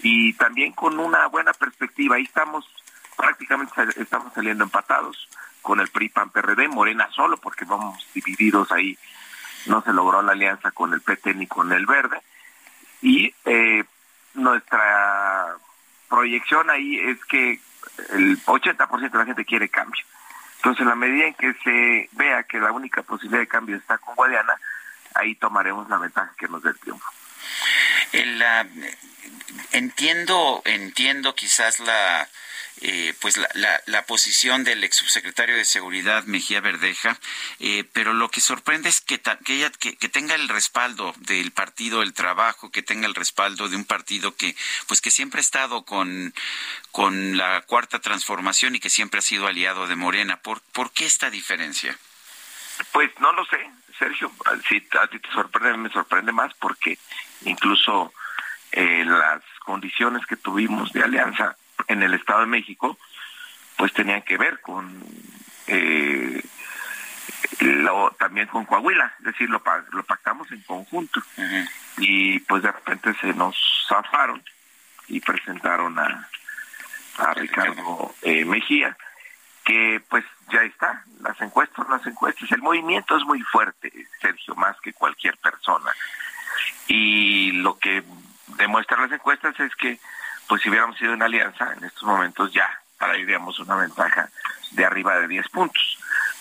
y 0.00 0.32
también 0.34 0.72
con 0.72 0.98
una 0.98 1.26
buena 1.28 1.52
perspectiva. 1.52 2.16
Ahí 2.16 2.24
estamos, 2.24 2.68
prácticamente 3.16 3.72
estamos 3.96 4.32
saliendo 4.34 4.64
empatados 4.64 5.28
con 5.68 5.80
el 5.80 5.88
PRI 5.88 6.08
PAN 6.08 6.30
PRD, 6.30 6.66
Morena 6.66 7.10
solo 7.14 7.36
porque 7.36 7.66
vamos 7.66 8.02
divididos 8.14 8.72
ahí, 8.72 8.96
no 9.66 9.82
se 9.82 9.92
logró 9.92 10.22
la 10.22 10.32
alianza 10.32 10.70
con 10.70 10.94
el 10.94 11.02
PT 11.02 11.34
ni 11.34 11.46
con 11.46 11.70
el 11.74 11.84
Verde 11.84 12.22
y 13.02 13.34
eh, 13.44 13.84
nuestra 14.32 15.56
proyección 16.08 16.70
ahí 16.70 16.98
es 16.98 17.22
que 17.26 17.60
el 18.14 18.42
80% 18.46 19.10
de 19.10 19.18
la 19.18 19.26
gente 19.26 19.44
quiere 19.44 19.68
cambio. 19.68 20.02
Entonces, 20.56 20.80
en 20.80 20.88
la 20.88 20.94
medida 20.94 21.26
en 21.26 21.34
que 21.34 21.52
se 21.62 22.08
vea 22.12 22.44
que 22.44 22.60
la 22.60 22.72
única 22.72 23.02
posibilidad 23.02 23.40
de 23.40 23.46
cambio 23.46 23.76
está 23.76 23.98
con 23.98 24.14
Guadiana, 24.14 24.54
ahí 25.16 25.34
tomaremos 25.34 25.86
la 25.90 25.98
ventaja 25.98 26.32
que 26.38 26.48
nos 26.48 26.62
dé 26.62 26.70
el 26.70 26.78
triunfo. 26.78 27.10
El, 28.12 28.42
entiendo, 29.72 30.62
entiendo 30.64 31.34
quizás 31.34 31.78
la 31.80 32.26
eh, 32.80 33.14
pues 33.20 33.36
la, 33.36 33.80
la, 33.86 34.06
posición 34.06 34.62
del 34.62 34.84
ex 34.84 34.96
subsecretario 34.96 35.56
de 35.56 35.64
Seguridad 35.64 36.24
Mejía 36.24 36.60
Verdeja, 36.60 37.18
eh, 37.58 37.84
pero 37.92 38.12
lo 38.12 38.30
que 38.30 38.40
sorprende 38.40 38.88
es 38.88 39.00
que, 39.00 39.20
que, 39.20 39.54
ella, 39.54 39.70
que, 39.70 39.96
que, 39.96 40.08
tenga 40.08 40.34
el 40.34 40.48
respaldo 40.48 41.12
del 41.18 41.50
partido 41.50 42.02
El 42.02 42.14
Trabajo, 42.14 42.70
que 42.70 42.82
tenga 42.82 43.06
el 43.06 43.14
respaldo 43.14 43.68
de 43.68 43.76
un 43.76 43.84
partido 43.84 44.36
que 44.36 44.54
pues 44.86 45.00
que 45.00 45.10
siempre 45.10 45.38
ha 45.38 45.42
estado 45.42 45.84
con, 45.84 46.32
con 46.92 47.36
la 47.36 47.62
cuarta 47.62 47.98
transformación 47.98 48.76
y 48.76 48.80
que 48.80 48.90
siempre 48.90 49.18
ha 49.18 49.22
sido 49.22 49.46
aliado 49.46 49.86
de 49.86 49.96
Morena. 49.96 50.40
¿Por, 50.40 50.60
¿por 50.60 50.92
qué 50.92 51.04
esta 51.06 51.30
diferencia? 51.30 51.98
Pues 52.92 53.10
no 53.18 53.32
lo 53.32 53.44
sé, 53.46 53.70
Sergio. 53.98 54.30
Si 54.68 54.86
a 55.00 55.06
ti 55.08 55.18
te 55.18 55.30
sorprende, 55.32 55.78
me 55.78 55.90
sorprende 55.90 56.32
más 56.32 56.54
porque 56.54 56.98
incluso 57.42 58.12
eh, 58.70 59.04
las 59.04 59.42
condiciones 59.64 60.24
que 60.26 60.36
tuvimos 60.36 60.92
de 60.92 61.02
alianza 61.02 61.56
en 61.88 62.02
el 62.02 62.14
Estado 62.14 62.40
de 62.40 62.46
México, 62.46 62.98
pues 63.76 63.92
tenían 63.92 64.22
que 64.22 64.36
ver 64.36 64.60
con 64.60 65.02
eh, 65.66 66.42
lo, 67.60 68.10
también 68.18 68.46
con 68.48 68.64
Coahuila, 68.64 69.14
es 69.18 69.24
decir, 69.24 69.48
lo, 69.48 69.62
lo 69.92 70.02
pactamos 70.04 70.50
en 70.52 70.60
conjunto. 70.62 71.22
Y 71.98 72.38
pues 72.40 72.62
de 72.62 72.72
repente 72.72 73.14
se 73.20 73.32
nos 73.34 73.56
zafaron 73.88 74.42
y 75.08 75.20
presentaron 75.20 75.98
a, 75.98 76.28
a 77.18 77.34
Ricardo 77.34 78.14
eh, 78.22 78.44
Mejía, 78.44 78.96
que 79.64 80.02
pues 80.08 80.24
ya 80.50 80.62
está, 80.62 81.04
las 81.20 81.40
encuestas, 81.40 81.88
las 81.88 82.06
encuestas, 82.06 82.50
el 82.52 82.62
movimiento 82.62 83.16
es 83.16 83.24
muy 83.24 83.40
fuerte, 83.42 83.92
Sergio, 84.20 84.54
más 84.54 84.80
que 84.80 84.92
cualquier 84.92 85.36
persona. 85.38 85.92
Y 86.86 87.52
lo 87.52 87.78
que 87.78 88.02
demuestran 88.58 89.02
las 89.02 89.12
encuestas 89.12 89.58
es 89.60 89.74
que 89.76 89.98
pues 90.48 90.62
si 90.62 90.70
hubiéramos 90.70 90.96
sido 90.98 91.12
una 91.12 91.26
alianza, 91.26 91.72
en 91.76 91.84
estos 91.84 92.02
momentos 92.04 92.52
ya 92.52 92.68
traeríamos 92.98 93.58
una 93.60 93.76
ventaja 93.76 94.28
de 94.72 94.84
arriba 94.84 95.18
de 95.18 95.28
10 95.28 95.48
puntos. 95.48 95.98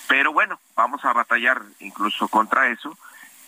Pero 0.08 0.34
bueno, 0.34 0.60
vamos 0.76 1.04
a 1.06 1.14
batallar 1.14 1.62
incluso 1.80 2.28
contra 2.28 2.70
eso 2.70 2.98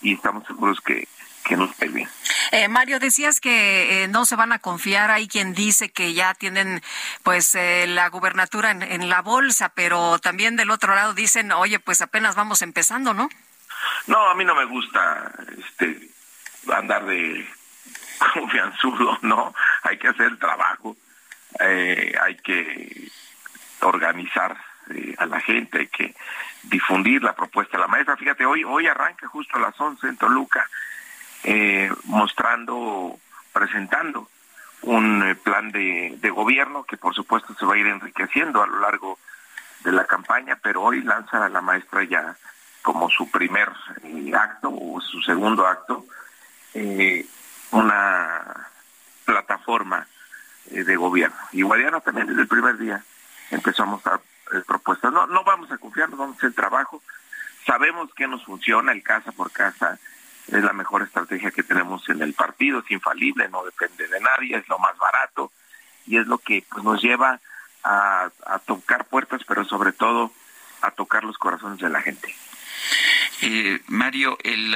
y 0.01 0.13
estamos 0.13 0.45
seguros 0.45 0.79
que, 0.81 1.07
que 1.45 1.55
nos 1.55 1.69
va 1.71 1.87
bien. 1.87 2.09
Eh, 2.51 2.67
Mario, 2.67 2.99
decías 2.99 3.39
que 3.39 4.03
eh, 4.03 4.07
no 4.07 4.25
se 4.25 4.35
van 4.35 4.51
a 4.51 4.59
confiar. 4.59 5.11
Hay 5.11 5.27
quien 5.27 5.53
dice 5.53 5.91
que 5.91 6.13
ya 6.13 6.33
tienen 6.33 6.81
pues 7.23 7.55
eh, 7.55 7.85
la 7.87 8.09
gubernatura 8.09 8.71
en, 8.71 8.81
en, 8.81 9.09
la 9.09 9.21
bolsa, 9.21 9.69
pero 9.69 10.19
también 10.19 10.55
del 10.55 10.71
otro 10.71 10.95
lado 10.95 11.13
dicen, 11.13 11.51
oye, 11.51 11.79
pues 11.79 12.01
apenas 12.01 12.35
vamos 12.35 12.61
empezando, 12.61 13.13
¿no? 13.13 13.29
No, 14.07 14.29
a 14.29 14.35
mí 14.35 14.43
no 14.43 14.55
me 14.55 14.65
gusta 14.65 15.31
este 15.57 16.09
andar 16.73 17.05
de 17.05 17.47
confianzudo, 18.33 19.17
¿no? 19.21 19.53
Hay 19.89 19.97
que 19.97 20.07
hacer 20.07 20.27
el 20.27 20.37
trabajo, 20.37 20.95
eh, 21.59 22.13
hay 22.21 22.35
que 22.37 23.09
organizar 23.81 24.55
eh, 24.91 25.15
a 25.17 25.25
la 25.25 25.39
gente, 25.39 25.79
hay 25.79 25.87
que 25.87 26.15
difundir 26.63 27.23
la 27.23 27.35
propuesta 27.35 27.77
de 27.77 27.81
la 27.81 27.87
maestra. 27.87 28.15
Fíjate, 28.15 28.45
hoy, 28.45 28.63
hoy 28.63 28.85
arranca 28.85 29.27
justo 29.27 29.57
a 29.57 29.61
las 29.61 29.79
11 29.79 30.07
en 30.07 30.17
Toluca, 30.17 30.69
eh, 31.43 31.91
mostrando, 32.03 33.17
presentando 33.51 34.29
un 34.83 35.37
plan 35.43 35.71
de, 35.71 36.15
de 36.21 36.29
gobierno 36.29 36.83
que 36.83 36.95
por 36.95 37.15
supuesto 37.15 37.55
se 37.55 37.65
va 37.65 37.73
a 37.73 37.77
ir 37.77 37.87
enriqueciendo 37.87 38.61
a 38.61 38.67
lo 38.67 38.79
largo 38.81 39.17
de 39.83 39.91
la 39.91 40.05
campaña, 40.05 40.59
pero 40.61 40.83
hoy 40.83 41.01
lanza 41.01 41.43
a 41.43 41.49
la 41.49 41.61
maestra 41.61 42.03
ya 42.03 42.35
como 42.83 43.09
su 43.09 43.29
primer 43.31 43.69
acto 44.35 44.69
o 44.71 45.01
su 45.01 45.19
segundo 45.21 45.65
acto 45.65 46.05
una 47.71 48.68
plataforma 49.29 50.07
eh, 50.71 50.83
de 50.83 50.95
gobierno. 50.95 51.37
Y 51.51 51.61
Guadiana 51.61 52.01
también 52.01 52.27
desde 52.27 52.41
el 52.41 52.47
primer 52.47 52.77
día 52.77 53.03
empezamos 53.51 54.05
a 54.07 54.15
eh, 54.53 54.61
propuestas. 54.67 55.13
No, 55.13 55.27
no 55.27 55.43
vamos 55.43 55.71
a 55.71 55.77
confiar, 55.77 56.09
vamos 56.09 56.35
a 56.35 56.37
hacer 56.37 56.49
el 56.49 56.55
trabajo. 56.55 57.01
Sabemos 57.65 58.11
que 58.15 58.27
nos 58.27 58.43
funciona 58.43 58.91
el 58.91 59.03
casa 59.03 59.31
por 59.31 59.51
casa. 59.51 59.99
Es 60.47 60.63
la 60.63 60.73
mejor 60.73 61.03
estrategia 61.03 61.51
que 61.51 61.61
tenemos 61.61 62.09
en 62.09 62.23
el 62.23 62.33
partido, 62.33 62.79
es 62.79 62.89
infalible, 62.89 63.47
no 63.49 63.63
depende 63.63 64.07
de 64.07 64.19
nadie, 64.19 64.57
es 64.57 64.67
lo 64.67 64.79
más 64.79 64.97
barato 64.97 65.51
y 66.07 66.17
es 66.17 66.25
lo 66.25 66.39
que 66.39 66.65
pues, 66.67 66.83
nos 66.83 66.99
lleva 67.03 67.39
a 67.83 68.59
tocar 68.65 69.05
puertas, 69.05 69.41
pero 69.47 69.63
sobre 69.63 69.93
todo 69.93 70.31
a 70.81 70.91
tocar 70.91 71.23
los 71.23 71.37
corazones 71.37 71.79
de 71.79 71.89
la 71.89 72.01
gente. 72.01 72.33
Eh, 73.41 73.79
Mario, 73.87 74.37
el, 74.43 74.75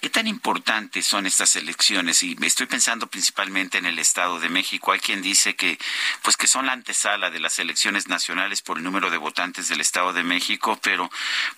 ¿qué 0.00 0.10
tan 0.10 0.26
importantes 0.26 1.06
son 1.06 1.24
estas 1.24 1.54
elecciones? 1.54 2.20
Y 2.24 2.36
estoy 2.42 2.66
pensando 2.66 3.06
principalmente 3.06 3.78
en 3.78 3.86
el 3.86 4.00
Estado 4.00 4.40
de 4.40 4.48
México. 4.48 4.90
Hay 4.90 4.98
quien 4.98 5.22
dice 5.22 5.54
que, 5.54 5.78
pues, 6.22 6.36
que 6.36 6.48
son 6.48 6.66
la 6.66 6.72
antesala 6.72 7.30
de 7.30 7.38
las 7.38 7.60
elecciones 7.60 8.08
nacionales 8.08 8.60
por 8.60 8.78
el 8.78 8.82
número 8.82 9.10
de 9.10 9.18
votantes 9.18 9.68
del 9.68 9.80
Estado 9.80 10.12
de 10.12 10.24
México, 10.24 10.78
pero, 10.82 11.08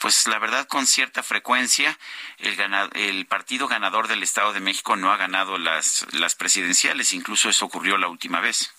pues, 0.01 0.27
la 0.27 0.39
verdad, 0.39 0.67
con 0.69 0.87
cierta 0.87 1.23
frecuencia, 1.23 1.99
el, 2.39 2.59
el 2.95 3.25
partido 3.27 3.67
ganador 3.67 4.07
del 4.07 4.23
Estado 4.23 4.53
de 4.53 4.61
México 4.61 4.97
no 4.97 5.11
ha 5.11 5.17
ganado 5.17 5.57
las, 5.57 6.07
las 6.13 6.35
presidenciales. 6.35 7.15
Incluso 7.15 7.49
eso 7.49 7.65
ocurrió 7.65 7.97
la 7.97 8.09
última 8.09 8.41
vez. 8.41 8.71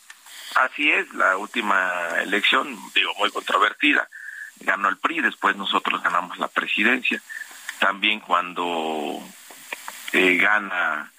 Así 0.56 0.92
es, 0.92 1.12
la 1.14 1.36
última 1.38 2.22
elección, 2.22 2.78
digo, 2.94 3.14
muy 3.18 3.32
controvertida 3.32 4.08
ganó 4.62 4.90
el 4.90 4.98
PRI, 4.98 5.22
después 5.22 5.56
nosotros 5.56 6.02
ganamos 6.04 6.38
la 6.38 6.48
presidencia. 6.48 7.22
También 7.80 8.20
cuando 8.20 9.22
eh, 10.12 10.38
gana 10.38 11.12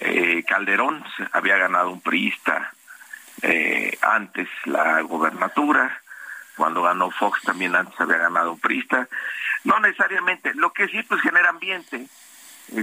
eh, 0.00 0.44
Calderón, 0.46 1.04
había 1.32 1.56
ganado 1.56 1.90
un 1.90 2.00
priista 2.00 2.72
eh, 3.42 3.96
antes 4.02 4.48
la 4.64 5.00
gobernatura. 5.02 6.00
Cuando 6.56 6.82
ganó 6.82 7.10
Fox 7.10 7.42
también 7.42 7.74
antes 7.74 7.98
había 8.00 8.18
ganado 8.18 8.52
un 8.52 8.60
priista. 8.60 9.08
No 9.64 9.78
necesariamente, 9.80 10.52
lo 10.54 10.72
que 10.72 10.88
sí 10.88 11.02
pues 11.04 11.22
genera 11.22 11.48
ambiente, 11.48 12.06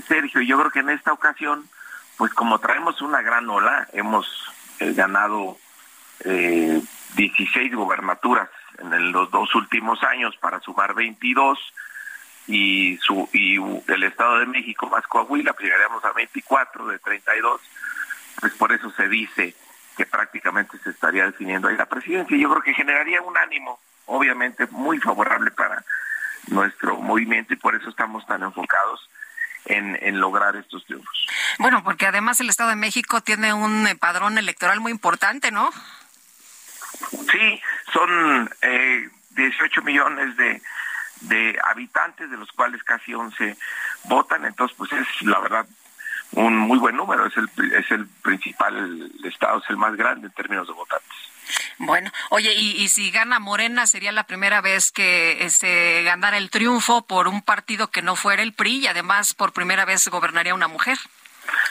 Sergio, 0.07 0.41
yo 0.41 0.57
creo 0.59 0.71
que 0.71 0.79
en 0.79 0.89
esta 0.89 1.13
ocasión, 1.13 1.69
pues 2.17 2.33
como 2.33 2.59
traemos 2.59 3.01
una 3.01 3.21
gran 3.21 3.49
ola, 3.49 3.87
hemos 3.93 4.27
ganado 4.79 5.57
eh, 6.21 6.81
16 7.15 7.75
gobernaturas 7.75 8.49
en 8.81 9.11
los 9.11 9.29
dos 9.31 9.53
últimos 9.55 10.03
años 10.03 10.35
para 10.37 10.59
sumar 10.59 10.93
22 10.93 11.59
y 12.47 12.97
su 13.01 13.29
y 13.33 13.57
el 13.91 14.03
Estado 14.03 14.39
de 14.39 14.45
México 14.47 14.87
más 14.89 15.05
Coahuila 15.07 15.53
pues 15.53 15.65
llegaríamos 15.65 16.03
a 16.03 16.13
24 16.13 16.87
de 16.87 16.99
32 16.99 17.61
pues 18.39 18.53
por 18.53 18.71
eso 18.71 18.89
se 18.91 19.07
dice 19.07 19.55
que 19.95 20.05
prácticamente 20.05 20.77
se 20.79 20.89
estaría 20.89 21.25
definiendo 21.25 21.67
ahí 21.67 21.77
la 21.77 21.85
presidencia 21.85 22.37
yo 22.37 22.49
creo 22.49 22.61
que 22.63 22.73
generaría 22.73 23.21
un 23.21 23.37
ánimo 23.37 23.79
obviamente 24.05 24.65
muy 24.71 24.99
favorable 24.99 25.51
para 25.51 25.83
nuestro 26.47 26.97
movimiento 26.97 27.53
y 27.53 27.57
por 27.57 27.75
eso 27.75 27.89
estamos 27.89 28.25
tan 28.25 28.43
enfocados 28.43 29.09
en, 29.65 29.97
en, 30.01 30.19
lograr 30.19 30.55
estos 30.55 30.83
triunfos. 30.85 31.27
Bueno, 31.59 31.83
porque 31.83 32.07
además 32.07 32.39
el 32.39 32.49
Estado 32.49 32.71
de 32.71 32.75
México 32.75 33.21
tiene 33.21 33.53
un 33.53 33.87
padrón 33.99 34.37
electoral 34.37 34.79
muy 34.79 34.91
importante, 34.91 35.51
¿no? 35.51 35.69
Sí, 37.31 37.61
son 37.93 38.49
eh, 38.61 39.09
18 39.31 39.81
millones 39.83 40.35
de, 40.37 40.61
de 41.21 41.59
habitantes, 41.63 42.29
de 42.29 42.37
los 42.37 42.51
cuales 42.51 42.83
casi 42.83 43.13
11 43.13 43.57
votan, 44.05 44.45
entonces 44.45 44.75
pues 44.77 44.91
es 44.91 45.07
la 45.21 45.39
verdad 45.39 45.65
un 46.31 46.55
muy 46.55 46.77
buen 46.77 46.95
número, 46.95 47.25
es 47.25 47.35
el, 47.37 47.49
es 47.73 47.89
el 47.91 48.07
principal 48.07 49.11
estado, 49.23 49.59
es 49.59 49.69
el 49.69 49.77
más 49.77 49.95
grande 49.95 50.27
en 50.27 50.33
términos 50.33 50.67
de 50.67 50.73
votantes. 50.73 51.09
Bueno, 51.79 52.11
oye, 52.29 52.53
y, 52.53 52.83
y, 52.83 52.89
si 52.89 53.09
gana 53.09 53.39
Morena, 53.39 53.87
sería 53.87 54.11
la 54.11 54.25
primera 54.25 54.61
vez 54.61 54.91
que 54.91 55.47
se 55.49 56.03
ganara 56.03 56.37
el 56.37 56.51
triunfo 56.51 57.07
por 57.07 57.27
un 57.27 57.41
partido 57.41 57.89
que 57.89 58.03
no 58.03 58.15
fuera 58.15 58.43
el 58.43 58.53
PRI 58.53 58.81
y 58.81 58.87
además 58.87 59.33
por 59.33 59.53
primera 59.53 59.85
vez 59.85 60.07
gobernaría 60.09 60.53
una 60.53 60.67
mujer. 60.67 60.99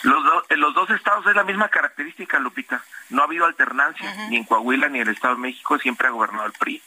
Los, 0.03 0.23
do, 0.23 0.45
en 0.49 0.59
los 0.59 0.73
dos 0.73 0.89
estados 0.89 1.25
es 1.27 1.35
la 1.35 1.43
misma 1.43 1.69
característica, 1.69 2.39
Lupita. 2.39 2.83
No 3.09 3.21
ha 3.21 3.25
habido 3.25 3.45
alternancia, 3.45 4.09
uh 4.09 4.13
-huh. 4.13 4.29
ni 4.29 4.37
en 4.37 4.43
Coahuila 4.43 4.89
ni 4.89 4.99
en 4.99 5.07
el 5.07 5.13
Estado 5.13 5.35
de 5.35 5.41
México, 5.41 5.77
siempre 5.79 6.07
ha 6.07 6.11
gobernado 6.11 6.45
el 6.45 6.53
PRI. 6.53 6.81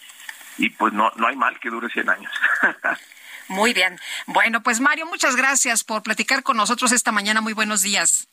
Y 0.58 0.70
pues 0.70 0.92
no, 0.92 1.10
no 1.16 1.26
hay 1.26 1.36
mal 1.36 1.58
que 1.60 1.70
dure 1.70 1.88
100 1.88 2.10
años. 2.10 2.32
Muy 3.48 3.74
bien. 3.74 3.98
Bueno, 4.26 4.62
pues 4.62 4.80
Mario, 4.80 5.06
muchas 5.06 5.36
gracias 5.36 5.84
por 5.84 6.02
platicar 6.02 6.42
con 6.42 6.56
nosotros 6.56 6.92
esta 6.92 7.12
mañana. 7.12 7.40
Muy 7.40 7.52
buenos 7.52 7.82
días. 7.82 8.28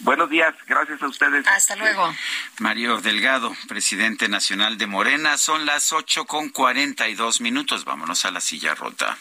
Buenos 0.00 0.30
días, 0.30 0.54
gracias 0.66 1.02
a 1.02 1.08
ustedes. 1.08 1.46
Hasta 1.46 1.76
luego. 1.76 2.14
Mario 2.58 3.00
Delgado, 3.02 3.54
presidente 3.68 4.28
nacional 4.28 4.78
de 4.78 4.86
Morena, 4.86 5.36
son 5.36 5.66
las 5.66 5.92
ocho 5.92 6.24
con 6.24 6.48
cuarenta 6.48 7.08
y 7.08 7.14
dos 7.14 7.42
minutos. 7.42 7.84
Vámonos 7.84 8.24
a 8.24 8.30
la 8.30 8.40
silla 8.40 8.74
rota. 8.74 9.18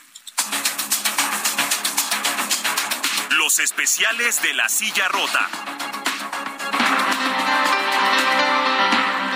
Los 3.50 3.58
especiales 3.58 4.44
de 4.44 4.54
la 4.54 4.70
silla 4.70 5.08
rota. 5.08 5.50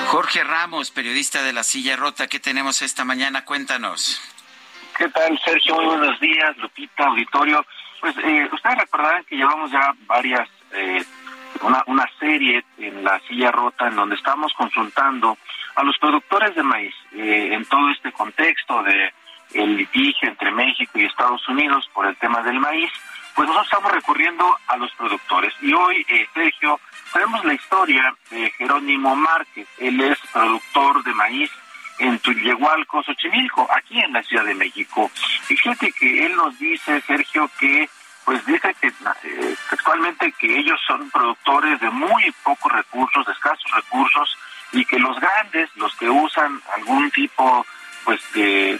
Jorge 0.06 0.44
Ramos, 0.44 0.91
periodista 0.91 1.41
de 1.41 1.52
la 1.52 1.64
silla 1.64 1.95
rota, 1.95 2.27
¿qué 2.27 2.40
tenemos 2.40 2.84
esta 2.84 3.06
mañana? 3.06 3.44
Cuéntanos. 3.44 4.22
¿Qué 4.95 5.10
tal, 5.10 5.40
Sergio? 5.44 5.73
Muy 5.77 5.85
buenos 5.85 6.19
días, 6.19 6.56
Lupita, 6.57 7.06
auditorio. 7.06 7.65
Pues 8.02 8.15
eh, 8.23 8.48
ustedes 8.53 8.77
recordarán 8.77 9.23
que 9.23 9.35
llevamos 9.35 9.72
ya 9.72 9.95
varias 10.06 10.48
eh, 10.73 11.03
una, 11.64 11.84
una 11.88 12.07
serie 12.19 12.64
en 12.77 13.03
la 13.03 13.19
silla 13.22 13.49
rota 13.49 13.88
en 13.88 13.95
donde 13.95 14.14
estamos 14.14 14.53
consultando 14.53 15.40
a 15.73 15.81
los 15.81 15.98
productores 15.98 16.53
de 16.53 16.61
maíz 16.61 16.94
en 17.14 17.65
todo 17.65 17.90
este 17.90 18.11
contexto 18.11 18.84
de 18.84 19.11
el 19.56 19.77
litigio 19.77 20.30
entre 20.30 20.52
México 20.52 20.99
y 20.99 21.06
Estados 21.06 21.48
Unidos 21.48 21.90
por 21.94 22.06
el 22.06 22.15
tema 22.18 22.41
del 22.44 22.60
maíz, 22.60 22.91
pues 23.35 23.47
nosotros 23.47 23.68
estamos 23.68 23.91
recurriendo 23.91 24.57
a 24.68 24.77
los 24.77 24.91
productores. 24.93 25.53
Y 25.61 25.73
hoy, 25.73 26.05
eh, 26.10 26.27
Sergio, 26.34 26.80
tenemos 27.11 27.43
la 27.45 27.53
historia 27.53 28.15
de 28.30 28.51
Jerónimo 28.51 29.15
Márquez. 29.15 29.68
Él 29.77 29.99
es 30.01 30.18
productor 30.31 31.03
de 31.03 31.14
maíz 31.14 31.51
en 31.99 32.19
Tullehualco, 32.19 33.03
Xochimilco, 33.03 33.68
aquí 33.76 33.99
en 33.99 34.14
la 34.14 34.23
Ciudad 34.23 34.45
de 34.45 34.55
México. 34.55 35.10
Y 35.49 35.55
fíjate 35.55 35.91
que 35.91 36.26
él 36.26 36.35
nos 36.35 36.57
dice, 36.60 37.01
Sergio, 37.01 37.49
que 37.60 37.89
pues 38.26 38.45
dice 38.45 38.73
que 38.80 38.88
eh, 38.88 39.55
que 40.39 40.57
ellos 40.57 40.80
son 40.88 41.10
productores 41.11 41.80
de 41.80 41.89
muy 41.89 42.34
pocos 42.43 42.72
recursos, 42.72 43.26
de 43.26 43.34
escasos 43.34 43.72
recursos, 43.72 44.38
y 44.72 44.85
que 44.85 44.97
los 44.97 45.19
grandes, 45.19 45.69
los 45.76 45.93
que 45.95 46.10
usan 46.10 46.61
algún 46.76 47.11
tipo 47.11 47.65
pues 48.03 48.22
de, 48.34 48.77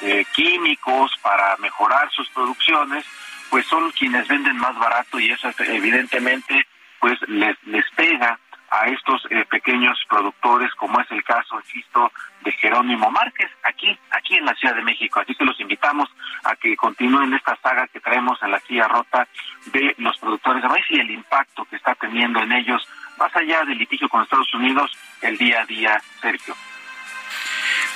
de, 0.00 0.26
químicos 0.34 1.12
para 1.22 1.56
mejorar 1.58 2.10
sus 2.10 2.28
producciones, 2.30 3.04
pues 3.52 3.66
son 3.66 3.90
quienes 3.90 4.26
venden 4.28 4.56
más 4.56 4.74
barato 4.78 5.20
y 5.20 5.30
eso 5.30 5.50
evidentemente 5.58 6.66
pues 6.98 7.20
les, 7.28 7.54
les 7.66 7.84
pega 7.94 8.38
a 8.70 8.86
estos 8.86 9.26
eh, 9.28 9.44
pequeños 9.44 9.98
productores, 10.08 10.72
como 10.76 10.98
es 11.02 11.10
el 11.10 11.22
caso, 11.22 11.60
insisto, 11.60 12.10
de 12.42 12.52
Jerónimo 12.52 13.10
Márquez, 13.10 13.50
aquí, 13.62 13.98
aquí 14.10 14.36
en 14.36 14.46
la 14.46 14.54
Ciudad 14.54 14.74
de 14.74 14.82
México. 14.82 15.20
Así 15.20 15.34
que 15.34 15.44
los 15.44 15.60
invitamos 15.60 16.08
a 16.44 16.56
que 16.56 16.74
continúen 16.76 17.34
esta 17.34 17.54
saga 17.56 17.86
que 17.88 18.00
traemos 18.00 18.42
en 18.42 18.52
la 18.52 18.60
silla 18.60 18.88
rota 18.88 19.28
de 19.66 19.94
los 19.98 20.16
productores 20.16 20.62
de 20.62 20.70
maíz 20.70 20.86
y 20.88 21.00
el 21.00 21.10
impacto 21.10 21.66
que 21.66 21.76
está 21.76 21.94
teniendo 21.96 22.40
en 22.40 22.52
ellos, 22.52 22.88
más 23.18 23.36
allá 23.36 23.66
del 23.66 23.76
litigio 23.76 24.08
con 24.08 24.22
Estados 24.22 24.54
Unidos, 24.54 24.90
el 25.20 25.36
día 25.36 25.60
a 25.60 25.66
día, 25.66 26.00
Sergio. 26.22 26.54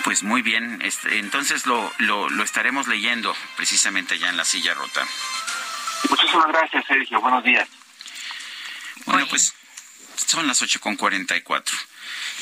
Pues 0.04 0.22
muy 0.22 0.42
bien, 0.42 0.80
este, 0.82 1.18
entonces 1.18 1.66
lo, 1.66 1.92
lo, 1.98 2.42
estaremos 2.42 2.86
leyendo 2.86 3.34
precisamente 3.56 4.14
allá 4.14 4.28
en 4.28 4.36
la 4.36 4.44
silla 4.44 4.74
rota. 4.74 5.06
Muchísimas 6.08 6.48
gracias, 6.48 6.84
Sergio. 6.86 7.20
Buenos 7.20 7.42
días. 7.42 7.68
Bueno, 9.06 9.26
pues 9.28 9.54
son 10.14 10.46
las 10.46 10.62
8.44. 10.62 11.72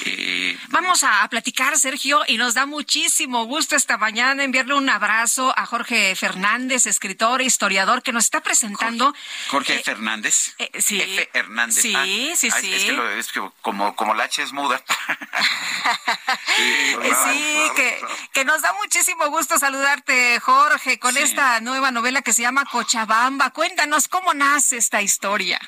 Eh, 0.07 0.59
Vamos 0.69 1.05
a, 1.05 1.27
platicar, 1.29 1.77
Sergio, 1.79 2.23
y 2.27 2.37
nos 2.37 2.55
da 2.55 2.67
muchísimo 2.67 3.45
gusto 3.45 3.77
esta 3.77 3.97
mañana 3.97 4.43
enviarle 4.43 4.75
un 4.75 4.89
abrazo 4.91 5.53
a 5.57 5.67
Jorge 5.67 6.15
Fernández, 6.17 6.87
escritor 6.87 7.41
e 7.41 7.45
historiador, 7.45 8.03
que 8.03 8.13
nos 8.13 8.25
está 8.25 8.41
presentando. 8.43 9.15
Jorge, 9.49 9.77
eh, 9.77 9.83
Fernández. 9.85 10.55
Eh, 10.59 10.71
sí. 10.81 11.01
F. 11.01 11.31
Hernández. 11.33 11.83
Sí, 11.83 11.95
ah, 11.97 12.05
sí, 12.37 12.49
ah, 12.53 12.61
sí. 12.61 12.75
Es 12.75 12.85
que, 12.85 13.19
es 13.19 13.33
que 13.33 13.41
como, 13.63 13.95
como 13.95 14.15
la 14.15 14.25
H 14.25 14.43
es 14.43 14.53
muda. 14.53 14.83
sí, 16.57 17.71
que, 17.77 18.01
que 18.33 18.45
nos 18.45 18.63
da 18.63 18.73
muchísimo 18.75 19.29
gusto 19.29 19.59
saludarte, 19.59 20.41
Jorge, 20.41 20.99
con 20.99 21.17
esta 21.17 21.61
nueva 21.61 21.91
novela 21.91 22.23
que 22.23 22.33
se 22.33 22.43
llama 22.43 22.65
Cochabamba. 22.65 23.51
Cuéntanos 23.51 24.09
cómo 24.09 24.35
nace 24.35 24.77
esta 24.77 25.03
historia. 25.03 25.61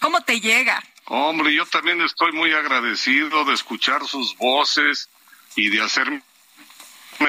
¿Cómo 0.00 0.22
te 0.22 0.40
llega? 0.40 0.82
Hombre, 1.10 1.54
yo 1.54 1.64
también 1.64 2.02
estoy 2.02 2.32
muy 2.32 2.52
agradecido 2.52 3.44
de 3.46 3.54
escuchar 3.54 4.06
sus 4.06 4.36
voces 4.36 5.08
y 5.56 5.70
de 5.70 5.80
hacerme 5.80 6.22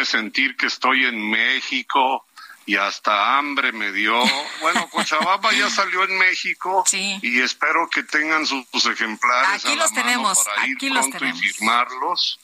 sentir 0.04 0.58
que 0.58 0.66
estoy 0.66 1.06
en 1.06 1.30
México 1.30 2.26
y 2.66 2.76
hasta 2.76 3.38
hambre 3.38 3.72
me 3.72 3.94
dio. 3.94 4.22
Bueno, 4.60 4.90
Cochabamba 4.90 5.54
ya 5.54 5.70
salió 5.70 6.04
en 6.04 6.18
México 6.18 6.84
y 6.92 7.40
espero 7.40 7.90
que 7.90 8.04
tengan 8.04 8.46
sus, 8.46 8.66
ejemplares. 8.86 9.64
Aquí 9.64 9.76
los 9.76 9.94
tenemos, 9.94 10.38
para 10.44 10.68
ir 10.68 10.76
aquí 10.76 10.90
pronto 10.90 11.26
y 11.26 11.34
firmarlos. 11.34 12.40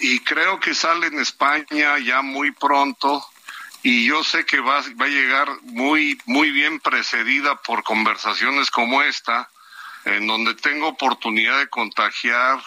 Y 0.00 0.20
creo 0.20 0.60
que 0.60 0.74
sale 0.74 1.06
en 1.06 1.18
España 1.20 1.98
ya 2.00 2.20
muy 2.20 2.50
pronto 2.50 3.26
y 3.82 4.04
yo 4.04 4.22
sé 4.22 4.44
que 4.44 4.60
va, 4.60 4.82
va 5.00 5.06
a 5.06 5.08
llegar 5.08 5.48
muy, 5.62 6.20
muy 6.26 6.50
bien 6.50 6.80
precedida 6.80 7.56
por 7.62 7.82
conversaciones 7.82 8.70
como 8.70 9.00
esta 9.00 9.48
en 10.06 10.26
donde 10.26 10.54
tengo 10.54 10.88
oportunidad 10.88 11.58
de 11.58 11.68
contagiar. 11.68 12.62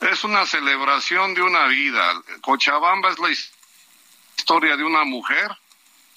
Es 0.00 0.22
una 0.22 0.44
celebración 0.44 1.34
de 1.34 1.42
una 1.42 1.66
vida. 1.66 2.22
Cochabamba 2.42 3.10
es 3.10 3.18
la 3.18 3.30
historia 4.36 4.76
de 4.76 4.84
una 4.84 5.04
mujer 5.04 5.50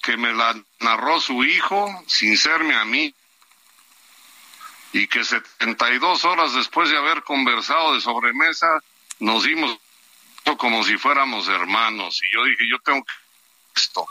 que 0.02 0.16
me 0.16 0.32
la 0.32 0.54
narró 0.80 1.20
su 1.20 1.42
hijo 1.42 2.04
sin 2.06 2.36
serme 2.36 2.74
a 2.74 2.84
mí 2.84 3.14
y 4.92 5.06
que 5.06 5.24
72 5.24 6.24
horas 6.24 6.54
después 6.54 6.90
de 6.90 6.98
haber 6.98 7.22
conversado 7.22 7.94
de 7.94 8.00
sobremesa 8.00 8.82
nos 9.20 9.44
dimos 9.44 9.78
como 10.56 10.82
si 10.84 10.96
fuéramos 10.96 11.46
hermanos 11.48 12.22
y 12.22 12.34
yo 12.34 12.44
dije 12.44 12.64
yo 12.70 12.78
tengo 12.78 13.04
que 13.04 13.12
esto 13.76 14.06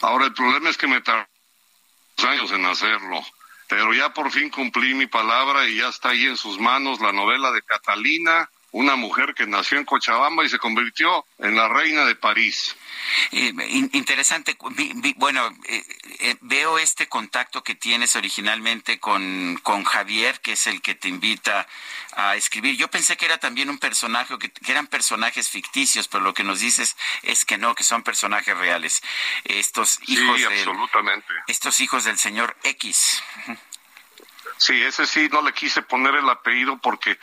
ahora 0.00 0.24
el 0.24 0.32
problema 0.32 0.70
es 0.70 0.78
que 0.78 0.86
me 0.86 1.02
tardó 1.02 1.28
años 2.22 2.50
en 2.52 2.64
hacerlo 2.64 3.22
pero 3.74 3.92
ya 3.92 4.14
por 4.14 4.30
fin 4.30 4.50
cumplí 4.50 4.94
mi 4.94 5.08
palabra 5.08 5.66
y 5.68 5.78
ya 5.78 5.88
está 5.88 6.10
ahí 6.10 6.26
en 6.26 6.36
sus 6.36 6.60
manos 6.60 7.00
la 7.00 7.10
novela 7.10 7.50
de 7.50 7.60
Catalina, 7.62 8.48
una 8.74 8.96
mujer 8.96 9.34
que 9.34 9.46
nació 9.46 9.78
en 9.78 9.84
Cochabamba 9.84 10.44
y 10.44 10.48
se 10.48 10.58
convirtió 10.58 11.24
en 11.38 11.54
la 11.54 11.68
reina 11.68 12.04
de 12.06 12.16
París. 12.16 12.74
Eh, 13.30 13.52
interesante. 13.92 14.56
bueno, 15.14 15.48
eh, 15.68 15.84
eh, 16.18 16.36
veo 16.40 16.78
este 16.78 17.06
contacto 17.06 17.62
que 17.62 17.76
tienes 17.76 18.16
originalmente 18.16 18.98
con, 18.98 19.60
con 19.62 19.84
Javier, 19.84 20.40
que 20.40 20.52
es 20.52 20.66
el 20.66 20.82
que 20.82 20.96
te 20.96 21.08
invita 21.08 21.68
a 22.16 22.34
escribir. 22.34 22.76
Yo 22.76 22.90
pensé 22.90 23.16
que 23.16 23.26
era 23.26 23.38
también 23.38 23.70
un 23.70 23.78
personaje, 23.78 24.36
que, 24.40 24.50
que, 24.50 24.72
eran 24.72 24.88
personajes 24.88 25.48
ficticios, 25.48 26.08
pero 26.08 26.24
lo 26.24 26.34
que 26.34 26.42
nos 26.42 26.58
dices 26.58 26.96
es 27.22 27.44
que 27.44 27.56
no, 27.56 27.76
que 27.76 27.84
son 27.84 28.02
personajes 28.02 28.56
reales. 28.56 29.02
Estos 29.44 30.00
hijos, 30.08 30.38
sí, 30.38 30.44
absolutamente. 30.46 31.32
estos 31.46 31.78
hijos 31.78 32.02
del 32.02 32.18
señor 32.18 32.56
X. 32.64 33.22
Sí, 34.56 34.82
ese 34.82 35.06
sí 35.06 35.28
no 35.30 35.42
le 35.42 35.52
quise 35.52 35.82
poner 35.82 36.16
el 36.16 36.28
apellido 36.28 36.78
porque 36.78 37.18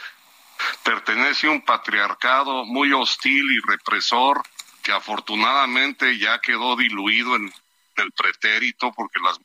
pertenece 0.84 1.48
a 1.48 1.52
un 1.52 1.62
patriarcado 1.62 2.66
muy 2.66 2.92
hostil 2.94 3.46
y 3.52 3.72
represor 3.72 4.42
que 4.84 4.92
afortunadamente 4.92 6.18
ya 6.18 6.40
quedó 6.40 6.76
diluido 6.76 7.36
en 7.36 7.52
el 7.98 8.12
pretérito 8.12 8.92
porque 8.94 9.20
las 9.20 9.40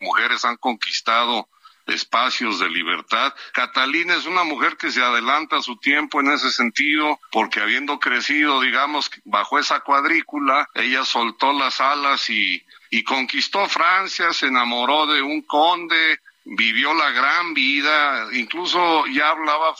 mujeres 0.00 0.44
han 0.44 0.56
conquistado 0.56 1.48
espacios 1.86 2.58
de 2.60 2.70
libertad. 2.70 3.34
Catalina 3.52 4.14
es 4.14 4.26
una 4.26 4.44
mujer 4.44 4.76
que 4.76 4.90
se 4.90 5.02
adelanta 5.02 5.56
a 5.56 5.62
su 5.62 5.76
tiempo 5.76 6.20
en 6.20 6.30
ese 6.32 6.50
sentido, 6.50 7.20
porque 7.30 7.60
habiendo 7.60 7.98
crecido, 7.98 8.60
digamos, 8.60 9.10
bajo 9.24 9.58
esa 9.58 9.80
cuadrícula, 9.80 10.68
ella 10.74 11.04
soltó 11.04 11.52
las 11.52 11.80
alas 11.80 12.30
y, 12.30 12.62
y 12.90 13.04
conquistó 13.04 13.68
Francia, 13.68 14.32
se 14.32 14.46
enamoró 14.46 15.06
de 15.06 15.20
un 15.20 15.42
conde, 15.42 16.20
vivió 16.44 16.94
la 16.94 17.10
gran 17.10 17.54
vida, 17.54 18.28
incluso 18.32 19.06
ya 19.06 19.30
hablaba, 19.30 19.74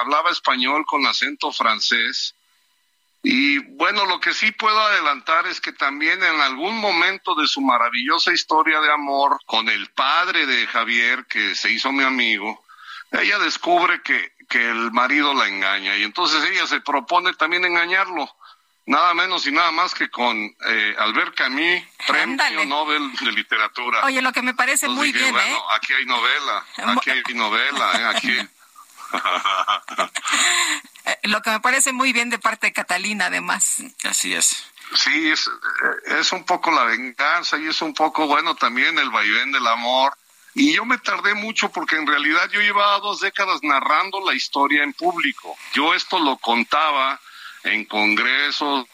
hablaba 0.00 0.30
español 0.30 0.84
con 0.86 1.06
acento 1.06 1.52
francés, 1.52 2.34
y 3.22 3.58
bueno, 3.58 4.06
lo 4.06 4.20
que 4.20 4.32
sí 4.32 4.52
puedo 4.52 4.80
adelantar 4.80 5.46
es 5.48 5.60
que 5.60 5.72
también 5.72 6.22
en 6.22 6.40
algún 6.40 6.78
momento 6.78 7.34
de 7.34 7.46
su 7.46 7.60
maravillosa 7.60 8.32
historia 8.32 8.80
de 8.80 8.92
amor 8.92 9.40
con 9.44 9.68
el 9.68 9.90
padre 9.90 10.46
de 10.46 10.66
Javier, 10.68 11.26
que 11.26 11.54
se 11.54 11.70
hizo 11.70 11.90
mi 11.90 12.04
amigo, 12.04 12.64
ella 13.10 13.38
descubre 13.38 14.02
que, 14.02 14.32
que 14.48 14.70
el 14.70 14.92
marido 14.92 15.34
la 15.34 15.48
engaña 15.48 15.96
y 15.96 16.04
entonces 16.04 16.42
ella 16.44 16.66
se 16.66 16.80
propone 16.80 17.34
también 17.34 17.64
engañarlo. 17.64 18.30
Nada 18.86 19.12
menos 19.12 19.46
y 19.46 19.52
nada 19.52 19.70
más 19.72 19.92
que 19.92 20.08
con 20.08 20.34
eh, 20.66 20.96
Albert 20.98 21.34
Camus, 21.34 21.82
premio 22.06 22.64
Nobel 22.64 23.12
de 23.16 23.32
literatura. 23.32 24.02
Oye, 24.04 24.22
lo 24.22 24.32
que 24.32 24.40
me 24.40 24.54
parece 24.54 24.88
muy 24.88 25.12
bien, 25.12 25.30
bueno, 25.30 25.56
¿eh? 25.56 25.62
aquí 25.72 25.92
hay 25.92 26.06
novela, 26.06 26.64
aquí 26.96 27.10
hay 27.10 27.34
novela, 27.34 27.92
¿eh? 28.00 28.04
aquí. 28.16 28.48
Lo 31.24 31.42
que 31.42 31.50
me 31.50 31.60
parece 31.60 31.92
muy 31.92 32.12
bien 32.12 32.30
de 32.30 32.38
parte 32.38 32.68
de 32.68 32.72
Catalina, 32.72 33.26
además. 33.26 33.82
Así 34.04 34.34
es. 34.34 34.64
Sí, 34.94 35.30
es, 35.30 35.46
eh, 35.46 36.20
es 36.20 36.32
un 36.32 36.44
poco 36.44 36.70
la 36.70 36.84
venganza 36.84 37.58
y 37.58 37.66
es 37.66 37.82
un 37.82 37.94
poco, 37.94 38.26
bueno, 38.26 38.54
también 38.54 38.98
el 38.98 39.10
vaivén 39.10 39.52
del 39.52 39.66
amor. 39.66 40.16
Y 40.54 40.74
yo 40.74 40.84
me 40.84 40.98
tardé 40.98 41.34
mucho 41.34 41.70
porque 41.70 41.96
en 41.96 42.06
realidad 42.06 42.48
yo 42.50 42.60
llevaba 42.60 42.98
dos 42.98 43.20
décadas 43.20 43.60
narrando 43.62 44.24
la 44.24 44.34
historia 44.34 44.82
en 44.82 44.92
público. 44.92 45.56
Yo 45.74 45.94
esto 45.94 46.18
lo 46.18 46.36
contaba 46.38 47.20
en 47.64 47.84
congresos, 47.84 48.86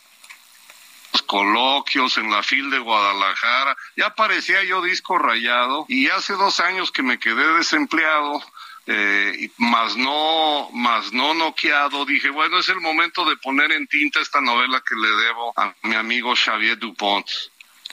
coloquios 1.26 2.18
en 2.18 2.30
la 2.30 2.42
FIL 2.42 2.70
de 2.70 2.78
Guadalajara. 2.78 3.76
Ya 3.96 4.14
parecía 4.14 4.62
yo 4.64 4.82
disco 4.82 5.18
rayado 5.18 5.86
y 5.88 6.08
hace 6.08 6.34
dos 6.34 6.60
años 6.60 6.90
que 6.90 7.02
me 7.02 7.18
quedé 7.18 7.54
desempleado 7.54 8.42
eh, 8.86 9.50
más 9.56 9.96
no 9.96 10.68
más 10.72 11.12
no 11.12 11.32
noqueado 11.32 12.04
dije 12.04 12.28
bueno 12.30 12.58
es 12.58 12.68
el 12.68 12.80
momento 12.80 13.24
de 13.24 13.36
poner 13.38 13.72
en 13.72 13.86
tinta 13.86 14.20
esta 14.20 14.40
novela 14.40 14.82
que 14.86 14.94
le 14.94 15.08
debo 15.08 15.52
a 15.56 15.74
mi 15.82 15.94
amigo 15.94 16.34
Xavier 16.36 16.78
Dupont 16.78 17.26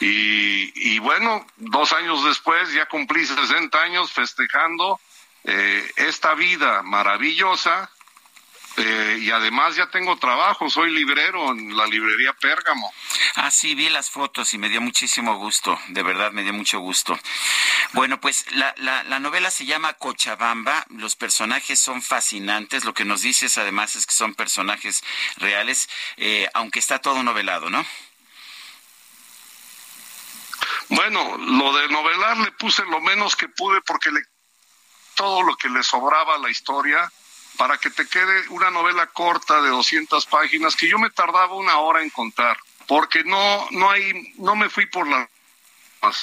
y, 0.02 0.94
y 0.94 1.00
bueno 1.00 1.46
dos 1.56 1.94
años 1.94 2.24
después 2.26 2.74
ya 2.74 2.88
cumplí 2.88 3.26
60 3.26 3.82
años 3.82 4.12
festejando 4.12 5.00
eh, 5.44 5.90
esta 5.96 6.36
vida 6.36 6.84
maravillosa 6.84 7.90
eh, 8.78 9.20
y 9.22 9.32
además 9.32 9.76
ya 9.76 9.88
tengo 9.88 10.18
trabajo, 10.18 10.70
soy 10.70 10.92
librero 10.92 11.52
en 11.52 11.76
la 11.76 11.86
librería 11.88 12.34
Pérgamo. 12.34 12.94
Ah, 13.36 13.52
sí, 13.52 13.76
vi 13.76 13.90
las 13.90 14.10
fotos 14.10 14.54
y 14.54 14.58
me 14.58 14.70
dio 14.70 14.82
muchísimo 14.82 15.38
gusto, 15.38 15.78
de 15.90 16.04
verdad 16.04 16.32
me 16.32 16.44
dio 16.44 16.54
mucho 16.54 16.80
gusto. 16.80 17.18
Bueno, 17.94 18.20
pues 18.22 18.46
la, 18.52 18.74
la, 18.78 19.04
la 19.04 19.20
novela 19.20 19.52
se 19.52 19.66
llama 19.66 19.94
Cochabamba, 19.94 20.86
los 20.90 21.16
personajes 21.16 21.80
son 21.80 22.02
fascinantes, 22.02 22.86
lo 22.86 22.94
que 22.94 23.06
nos 23.06 23.22
dices 23.22 23.58
además 23.58 23.96
es 23.96 24.06
que 24.06 24.14
son 24.14 24.36
personajes 24.36 25.04
reales, 25.38 25.90
eh, 26.18 26.50
aunque 26.54 26.80
está 26.80 27.00
todo 27.00 27.24
novelado, 27.24 27.70
¿no? 27.70 27.86
Bueno, 30.90 31.38
lo 31.38 31.74
de 31.74 31.88
novelar 31.90 32.38
le 32.38 32.52
puse 32.54 32.84
lo 32.86 33.00
menos 33.02 33.36
que 33.36 33.48
pude 33.48 33.82
porque 33.82 34.12
le 34.12 34.22
todo 35.16 35.44
lo 35.44 35.56
que 35.56 35.70
le 35.70 35.84
sobraba 35.84 36.36
a 36.36 36.40
la 36.40 36.50
historia 36.50 37.12
para 37.62 37.78
que 37.78 37.92
te 37.92 38.08
quede 38.08 38.50
una 38.50 38.72
novela 38.72 39.06
corta 39.06 39.62
de 39.62 39.70
200 39.70 40.26
páginas 40.26 40.76
que 40.76 40.90
yo 40.90 40.98
me 40.98 41.12
tardaba 41.12 41.54
una 41.54 41.78
hora 41.78 42.02
en 42.02 42.10
contar, 42.10 42.58
porque 42.88 43.24
no 43.24 43.68
no 43.70 43.92
hay 43.92 44.34
no 44.40 44.56
me 44.56 44.68
fui 44.68 44.88
por 44.88 45.08
las 45.08 45.30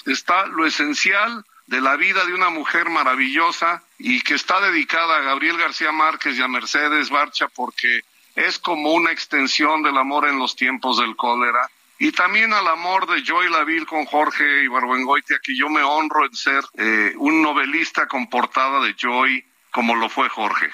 está 0.07 0.47
lo 0.47 0.67
esencial 0.67 1.45
de 1.69 1.81
la 1.81 1.95
vida 1.95 2.25
de 2.25 2.35
una 2.35 2.51
mujer 2.51 2.91
maravillosa 2.91 3.85
y 3.99 4.21
que 4.23 4.35
está 4.35 4.61
dedicada 4.61 5.19
a 5.19 5.21
Gabriel 5.21 5.57
García 5.59 5.93
Márquez 5.93 6.37
y 6.37 6.43
a 6.43 6.49
Mercedes 6.49 7.09
Barcha 7.09 7.47
porque 7.47 8.01
es 8.35 8.59
como 8.59 8.93
una 8.93 9.13
extensión 9.13 9.85
del 9.85 9.97
amor 9.97 10.27
en 10.27 10.41
los 10.41 10.57
tiempos 10.57 10.99
del 10.99 11.15
cólera 11.15 11.71
y 12.01 12.11
también 12.11 12.53
al 12.53 12.67
amor 12.67 13.07
de 13.07 13.23
Joy 13.23 13.49
Laville 13.49 13.87
con 13.87 14.07
Jorge 14.07 14.65
Ibargüengoitia, 14.65 15.39
que 15.41 15.57
yo 15.57 15.69
me 15.69 15.85
honro 15.85 16.27
en 16.27 16.35
ser 16.35 16.65
eh, 16.77 17.15
un 17.17 17.43
novelista 17.43 18.09
con 18.09 18.29
portada 18.29 18.81
de 18.81 18.97
Joy, 18.99 19.45
como 19.71 19.95
lo 19.95 20.09
fue 20.09 20.29
Jorge. 20.29 20.69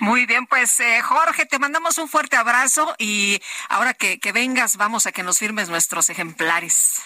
Muy 0.00 0.26
bien, 0.26 0.46
pues 0.46 0.80
eh, 0.80 1.00
Jorge, 1.02 1.46
te 1.46 1.58
mandamos 1.58 1.98
un 1.98 2.08
fuerte 2.08 2.36
abrazo 2.36 2.94
y 2.98 3.40
ahora 3.68 3.94
que, 3.94 4.18
que 4.18 4.32
vengas 4.32 4.76
vamos 4.76 5.06
a 5.06 5.12
que 5.12 5.22
nos 5.22 5.38
firmes 5.38 5.68
nuestros 5.68 6.10
ejemplares. 6.10 7.02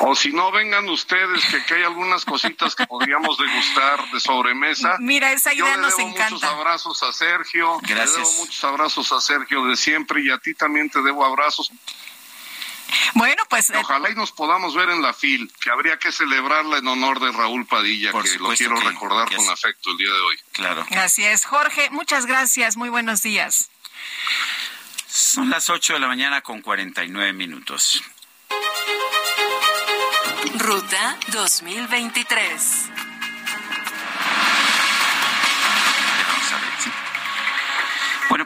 O 0.00 0.14
si 0.14 0.32
no, 0.32 0.52
vengan 0.52 0.88
ustedes, 0.88 1.44
que 1.46 1.56
aquí 1.56 1.74
hay 1.74 1.82
algunas 1.82 2.24
cositas 2.24 2.74
que 2.74 2.86
podríamos 2.86 3.38
degustar 3.38 4.10
de 4.10 4.20
sobremesa. 4.20 4.96
Mira, 5.00 5.32
esa 5.32 5.52
idea 5.52 5.64
Yo 5.64 5.76
le 5.76 5.82
nos 5.82 5.96
debo 5.96 6.08
encanta. 6.10 6.30
muchos 6.34 6.48
abrazos 6.48 7.02
a 7.02 7.12
Sergio. 7.12 7.78
Gracias. 7.82 8.10
Le 8.10 8.18
debo 8.18 8.32
muchos 8.34 8.64
abrazos 8.64 9.12
a 9.12 9.20
Sergio 9.20 9.64
de 9.64 9.76
siempre 9.76 10.22
y 10.22 10.30
a 10.30 10.38
ti 10.38 10.54
también 10.54 10.90
te 10.90 11.02
debo 11.02 11.24
abrazos. 11.24 11.72
Bueno, 13.14 13.42
pues... 13.48 13.70
Ojalá 13.70 14.10
y 14.10 14.14
nos 14.14 14.32
podamos 14.32 14.74
ver 14.74 14.90
en 14.90 15.02
la 15.02 15.12
FIL, 15.12 15.52
que 15.60 15.70
habría 15.70 15.98
que 15.98 16.12
celebrarla 16.12 16.78
en 16.78 16.86
honor 16.88 17.20
de 17.20 17.30
Raúl 17.32 17.66
Padilla, 17.66 18.12
Por 18.12 18.24
que 18.24 18.38
lo 18.38 18.48
quiero 18.54 18.78
que- 18.78 18.88
recordar 18.88 19.28
que 19.28 19.36
con 19.36 19.48
afecto 19.50 19.90
el 19.90 19.96
día 19.98 20.12
de 20.12 20.20
hoy. 20.20 20.36
Claro. 20.52 20.86
Así 20.96 21.24
es, 21.24 21.44
Jorge, 21.44 21.90
muchas 21.90 22.26
gracias, 22.26 22.76
muy 22.76 22.88
buenos 22.88 23.22
días. 23.22 23.70
Son 25.06 25.50
las 25.50 25.68
8 25.70 25.94
de 25.94 25.98
la 26.00 26.06
mañana 26.06 26.40
con 26.42 26.60
49 26.62 27.32
minutos. 27.32 28.02
Ruta 30.54 31.16
2023. 31.28 32.90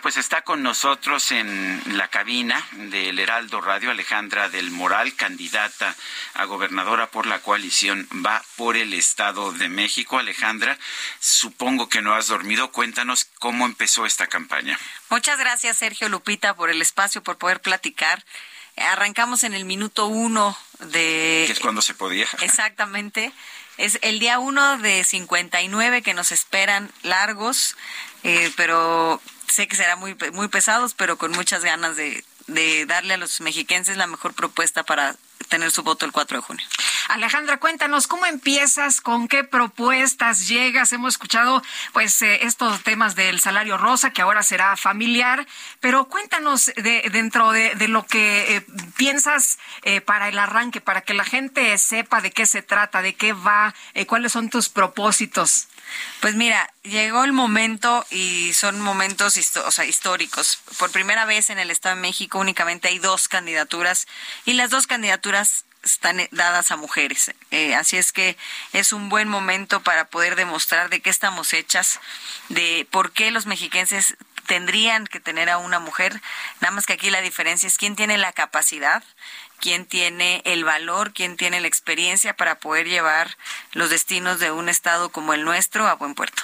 Pues 0.02 0.16
está 0.16 0.42
con 0.42 0.64
nosotros 0.64 1.30
en 1.30 1.80
la 1.96 2.08
cabina 2.08 2.66
del 2.72 3.20
Heraldo 3.20 3.60
Radio 3.60 3.92
Alejandra 3.92 4.48
del 4.48 4.72
Moral, 4.72 5.14
candidata 5.14 5.94
a 6.34 6.44
gobernadora 6.44 7.06
por 7.06 7.26
la 7.26 7.38
coalición 7.38 8.08
Va 8.26 8.42
por 8.56 8.76
el 8.76 8.94
Estado 8.94 9.52
de 9.52 9.68
México. 9.68 10.18
Alejandra, 10.18 10.76
supongo 11.20 11.88
que 11.88 12.02
no 12.02 12.14
has 12.14 12.26
dormido. 12.26 12.72
Cuéntanos 12.72 13.26
cómo 13.38 13.64
empezó 13.64 14.04
esta 14.04 14.26
campaña. 14.26 14.78
Muchas 15.08 15.38
gracias, 15.38 15.78
Sergio 15.78 16.08
Lupita, 16.08 16.54
por 16.54 16.68
el 16.68 16.82
espacio, 16.82 17.22
por 17.22 17.38
poder 17.38 17.60
platicar. 17.60 18.24
Arrancamos 18.76 19.44
en 19.44 19.54
el 19.54 19.64
minuto 19.64 20.06
uno 20.06 20.58
de... 20.80 21.44
Que 21.46 21.52
es 21.52 21.60
cuando 21.60 21.80
se 21.80 21.94
podía. 21.94 22.26
Exactamente. 22.40 23.32
Es 23.76 23.98
el 24.02 24.18
día 24.18 24.40
uno 24.40 24.78
de 24.78 25.04
59 25.04 26.02
que 26.02 26.12
nos 26.12 26.32
esperan 26.32 26.90
largos, 27.02 27.76
eh, 28.24 28.50
pero 28.56 29.20
sé 29.52 29.68
que 29.68 29.76
serán 29.76 29.98
muy, 29.98 30.16
muy 30.32 30.48
pesados, 30.48 30.94
pero 30.94 31.18
con 31.18 31.30
muchas 31.32 31.62
ganas 31.62 31.96
de, 31.96 32.24
de 32.46 32.86
darle 32.86 33.14
a 33.14 33.18
los 33.18 33.40
mexiquenses 33.40 33.96
la 33.96 34.06
mejor 34.06 34.34
propuesta 34.34 34.82
para 34.82 35.16
tener 35.48 35.70
su 35.70 35.82
voto 35.82 36.06
el 36.06 36.12
4 36.12 36.38
de 36.38 36.42
junio. 36.42 36.66
Alejandra, 37.08 37.58
cuéntanos 37.58 38.06
cómo 38.06 38.24
empiezas, 38.26 39.00
con 39.00 39.28
qué 39.28 39.44
propuestas 39.44 40.48
llegas. 40.48 40.92
Hemos 40.92 41.14
escuchado, 41.14 41.62
pues, 41.92 42.22
eh, 42.22 42.46
estos 42.46 42.82
temas 42.82 43.16
del 43.16 43.40
salario 43.40 43.76
rosa, 43.76 44.12
que 44.12 44.22
ahora 44.22 44.42
será 44.42 44.76
familiar, 44.76 45.46
pero 45.80 46.08
cuéntanos 46.08 46.66
de, 46.76 47.08
dentro 47.12 47.52
de, 47.52 47.74
de 47.74 47.88
lo 47.88 48.06
que 48.06 48.56
eh, 48.56 48.66
piensas 48.96 49.58
eh, 49.82 50.00
para 50.00 50.28
el 50.28 50.38
arranque, 50.38 50.80
para 50.80 51.02
que 51.02 51.12
la 51.12 51.24
gente 51.24 51.76
sepa 51.76 52.20
de 52.20 52.30
qué 52.30 52.46
se 52.46 52.62
trata, 52.62 53.02
de 53.02 53.14
qué 53.14 53.32
va, 53.32 53.74
eh, 53.94 54.06
cuáles 54.06 54.32
son 54.32 54.48
tus 54.48 54.68
propósitos. 54.68 55.68
Pues 56.20 56.34
mira, 56.34 56.72
llegó 56.82 57.24
el 57.24 57.32
momento 57.32 58.06
y 58.10 58.52
son 58.52 58.80
momentos 58.80 59.36
históricos. 59.36 60.58
Por 60.78 60.90
primera 60.90 61.24
vez 61.24 61.50
en 61.50 61.58
el 61.58 61.70
Estado 61.70 61.96
de 61.96 62.02
México 62.02 62.38
únicamente 62.38 62.88
hay 62.88 62.98
dos 62.98 63.28
candidaturas 63.28 64.06
y 64.44 64.54
las 64.54 64.70
dos 64.70 64.86
candidaturas 64.86 65.64
están 65.82 66.20
eh, 66.20 66.28
dadas 66.32 66.70
a 66.70 66.76
mujeres. 66.76 67.32
Eh, 67.50 67.74
así 67.74 67.96
es 67.96 68.12
que 68.12 68.36
es 68.72 68.92
un 68.92 69.08
buen 69.08 69.28
momento 69.28 69.82
para 69.82 70.06
poder 70.08 70.36
demostrar 70.36 70.90
de 70.90 71.00
qué 71.00 71.10
estamos 71.10 71.52
hechas, 71.52 72.00
de 72.48 72.86
por 72.90 73.12
qué 73.12 73.30
los 73.30 73.46
mexiquenses 73.46 74.16
tendrían 74.46 75.06
que 75.06 75.20
tener 75.20 75.50
a 75.50 75.58
una 75.58 75.78
mujer. 75.78 76.20
Nada 76.60 76.74
más 76.74 76.86
que 76.86 76.92
aquí 76.92 77.10
la 77.10 77.20
diferencia 77.20 77.66
es 77.66 77.78
quién 77.78 77.96
tiene 77.96 78.18
la 78.18 78.32
capacidad 78.32 79.02
quién 79.62 79.86
tiene 79.86 80.42
el 80.44 80.64
valor, 80.64 81.12
quién 81.14 81.36
tiene 81.36 81.60
la 81.60 81.68
experiencia 81.68 82.34
para 82.36 82.58
poder 82.58 82.88
llevar 82.88 83.38
los 83.72 83.88
destinos 83.90 84.40
de 84.40 84.50
un 84.50 84.68
estado 84.68 85.10
como 85.10 85.32
el 85.34 85.44
nuestro 85.44 85.86
a 85.86 85.94
buen 85.94 86.14
puerto. 86.14 86.42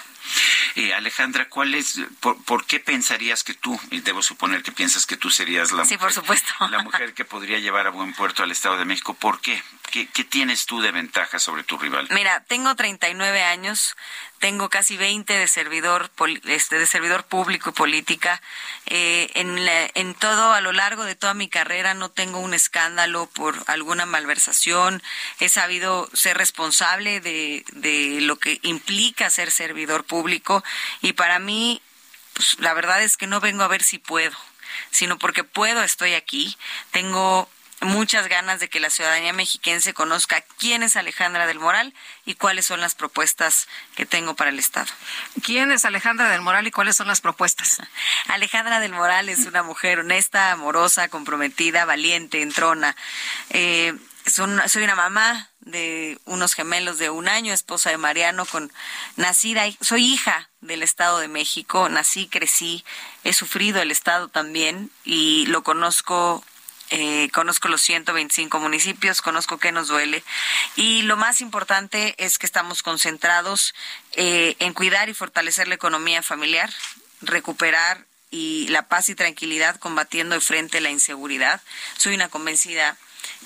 Eh, 0.77 0.95
Alejandra, 0.95 1.49
¿cuál 1.49 1.74
es, 1.74 2.01
por, 2.20 2.40
por 2.45 2.65
qué 2.65 2.78
pensarías 2.78 3.43
que 3.43 3.55
tú, 3.55 3.78
y 3.90 4.01
debo 4.01 4.23
suponer 4.23 4.62
que 4.62 4.70
piensas 4.70 5.05
que 5.07 5.16
tú 5.16 5.31
serías 5.31 5.73
la, 5.73 5.85
Sí, 5.85 5.95
mujer, 5.95 5.99
por 6.07 6.12
supuesto. 6.12 6.53
la 6.70 6.82
mujer 6.82 7.12
que 7.15 7.24
podría 7.24 7.59
llevar 7.59 7.86
a 7.89 7.90
buen 7.90 8.15
puerto 8.15 8.43
al 8.45 8.53
Estado 8.53 8.78
de 8.78 8.85
México? 8.85 9.15
¿Por 9.15 9.40
qué? 9.40 9.61
¿Qué, 9.90 10.06
tienes 10.24 10.66
tú 10.66 10.81
de 10.81 10.90
ventaja 10.93 11.39
sobre 11.39 11.62
tu 11.65 11.78
rival? 11.78 12.06
Mira, 12.10 12.44
tengo 12.44 12.74
39 12.74 13.43
años, 13.43 13.97
tengo 14.39 14.69
casi 14.69 14.97
20 14.97 15.32
de 15.32 15.48
servidor, 15.48 16.10
este, 16.44 16.78
de 16.78 16.86
servidor 16.86 17.24
público 17.24 17.70
y 17.70 17.73
política. 17.73 18.40
Eh, 18.86 19.31
en, 19.35 19.65
la- 19.65 19.90
en 19.94 20.15
todo, 20.15 20.52
a 20.52 20.60
lo 20.60 20.73
largo 20.73 21.05
de 21.05 21.15
toda 21.15 21.35
mi 21.35 21.48
carrera, 21.48 21.94
no 21.94 22.10
tengo 22.10 22.39
un 22.39 22.55
escándalo 22.55 23.27
por 23.27 23.56
alguna 23.66 24.06
malversación. 24.06 25.02
He 25.40 25.48
sabido 25.48 26.09
ser 26.12 26.36
responsable 26.36 27.20
de, 27.20 27.65
de 27.73 28.20
lo 28.20 28.39
que 28.39 28.60
implica 28.62 29.31
ser 29.31 29.51
servidor 29.51 30.05
público 30.05 30.62
y 31.01 31.15
para 31.15 31.39
mí, 31.39 31.81
pues, 32.35 32.56
la 32.60 32.74
verdad 32.74 33.02
es 33.02 33.16
que 33.16 33.27
no 33.27 33.40
vengo 33.40 33.62
a 33.62 33.69
ver 33.69 33.82
si 33.82 33.98
puedo, 33.98 34.36
sino 34.90 35.19
porque 35.19 35.44
puedo, 35.44 35.82
estoy 35.82 36.15
aquí. 36.15 36.56
Tengo 36.90 37.48
muchas 37.80 38.26
ganas 38.28 38.60
de 38.60 38.68
que 38.68 38.80
la 38.80 38.90
ciudadanía 38.90 39.32
mexiquense 39.32 39.94
conozca 39.94 40.40
quién 40.59 40.82
es 40.82 40.96
Alejandra 40.96 41.46
del 41.46 41.60
Moral 41.60 41.94
y 42.24 42.34
cuáles 42.34 42.66
son 42.66 42.80
las 42.80 42.94
propuestas 42.94 43.68
que 43.94 44.06
tengo 44.06 44.34
para 44.34 44.50
el 44.50 44.59
Estado. 44.59 44.88
¿Quién 45.44 45.70
es 45.70 45.84
Alejandra 45.84 46.28
del 46.28 46.40
Moral 46.40 46.66
y 46.66 46.70
cuáles 46.70 46.96
son 46.96 47.06
las 47.09 47.20
propuestas? 47.20 47.78
Alejandra 48.28 48.80
del 48.80 48.92
Moral 48.92 49.28
es 49.28 49.46
una 49.46 49.62
mujer 49.62 50.00
honesta, 50.00 50.50
amorosa, 50.52 51.09
comprometida, 51.09 51.84
valiente, 51.84 52.42
entrona. 52.42 52.96
Eh, 53.50 53.94
son- 54.26 54.60
soy 54.68 54.82
una 54.82 54.96
mamá 54.96 55.48
de 55.60 56.18
unos 56.24 56.55
gemelos 56.55 56.98
de 56.98 57.10
un 57.10 57.28
año, 57.28 57.52
esposa 57.52 57.90
de 57.90 57.98
Mariano, 57.98 58.46
con 58.46 58.72
nacida, 59.16 59.64
soy 59.80 60.05
hija 60.14 60.48
del 60.62 60.82
Estado 60.82 61.18
de 61.18 61.28
México, 61.28 61.88
nací, 61.90 62.26
crecí, 62.26 62.84
he 63.24 63.32
sufrido 63.34 63.80
el 63.82 63.90
Estado 63.90 64.28
también 64.28 64.90
y 65.05 65.44
lo 65.46 65.62
conozco 65.62 66.42
eh, 66.90 67.28
conozco 67.32 67.69
los 67.69 67.82
125 67.82 68.59
municipios, 68.60 69.20
conozco 69.23 69.59
qué 69.59 69.73
nos 69.73 69.89
duele 69.89 70.24
y 70.77 71.02
lo 71.02 71.16
más 71.16 71.40
importante 71.40 72.15
es 72.19 72.39
que 72.39 72.47
estamos 72.47 72.82
concentrados 72.82 73.74
eh, 74.12 74.56
en 74.59 74.73
cuidar 74.74 75.09
y 75.09 75.15
fortalecer 75.15 75.69
la 75.69 75.74
economía 75.74 76.23
familiar, 76.23 76.73
recuperar 77.20 78.05
y 78.31 78.69
la 78.69 78.89
paz 78.89 79.09
y 79.09 79.15
tranquilidad 79.15 79.77
combatiendo 79.81 80.35
de 80.35 80.40
frente 80.40 80.81
la 80.81 80.90
inseguridad. 80.90 81.60
Soy 81.97 82.15
una 82.15 82.28
convencida 82.28 82.97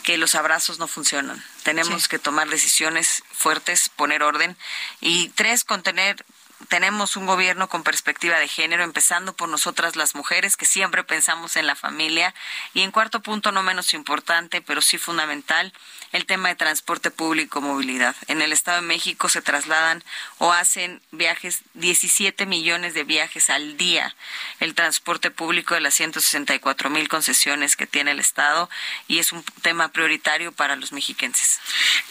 que 0.02 0.16
los 0.18 0.34
abrazos 0.34 0.78
no 0.78 0.86
funcionan. 0.88 1.42
Tenemos 1.62 2.04
Sí. 2.04 2.08
que 2.08 2.18
tomar 2.18 2.48
decisiones 2.48 3.22
fuertes, 3.32 3.88
poner 3.90 4.22
orden 4.22 4.56
y 5.00 5.28
tres, 5.30 5.64
contener 5.64 6.24
tenemos 6.68 7.16
un 7.16 7.26
gobierno 7.26 7.68
con 7.68 7.82
perspectiva 7.82 8.38
de 8.38 8.48
género, 8.48 8.84
empezando 8.84 9.34
por 9.34 9.48
nosotras 9.48 9.96
las 9.96 10.14
mujeres, 10.14 10.56
que 10.56 10.64
siempre 10.64 11.04
pensamos 11.04 11.56
en 11.56 11.66
la 11.66 11.76
familia. 11.76 12.34
Y 12.74 12.82
en 12.82 12.90
cuarto 12.90 13.20
punto, 13.20 13.52
no 13.52 13.62
menos 13.62 13.94
importante, 13.94 14.60
pero 14.60 14.80
sí 14.80 14.98
fundamental, 14.98 15.72
el 16.12 16.26
tema 16.26 16.48
de 16.48 16.56
transporte 16.56 17.10
público 17.10 17.60
movilidad. 17.60 18.14
En 18.28 18.42
el 18.42 18.52
Estado 18.52 18.80
de 18.80 18.86
México 18.86 19.28
se 19.28 19.42
trasladan 19.42 20.04
o 20.38 20.52
hacen 20.52 21.00
viajes, 21.10 21.62
17 21.74 22.46
millones 22.46 22.94
de 22.94 23.04
viajes 23.04 23.50
al 23.50 23.76
día, 23.76 24.14
el 24.60 24.74
transporte 24.74 25.30
público 25.30 25.74
de 25.74 25.80
las 25.80 25.94
164 25.94 26.90
mil 26.90 27.08
concesiones 27.08 27.76
que 27.76 27.86
tiene 27.86 28.12
el 28.12 28.20
Estado 28.20 28.68
y 29.08 29.18
es 29.18 29.32
un 29.32 29.42
tema 29.62 29.88
prioritario 29.88 30.52
para 30.52 30.76
los 30.76 30.92
mexiquenses. 30.92 31.60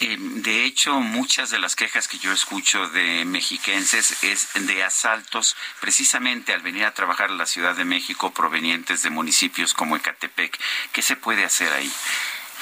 Eh, 0.00 0.16
de 0.18 0.64
hecho, 0.64 1.00
muchas 1.00 1.50
de 1.50 1.58
las 1.58 1.76
quejas 1.76 2.08
que 2.08 2.18
yo 2.18 2.32
escucho 2.32 2.88
de 2.88 3.24
mexiquenses 3.24 4.22
es 4.22 4.48
de 4.54 4.82
asaltos 4.82 5.56
precisamente 5.80 6.52
al 6.52 6.62
venir 6.62 6.84
a 6.84 6.94
trabajar 6.94 7.30
a 7.30 7.34
la 7.34 7.46
Ciudad 7.46 7.76
de 7.76 7.84
México 7.84 8.32
provenientes 8.32 9.02
de 9.02 9.10
municipios 9.10 9.74
como 9.74 9.96
Ecatepec. 9.96 10.58
¿Qué 10.92 11.02
se 11.02 11.16
puede 11.16 11.44
hacer 11.44 11.72
ahí? 11.72 11.92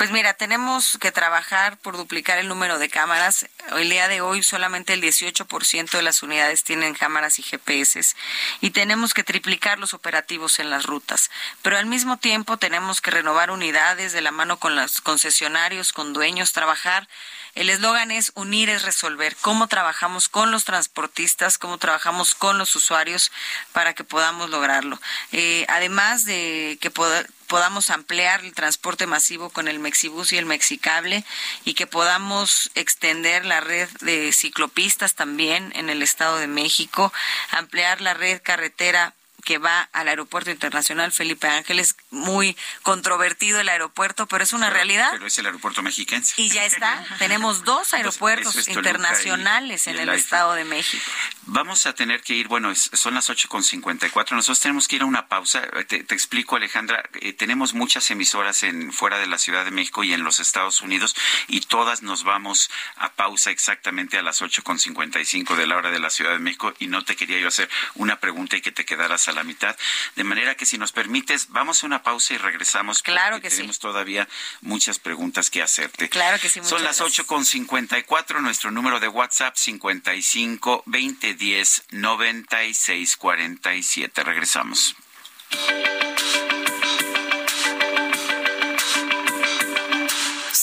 Pues 0.01 0.12
mira, 0.12 0.32
tenemos 0.32 0.97
que 0.98 1.12
trabajar 1.12 1.77
por 1.77 1.98
duplicar 1.98 2.39
el 2.39 2.48
número 2.48 2.78
de 2.78 2.89
cámaras. 2.89 3.44
El 3.77 3.90
día 3.90 4.09
de 4.09 4.22
hoy 4.22 4.43
solamente 4.43 4.94
el 4.94 5.02
18% 5.02 5.90
de 5.90 6.01
las 6.01 6.22
unidades 6.22 6.64
tienen 6.64 6.94
cámaras 6.94 7.39
y 7.39 7.43
GPS 7.43 8.16
y 8.62 8.70
tenemos 8.70 9.12
que 9.12 9.24
triplicar 9.24 9.78
los 9.78 9.93
operativos 9.93 10.59
en 10.59 10.70
las 10.70 10.86
rutas. 10.86 11.31
Pero 11.60 11.77
al 11.77 11.85
mismo 11.85 12.16
tiempo 12.16 12.56
tenemos 12.56 13.02
que 13.02 13.10
renovar 13.10 13.51
unidades 13.51 14.14
de 14.14 14.22
la 14.22 14.31
mano 14.31 14.59
con 14.59 14.74
los 14.74 15.02
concesionarios, 15.02 15.93
con 15.93 16.14
dueños, 16.14 16.55
trabajar 16.55 17.06
el 17.55 17.70
eslogan 17.70 18.10
es 18.10 18.32
unir 18.35 18.70
es 18.70 18.82
resolver. 18.82 19.36
¿Cómo 19.40 19.66
trabajamos 19.66 20.28
con 20.28 20.51
los 20.51 20.64
transportistas? 20.64 21.59
¿Cómo 21.59 21.78
trabajamos 21.78 22.35
con 22.35 22.59
los 22.59 22.74
usuarios 22.77 23.32
para 23.72 23.94
que 23.94 24.05
podamos 24.05 24.51
lograrlo? 24.51 25.01
Eh, 25.32 25.66
además 25.68 26.24
de 26.24 26.78
que 26.81 26.90
podamos 26.90 27.90
ampliar 27.90 28.44
el 28.44 28.55
transporte 28.55 29.06
masivo 29.06 29.51
con 29.51 29.68
el 29.68 29.78
Mexibus 29.78 30.32
y 30.32 30.39
el 30.39 30.47
Mexicable 30.47 31.24
y 31.64 31.74
que 31.74 31.86
podamos 31.86 32.70
extender 32.74 33.44
la 33.44 33.60
red 33.60 33.89
de 34.01 34.32
ciclopistas 34.32 35.14
también 35.14 35.72
en 35.74 35.90
el 35.90 36.02
Estado 36.02 36.39
de 36.39 36.47
México, 36.47 37.12
ampliar 37.51 38.01
la 38.01 38.14
red 38.14 38.40
carretera 38.43 39.14
que 39.40 39.58
va 39.58 39.88
al 39.92 40.08
Aeropuerto 40.08 40.50
Internacional 40.50 41.12
Felipe 41.12 41.48
Ángeles, 41.48 41.96
muy 42.10 42.56
controvertido 42.82 43.60
el 43.60 43.68
aeropuerto, 43.68 44.26
pero 44.26 44.44
es 44.44 44.52
una 44.52 44.70
realidad. 44.70 45.10
Pero 45.12 45.26
es 45.26 45.38
el 45.38 45.46
aeropuerto 45.46 45.82
mexiquense. 45.82 46.34
Y 46.36 46.50
ya 46.50 46.64
está, 46.64 47.04
tenemos 47.18 47.64
dos 47.64 47.94
aeropuertos 47.94 48.68
internacionales 48.68 49.86
en 49.86 49.98
el 49.98 50.08
Estado 50.10 50.54
de 50.54 50.64
México. 50.64 51.04
Vamos 51.46 51.86
a 51.86 51.94
tener 51.94 52.22
que 52.22 52.34
ir, 52.34 52.48
bueno, 52.48 52.72
son 52.74 53.14
las 53.14 53.28
8.54, 53.28 54.32
nosotros 54.32 54.60
tenemos 54.60 54.88
que 54.88 54.96
ir 54.96 55.02
a 55.02 55.06
una 55.06 55.28
pausa. 55.28 55.62
Te, 55.86 55.96
explico, 55.96 56.56
Alejandra, 56.56 57.02
eh, 57.14 57.32
tenemos 57.32 57.74
muchas 57.74 58.10
emisoras 58.10 58.62
en 58.62 58.92
fuera 58.92 59.18
de 59.18 59.26
la 59.26 59.38
Ciudad 59.38 59.64
de 59.64 59.70
México 59.70 60.04
y 60.04 60.12
en 60.12 60.22
los 60.22 60.40
Estados 60.40 60.80
Unidos 60.80 61.16
y 61.48 61.60
todas 61.62 62.02
nos 62.02 62.24
vamos 62.24 62.70
a 62.96 63.12
pausa 63.12 63.50
exactamente 63.50 64.18
a 64.18 64.22
las 64.22 64.42
8.55 64.42 65.56
de 65.56 65.66
la 65.66 65.76
hora 65.76 65.90
de 65.90 65.98
la 65.98 66.10
Ciudad 66.10 66.32
de 66.32 66.38
México 66.38 66.72
y 66.78 66.86
no 66.86 67.04
te 67.04 67.16
quería 67.16 67.38
yo 67.40 67.48
hacer 67.48 67.68
una 67.94 68.20
pregunta 68.20 68.56
y 68.56 68.60
que 68.60 68.72
te 68.72 68.84
quedaras 68.84 69.28
a 69.31 69.32
la 69.32 69.44
mitad. 69.44 69.77
De 70.16 70.24
manera 70.24 70.55
que 70.55 70.66
si 70.66 70.78
nos 70.78 70.93
permites, 70.93 71.48
vamos 71.48 71.82
a 71.82 71.86
una 71.86 72.02
pausa 72.02 72.35
y 72.35 72.39
regresamos. 72.39 73.02
Claro 73.02 73.40
que 73.40 73.51
tenemos 73.51 73.78
todavía 73.78 74.28
muchas 74.61 74.98
preguntas 74.98 75.51
que 75.51 75.62
hacerte. 75.62 76.09
Claro 76.09 76.39
que 76.39 76.48
sí. 76.48 76.61
Son 76.62 76.85
las 76.85 77.01
ocho 77.01 77.27
con 77.27 77.44
cincuenta 77.44 77.98
y 77.98 78.02
cuatro. 78.02 78.40
Nuestro 78.40 78.70
número 78.70 79.01
de 79.01 79.09
WhatsApp 79.09 79.57
cincuenta 79.57 80.15
y 80.15 80.23
cinco 80.23 80.82
veinte 80.86 81.35
diez 81.35 81.82
noventa 81.90 82.65
y 82.65 82.74
seis 82.74 83.16
cuarenta 83.16 83.74
y 83.74 83.82
siete. 83.82 84.23
Regresamos. 84.23 84.94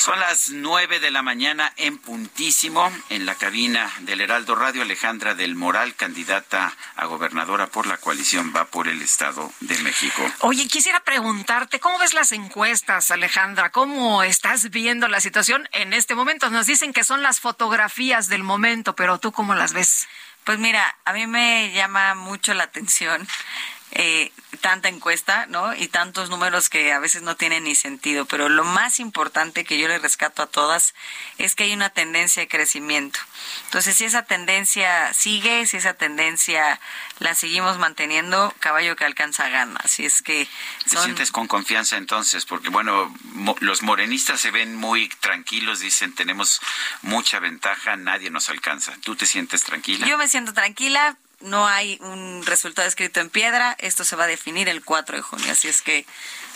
Son 0.00 0.18
las 0.18 0.48
nueve 0.48 0.98
de 0.98 1.10
la 1.10 1.20
mañana 1.20 1.74
en 1.76 1.98
puntísimo 1.98 2.90
en 3.10 3.26
la 3.26 3.34
cabina 3.34 3.92
del 3.98 4.22
Heraldo 4.22 4.54
Radio 4.54 4.80
Alejandra 4.80 5.34
del 5.34 5.56
Moral, 5.56 5.94
candidata 5.94 6.74
a 6.96 7.04
gobernadora 7.04 7.66
por 7.66 7.86
la 7.86 7.98
coalición 7.98 8.50
Va 8.56 8.64
por 8.64 8.88
el 8.88 9.02
Estado 9.02 9.52
de 9.60 9.76
México. 9.80 10.22
Oye, 10.38 10.66
quisiera 10.68 11.00
preguntarte, 11.00 11.80
¿cómo 11.80 11.98
ves 11.98 12.14
las 12.14 12.32
encuestas, 12.32 13.10
Alejandra? 13.10 13.72
¿Cómo 13.72 14.22
estás 14.22 14.70
viendo 14.70 15.06
la 15.06 15.20
situación 15.20 15.68
en 15.72 15.92
este 15.92 16.14
momento? 16.14 16.48
Nos 16.48 16.64
dicen 16.64 16.94
que 16.94 17.04
son 17.04 17.20
las 17.20 17.38
fotografías 17.38 18.28
del 18.28 18.42
momento, 18.42 18.96
pero 18.96 19.18
tú 19.18 19.32
cómo 19.32 19.54
las 19.54 19.74
ves? 19.74 20.08
Pues 20.44 20.58
mira, 20.58 20.96
a 21.04 21.12
mí 21.12 21.26
me 21.26 21.72
llama 21.74 22.14
mucho 22.14 22.54
la 22.54 22.64
atención 22.64 23.28
eh, 23.92 24.32
tanta 24.60 24.88
encuesta, 24.88 25.46
¿no? 25.46 25.74
Y 25.74 25.88
tantos 25.88 26.28
números 26.28 26.68
que 26.68 26.92
a 26.92 26.98
veces 26.98 27.22
no 27.22 27.36
tienen 27.36 27.64
ni 27.64 27.74
sentido. 27.74 28.26
Pero 28.26 28.48
lo 28.48 28.64
más 28.64 29.00
importante 29.00 29.64
que 29.64 29.78
yo 29.78 29.88
le 29.88 29.98
rescato 29.98 30.42
a 30.42 30.46
todas 30.46 30.94
es 31.38 31.54
que 31.54 31.64
hay 31.64 31.72
una 31.72 31.90
tendencia 31.90 32.42
de 32.42 32.48
crecimiento. 32.48 33.18
Entonces, 33.64 33.96
si 33.96 34.04
esa 34.04 34.24
tendencia 34.24 35.12
sigue, 35.14 35.66
si 35.66 35.78
esa 35.78 35.94
tendencia 35.94 36.80
la 37.18 37.34
seguimos 37.34 37.78
manteniendo, 37.78 38.54
caballo 38.60 38.96
que 38.96 39.04
alcanza 39.04 39.48
gana. 39.48 39.80
Así 39.82 40.04
es 40.04 40.22
que... 40.22 40.46
Son... 40.86 40.98
Te 40.98 41.04
sientes 41.04 41.32
con 41.32 41.46
confianza 41.46 41.96
entonces, 41.96 42.44
porque 42.44 42.68
bueno, 42.68 43.14
los 43.60 43.82
morenistas 43.82 44.40
se 44.40 44.50
ven 44.50 44.76
muy 44.76 45.08
tranquilos, 45.20 45.80
dicen 45.80 46.14
tenemos 46.14 46.60
mucha 47.02 47.40
ventaja, 47.40 47.96
nadie 47.96 48.30
nos 48.30 48.50
alcanza. 48.50 48.94
¿Tú 49.02 49.16
te 49.16 49.26
sientes 49.26 49.64
tranquila? 49.64 50.06
Yo 50.06 50.18
me 50.18 50.28
siento 50.28 50.52
tranquila 50.52 51.16
no 51.40 51.66
hay 51.66 51.98
un 52.02 52.44
resultado 52.44 52.86
escrito 52.86 53.20
en 53.20 53.30
piedra, 53.30 53.76
esto 53.78 54.04
se 54.04 54.16
va 54.16 54.24
a 54.24 54.28
definir 54.28 54.68
el 54.68 54.84
4 54.84 55.16
de 55.16 55.22
junio, 55.22 55.52
así 55.52 55.68
es 55.68 55.82
que 55.82 56.06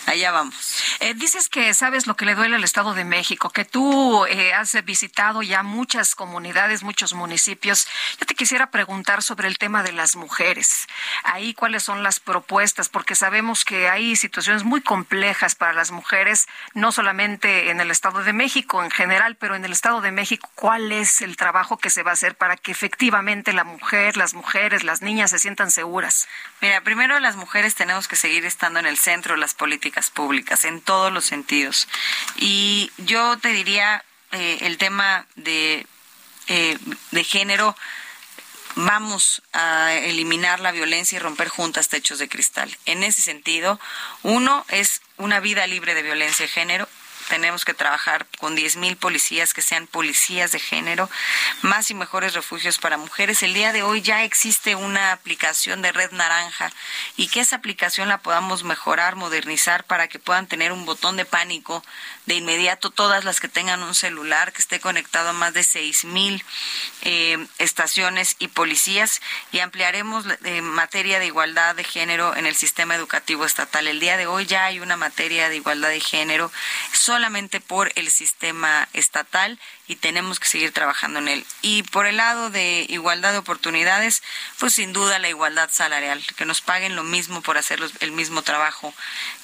Allá 0.05 0.31
vamos. 0.31 0.83
Eh, 0.99 1.15
dices 1.15 1.49
que 1.49 1.73
sabes 1.73 2.05
lo 2.05 2.15
que 2.15 2.25
le 2.25 2.35
duele 2.35 2.57
al 2.57 2.63
Estado 2.63 2.93
de 2.93 3.03
México, 3.03 3.49
que 3.49 3.65
tú 3.65 4.25
eh, 4.27 4.53
has 4.53 4.73
visitado 4.85 5.41
ya 5.41 5.63
muchas 5.63 6.13
comunidades, 6.13 6.83
muchos 6.83 7.13
municipios. 7.13 7.87
Yo 8.19 8.27
te 8.27 8.35
quisiera 8.35 8.69
preguntar 8.69 9.23
sobre 9.23 9.47
el 9.47 9.57
tema 9.57 9.81
de 9.81 9.93
las 9.93 10.15
mujeres. 10.15 10.85
Ahí 11.23 11.55
cuáles 11.55 11.81
son 11.81 12.03
las 12.03 12.19
propuestas, 12.19 12.87
porque 12.87 13.15
sabemos 13.15 13.65
que 13.65 13.89
hay 13.89 14.15
situaciones 14.15 14.63
muy 14.63 14.81
complejas 14.81 15.55
para 15.55 15.73
las 15.73 15.89
mujeres, 15.89 16.47
no 16.75 16.91
solamente 16.91 17.71
en 17.71 17.81
el 17.81 17.89
Estado 17.89 18.23
de 18.23 18.33
México 18.33 18.83
en 18.83 18.91
general, 18.91 19.37
pero 19.37 19.55
en 19.55 19.65
el 19.65 19.71
Estado 19.71 20.01
de 20.01 20.11
México, 20.11 20.51
¿cuál 20.53 20.91
es 20.91 21.21
el 21.21 21.35
trabajo 21.35 21.77
que 21.77 21.89
se 21.89 22.03
va 22.03 22.11
a 22.11 22.13
hacer 22.13 22.35
para 22.35 22.57
que 22.57 22.71
efectivamente 22.71 23.53
la 23.53 23.63
mujer, 23.63 24.17
las 24.17 24.35
mujeres, 24.35 24.83
las 24.83 25.01
niñas 25.01 25.31
se 25.31 25.39
sientan 25.39 25.71
seguras? 25.71 26.27
Mira, 26.61 26.81
primero 26.81 27.19
las 27.19 27.37
mujeres 27.37 27.73
tenemos 27.73 28.07
que 28.07 28.15
seguir 28.15 28.45
estando 28.45 28.79
en 28.79 28.85
el 28.85 28.97
centro 28.97 29.33
de 29.33 29.41
las 29.41 29.55
políticas 29.55 29.94
públicas 30.11 30.65
en 30.65 30.81
todos 30.81 31.11
los 31.11 31.25
sentidos. 31.25 31.87
Y 32.37 32.91
yo 32.97 33.37
te 33.37 33.49
diría 33.49 34.03
eh, 34.31 34.59
el 34.61 34.77
tema 34.77 35.27
de, 35.35 35.87
eh, 36.47 36.77
de 37.11 37.23
género 37.23 37.75
vamos 38.75 39.41
a 39.53 39.93
eliminar 39.93 40.59
la 40.59 40.71
violencia 40.71 41.15
y 41.15 41.19
romper 41.19 41.47
juntas 41.47 41.87
techos 41.89 42.19
de 42.19 42.27
cristal. 42.27 42.77
En 42.85 43.03
ese 43.03 43.21
sentido, 43.21 43.79
uno 44.21 44.65
es 44.69 45.01
una 45.17 45.39
vida 45.39 45.65
libre 45.65 45.95
de 45.95 46.03
violencia 46.03 46.45
de 46.45 46.51
género, 46.51 46.89
tenemos 47.29 47.65
que 47.65 47.73
trabajar 47.73 48.27
con 48.39 48.55
10 48.55 48.77
mil 48.77 48.97
policías 48.97 49.53
que 49.53 49.61
sean 49.61 49.87
policías 49.87 50.51
de 50.51 50.59
género, 50.59 51.09
más 51.61 51.89
y 51.91 51.93
mejores 51.93 52.33
refugios 52.33 52.77
para 52.77 52.97
mujeres. 52.97 53.43
El 53.43 53.53
día 53.53 53.73
de 53.73 53.83
hoy 53.83 54.01
ya 54.01 54.23
existe 54.23 54.75
una 54.75 55.11
aplicación 55.11 55.81
de 55.81 55.91
Red 55.91 56.11
Naranja 56.11 56.71
y 57.17 57.27
que 57.27 57.41
esa 57.41 57.57
aplicación 57.57 58.09
la 58.09 58.19
podamos 58.19 58.63
mejorar, 58.63 59.15
modernizar 59.15 59.83
para 59.83 60.07
que 60.07 60.19
puedan 60.19 60.47
tener 60.47 60.71
un 60.71 60.85
botón 60.85 61.17
de 61.17 61.25
pánico 61.25 61.83
de 62.25 62.35
inmediato 62.35 62.89
todas 62.89 63.23
las 63.23 63.39
que 63.39 63.47
tengan 63.47 63.83
un 63.83 63.95
celular 63.95 64.51
que 64.51 64.61
esté 64.61 64.79
conectado 64.79 65.29
a 65.29 65.33
más 65.33 65.53
de 65.53 65.63
6 65.63 66.05
mil 66.05 66.43
eh, 67.03 67.45
estaciones 67.59 68.35
y 68.39 68.47
policías 68.47 69.21
y 69.51 69.59
ampliaremos 69.59 70.25
en 70.43 70.63
materia 70.63 71.19
de 71.19 71.27
igualdad 71.27 71.75
de 71.75 71.83
género 71.83 72.35
en 72.35 72.45
el 72.45 72.55
sistema 72.55 72.95
educativo 72.95 73.45
estatal. 73.45 73.87
El 73.87 73.99
día 73.99 74.17
de 74.17 74.27
hoy 74.27 74.45
ya 74.45 74.65
hay 74.65 74.79
una 74.79 74.97
materia 74.97 75.49
de 75.49 75.57
igualdad 75.57 75.89
de 75.89 75.99
género 75.99 76.51
solamente 77.15 77.61
por 77.61 77.93
el 77.95 78.11
sistema 78.11 78.89
estatal 78.91 79.57
y 79.87 79.95
tenemos 79.95 80.37
que 80.37 80.49
seguir 80.49 80.73
trabajando 80.73 81.19
en 81.19 81.29
él. 81.29 81.45
Y 81.61 81.83
por 81.83 82.07
el 82.07 82.17
lado 82.17 82.49
de 82.49 82.85
igualdad 82.89 83.31
de 83.31 83.37
oportunidades, 83.37 84.21
pues 84.59 84.73
sin 84.73 84.91
duda 84.91 85.17
la 85.17 85.29
igualdad 85.29 85.69
salarial, 85.71 86.21
que 86.35 86.43
nos 86.43 86.59
paguen 86.59 86.97
lo 86.97 87.03
mismo 87.05 87.41
por 87.41 87.57
hacer 87.57 87.79
el 88.01 88.11
mismo 88.11 88.41
trabajo 88.41 88.93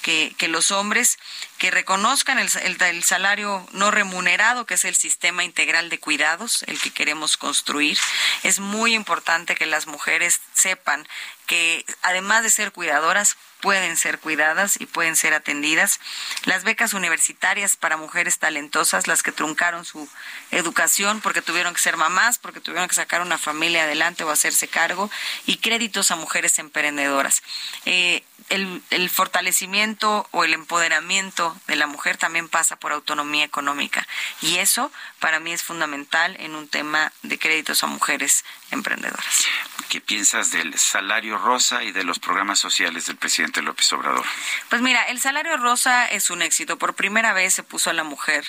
que, 0.02 0.34
que 0.36 0.48
los 0.48 0.70
hombres, 0.70 1.18
que 1.56 1.70
reconozcan 1.70 2.38
el, 2.38 2.50
el, 2.60 3.04
salario 3.04 3.66
no 3.72 3.90
remunerado, 3.90 4.66
que 4.66 4.74
es 4.74 4.84
el 4.84 4.94
sistema 4.94 5.42
integral 5.42 5.88
de 5.88 5.98
cuidados, 5.98 6.64
el 6.66 6.78
que 6.78 6.90
queremos 6.90 7.38
construir. 7.38 7.96
Es 8.42 8.60
muy 8.60 8.94
importante 8.94 9.54
que 9.54 9.64
las 9.64 9.86
mujeres 9.86 10.42
sepan 10.52 11.08
que 11.46 11.86
además 12.02 12.42
de 12.42 12.50
ser 12.50 12.70
cuidadoras, 12.70 13.38
pueden 13.62 13.96
ser 13.96 14.18
cuidadas 14.18 14.78
y 14.80 14.86
pueden 14.86 15.14
ser 15.14 15.32
atendidas. 15.34 16.00
Las 16.44 16.64
becas 16.64 16.94
universitarias 16.94 17.76
para 17.76 17.96
mujeres 17.96 18.38
talentosas, 18.40 19.06
las 19.06 19.22
que 19.22 19.30
truncaron 19.30 19.84
su 19.84 20.08
educación 20.50 21.20
porque 21.20 21.42
tuvieron 21.42 21.72
que 21.72 21.80
ser 21.80 21.96
mamás, 21.96 22.38
porque 22.38 22.60
tuvieron 22.60 22.88
que 22.88 22.96
sacar 22.96 23.22
una 23.22 23.38
familia 23.38 23.84
adelante 23.84 24.24
o 24.24 24.30
hacerse 24.30 24.66
cargo, 24.66 25.10
y 25.46 25.58
créditos 25.58 26.10
a 26.10 26.16
mujeres 26.16 26.58
emprendedoras. 26.58 27.42
Eh, 27.86 28.24
el, 28.48 28.82
el, 28.90 29.08
fortalecimiento 29.08 30.26
o 30.32 30.42
el 30.42 30.52
empoderamiento 30.52 31.56
de 31.68 31.76
la 31.76 31.86
mujer 31.86 32.16
también 32.16 32.48
pasa 32.48 32.74
por 32.74 32.92
autonomía 32.92 33.44
económica 33.44 34.06
y 34.40 34.56
eso 34.56 34.90
para 35.20 35.38
mí 35.38 35.52
es 35.52 35.62
fundamental 35.62 36.36
en 36.40 36.56
un 36.56 36.66
tema 36.66 37.12
de 37.22 37.38
créditos 37.38 37.84
a 37.84 37.86
mujeres 37.86 38.44
emprendedoras. 38.72 39.46
¿Qué 39.88 40.00
piensas 40.00 40.50
del 40.50 40.76
salario 40.78 41.36
rosa 41.36 41.84
y 41.84 41.92
de 41.92 42.02
los 42.02 42.18
programas 42.18 42.58
sociales 42.58 43.06
del 43.06 43.16
presidente 43.16 43.62
López 43.62 43.92
Obrador? 43.92 44.24
Pues 44.70 44.80
mira, 44.80 45.02
el 45.02 45.20
salario 45.20 45.56
rosa 45.58 46.06
es 46.06 46.30
un 46.30 46.42
éxito. 46.42 46.78
Por 46.78 46.94
primera 46.94 47.32
vez 47.32 47.54
se 47.54 47.62
puso 47.62 47.90
a 47.90 47.92
la 47.92 48.02
mujer 48.02 48.44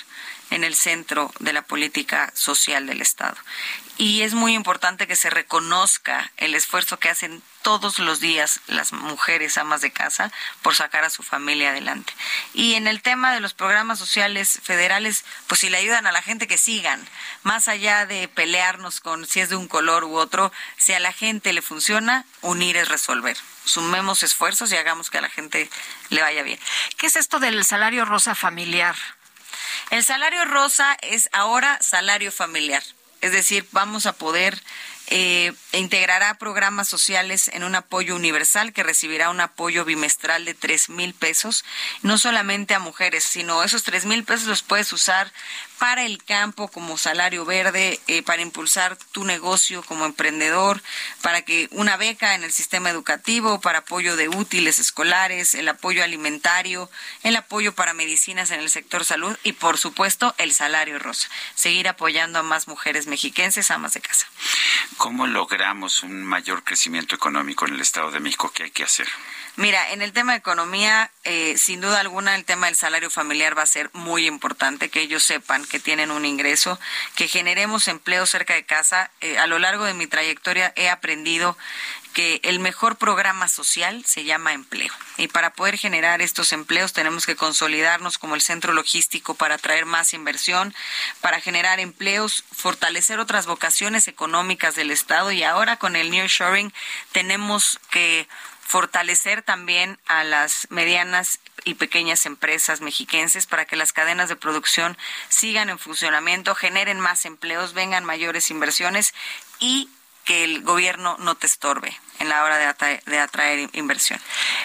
en 0.54 0.62
el 0.62 0.76
centro 0.76 1.32
de 1.40 1.52
la 1.52 1.62
política 1.62 2.30
social 2.34 2.86
del 2.86 3.02
Estado. 3.02 3.36
Y 3.96 4.22
es 4.22 4.34
muy 4.34 4.54
importante 4.54 5.06
que 5.06 5.16
se 5.16 5.30
reconozca 5.30 6.30
el 6.36 6.54
esfuerzo 6.54 6.98
que 6.98 7.08
hacen 7.08 7.42
todos 7.62 7.98
los 7.98 8.20
días 8.20 8.60
las 8.68 8.92
mujeres 8.92 9.58
amas 9.58 9.80
de 9.80 9.92
casa 9.92 10.30
por 10.62 10.74
sacar 10.74 11.04
a 11.04 11.10
su 11.10 11.22
familia 11.22 11.70
adelante. 11.70 12.12
Y 12.52 12.74
en 12.74 12.86
el 12.86 13.02
tema 13.02 13.32
de 13.32 13.40
los 13.40 13.54
programas 13.54 13.98
sociales 13.98 14.60
federales, 14.62 15.24
pues 15.48 15.60
si 15.60 15.70
le 15.70 15.78
ayudan 15.78 16.06
a 16.06 16.12
la 16.12 16.22
gente 16.22 16.46
que 16.46 16.58
sigan, 16.58 17.04
más 17.42 17.66
allá 17.66 18.06
de 18.06 18.28
pelearnos 18.28 19.00
con 19.00 19.26
si 19.26 19.40
es 19.40 19.48
de 19.48 19.56
un 19.56 19.68
color 19.68 20.04
u 20.04 20.16
otro, 20.16 20.52
si 20.76 20.92
a 20.92 21.00
la 21.00 21.12
gente 21.12 21.52
le 21.52 21.62
funciona, 21.62 22.24
unir 22.42 22.76
es 22.76 22.88
resolver 22.88 23.36
sumemos 23.64 24.22
esfuerzos 24.22 24.70
y 24.70 24.76
hagamos 24.76 25.08
que 25.08 25.16
a 25.16 25.22
la 25.22 25.30
gente 25.30 25.70
le 26.10 26.20
vaya 26.20 26.42
bien. 26.42 26.60
¿Qué 26.98 27.06
es 27.06 27.16
esto 27.16 27.40
del 27.40 27.64
salario 27.64 28.04
rosa 28.04 28.34
familiar? 28.34 28.94
El 29.90 30.04
salario 30.04 30.44
rosa 30.44 30.96
es 31.02 31.28
ahora 31.32 31.78
salario 31.80 32.32
familiar. 32.32 32.82
Es 33.20 33.32
decir, 33.32 33.66
vamos 33.72 34.06
a 34.06 34.12
poder 34.12 34.60
eh, 35.08 35.52
integrará 35.72 36.38
programas 36.38 36.88
sociales 36.88 37.48
en 37.48 37.62
un 37.62 37.74
apoyo 37.74 38.16
universal 38.16 38.72
que 38.72 38.82
recibirá 38.82 39.28
un 39.28 39.40
apoyo 39.40 39.84
bimestral 39.84 40.46
de 40.46 40.54
tres 40.54 40.88
mil 40.88 41.12
pesos, 41.12 41.62
no 42.00 42.16
solamente 42.16 42.74
a 42.74 42.78
mujeres, 42.78 43.24
sino 43.24 43.62
esos 43.62 43.82
tres 43.82 44.06
mil 44.06 44.24
pesos 44.24 44.46
los 44.46 44.62
puedes 44.62 44.90
usar 44.94 45.30
para 45.78 46.04
el 46.04 46.22
campo 46.22 46.68
como 46.68 46.96
salario 46.96 47.44
verde, 47.44 48.00
eh, 48.06 48.22
para 48.22 48.42
impulsar 48.42 48.96
tu 49.12 49.24
negocio 49.24 49.82
como 49.82 50.06
emprendedor, 50.06 50.82
para 51.22 51.42
que 51.42 51.68
una 51.72 51.96
beca 51.96 52.34
en 52.34 52.44
el 52.44 52.52
sistema 52.52 52.90
educativo, 52.90 53.60
para 53.60 53.80
apoyo 53.80 54.16
de 54.16 54.28
útiles 54.28 54.78
escolares, 54.78 55.54
el 55.54 55.68
apoyo 55.68 56.04
alimentario, 56.04 56.90
el 57.22 57.36
apoyo 57.36 57.74
para 57.74 57.94
medicinas 57.94 58.50
en 58.50 58.60
el 58.60 58.70
sector 58.70 59.04
salud 59.04 59.36
y 59.42 59.52
por 59.52 59.78
supuesto 59.78 60.34
el 60.38 60.52
salario 60.52 60.98
rosa. 60.98 61.28
Seguir 61.54 61.88
apoyando 61.88 62.38
a 62.38 62.42
más 62.42 62.68
mujeres 62.68 63.06
mexiquenses, 63.06 63.70
amas 63.70 63.94
de 63.94 64.00
casa. 64.00 64.26
¿Cómo 64.96 65.26
logramos 65.26 66.02
un 66.02 66.22
mayor 66.24 66.64
crecimiento 66.64 67.14
económico 67.14 67.66
en 67.66 67.74
el 67.74 67.80
Estado 67.80 68.10
de 68.10 68.20
México? 68.20 68.52
¿Qué 68.54 68.64
hay 68.64 68.70
que 68.70 68.84
hacer? 68.84 69.08
Mira, 69.56 69.92
en 69.92 70.02
el 70.02 70.12
tema 70.12 70.32
de 70.32 70.38
economía, 70.38 71.12
eh, 71.22 71.54
sin 71.56 71.80
duda 71.80 72.00
alguna, 72.00 72.34
el 72.34 72.44
tema 72.44 72.66
del 72.66 72.74
salario 72.74 73.08
familiar 73.08 73.56
va 73.56 73.62
a 73.62 73.66
ser 73.66 73.88
muy 73.92 74.26
importante, 74.26 74.88
que 74.88 75.00
ellos 75.00 75.22
sepan 75.22 75.64
que 75.64 75.78
tienen 75.78 76.10
un 76.10 76.24
ingreso, 76.24 76.80
que 77.14 77.28
generemos 77.28 77.86
empleo 77.86 78.26
cerca 78.26 78.54
de 78.54 78.66
casa. 78.66 79.12
Eh, 79.20 79.38
a 79.38 79.46
lo 79.46 79.60
largo 79.60 79.84
de 79.84 79.94
mi 79.94 80.08
trayectoria 80.08 80.72
he 80.74 80.90
aprendido 80.90 81.56
que 82.14 82.40
el 82.44 82.60
mejor 82.60 82.96
programa 82.96 83.48
social 83.48 84.04
se 84.06 84.24
llama 84.24 84.52
empleo. 84.52 84.92
Y 85.18 85.28
para 85.28 85.52
poder 85.52 85.76
generar 85.76 86.22
estos 86.22 86.52
empleos 86.52 86.92
tenemos 86.92 87.26
que 87.26 87.36
consolidarnos 87.36 88.18
como 88.18 88.36
el 88.36 88.40
centro 88.40 88.72
logístico 88.72 89.34
para 89.34 89.56
atraer 89.56 89.84
más 89.84 90.14
inversión, 90.14 90.74
para 91.20 91.40
generar 91.40 91.80
empleos, 91.80 92.44
fortalecer 92.52 93.18
otras 93.18 93.46
vocaciones 93.46 94.08
económicas 94.08 94.76
del 94.76 94.92
Estado 94.92 95.32
y 95.32 95.42
ahora 95.42 95.76
con 95.76 95.96
el 95.96 96.10
New 96.10 96.26
Shoring 96.26 96.72
tenemos 97.12 97.80
que 97.90 98.28
fortalecer 98.66 99.42
también 99.42 99.98
a 100.06 100.24
las 100.24 100.66
medianas 100.70 101.38
y 101.64 101.74
pequeñas 101.74 102.26
empresas 102.26 102.80
mexiquenses 102.80 103.46
para 103.46 103.64
que 103.64 103.76
las 103.76 103.92
cadenas 103.92 104.28
de 104.28 104.36
producción 104.36 104.96
sigan 105.28 105.68
en 105.68 105.78
funcionamiento, 105.78 106.54
generen 106.54 106.98
más 106.98 107.24
empleos, 107.24 107.74
vengan 107.74 108.04
mayores 108.04 108.50
inversiones 108.50 109.14
y 109.60 109.88
que 110.24 110.44
el 110.44 110.62
gobierno 110.62 111.16
no 111.20 111.34
te 111.34 111.46
estorbe 111.46 111.94
en 112.18 112.28
la 112.28 112.42
hora 112.44 112.56
de 112.56 113.18
atraer, 113.18 113.68
inversión. 113.74 114.18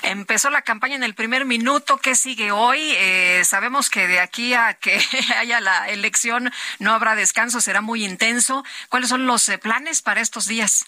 Empezó 0.04 0.50
la 0.50 0.62
campaña 0.62 0.96
en 0.96 1.04
el 1.04 1.16
primer 1.16 1.46
minuto. 1.46 1.98
¿Qué 1.98 2.16
sigue 2.16 2.52
hoy? 2.52 2.80
Eh, 2.96 3.44
sabemos 3.44 3.90
que 3.90 4.08
de 4.08 4.22
aquí 4.22 4.54
a 4.54 4.74
que 4.76 5.02
haya 5.38 5.60
la 5.60 5.90
elección 5.90 6.52
no 6.80 6.94
habrá 6.94 7.16
descanso, 7.16 7.60
será 7.60 7.82
muy 7.82 8.06
intenso. 8.06 8.64
¿Cuáles 8.88 9.10
son 9.10 9.28
los 9.28 9.50
eh, 9.50 9.58
planes 9.58 10.02
para 10.02 10.22
estos 10.22 10.48
días? 10.48 10.86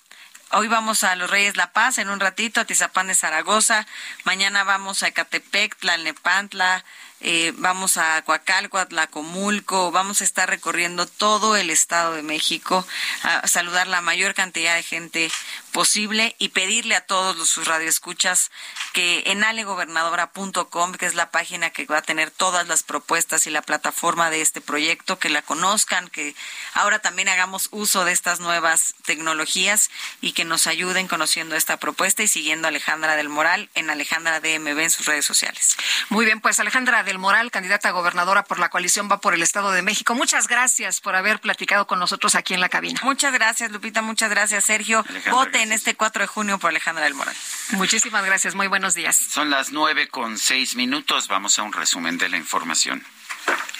Hoy 0.53 0.67
vamos 0.67 1.05
a 1.05 1.15
Los 1.15 1.29
Reyes 1.29 1.55
La 1.55 1.71
Paz 1.71 1.97
en 1.97 2.09
un 2.09 2.19
ratito, 2.19 2.59
a 2.59 2.65
Tizapán 2.65 3.07
de 3.07 3.15
Zaragoza. 3.15 3.87
Mañana 4.25 4.65
vamos 4.65 5.01
a 5.01 5.07
Ecatepec, 5.07 5.77
Tlalnepantla, 5.77 6.83
eh, 7.21 7.53
vamos 7.57 7.97
a 7.97 8.21
Coacalco, 8.23 8.79
Comulco, 9.11 9.91
vamos 9.91 10.21
a 10.21 10.23
estar 10.23 10.49
recorriendo 10.49 11.05
todo 11.05 11.55
el 11.55 11.69
Estado 11.69 12.13
de 12.13 12.23
México, 12.23 12.85
a 13.23 13.47
saludar 13.47 13.87
la 13.87 14.01
mayor 14.01 14.33
cantidad 14.33 14.75
de 14.75 14.83
gente 14.83 15.31
posible 15.71 16.35
y 16.39 16.49
pedirle 16.49 16.95
a 16.95 17.05
todos 17.05 17.37
los 17.37 17.51
sus 17.51 17.67
radioescuchas 17.67 18.49
que 18.93 19.23
en 19.27 19.43
alegobernadora.com, 19.43 20.93
que 20.93 21.05
es 21.05 21.15
la 21.15 21.31
página 21.31 21.69
que 21.69 21.85
va 21.85 21.97
a 21.97 22.01
tener 22.01 22.31
todas 22.31 22.67
las 22.67 22.83
propuestas 22.83 23.45
y 23.45 23.49
la 23.49 23.61
plataforma 23.61 24.29
de 24.29 24.41
este 24.41 24.61
proyecto, 24.61 25.19
que 25.19 25.29
la 25.29 25.41
conozcan, 25.41 26.07
que 26.09 26.33
ahora 26.73 26.99
también 26.99 27.29
hagamos 27.29 27.67
uso 27.71 28.05
de 28.05 28.13
estas 28.13 28.39
nuevas 28.39 28.95
tecnologías 29.05 29.89
y 30.21 30.31
que 30.31 30.45
nos 30.45 30.67
ayuden 30.67 31.07
conociendo 31.07 31.55
esta 31.55 31.77
propuesta 31.77 32.23
y 32.23 32.27
siguiendo 32.27 32.67
a 32.67 32.69
Alejandra 32.69 33.15
del 33.15 33.29
Moral 33.29 33.69
en 33.75 33.89
Alejandra 33.89 34.39
DMB 34.39 34.79
en 34.79 34.91
sus 34.91 35.05
redes 35.05 35.25
sociales. 35.25 35.77
Muy 36.09 36.25
bien, 36.25 36.41
pues 36.41 36.59
Alejandra 36.59 37.03
del 37.11 37.19
Moral, 37.19 37.51
candidata 37.51 37.89
a 37.89 37.91
gobernadora 37.91 38.45
por 38.45 38.57
la 38.57 38.69
coalición 38.69 39.09
Va 39.11 39.19
por 39.19 39.33
el 39.33 39.43
Estado 39.43 39.71
de 39.71 39.81
México. 39.81 40.15
Muchas 40.15 40.47
gracias 40.47 41.01
por 41.01 41.17
haber 41.17 41.41
platicado 41.41 41.85
con 41.85 41.99
nosotros 41.99 42.35
aquí 42.35 42.53
en 42.53 42.61
la 42.61 42.69
cabina. 42.69 43.01
Muchas 43.03 43.33
gracias, 43.33 43.69
Lupita. 43.69 44.01
Muchas 44.01 44.29
gracias, 44.29 44.63
Sergio. 44.63 45.03
Vote 45.29 45.61
en 45.61 45.73
este 45.73 45.95
4 45.95 46.21
de 46.21 46.27
junio 46.27 46.57
por 46.57 46.69
Alejandra 46.69 47.03
del 47.03 47.13
Moral. 47.13 47.35
Muchísimas 47.71 48.23
gracias. 48.23 48.55
Muy 48.55 48.67
buenos 48.67 48.93
días. 48.93 49.17
Son 49.17 49.49
las 49.49 49.73
nueve 49.73 50.07
con 50.07 50.37
seis 50.37 50.77
minutos. 50.77 51.27
Vamos 51.27 51.59
a 51.59 51.63
un 51.63 51.73
resumen 51.73 52.17
de 52.17 52.29
la 52.29 52.37
información. 52.37 53.03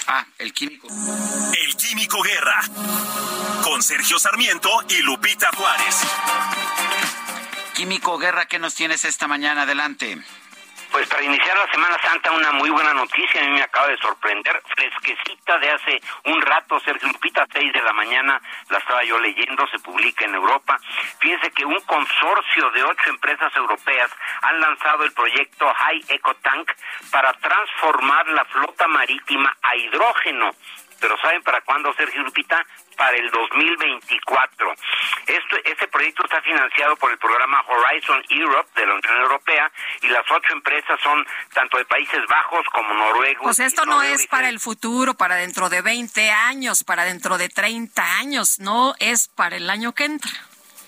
Ah, 0.07 0.25
el 0.37 0.51
químico. 0.51 0.89
El 0.89 1.77
químico 1.77 2.21
guerra. 2.21 2.61
Con 3.63 3.81
Sergio 3.81 4.19
Sarmiento 4.19 4.69
y 4.89 5.01
Lupita 5.03 5.49
Juárez. 5.55 5.95
Químico 7.75 8.17
Guerra, 8.17 8.45
¿qué 8.47 8.59
nos 8.59 8.75
tienes 8.75 9.05
esta 9.05 9.27
mañana? 9.27 9.61
Adelante. 9.61 10.21
Pues 10.91 11.07
para 11.07 11.23
iniciar 11.23 11.57
la 11.57 11.71
Semana 11.71 11.97
Santa, 12.01 12.31
una 12.31 12.51
muy 12.51 12.69
buena 12.69 12.93
noticia, 12.93 13.41
a 13.41 13.45
mí 13.45 13.51
me 13.51 13.63
acaba 13.63 13.87
de 13.87 13.97
sorprender, 13.97 14.61
fresquecita 14.75 15.57
de 15.59 15.71
hace 15.71 16.01
un 16.25 16.41
rato, 16.41 16.81
Sergio 16.81 17.07
Lupita, 17.07 17.47
6 17.49 17.71
de 17.71 17.81
la 17.81 17.93
mañana, 17.93 18.41
la 18.69 18.77
estaba 18.77 19.01
yo 19.03 19.17
leyendo, 19.17 19.65
se 19.67 19.79
publica 19.79 20.25
en 20.25 20.35
Europa. 20.35 20.77
Fíjense 21.19 21.49
que 21.51 21.63
un 21.63 21.79
consorcio 21.85 22.71
de 22.71 22.83
ocho 22.83 23.09
empresas 23.09 23.55
europeas 23.55 24.11
han 24.41 24.59
lanzado 24.59 25.05
el 25.05 25.13
proyecto 25.13 25.73
High 25.73 26.03
Eco 26.09 26.33
Tank 26.35 26.69
para 27.09 27.31
transformar 27.33 28.27
la 28.27 28.43
flota 28.45 28.87
marítima 28.89 29.55
a 29.61 29.75
hidrógeno 29.77 30.51
pero 31.01 31.17
¿saben 31.17 31.41
para 31.41 31.59
cuándo, 31.61 31.91
Sergio 31.93 32.23
Lupita? 32.23 32.63
Para 32.95 33.17
el 33.17 33.29
2024. 33.31 34.73
Esto, 35.25 35.57
este 35.65 35.87
proyecto 35.87 36.23
está 36.23 36.39
financiado 36.41 36.95
por 36.97 37.11
el 37.11 37.17
programa 37.17 37.63
Horizon 37.67 38.23
Europe 38.29 38.69
de 38.79 38.85
la 38.85 38.93
Unión 38.93 39.17
Europea 39.17 39.71
y 40.01 40.07
las 40.07 40.23
ocho 40.29 40.53
empresas 40.53 40.99
son 41.01 41.25
tanto 41.53 41.77
de 41.79 41.85
Países 41.85 42.21
Bajos 42.29 42.65
como 42.71 42.93
Noruega. 42.93 43.39
Pues 43.41 43.59
esto 43.59 43.85
no 43.85 44.03
es 44.03 44.27
para 44.27 44.49
el 44.49 44.59
futuro, 44.59 45.15
para 45.15 45.35
dentro 45.35 45.69
de 45.69 45.81
20 45.81 46.29
años, 46.29 46.83
para 46.83 47.03
dentro 47.03 47.39
de 47.39 47.49
30 47.49 48.17
años, 48.19 48.59
no 48.59 48.93
es 48.99 49.29
para 49.29 49.55
el 49.55 49.69
año 49.69 49.93
que 49.93 50.05
entra 50.05 50.31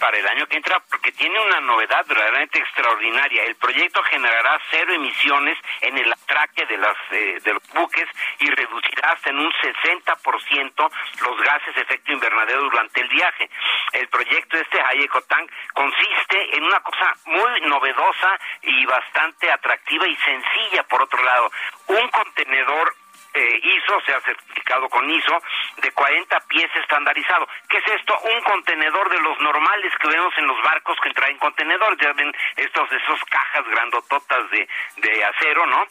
para 0.04 0.18
el 0.18 0.28
año 0.28 0.46
que 0.48 0.58
entra 0.58 0.82
porque 0.92 1.14
tiene 1.14 1.40
una 1.40 1.62
novedad 1.62 2.06
verdaderamente 2.06 2.60
extraordinaria. 2.60 3.46
El 3.46 3.56
proyecto 3.56 4.04
generará 4.04 4.60
cero 4.70 4.94
emisiones 4.94 5.58
en 5.80 5.98
el 5.98 6.12
atraque 6.12 6.66
de, 6.66 6.78
las, 6.78 6.98
eh, 7.12 7.40
de 7.42 7.54
los 7.54 7.64
buques 7.74 8.10
y 8.40 8.50
reducirá 8.50 9.12
hasta 9.12 9.30
en 9.30 9.40
un 9.40 9.50
60% 9.50 10.92
los 11.22 11.42
gases 11.42 11.76
de 11.76 11.82
efecto 11.84 12.12
invernadero 12.12 12.64
durante 12.64 13.00
el 13.00 13.08
viaje. 13.08 13.50
El 13.94 14.10
proyecto 14.10 14.58
este 14.58 14.84
Tank 15.30 15.50
consiste 15.74 16.58
en 16.58 16.66
una 16.66 16.82
cosa 16.82 17.14
muy 17.24 17.62
novedosa 17.62 18.38
y 18.62 18.86
bastante 18.86 19.50
atractiva 19.50 20.06
y 20.06 20.18
sencilla 20.18 20.84
por 20.84 21.02
otro 21.02 21.24
lado. 21.24 21.50
Un 21.88 22.10
contenedor 22.10 22.94
eh, 23.34 23.60
ISO, 23.64 24.00
se 24.06 24.14
ha 24.14 24.22
certificado 24.22 24.88
con 24.90 25.10
ISO, 25.10 25.42
de 25.82 25.92
40 25.92 26.40
pies 26.48 26.70
estandarizado. 26.76 27.48
¿Qué 27.68 27.78
es 27.78 27.88
esto? 28.00 28.18
Un 28.20 28.42
contenedor 28.42 29.10
de 29.10 29.20
los 29.22 29.40
normales 29.40 29.92
que 30.00 30.08
vemos 30.08 30.34
en 30.38 30.48
los 30.48 30.62
barcos 30.62 30.98
que 31.04 31.12
traen 31.12 31.38
contenedores. 31.38 32.00
Ya 32.00 32.14
ven 32.14 32.32
estos, 32.56 32.92
esos 32.92 33.24
cajas 33.26 33.66
grandototas 33.68 34.50
de, 34.52 34.68
de 34.98 35.26
acero, 35.26 35.66
¿no? 35.66 35.86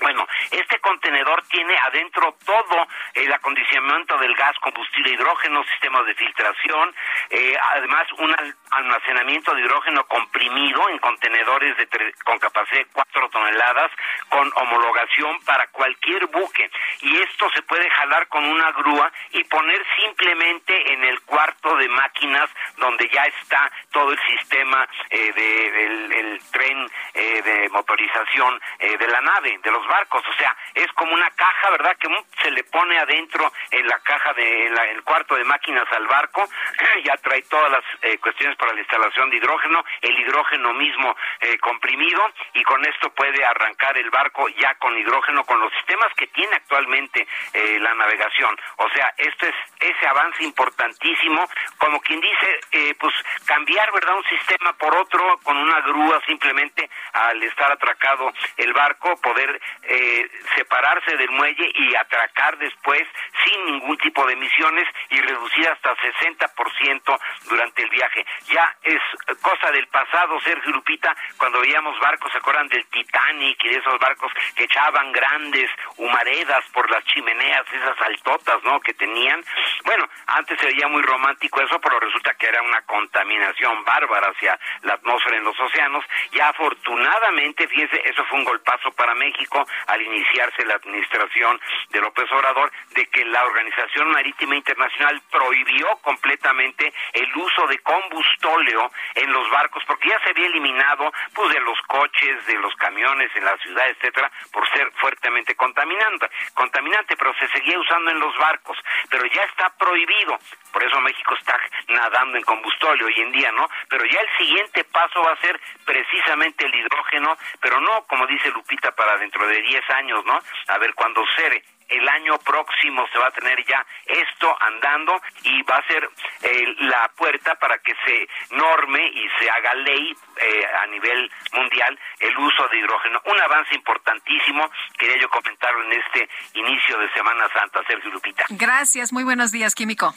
Bueno, 0.00 0.26
este 0.50 0.78
contenedor 0.80 1.42
tiene 1.48 1.76
adentro 1.76 2.34
todo 2.44 2.86
el 3.14 3.32
acondicionamiento 3.32 4.16
del 4.18 4.34
gas, 4.34 4.56
combustible, 4.60 5.12
hidrógeno, 5.12 5.62
sistemas 5.64 6.06
de 6.06 6.14
filtración, 6.14 6.94
eh, 7.28 7.56
además 7.74 8.06
un 8.18 8.34
almacenamiento 8.70 9.54
de 9.54 9.60
hidrógeno 9.60 10.04
comprimido 10.06 10.88
en 10.88 10.98
contenedores 10.98 11.76
de 11.76 12.14
con 12.24 12.38
capacidad 12.38 12.78
de 12.78 12.86
4 12.86 13.28
toneladas, 13.28 13.90
con 14.28 14.50
homologación 14.56 15.38
para 15.44 15.66
cualquier 15.68 16.26
buque. 16.26 16.70
Y 17.02 17.16
esto 17.20 17.50
se 17.54 17.62
puede 17.62 17.88
jalar 17.90 18.26
con 18.28 18.44
una 18.44 18.72
grúa 18.72 19.12
y 19.32 19.44
poner 19.44 19.84
simplemente 20.00 20.92
en 20.92 21.04
el 21.04 21.20
cuarto 21.22 21.76
de 21.76 21.88
máquinas 21.88 22.48
donde 22.78 23.08
ya 23.08 23.24
está 23.24 23.70
todo 23.92 24.12
el 24.12 24.18
sistema 24.20 24.88
eh, 25.10 25.32
del 25.32 26.40
tren 26.52 26.90
eh, 27.14 27.42
de 27.42 27.68
motorización 27.70 28.60
de 28.78 29.08
la 29.08 29.20
nave, 29.20 29.58
de 29.62 29.70
los 29.70 29.86
barcos, 29.90 30.22
o 30.26 30.32
sea, 30.34 30.56
es 30.74 30.86
como 30.92 31.12
una 31.12 31.28
caja, 31.32 31.70
¿verdad? 31.70 31.96
Que 31.98 32.08
se 32.42 32.50
le 32.52 32.62
pone 32.64 32.96
adentro 32.98 33.52
en 33.72 33.86
la 33.86 33.98
caja 34.00 34.32
de 34.34 34.66
el 34.66 35.02
cuarto 35.02 35.34
de 35.34 35.44
máquinas 35.44 35.86
al 35.92 36.06
barco, 36.06 36.48
ya 37.04 37.16
trae 37.16 37.42
todas 37.42 37.70
las 37.70 37.84
eh, 38.02 38.18
cuestiones 38.18 38.56
para 38.56 38.72
la 38.72 38.80
instalación 38.80 39.30
de 39.30 39.36
hidrógeno, 39.36 39.84
el 40.00 40.18
hidrógeno 40.18 40.72
mismo 40.74 41.16
eh, 41.40 41.58
comprimido 41.58 42.30
y 42.54 42.62
con 42.62 42.84
esto 42.86 43.10
puede 43.10 43.44
arrancar 43.44 43.98
el 43.98 44.10
barco 44.10 44.48
ya 44.48 44.74
con 44.76 44.96
hidrógeno 44.96 45.44
con 45.44 45.60
los 45.60 45.72
sistemas 45.74 46.12
que 46.16 46.28
tiene 46.28 46.54
actualmente 46.54 47.26
eh, 47.52 47.78
la 47.80 47.94
navegación. 47.94 48.56
O 48.76 48.88
sea, 48.90 49.12
esto 49.16 49.46
es 49.46 49.54
ese 49.80 50.06
avance 50.06 50.44
importantísimo, 50.44 51.48
como 51.78 52.00
quien 52.00 52.20
dice, 52.20 52.94
pues 52.98 53.14
cambiar, 53.46 53.90
¿verdad? 53.92 54.16
Un 54.16 54.24
sistema 54.24 54.72
por 54.74 54.94
otro 54.96 55.40
con 55.42 55.56
una 55.56 55.80
grúa 55.80 56.20
simplemente 56.26 56.88
al 57.12 57.42
estar 57.42 57.72
atracado 57.72 58.32
el 58.56 58.72
barco, 58.72 59.16
poder 59.20 59.60
eh, 59.82 60.30
separarse 60.56 61.16
del 61.16 61.30
muelle 61.30 61.70
y 61.74 61.94
atracar 61.94 62.58
después 62.58 63.02
sin 63.44 63.64
ningún 63.66 63.96
tipo 63.98 64.26
de 64.26 64.34
emisiones 64.34 64.86
y 65.08 65.20
reducir 65.20 65.68
hasta 65.68 65.96
60% 65.96 67.18
durante 67.48 67.82
el 67.82 67.90
viaje. 67.90 68.24
Ya 68.48 68.76
es 68.82 69.00
cosa 69.40 69.70
del 69.72 69.86
pasado, 69.88 70.38
Sergio 70.40 70.72
Lupita, 70.72 71.14
cuando 71.36 71.60
veíamos 71.60 71.98
barcos, 71.98 72.30
¿se 72.32 72.38
acuerdan 72.38 72.68
del 72.68 72.84
Titanic 72.86 73.64
y 73.64 73.68
de 73.70 73.78
esos 73.78 73.98
barcos 73.98 74.32
que 74.54 74.64
echaban 74.64 75.12
grandes 75.12 75.70
humaredas 75.96 76.64
por 76.72 76.90
las 76.90 77.04
chimeneas, 77.04 77.64
esas 77.72 78.00
altotas, 78.00 78.62
¿no? 78.64 78.80
Que 78.80 78.94
tenían. 78.94 79.42
Bueno, 79.84 80.08
antes 80.26 80.58
se 80.60 80.66
veía 80.66 80.88
muy 80.88 81.02
romántico 81.02 81.60
eso, 81.60 81.80
pero 81.80 81.98
resulta 82.00 82.34
que 82.34 82.46
era 82.46 82.62
una 82.62 82.82
contaminación 82.82 83.84
bárbara 83.84 84.30
hacia 84.30 84.58
la 84.82 84.94
atmósfera 84.94 85.36
en 85.36 85.44
los 85.44 85.58
océanos. 85.58 86.04
Y 86.32 86.40
afortunadamente, 86.40 87.66
fíjese, 87.68 88.02
eso 88.04 88.24
fue 88.26 88.38
un 88.38 88.44
golpazo 88.44 88.90
para 88.92 89.14
México 89.14 89.66
al 89.86 90.02
iniciarse 90.02 90.64
la 90.64 90.74
administración 90.74 91.60
de 91.90 92.00
López 92.00 92.30
Obrador 92.32 92.70
de 92.94 93.06
que 93.06 93.24
la 93.24 93.44
Organización 93.44 94.10
Marítima 94.10 94.56
Internacional 94.56 95.20
prohibió 95.30 95.96
completamente 96.02 96.92
el 97.12 97.36
uso 97.36 97.66
de 97.66 97.78
combustóleo 97.80 98.90
en 99.14 99.32
los 99.32 99.48
barcos 99.50 99.82
porque 99.86 100.08
ya 100.08 100.18
se 100.24 100.30
había 100.30 100.46
eliminado 100.46 101.12
pues 101.34 101.52
de 101.52 101.60
los 101.60 101.78
coches, 101.82 102.46
de 102.46 102.54
los 102.58 102.74
camiones 102.76 103.30
en 103.34 103.44
la 103.44 103.56
ciudad, 103.58 103.88
etcétera, 103.88 104.30
por 104.52 104.68
ser 104.70 104.90
fuertemente 104.92 105.54
contaminante, 105.54 106.30
contaminante, 106.54 107.16
pero 107.16 107.34
se 107.34 107.48
seguía 107.48 107.78
usando 107.78 108.10
en 108.10 108.20
los 108.20 108.36
barcos, 108.38 108.78
pero 109.10 109.24
ya 109.26 109.42
está 109.42 109.70
prohibido. 109.76 110.38
Por 110.72 110.84
eso 110.84 111.00
México 111.00 111.34
está 111.34 111.58
nadando 111.88 112.38
en 112.38 112.44
combustóleo 112.44 113.06
hoy 113.06 113.20
en 113.20 113.32
día, 113.32 113.50
¿no? 113.52 113.68
Pero 113.88 114.04
ya 114.04 114.20
el 114.20 114.28
siguiente 114.38 114.84
paso 114.84 115.22
va 115.22 115.32
a 115.32 115.40
ser 115.40 115.60
precisamente 115.84 116.66
el 116.66 116.74
hidrógeno, 116.74 117.36
pero 117.60 117.80
no 117.80 118.04
como 118.06 118.26
dice 118.26 118.50
Lupita 118.50 118.92
para 118.92 119.16
dentro 119.18 119.46
de 119.46 119.59
10 119.62 119.90
años, 119.90 120.24
¿no? 120.24 120.38
A 120.68 120.78
ver 120.78 120.94
cuando 120.94 121.24
cere 121.36 121.62
el 121.90 122.08
año 122.08 122.38
próximo 122.38 123.04
se 123.12 123.18
va 123.18 123.26
a 123.26 123.30
tener 123.32 123.64
ya 123.66 123.84
esto 124.06 124.56
andando 124.60 125.20
y 125.42 125.62
va 125.62 125.76
a 125.76 125.86
ser 125.86 126.08
eh, 126.42 126.74
la 126.78 127.10
puerta 127.16 127.56
para 127.56 127.78
que 127.78 127.94
se 128.04 128.28
norme 128.54 129.06
y 129.08 129.28
se 129.38 129.50
haga 129.50 129.74
ley 129.74 130.16
eh, 130.36 130.66
a 130.82 130.86
nivel 130.86 131.30
mundial 131.52 131.98
el 132.20 132.38
uso 132.38 132.68
de 132.68 132.78
hidrógeno. 132.78 133.20
Un 133.26 133.40
avance 133.40 133.74
importantísimo, 133.74 134.70
quería 134.96 135.18
yo 135.18 135.28
comentarlo 135.28 135.82
en 135.84 136.00
este 136.00 136.28
inicio 136.54 136.98
de 136.98 137.12
Semana 137.12 137.48
Santa, 137.52 137.82
Sergio 137.86 138.10
Lupita. 138.10 138.44
Gracias, 138.50 139.12
muy 139.12 139.24
buenos 139.24 139.50
días, 139.50 139.74
Químico. 139.74 140.14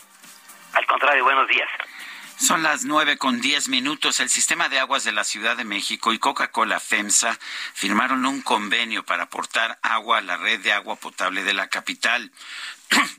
Al 0.73 0.85
contrario, 0.85 1.23
buenos 1.23 1.47
días. 1.47 1.69
Son 2.37 2.63
las 2.63 2.83
nueve 2.83 3.17
con 3.17 3.39
diez 3.39 3.69
minutos. 3.69 4.19
El 4.19 4.29
sistema 4.29 4.67
de 4.67 4.79
aguas 4.79 5.03
de 5.03 5.11
la 5.11 5.23
Ciudad 5.23 5.55
de 5.55 5.63
México 5.63 6.11
y 6.11 6.19
Coca-Cola 6.19 6.79
FEMSA 6.79 7.39
firmaron 7.73 8.25
un 8.25 8.41
convenio 8.41 9.05
para 9.05 9.23
aportar 9.23 9.79
agua 9.81 10.17
a 10.17 10.21
la 10.21 10.37
red 10.37 10.59
de 10.59 10.73
agua 10.73 10.95
potable 10.95 11.43
de 11.43 11.53
la 11.53 11.67
capital. 11.67 12.31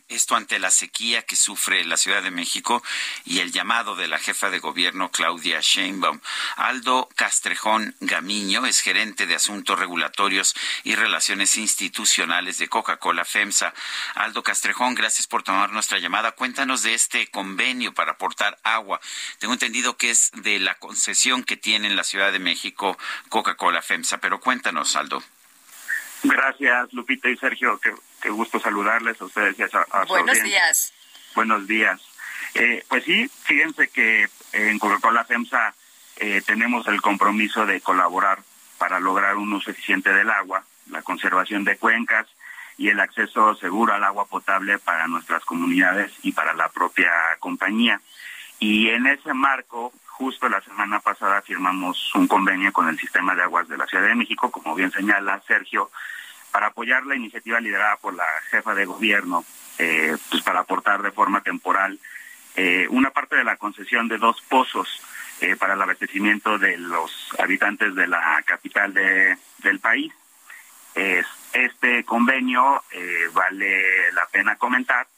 Esto 0.08 0.36
ante 0.36 0.58
la 0.58 0.70
sequía 0.70 1.22
que 1.22 1.34
sufre 1.34 1.84
la 1.84 1.96
Ciudad 1.96 2.22
de 2.22 2.30
México 2.30 2.82
y 3.24 3.40
el 3.40 3.52
llamado 3.52 3.96
de 3.96 4.06
la 4.06 4.18
jefa 4.18 4.50
de 4.50 4.58
gobierno 4.58 5.10
Claudia 5.10 5.58
Sheinbaum. 5.60 6.20
Aldo 6.56 7.08
Castrejón 7.16 7.96
Gamiño 8.00 8.66
es 8.66 8.80
gerente 8.80 9.26
de 9.26 9.34
Asuntos 9.34 9.78
Regulatorios 9.78 10.54
y 10.84 10.94
Relaciones 10.94 11.56
Institucionales 11.56 12.58
de 12.58 12.68
Coca-Cola 12.68 13.24
FEMSA. 13.24 13.74
Aldo 14.14 14.42
Castrejón, 14.42 14.94
gracias 14.94 15.26
por 15.26 15.42
tomar 15.42 15.72
nuestra 15.72 15.98
llamada. 15.98 16.32
Cuéntanos 16.32 16.82
de 16.82 16.94
este 16.94 17.26
convenio 17.28 17.92
para 17.92 18.12
aportar 18.12 18.58
agua. 18.62 19.00
Tengo 19.38 19.54
entendido 19.54 19.96
que 19.96 20.10
es 20.10 20.30
de 20.34 20.58
la 20.60 20.74
concesión 20.76 21.42
que 21.42 21.56
tiene 21.56 21.88
en 21.88 21.96
la 21.96 22.04
Ciudad 22.04 22.30
de 22.30 22.38
México 22.38 22.96
Coca-Cola 23.30 23.82
FEMSA, 23.82 24.18
pero 24.18 24.38
cuéntanos, 24.38 24.94
Aldo. 24.96 25.22
Gracias, 26.22 26.92
Lupita 26.92 27.28
y 27.28 27.36
Sergio. 27.36 27.78
Qué, 28.24 28.30
gusto 28.30 28.58
saludarles 28.58 29.20
a 29.20 29.24
ustedes 29.26 29.58
y 29.58 29.62
a, 29.62 29.68
a 29.90 30.04
Buenos 30.06 30.42
días. 30.42 30.94
Buenos 31.34 31.66
días. 31.66 32.00
Eh, 32.54 32.82
pues 32.88 33.04
sí, 33.04 33.28
fíjense 33.44 33.88
que 33.88 34.28
en 34.52 34.78
Coca-Cola 34.78 35.24
FEMSA 35.24 35.74
eh, 36.16 36.40
tenemos 36.46 36.86
el 36.86 37.02
compromiso 37.02 37.66
de 37.66 37.82
colaborar 37.82 38.38
para 38.78 38.98
lograr 38.98 39.36
un 39.36 39.52
uso 39.52 39.70
eficiente 39.70 40.10
del 40.10 40.30
agua, 40.30 40.64
la 40.90 41.02
conservación 41.02 41.64
de 41.64 41.76
cuencas 41.76 42.26
y 42.78 42.88
el 42.88 42.98
acceso 42.98 43.54
seguro 43.56 43.92
al 43.92 44.04
agua 44.04 44.24
potable 44.24 44.78
para 44.78 45.06
nuestras 45.06 45.44
comunidades 45.44 46.10
y 46.22 46.32
para 46.32 46.54
la 46.54 46.70
propia 46.70 47.12
compañía. 47.40 48.00
Y 48.58 48.88
en 48.88 49.06
ese 49.06 49.34
marco, 49.34 49.92
justo 50.06 50.48
la 50.48 50.62
semana 50.62 51.00
pasada 51.00 51.42
firmamos 51.42 52.14
un 52.14 52.26
convenio 52.26 52.72
con 52.72 52.88
el 52.88 52.98
Sistema 52.98 53.34
de 53.34 53.42
Aguas 53.42 53.68
de 53.68 53.76
la 53.76 53.86
Ciudad 53.86 54.06
de 54.06 54.14
México, 54.14 54.50
como 54.50 54.74
bien 54.74 54.90
señala 54.92 55.42
Sergio, 55.46 55.90
para 56.54 56.68
apoyar 56.68 57.04
la 57.04 57.16
iniciativa 57.16 57.58
liderada 57.58 57.96
por 57.96 58.14
la 58.14 58.28
jefa 58.48 58.76
de 58.76 58.84
gobierno, 58.84 59.44
eh, 59.76 60.16
pues 60.30 60.40
para 60.44 60.60
aportar 60.60 61.02
de 61.02 61.10
forma 61.10 61.40
temporal 61.40 61.98
eh, 62.54 62.86
una 62.90 63.10
parte 63.10 63.34
de 63.34 63.42
la 63.42 63.56
concesión 63.56 64.06
de 64.06 64.18
dos 64.18 64.40
pozos 64.42 65.02
eh, 65.40 65.56
para 65.56 65.74
el 65.74 65.82
abastecimiento 65.82 66.56
de 66.56 66.76
los 66.76 67.10
habitantes 67.40 67.96
de 67.96 68.06
la 68.06 68.40
capital 68.46 68.94
de, 68.94 69.36
del 69.64 69.80
país. 69.80 70.12
este 71.52 72.04
convenio, 72.04 72.84
vale 73.32 74.12
la 74.12 74.26
pena 74.30 74.54
comentar, 74.54 75.08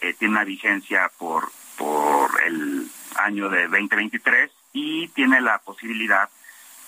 tiene 0.00 0.32
una 0.32 0.44
vigencia 0.44 1.10
por, 1.18 1.52
por 1.76 2.30
el 2.46 2.90
año 3.16 3.50
de 3.50 3.64
2023 3.64 4.50
y 4.72 5.08
tiene 5.08 5.42
la 5.42 5.58
posibilidad 5.58 6.30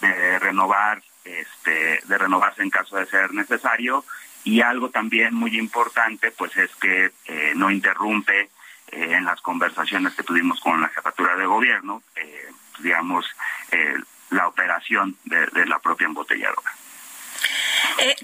de 0.00 0.38
renovar, 0.38 1.02
este, 1.24 2.00
de 2.04 2.18
renovarse 2.18 2.62
en 2.62 2.70
caso 2.70 2.96
de 2.96 3.06
ser 3.06 3.32
necesario 3.32 4.04
y 4.44 4.62
algo 4.62 4.90
también 4.90 5.34
muy 5.34 5.58
importante, 5.58 6.30
pues 6.30 6.56
es 6.56 6.70
que 6.76 7.12
eh, 7.26 7.52
no 7.54 7.70
interrumpe 7.70 8.40
eh, 8.40 8.48
en 8.88 9.24
las 9.24 9.40
conversaciones 9.40 10.14
que 10.14 10.22
tuvimos 10.22 10.60
con 10.60 10.80
la 10.80 10.88
jefatura 10.88 11.36
de 11.36 11.46
gobierno, 11.46 12.02
eh, 12.16 12.50
digamos, 12.78 13.26
la 14.30 14.48
operación 14.48 15.16
de, 15.24 15.66
la 15.66 15.78
propia 15.78 16.06
embotelladora. 16.06 16.72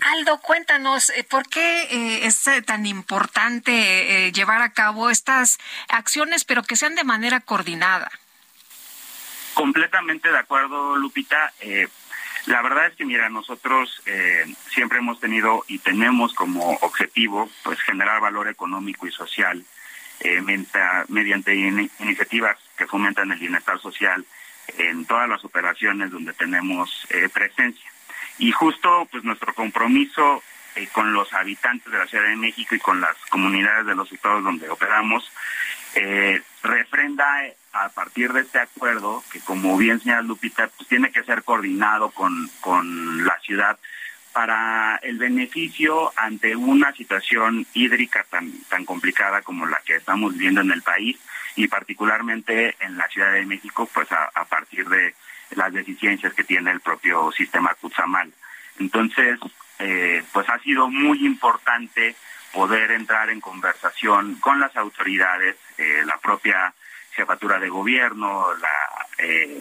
Aldo, 0.03 0.41
cuéntanos, 0.41 1.13
¿por 1.29 1.49
qué 1.49 2.27
es 2.27 2.49
tan 2.65 2.87
importante 2.87 4.33
llevar 4.33 4.63
a 4.63 4.73
cabo 4.73 5.11
estas 5.11 5.59
acciones, 5.89 6.45
pero 6.45 6.63
que 6.63 6.77
sean 6.77 6.95
de 6.95 7.05
manera 7.05 7.41
coordinada? 7.41 8.11
Completamente 9.55 10.31
de 10.31 10.39
acuerdo, 10.39 10.97
Lupita. 10.97 11.53
La 12.47 12.63
verdad 12.63 12.87
es 12.87 12.97
que, 12.97 13.05
mira, 13.05 13.29
nosotros 13.29 14.03
eh, 14.07 14.47
siempre 14.71 14.99
hemos 14.99 15.19
tenido 15.19 15.65
y 15.67 15.81
tenemos 15.81 16.33
como 16.33 16.75
objetivo, 16.81 17.51
pues, 17.65 17.81
generar 17.81 18.21
valor 18.21 18.49
económico 18.49 19.07
y 19.07 19.11
social 19.11 19.65
eh, 20.21 20.41
mediante 21.09 21.55
iniciativas 21.55 22.57
que 22.77 22.87
fomentan 22.87 23.33
el 23.33 23.41
bienestar 23.41 23.81
social 23.81 24.25
en 24.79 25.05
todas 25.07 25.29
las 25.29 25.45
operaciones 25.45 26.13
donde 26.13 26.33
tenemos 26.35 27.07
eh, 27.11 27.29
presencia. 27.33 27.91
Y 28.39 28.53
justo, 28.53 29.09
pues, 29.11 29.25
nuestro 29.25 29.53
compromiso 29.53 30.43
con 30.93 31.15
los 31.15 31.33
habitantes 31.33 31.91
de 31.91 31.99
la 31.99 32.07
Ciudad 32.07 32.29
de 32.29 32.37
México 32.37 32.75
y 32.75 32.79
con 32.79 33.01
las 33.01 33.17
comunidades 33.31 33.87
de 33.87 33.95
los 33.95 34.13
estados 34.13 34.45
donde 34.45 34.69
operamos 34.69 35.33
refrenda 36.67 37.27
a 37.73 37.89
partir 37.91 38.33
de 38.33 38.41
este 38.41 38.59
acuerdo, 38.59 39.23
que 39.33 39.41
como 39.41 39.77
bien 39.77 40.01
señala 40.01 40.23
Lupita, 40.23 40.69
pues 40.77 40.89
tiene 40.89 41.11
que 41.11 41.25
ser 41.25 41.43
coordinado 41.43 42.11
con, 42.11 42.49
con 42.61 43.25
la 43.25 43.39
ciudad 43.41 43.79
para 44.33 44.97
el 44.97 45.17
beneficio 45.17 46.13
ante 46.17 46.55
una 46.55 46.93
situación 46.93 47.67
hídrica 47.73 48.27
tan, 48.29 48.53
tan 48.69 48.85
complicada 48.85 49.41
como 49.41 49.65
la 49.67 49.81
que 49.85 49.97
estamos 49.97 50.35
viviendo 50.35 50.61
en 50.61 50.73
el 50.73 50.83
país 50.83 51.19
y 51.57 51.69
particularmente 51.69 52.77
en 52.81 52.99
la 52.99 53.09
Ciudad 53.09 53.33
de 53.33 53.47
México, 53.47 53.89
pues 53.93 54.09
a, 54.13 54.45
partir 54.45 54.87
de 54.89 55.15
las 55.53 55.73
deficiencias 55.73 56.35
que 56.35 56.45
tiene 56.45 56.71
el 56.71 56.81
propio 56.81 57.33
sistema 57.33 57.75
Cuzamal. 57.81 58.31
Entonces, 58.79 59.41
eh, 59.79 60.23
pues 60.33 60.47
ha 60.51 60.59
sido 60.59 60.89
muy 60.89 61.25
importante 61.25 62.15
poder 62.57 62.91
entrar 62.93 63.29
en 63.29 63.39
conversación 63.39 64.37
con 64.37 64.59
las 64.59 64.75
autoridades, 64.77 65.57
eh, 65.77 66.03
la 66.07 66.17
propia 66.17 66.73
jefatura 67.11 67.61
de 67.61 67.69
gobierno, 67.69 68.47
la, 68.55 69.07
eh, 69.19 69.61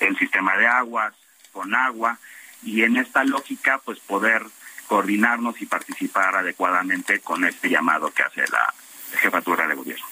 el 0.00 0.18
sistema 0.18 0.56
de 0.56 0.66
aguas, 0.66 1.14
con 1.52 1.72
agua, 1.72 2.18
y 2.64 2.82
en 2.82 2.96
esta 2.96 3.22
lógica, 3.22 3.80
pues 3.84 4.00
poder 4.00 4.42
coordinarnos 4.88 5.62
y 5.62 5.66
participar 5.66 6.34
adecuadamente 6.34 7.20
con 7.20 7.44
este 7.44 7.70
llamado 7.70 8.12
que 8.12 8.24
hace 8.24 8.44
la 8.48 8.74
jefatura 9.20 9.68
de 9.68 9.76
gobierno. 9.76 10.04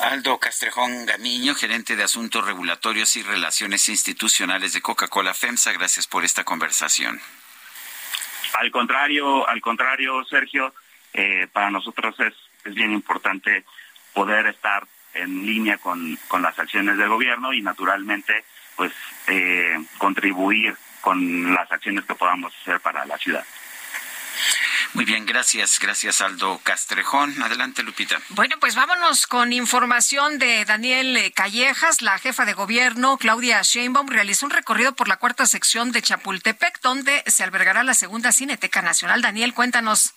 Aldo 0.00 0.38
Castrejón 0.38 1.04
Gamiño, 1.04 1.54
gerente 1.54 1.94
de 1.94 2.04
Asuntos 2.04 2.46
Regulatorios 2.46 3.16
y 3.16 3.22
Relaciones 3.22 3.86
Institucionales 3.90 4.72
de 4.72 4.80
Coca-Cola 4.80 5.34
FEMSA, 5.34 5.72
gracias 5.72 6.06
por 6.06 6.24
esta 6.24 6.44
conversación. 6.44 7.20
Al 8.54 8.70
contrario, 8.70 9.46
al 9.46 9.60
contrario, 9.60 10.24
Sergio, 10.24 10.72
eh, 11.12 11.48
para 11.52 11.70
nosotros 11.70 12.14
es, 12.20 12.34
es 12.64 12.74
bien 12.74 12.92
importante 12.92 13.64
poder 14.12 14.46
estar 14.46 14.86
en 15.14 15.46
línea 15.46 15.78
con, 15.78 16.18
con 16.28 16.42
las 16.42 16.58
acciones 16.58 16.96
del 16.96 17.08
gobierno 17.08 17.52
y 17.52 17.62
naturalmente 17.62 18.44
pues 18.76 18.92
eh, 19.26 19.76
contribuir 19.98 20.76
con 21.00 21.54
las 21.54 21.70
acciones 21.70 22.04
que 22.04 22.14
podamos 22.14 22.52
hacer 22.62 22.80
para 22.80 23.04
la 23.06 23.18
ciudad. 23.18 23.44
Muy 24.94 25.04
bien, 25.04 25.26
gracias, 25.26 25.78
gracias 25.80 26.20
Aldo 26.20 26.60
Castrejón. 26.62 27.42
Adelante, 27.42 27.82
Lupita. 27.82 28.18
Bueno, 28.30 28.56
pues 28.58 28.74
vámonos 28.74 29.26
con 29.26 29.52
información 29.52 30.38
de 30.38 30.64
Daniel 30.64 31.32
Callejas. 31.34 32.00
La 32.00 32.18
jefa 32.18 32.44
de 32.44 32.54
gobierno, 32.54 33.18
Claudia 33.18 33.60
Sheinbaum, 33.62 34.08
realizó 34.08 34.46
un 34.46 34.50
recorrido 34.50 34.94
por 34.94 35.08
la 35.08 35.16
cuarta 35.16 35.46
sección 35.46 35.92
de 35.92 36.02
Chapultepec, 36.02 36.80
donde 36.80 37.22
se 37.26 37.44
albergará 37.44 37.82
la 37.82 37.94
segunda 37.94 38.32
Cineteca 38.32 38.80
Nacional. 38.80 39.20
Daniel, 39.20 39.52
cuéntanos. 39.52 40.14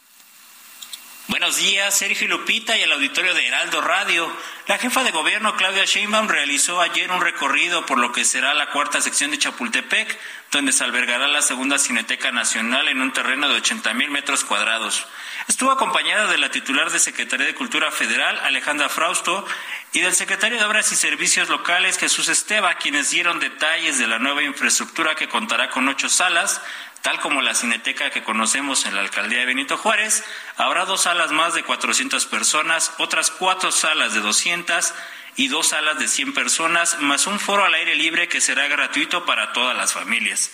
Buenos 1.27 1.57
días, 1.57 1.95
Sergio 1.95 2.27
Lupita 2.27 2.75
y 2.75 2.81
el 2.81 2.91
auditorio 2.91 3.33
de 3.35 3.45
Heraldo 3.47 3.79
Radio. 3.79 4.27
La 4.67 4.79
jefa 4.79 5.03
de 5.03 5.11
gobierno 5.11 5.55
Claudia 5.55 5.85
Sheinbaum 5.85 6.27
realizó 6.27 6.81
ayer 6.81 7.11
un 7.11 7.21
recorrido 7.21 7.85
por 7.85 7.99
lo 7.99 8.11
que 8.11 8.25
será 8.25 8.55
la 8.55 8.71
cuarta 8.71 8.99
sección 9.01 9.29
de 9.29 9.37
Chapultepec, 9.37 10.17
donde 10.51 10.71
se 10.71 10.83
albergará 10.83 11.27
la 11.27 11.43
segunda 11.43 11.77
Cineteca 11.77 12.31
Nacional 12.31 12.87
en 12.87 13.01
un 13.01 13.13
terreno 13.13 13.47
de 13.47 13.55
80 13.55 13.93
mil 13.93 14.09
metros 14.09 14.43
cuadrados. 14.43 15.05
Estuvo 15.47 15.71
acompañada 15.71 16.27
de 16.27 16.39
la 16.39 16.49
titular 16.49 16.91
de 16.91 16.99
Secretaría 16.99 17.45
de 17.45 17.55
Cultura 17.55 17.91
Federal, 17.91 18.39
Alejandra 18.39 18.89
Frausto, 18.89 19.45
y 19.93 19.99
del 19.99 20.13
secretario 20.13 20.57
de 20.57 20.65
Obras 20.65 20.91
y 20.91 20.95
Servicios 20.95 21.49
Locales, 21.49 21.97
Jesús 21.97 22.29
Esteba, 22.29 22.75
quienes 22.75 23.11
dieron 23.11 23.39
detalles 23.39 23.99
de 23.99 24.07
la 24.07 24.19
nueva 24.19 24.43
infraestructura 24.43 25.15
que 25.15 25.29
contará 25.29 25.69
con 25.69 25.87
ocho 25.87 26.09
salas, 26.09 26.61
Tal 27.01 27.19
como 27.19 27.41
la 27.41 27.55
cineteca 27.55 28.11
que 28.11 28.23
conocemos 28.23 28.85
en 28.85 28.93
la 28.93 29.01
alcaldía 29.01 29.39
de 29.39 29.45
Benito 29.45 29.77
Juárez, 29.77 30.23
habrá 30.57 30.85
dos 30.85 31.03
salas 31.03 31.31
más 31.31 31.55
de 31.55 31.63
400 31.63 32.25
personas, 32.27 32.93
otras 32.99 33.31
cuatro 33.31 33.71
salas 33.71 34.13
de 34.13 34.19
200 34.19 34.93
y 35.35 35.47
dos 35.47 35.69
salas 35.69 35.97
de 35.97 36.07
100 36.07 36.33
personas, 36.33 36.99
más 36.99 37.25
un 37.25 37.39
foro 37.39 37.65
al 37.65 37.73
aire 37.73 37.95
libre 37.95 38.27
que 38.27 38.39
será 38.39 38.67
gratuito 38.67 39.25
para 39.25 39.51
todas 39.51 39.75
las 39.75 39.93
familias. 39.93 40.51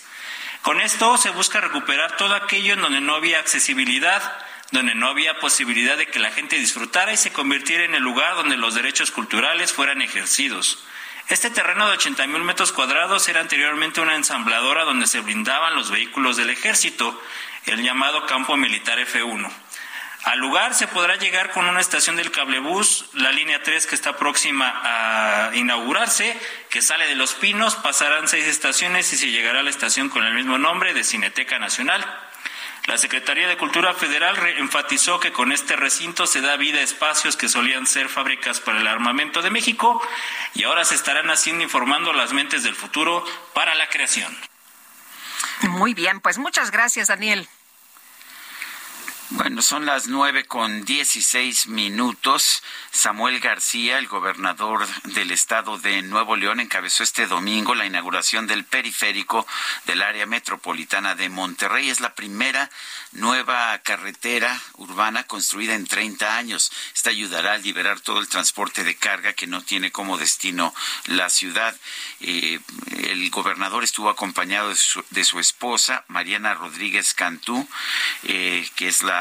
Con 0.62 0.80
esto 0.80 1.18
se 1.18 1.32
busca 1.32 1.60
recuperar 1.60 2.16
todo 2.16 2.36
aquello 2.36 2.74
en 2.74 2.82
donde 2.82 3.02
no 3.02 3.16
había 3.16 3.40
accesibilidad, 3.40 4.38
donde 4.72 4.96
no 4.96 5.08
había 5.08 5.40
posibilidad 5.40 5.98
de 5.98 6.08
que 6.08 6.20
la 6.20 6.32
gente 6.32 6.58
disfrutara 6.58 7.14
y 7.14 7.18
se 7.18 7.34
convirtiera 7.34 7.84
en 7.84 7.96
el 7.96 8.04
lugar 8.04 8.36
donde 8.36 8.58
los 8.58 8.74
derechos 8.74 9.12
culturales 9.12 9.74
fueran 9.74 10.02
ejercidos. 10.02 10.84
Este 11.30 11.50
terreno 11.50 11.88
de 11.88 11.98
80 11.98 12.26
mil 12.28 12.44
metros 12.44 12.72
cuadrados 12.72 13.28
era 13.28 13.42
anteriormente 13.42 14.00
una 14.00 14.16
ensambladora 14.16 14.86
donde 14.86 15.08
se 15.08 15.20
blindaban 15.20 15.76
los 15.76 15.92
vehículos 15.92 16.38
del 16.38 16.50
ejército, 16.50 17.22
el 17.66 17.84
llamado 17.84 18.26
campo 18.26 18.56
militar 18.56 18.98
F1. 18.98 19.52
Al 20.24 20.40
lugar 20.40 20.74
se 20.74 20.88
podrá 20.88 21.18
llegar 21.18 21.52
con 21.52 21.66
una 21.68 21.82
estación 21.82 22.16
del 22.16 22.32
cablebús, 22.32 23.10
la 23.14 23.34
línea 23.34 23.62
3 23.62 23.88
que 23.88 23.96
está 23.96 24.16
próxima 24.16 24.74
a 24.84 25.54
inaugurarse, 25.54 26.38
que 26.70 26.82
sale 26.82 27.08
de 27.08 27.16
Los 27.16 27.34
Pinos, 27.34 27.76
pasarán 27.76 28.30
seis 28.30 28.46
estaciones 28.46 29.12
y 29.12 29.18
se 29.18 29.30
llegará 29.30 29.60
a 29.60 29.64
la 29.64 29.70
estación 29.70 30.08
con 30.08 30.26
el 30.26 30.34
mismo 30.34 30.58
nombre 30.58 30.94
de 30.94 31.04
Cineteca 31.04 31.60
Nacional. 31.60 32.06
La 32.88 32.98
Secretaría 32.98 33.50
de 33.50 33.58
Cultura 33.58 33.94
Federal 33.94 34.38
enfatizó 34.60 35.20
que 35.20 35.34
con 35.34 35.52
este 35.52 35.76
recinto 35.76 36.26
se 36.26 36.40
da 36.40 36.56
vida 36.56 36.80
a 36.80 36.84
espacios 36.84 37.36
que 37.36 37.50
solían 37.50 37.86
ser 37.86 38.08
fábricas 38.08 38.62
para 38.62 38.80
el 38.80 38.88
armamento 38.88 39.42
de 39.42 39.50
México 39.50 40.02
y 40.54 40.64
ahora 40.64 40.86
se 40.86 40.96
estarán 40.96 41.30
haciendo 41.30 41.66
informando 41.66 42.14
las 42.14 42.32
mentes 42.32 42.64
del 42.64 42.76
futuro 42.76 43.26
para 43.54 43.76
la 43.76 43.90
creación. 43.90 44.34
Muy 45.64 45.94
bien, 45.94 46.22
pues 46.22 46.38
muchas 46.38 46.72
gracias, 46.72 47.10
Daniel. 47.10 47.50
Bueno, 49.32 49.62
son 49.62 49.86
las 49.86 50.08
nueve 50.08 50.46
con 50.46 50.86
dieciséis 50.86 51.68
minutos. 51.68 52.64
Samuel 52.92 53.42
García, 53.42 53.98
el 53.98 54.08
gobernador 54.08 54.88
del 55.04 55.32
estado 55.32 55.78
de 55.78 56.02
Nuevo 56.02 56.38
León, 56.38 56.62
encabezó 56.62 57.04
este 57.04 57.28
domingo 57.28 57.76
la 57.76 57.86
inauguración 57.86 58.48
del 58.48 58.64
periférico 58.64 59.46
del 59.86 60.02
área 60.02 60.26
metropolitana 60.26 61.14
de 61.14 61.28
Monterrey. 61.28 61.90
Es 61.90 62.00
la 62.00 62.16
primera 62.16 62.70
nueva 63.12 63.78
carretera 63.80 64.62
urbana 64.78 65.24
construida 65.24 65.76
en 65.76 65.88
30 65.88 66.38
años. 66.38 66.72
Esta 66.96 67.10
ayudará 67.10 67.54
a 67.54 67.58
liberar 67.58 68.00
todo 68.00 68.22
el 68.22 68.30
transporte 68.30 68.86
de 68.86 68.96
carga 68.96 69.34
que 69.34 69.46
no 69.46 69.62
tiene 69.62 69.92
como 69.92 70.18
destino 70.18 70.74
la 71.06 71.30
ciudad. 71.30 71.76
Eh, 72.22 72.62
el 73.04 73.30
gobernador 73.30 73.84
estuvo 73.84 74.10
acompañado 74.10 74.70
de 74.70 75.24
su, 75.26 75.40
esposa, 75.40 76.06
Mariana 76.08 76.54
Rodríguez 76.54 77.14
Cantú, 77.14 77.68
eh, 78.24 78.68
que 78.76 78.88
es 78.88 79.04
la 79.04 79.17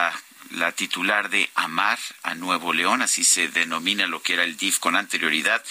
la 0.51 0.73
titular 0.73 1.29
de 1.29 1.51
Amar 1.55 1.99
a 2.23 2.35
Nuevo 2.35 2.73
León, 2.73 3.03
así 3.03 3.25
se 3.25 3.49
denomina 3.49 4.07
lo 4.07 4.23
que 4.23 4.35
era 4.35 4.45
el 4.45 4.57
DIF 4.57 4.79
con 4.79 4.95
anterioridad, 4.97 5.63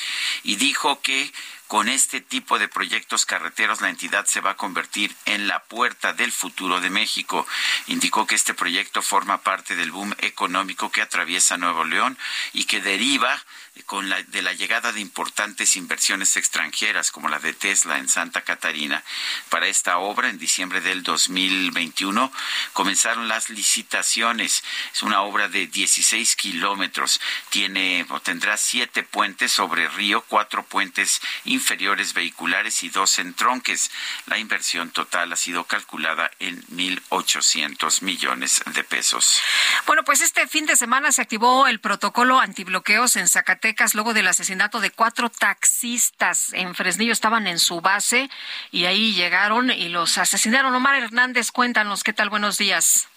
y 0.43 0.55
dijo 0.55 1.01
que 1.01 1.31
Con 1.67 1.89
este 1.89 2.21
tipo 2.21 2.59
de 2.59 2.67
proyectos 2.67 3.25
carreteros, 3.25 3.81
la 3.81 3.89
entidad 3.89 4.25
se 4.25 4.39
va 4.39 4.51
a 4.51 4.55
convertir 4.55 5.15
en 5.25 5.47
la 5.47 5.63
puerta 5.63 6.13
del 6.13 6.31
futuro 6.31 6.79
de 6.79 6.91
México. 6.91 7.47
Indicó 7.87 8.27
que 8.27 8.35
este 8.35 8.53
proyecto 8.53 9.01
forma 9.01 9.41
parte 9.41 9.75
del 9.75 9.91
boom 9.91 10.13
económico 10.19 10.91
que 10.91 11.01
atraviesa 11.01 11.57
Nuevo 11.57 11.83
León 11.83 12.19
y 12.53 12.65
que 12.65 12.81
deriva 12.81 13.43
con 13.83 14.09
la, 14.09 14.21
de 14.23 14.41
la 14.41 14.53
llegada 14.53 14.91
de 14.91 15.01
importantes 15.01 15.75
inversiones 15.75 16.37
extranjeras 16.37 17.11
como 17.11 17.27
la 17.27 17.39
de 17.39 17.53
Tesla 17.53 17.97
en 17.97 18.07
Santa 18.07 18.41
Catarina. 18.41 19.03
Para 19.49 19.67
esta 19.67 19.97
obra, 19.97 20.29
en 20.29 20.37
diciembre 20.37 20.81
del 20.81 21.03
2021, 21.03 22.31
comenzaron 22.73 23.27
las 23.27 23.49
licitaciones. 23.49 24.63
Es 24.93 25.03
una 25.03 25.21
obra 25.21 25.49
de 25.49 25.67
16 25.67 26.35
kilómetros. 26.35 27.19
Tiene 27.49 28.05
o 28.09 28.21
tendrá 28.21 28.57
siete 28.57 29.03
puentes 29.03 29.51
sobre 29.51 29.89
río, 29.89 30.21
cuatro 30.21 30.63
puentes 30.63 31.21
inferiores 31.43 32.13
vehiculares 32.13 32.81
y 32.83 32.89
dos 32.89 33.19
entronques. 33.19 33.91
La 34.27 34.37
inversión 34.37 34.91
total 34.91 35.33
ha 35.33 35.35
sido 35.35 35.65
calculada 35.65 36.31
en 36.39 36.65
1.800 36.67 38.01
millones 38.03 38.61
de 38.73 38.83
pesos. 38.83 39.41
Bueno, 39.85 40.03
pues 40.03 40.21
este 40.21 40.47
fin 40.47 40.65
de 40.65 40.75
semana 40.75 41.11
se 41.11 41.21
activó 41.21 41.67
el 41.67 41.79
protocolo 41.79 42.39
antibloqueos 42.39 43.17
en 43.17 43.27
Zacatecas 43.27 43.64
luego 43.95 44.13
del 44.13 44.27
asesinato 44.27 44.79
de 44.79 44.91
cuatro 44.91 45.29
taxistas 45.29 46.53
en 46.53 46.75
Fresnillo. 46.75 47.13
Estaban 47.13 47.47
en 47.47 47.57
su 47.57 47.81
base 47.81 48.29
y 48.71 48.85
ahí 48.85 49.15
llegaron 49.15 49.71
y 49.71 49.89
los 49.89 50.19
asesinaron. 50.19 50.75
Omar 50.75 51.01
Hernández, 51.01 51.51
cuéntanos 51.51 52.03
qué 52.03 52.13
tal. 52.13 52.29
Buenos 52.29 52.59
días. 52.59 53.07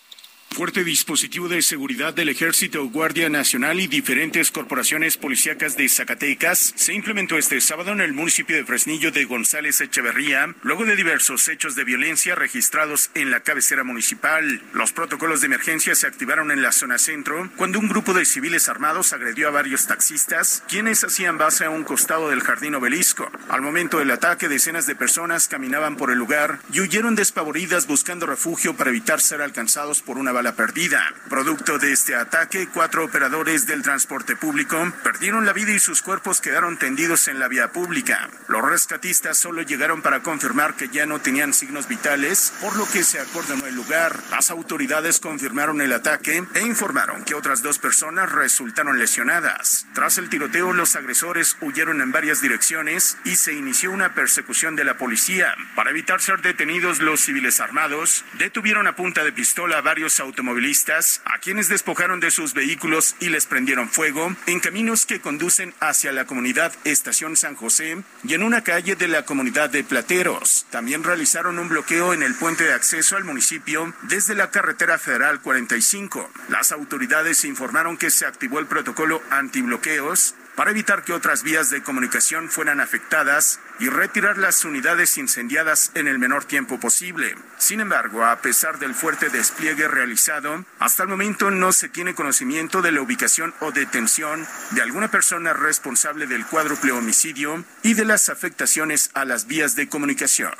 Fuerte 0.51 0.83
dispositivo 0.83 1.47
de 1.47 1.62
seguridad 1.62 2.15
del 2.15 2.31
Ejército, 2.31 2.89
Guardia 2.89 3.29
Nacional 3.29 3.79
y 3.79 3.87
diferentes 3.87 4.51
corporaciones 4.51 5.16
policíacas 5.16 5.77
de 5.77 5.89
Zacatecas 5.89 6.73
se 6.75 6.95
implementó 6.95 7.37
este 7.39 7.61
sábado 7.61 7.93
en 7.93 8.01
el 8.01 8.12
municipio 8.12 8.57
de 8.57 8.65
Fresnillo 8.65 9.12
de 9.12 9.25
González 9.25 9.81
Echeverría, 9.81 10.57
luego 10.62 10.85
de 10.85 10.97
diversos 10.97 11.47
hechos 11.47 11.77
de 11.77 11.85
violencia 11.85 12.35
registrados 12.35 13.11
en 13.15 13.31
la 13.31 13.41
cabecera 13.41 13.85
municipal. 13.85 14.61
Los 14.73 14.93
protocolos 14.93 15.43
de 15.43 15.47
emergencia 15.47 15.95
se 15.95 16.09
activaron 16.09 16.51
en 16.51 16.62
la 16.62 16.73
zona 16.73 16.99
centro 16.99 17.51
cuando 17.57 17.79
un 17.79 17.89
grupo 17.89 18.12
de 18.12 18.25
civiles 18.25 18.69
armados 18.69 19.12
agredió 19.12 19.49
a 19.49 19.53
varios 19.53 19.87
taxistas, 19.87 20.65
quienes 20.66 21.05
hacían 21.05 21.39
base 21.39 21.66
a 21.66 21.70
un 21.70 21.85
costado 21.85 22.31
del 22.31 22.41
jardín 22.41 22.75
obelisco. 22.75 23.31
Al 23.49 23.61
momento 23.61 23.99
del 23.99 24.11
ataque, 24.11 24.49
decenas 24.49 24.87
de 24.87 24.97
personas 24.97 25.47
caminaban 25.47 25.97
por 25.97 26.11
el 26.11 26.19
lugar 26.19 26.59
y 26.73 26.81
huyeron 26.81 27.15
despavoridas 27.15 27.87
buscando 27.87 28.27
refugio 28.27 28.75
para 28.75 28.91
evitar 28.91 29.20
ser 29.20 29.41
alcanzados 29.43 30.01
por 30.01 30.19
una 30.19 30.33
la 30.43 30.55
perdida. 30.55 31.12
Producto 31.28 31.78
de 31.78 31.93
este 31.93 32.15
ataque, 32.15 32.69
cuatro 32.73 33.05
operadores 33.05 33.66
del 33.66 33.82
transporte 33.82 34.36
público 34.36 34.93
perdieron 35.02 35.47
la 35.47 35.52
vida 35.52 35.73
y 35.73 35.78
sus 35.78 36.02
cuerpos 36.02 36.40
quedaron 36.40 36.78
tendidos 36.78 37.28
en 37.28 37.39
la 37.39 37.48
vía 37.48 37.73
pública. 37.73 38.28
Los 38.48 38.62
rescatistas 38.62 39.39
solo 39.39 39.62
llegaron 39.62 40.02
para 40.02 40.20
confirmar 40.20 40.74
que 40.74 40.89
ya 40.89 41.06
no 41.06 41.20
tenían 41.20 41.52
signos 41.52 41.89
vitales, 41.89 42.52
por 42.60 42.77
lo 42.77 42.89
que 42.89 43.05
se 43.05 43.20
acordonó 43.20 43.66
el 43.66 43.74
lugar. 43.74 44.19
Las 44.31 44.51
autoridades 44.51 45.20
confirmaron 45.20 45.81
el 45.81 45.93
ataque 45.93 46.44
e 46.55 46.60
informaron 46.60 47.24
que 47.24 47.35
otras 47.35 47.62
dos 47.62 47.78
personas 47.78 48.32
resultaron 48.32 48.98
lesionadas. 48.98 49.86
Tras 49.94 50.19
el 50.19 50.28
tiroteo, 50.28 50.73
los 50.73 50.97
agresores 50.97 51.56
huyeron 51.60 52.01
en 52.01 52.12
varias 52.12 52.40
direcciones 52.40 53.19
y 53.24 53.36
se 53.36 53.52
inició 53.52 53.90
una 53.90 54.15
persecución 54.15 54.77
de 54.77 54.85
la 54.85 54.97
policía. 54.97 55.55
Para 55.74 55.90
evitar 55.90 56.20
ser 56.20 56.40
detenidos, 56.43 57.01
los 57.01 57.20
civiles 57.20 57.60
armados 57.60 58.24
detuvieron 58.39 58.86
a 58.86 58.97
punta 58.97 59.24
de 59.24 59.32
pistola 59.32 59.78
a 59.78 59.82
varios 59.82 60.20
automovilistas, 60.28 61.20
a 61.24 61.38
quienes 61.38 61.68
despojaron 61.68 62.20
de 62.20 62.30
sus 62.30 62.55
vehículos 62.55 63.16
y 63.20 63.28
les 63.28 63.46
prendieron 63.46 63.88
fuego 63.88 64.34
en 64.46 64.60
caminos 64.60 65.06
que 65.06 65.20
conducen 65.20 65.74
hacia 65.80 66.12
la 66.12 66.26
comunidad 66.26 66.72
Estación 66.84 67.36
San 67.36 67.56
José 67.56 67.98
y 68.24 68.34
en 68.34 68.42
una 68.42 68.62
calle 68.62 68.94
de 68.94 69.09
la 69.09 69.24
comunidad 69.24 69.70
de 69.70 69.84
Plateros. 69.84 70.66
También 70.70 71.02
realizaron 71.02 71.59
un 71.59 71.68
bloqueo 71.68 72.14
en 72.14 72.22
el 72.22 72.34
puente 72.34 72.64
de 72.64 72.74
acceso 72.74 73.16
al 73.16 73.24
municipio 73.24 73.92
desde 74.02 74.34
la 74.34 74.50
carretera 74.50 74.98
federal 74.98 75.40
45. 75.40 76.30
Las 76.48 76.72
autoridades 76.72 77.44
informaron 77.44 77.96
que 77.96 78.10
se 78.10 78.26
activó 78.26 78.59
el 78.59 78.66
protocolo 78.66 79.22
antibloqueos 79.30 80.34
para 80.59 80.72
evitar 80.72 81.05
que 81.05 81.12
otras 81.12 81.44
vías 81.44 81.70
de 81.70 81.84
comunicación 81.84 82.48
fueran 82.48 82.80
afectadas 82.80 83.60
y 83.78 83.88
retirar 83.88 84.38
las 84.38 84.64
unidades 84.64 85.18
incendiadas 85.18 85.90
en 85.94 86.09
el 86.09 86.18
menor 86.18 86.44
tiempo 86.44 86.80
posible. 86.80 87.34
Sin 87.59 87.80
embargo, 87.80 88.24
a 88.24 88.40
pesar 88.40 88.78
del 88.78 88.94
fuerte 88.94 89.28
despliegue 89.28 89.88
realizado, 89.88 90.64
hasta 90.78 91.02
el 91.02 91.09
momento 91.09 91.50
no 91.50 91.72
se 91.72 91.88
tiene 91.88 92.14
conocimiento 92.14 92.82
de 92.82 92.92
la 92.92 93.00
ubicación 93.00 93.55
o 93.60 93.72
detención 93.72 94.46
de 94.70 94.82
alguna 94.82 95.09
persona 95.10 95.52
responsable 95.52 96.26
del 96.26 96.46
cuádruple 96.46 96.92
homicidio 96.92 97.64
y 97.82 97.94
de 97.94 98.05
las 98.05 98.28
afectaciones 98.28 99.10
a 99.14 99.24
las 99.24 99.46
vías 99.46 99.76
de 99.76 99.88
comunicación. 99.88 100.55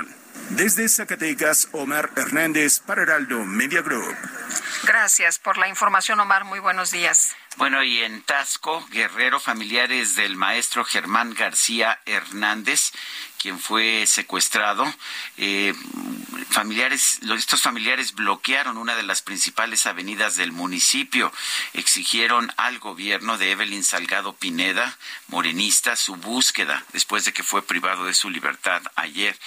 Desde 0.51 0.89
Zacatecas, 0.89 1.69
Omar 1.73 2.11
Hernández 2.17 2.81
para 2.81 3.03
Heraldo 3.03 3.45
Media 3.45 3.83
Group. 3.83 4.17
Gracias 4.85 5.39
por 5.39 5.59
la 5.59 5.69
información, 5.69 6.21
Omar. 6.21 6.45
Muy 6.45 6.59
buenos 6.59 6.91
días. 6.91 7.37
Bueno, 7.59 7.83
y 7.83 7.99
en 7.99 8.23
Tasco, 8.23 8.87
Guerrero, 8.93 9.41
familiares 9.41 10.15
del 10.15 10.37
maestro 10.37 10.85
Germán 10.85 11.35
García 11.35 12.01
Hernández, 12.07 12.93
quien 13.39 13.59
fue 13.59 14.05
secuestrado, 14.07 14.93
eh, 15.37 15.75
familiares, 16.51 17.21
estos 17.37 17.63
familiares 17.63 18.15
bloquearon 18.15 18.79
una 18.79 18.97
de 18.97 19.03
las 19.03 19.23
principales 19.23 19.87
avenidas 19.87 20.37
del 20.37 20.53
municipio, 20.53 21.33
exigieron 21.73 22.53
al 22.57 22.79
gobierno 22.79 23.39
de 23.39 23.53
Evelyn 23.53 23.85
Salgado 23.85 24.35
Pineda, 24.35 24.97
morenista, 25.29 25.97
su 25.97 26.17
búsqueda 26.17 26.85
después 26.93 27.25
de 27.25 27.33
que 27.33 27.43
fue 27.43 27.63
privado 27.63 28.07
de 28.07 28.15
su 28.15 28.31
libertad 28.31 28.83
ayer. 28.97 29.39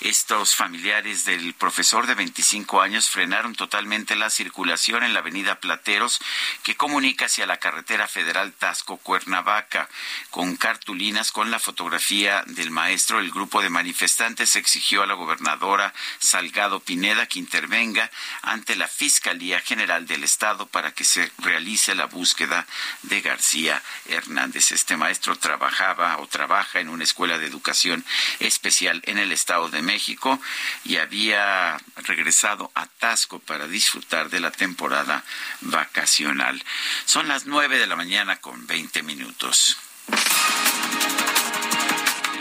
Estos 0.00 0.54
familiares 0.54 1.24
del 1.24 1.54
profesor 1.54 2.06
de 2.06 2.14
25 2.14 2.80
años 2.80 3.08
frenaron 3.08 3.54
totalmente 3.54 4.16
la 4.16 4.30
circulación 4.30 5.02
en 5.02 5.12
la 5.12 5.20
avenida 5.20 5.60
Plateros 5.60 6.20
que 6.62 6.76
comunica 6.76 7.26
hacia 7.26 7.46
la 7.46 7.58
carretera 7.58 8.06
federal 8.06 8.52
Tasco-Cuernavaca 8.52 9.88
con 10.30 10.56
cartulinas 10.56 11.32
con 11.32 11.50
la 11.50 11.58
fotografía 11.58 12.44
del 12.46 12.70
maestro. 12.70 13.18
El 13.18 13.30
de 13.40 13.70
manifestantes 13.70 14.54
exigió 14.54 15.02
a 15.02 15.06
la 15.06 15.14
gobernadora 15.14 15.94
Salgado 16.18 16.80
Pineda 16.80 17.26
que 17.26 17.38
intervenga 17.38 18.10
ante 18.42 18.76
la 18.76 18.86
Fiscalía 18.86 19.60
General 19.60 20.06
del 20.06 20.24
Estado 20.24 20.66
para 20.66 20.92
que 20.92 21.04
se 21.04 21.32
realice 21.38 21.94
la 21.94 22.04
búsqueda 22.04 22.66
de 23.02 23.22
García 23.22 23.82
Hernández. 24.06 24.72
Este 24.72 24.96
maestro 24.96 25.36
trabajaba 25.36 26.18
o 26.18 26.26
trabaja 26.26 26.80
en 26.80 26.90
una 26.90 27.04
escuela 27.04 27.38
de 27.38 27.46
educación 27.46 28.04
especial 28.40 29.02
en 29.06 29.16
el 29.16 29.32
Estado 29.32 29.70
de 29.70 29.80
México 29.80 30.38
y 30.84 30.96
había 30.96 31.78
regresado 31.96 32.70
a 32.74 32.86
Tasco 32.86 33.38
para 33.38 33.66
disfrutar 33.66 34.28
de 34.28 34.40
la 34.40 34.50
temporada 34.50 35.24
vacacional. 35.62 36.62
Son 37.06 37.26
las 37.26 37.46
nueve 37.46 37.78
de 37.78 37.86
la 37.86 37.96
mañana 37.96 38.36
con 38.36 38.66
veinte 38.66 39.02
minutos. 39.02 39.78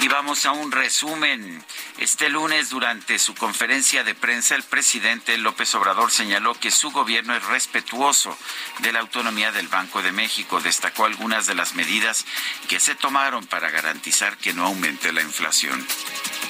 Y 0.01 0.07
vamos 0.07 0.45
a 0.45 0.51
un 0.51 0.71
resumen. 0.71 1.63
Este 1.97 2.29
lunes, 2.29 2.69
durante 2.69 3.19
su 3.19 3.35
conferencia 3.35 4.05
de 4.05 4.15
prensa, 4.15 4.55
el 4.55 4.63
presidente 4.63 5.37
López 5.37 5.75
Obrador 5.75 6.09
señaló 6.09 6.53
que 6.53 6.71
su 6.71 6.91
gobierno 6.91 7.35
es 7.35 7.43
respetuoso 7.43 8.37
de 8.79 8.93
la 8.93 9.01
autonomía 9.01 9.51
del 9.51 9.67
Banco 9.67 10.01
de 10.01 10.13
México. 10.13 10.61
Destacó 10.61 11.03
algunas 11.03 11.47
de 11.47 11.55
las 11.55 11.73
medidas 11.73 12.23
que 12.69 12.79
se 12.79 12.95
tomaron 12.95 13.45
para 13.47 13.71
garantizar 13.71 14.37
que 14.37 14.53
no 14.53 14.67
aumente 14.67 15.11
la 15.11 15.21
inflación. 15.21 15.85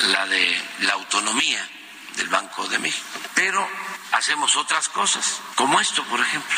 La 0.10 0.28
de 0.28 0.62
la 0.82 0.94
autonomía 0.94 1.68
del 2.18 2.28
Banco 2.28 2.68
de 2.68 2.78
México. 2.78 3.08
Pero 3.34 3.68
hacemos 4.12 4.56
otras 4.58 4.90
cosas, 4.90 5.42
como 5.56 5.80
esto, 5.80 6.04
por 6.04 6.20
ejemplo, 6.20 6.58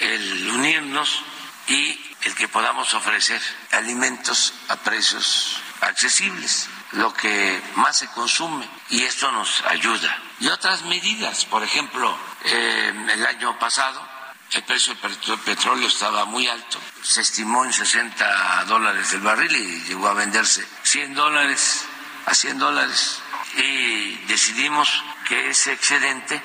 el 0.00 0.50
unirnos 0.50 1.22
y 1.68 2.00
el 2.22 2.34
que 2.34 2.48
podamos 2.48 2.94
ofrecer 2.94 3.40
alimentos 3.70 4.54
a 4.68 4.76
precios 4.76 5.60
accesibles, 5.80 6.68
lo 6.92 7.12
que 7.12 7.62
más 7.76 7.98
se 7.98 8.08
consume, 8.08 8.68
y 8.90 9.02
esto 9.02 9.30
nos 9.32 9.62
ayuda. 9.62 10.18
Y 10.40 10.48
otras 10.48 10.82
medidas, 10.82 11.44
por 11.46 11.62
ejemplo, 11.62 12.16
eh, 12.44 12.92
el 13.12 13.26
año 13.26 13.58
pasado 13.58 14.16
el 14.52 14.62
precio 14.62 14.94
del 14.94 15.38
petróleo 15.40 15.88
estaba 15.88 16.24
muy 16.24 16.46
alto, 16.46 16.78
se 17.02 17.20
estimó 17.20 17.64
en 17.64 17.72
60 17.72 18.64
dólares 18.66 19.12
el 19.12 19.20
barril 19.20 19.54
y 19.54 19.82
llegó 19.88 20.08
a 20.08 20.14
venderse 20.14 20.66
100 20.84 21.14
dólares 21.14 21.84
a 22.26 22.34
100 22.34 22.58
dólares 22.58 23.20
y 23.56 24.14
decidimos 24.26 25.02
que 25.28 25.50
ese 25.50 25.72
excedente 25.72 26.40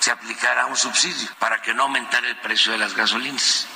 se 0.00 0.10
aplicara 0.10 0.66
un 0.66 0.76
subsidio 0.76 1.28
para 1.38 1.60
que 1.62 1.74
no 1.74 1.84
aumentara 1.84 2.28
el 2.28 2.36
precio 2.40 2.72
de 2.72 2.78
las 2.78 2.94
gasolinas. 2.94 3.66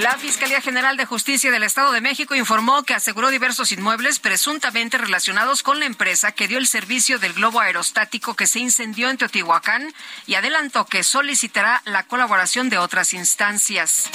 La 0.00 0.18
Fiscalía 0.18 0.60
General 0.60 0.96
de 0.96 1.06
Justicia 1.06 1.52
del 1.52 1.62
Estado 1.62 1.92
de 1.92 2.00
México 2.00 2.34
informó 2.34 2.82
que 2.82 2.94
aseguró 2.94 3.30
diversos 3.30 3.70
inmuebles 3.70 4.18
presuntamente 4.18 4.98
relacionados 4.98 5.62
con 5.62 5.78
la 5.78 5.86
empresa 5.86 6.32
que 6.32 6.48
dio 6.48 6.58
el 6.58 6.66
servicio 6.66 7.20
del 7.20 7.32
globo 7.32 7.60
aerostático 7.60 8.34
que 8.34 8.48
se 8.48 8.58
incendió 8.58 9.08
en 9.08 9.18
Teotihuacán 9.18 9.94
y 10.26 10.34
adelantó 10.34 10.84
que 10.86 11.04
solicitará 11.04 11.80
la 11.84 12.02
colaboración 12.02 12.70
de 12.70 12.78
otras 12.78 13.14
instancias. 13.14 14.10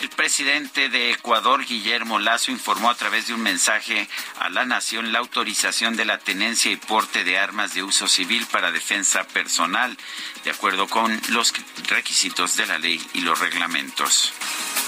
El 0.00 0.08
presidente 0.08 0.88
de 0.88 1.10
Ecuador, 1.10 1.62
Guillermo 1.66 2.18
Lazo, 2.18 2.50
informó 2.50 2.88
a 2.88 2.94
través 2.94 3.26
de 3.26 3.34
un 3.34 3.42
mensaje 3.42 4.08
a 4.38 4.48
la 4.48 4.64
nación 4.64 5.12
la 5.12 5.18
autorización 5.18 5.94
de 5.94 6.06
la 6.06 6.16
tenencia 6.18 6.72
y 6.72 6.76
porte 6.76 7.22
de 7.22 7.38
armas 7.38 7.74
de 7.74 7.82
uso 7.82 8.08
civil 8.08 8.46
para 8.46 8.72
defensa 8.72 9.24
personal, 9.24 9.94
de 10.42 10.52
acuerdo 10.52 10.88
con 10.88 11.20
los 11.28 11.52
requisitos 11.86 12.56
de 12.56 12.64
la 12.64 12.78
ley 12.78 13.06
y 13.12 13.20
los 13.20 13.38
reglamentos. 13.40 14.32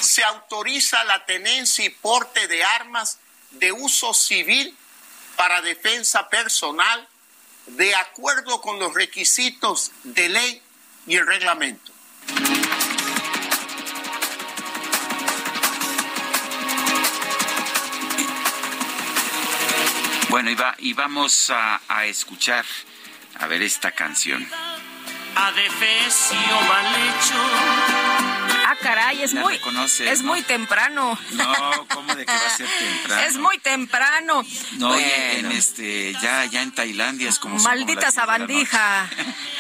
Se 0.01 0.25
autoriza 0.25 1.05
la 1.05 1.27
tenencia 1.27 1.85
y 1.85 1.91
porte 1.91 2.49
de 2.49 2.65
armas 2.65 3.19
de 3.51 3.71
uso 3.71 4.15
civil 4.15 4.75
para 5.37 5.61
defensa 5.61 6.31
personal 6.31 7.07
de 7.67 7.95
acuerdo 7.95 8.63
con 8.63 8.79
los 8.79 8.95
requisitos 8.95 9.93
de 10.05 10.31
ley 10.31 10.63
y 11.07 11.17
el 11.17 11.27
reglamento. 11.27 11.93
Bueno, 20.33 20.49
y, 20.49 20.55
va, 20.55 20.75
y 20.79 20.95
vamos 20.95 21.51
a, 21.51 21.79
a, 21.89 22.07
escuchar, 22.07 22.65
a 23.39 23.47
ver 23.49 23.61
esta 23.61 23.91
canción. 23.91 24.49
Adefesio 25.37 26.61
mal 26.69 26.87
hecho. 26.87 27.35
Ah, 28.67 28.75
caray, 28.81 29.23
es 29.23 29.35
muy, 29.35 29.61
es 30.07 30.23
muy 30.23 30.41
temprano. 30.41 31.19
No, 31.33 31.87
¿cómo 31.89 32.15
de 32.15 32.25
que 32.25 32.33
va 32.33 32.47
a 32.47 32.57
ser 32.57 32.67
temprano? 32.67 33.23
Es 33.29 33.37
muy 33.37 33.59
temprano. 33.59 34.43
No, 34.79 34.89
bueno. 34.89 35.05
en 35.05 35.53
este, 35.53 36.15
ya, 36.15 36.47
ya 36.47 36.63
en 36.63 36.73
Tailandia 36.73 37.29
es 37.29 37.39
como 37.39 37.59
Maldita 37.59 38.01
como 38.01 38.13
sabandija. 38.13 39.11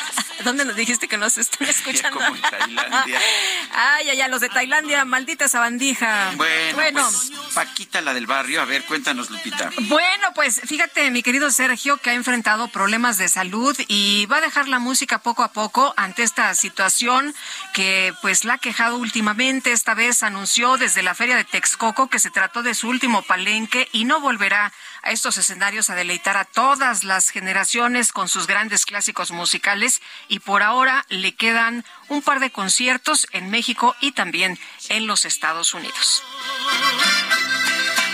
¿Dónde 0.44 0.64
nos 0.64 0.76
dijiste 0.76 1.08
que 1.08 1.16
nos 1.16 1.38
están 1.38 1.68
escuchando? 1.68 2.18
Como 2.18 2.36
en 2.36 2.42
Tailandia. 2.42 3.20
Ay, 3.74 4.10
ay, 4.10 4.20
ay, 4.20 4.30
los 4.30 4.40
de 4.40 4.48
Tailandia, 4.48 5.04
maldita 5.04 5.48
sabandija. 5.48 6.32
Bueno, 6.36 6.74
bueno. 6.74 7.02
Pues, 7.02 7.32
Paquita, 7.54 8.00
la 8.00 8.12
del 8.12 8.26
barrio, 8.26 8.60
a 8.60 8.64
ver, 8.64 8.84
cuéntanos, 8.84 9.30
Lupita. 9.30 9.70
Bueno, 9.82 10.28
pues 10.34 10.60
fíjate, 10.64 11.10
mi 11.10 11.22
querido 11.22 11.50
Sergio, 11.50 11.96
que 11.96 12.10
ha 12.10 12.14
enfrentado 12.14 12.68
problemas 12.68 13.18
de 13.18 13.28
salud 13.28 13.76
y 13.88 14.26
va 14.26 14.38
a 14.38 14.40
dejar 14.40 14.68
la 14.68 14.78
música 14.78 15.18
poco 15.18 15.42
a 15.42 15.52
poco 15.52 15.94
ante 15.96 16.22
esta 16.22 16.54
situación 16.54 17.34
que 17.72 18.12
pues 18.20 18.44
la 18.44 18.54
ha 18.54 18.58
quejado 18.58 18.96
últimamente. 18.96 19.72
Esta 19.72 19.94
vez 19.94 20.22
anunció 20.22 20.76
desde 20.76 21.02
la 21.02 21.14
feria 21.14 21.36
de 21.36 21.44
Texcoco 21.44 22.08
que 22.08 22.18
se 22.18 22.30
trató 22.30 22.62
de 22.62 22.74
su 22.74 22.88
último 22.88 23.22
palenque 23.22 23.88
y 23.92 24.04
no 24.04 24.20
volverá 24.20 24.72
a 25.02 25.10
estos 25.10 25.38
escenarios 25.38 25.90
a 25.90 25.94
deleitar 25.94 26.36
a 26.36 26.44
todas 26.44 27.04
las 27.04 27.30
generaciones 27.30 28.12
con 28.12 28.28
sus 28.28 28.46
grandes 28.46 28.86
clásicos 28.86 29.30
musicales 29.30 30.00
y 30.28 30.38
por 30.38 30.62
ahora 30.62 31.04
le 31.08 31.34
quedan 31.34 31.84
un 32.08 32.22
par 32.22 32.40
de 32.40 32.50
conciertos 32.50 33.26
en 33.32 33.50
México 33.50 33.94
y 34.00 34.12
también 34.12 34.58
en 34.88 35.06
los 35.06 35.24
Estados 35.24 35.74
Unidos. 35.74 36.22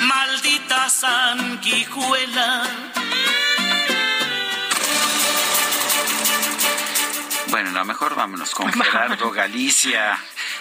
Maldita 0.00 0.88
sanguijuela. 0.88 2.64
Bueno, 7.48 7.70
a 7.70 7.72
lo 7.72 7.84
mejor 7.84 8.14
vámonos 8.14 8.50
con 8.54 8.72
Gerardo 8.82 9.30
Galicia 9.30 10.18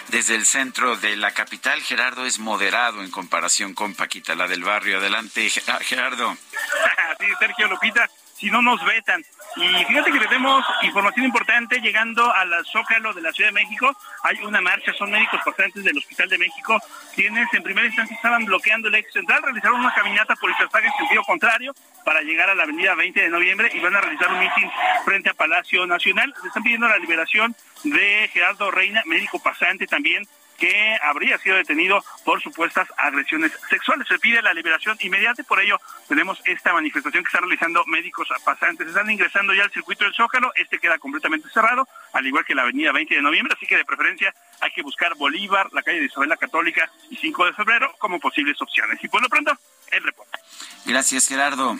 desde 0.08 0.34
el 0.34 0.46
centro 0.46 0.96
de 0.96 1.16
la 1.16 1.32
capital. 1.32 1.80
Gerardo 1.82 2.26
es 2.26 2.38
moderado 2.38 3.02
en 3.02 3.10
comparación 3.10 3.74
con 3.74 3.94
Paquita, 3.94 4.34
la 4.34 4.48
del 4.48 4.64
barrio. 4.64 4.98
Adelante, 4.98 5.48
Gerardo. 5.50 6.36
sí, 7.20 7.26
Sergio 7.38 7.68
Lupita, 7.68 8.08
si 8.38 8.50
no 8.50 8.62
nos 8.62 8.84
vetan. 8.84 9.24
Y 9.56 9.84
fíjate 9.84 10.12
que 10.12 10.20
tenemos 10.20 10.64
información 10.82 11.26
importante 11.26 11.80
llegando 11.80 12.32
al 12.32 12.64
Zócalo 12.66 13.12
de 13.12 13.22
la 13.22 13.32
Ciudad 13.32 13.50
de 13.50 13.54
México. 13.54 13.96
Hay 14.22 14.38
una 14.44 14.60
marcha, 14.60 14.92
son 14.92 15.10
médicos 15.10 15.40
pasantes 15.44 15.82
del 15.82 15.98
Hospital 15.98 16.28
de 16.28 16.38
México, 16.38 16.78
quienes 17.14 17.52
en 17.52 17.62
primera 17.62 17.86
instancia 17.86 18.14
estaban 18.14 18.44
bloqueando 18.44 18.88
el 18.88 18.94
ex 18.94 19.12
central, 19.12 19.42
realizaron 19.42 19.80
una 19.80 19.92
caminata 19.92 20.36
por 20.36 20.50
Ixtapaga 20.50 20.86
en 20.86 20.92
sentido 20.92 21.22
contrario 21.24 21.74
para 22.04 22.20
llegar 22.22 22.48
a 22.48 22.54
la 22.54 22.62
avenida 22.62 22.94
20 22.94 23.20
de 23.20 23.28
noviembre 23.28 23.70
y 23.74 23.80
van 23.80 23.96
a 23.96 24.00
realizar 24.00 24.32
un 24.32 24.38
mitin 24.38 24.70
frente 25.04 25.30
a 25.30 25.34
Palacio 25.34 25.86
Nacional. 25.86 26.32
Le 26.42 26.48
están 26.48 26.62
pidiendo 26.62 26.88
la 26.88 26.98
liberación 26.98 27.56
de 27.84 28.30
Gerardo 28.32 28.70
Reina, 28.70 29.02
médico 29.06 29.40
pasante 29.40 29.86
también, 29.86 30.26
que 30.58 30.98
habría 31.02 31.38
sido 31.38 31.56
detenido 31.56 32.04
por 32.24 32.42
supuestas 32.42 32.88
agresiones 32.96 33.52
sexuales. 33.70 34.06
Se 34.08 34.18
pide 34.18 34.42
la 34.42 34.52
liberación 34.52 34.98
inmediata 35.00 35.40
y 35.40 35.44
por 35.44 35.60
ello 35.60 35.80
tenemos 36.08 36.40
esta 36.44 36.72
manifestación 36.72 37.22
que 37.22 37.28
están 37.28 37.42
realizando 37.42 37.84
médicos 37.86 38.28
pasantes. 38.44 38.88
Están 38.88 39.08
ingresando 39.10 39.54
ya 39.54 39.62
al 39.62 39.70
circuito 39.70 40.04
del 40.04 40.14
Zócalo, 40.14 40.52
este 40.56 40.78
queda 40.78 40.98
completamente 40.98 41.48
cerrado, 41.50 41.88
al 42.12 42.26
igual 42.26 42.44
que 42.44 42.54
la 42.54 42.62
avenida 42.62 42.92
20 42.92 43.14
de 43.14 43.22
noviembre, 43.22 43.54
así 43.56 43.66
que 43.66 43.76
de 43.76 43.84
preferencia 43.84 44.34
hay 44.60 44.72
que 44.72 44.82
buscar 44.82 45.14
Bolívar, 45.14 45.68
la 45.72 45.82
calle 45.82 46.00
de 46.00 46.06
Isabel 46.06 46.28
la 46.28 46.36
Católica 46.36 46.90
y 47.08 47.16
5 47.16 47.46
de 47.46 47.52
febrero 47.52 47.94
como 47.98 48.18
posibles 48.18 48.60
opciones. 48.60 49.02
Y 49.02 49.08
por 49.08 49.22
lo 49.22 49.28
pronto, 49.28 49.52
el 49.92 50.02
reporte. 50.02 50.38
Gracias, 50.84 51.28
Gerardo. 51.28 51.76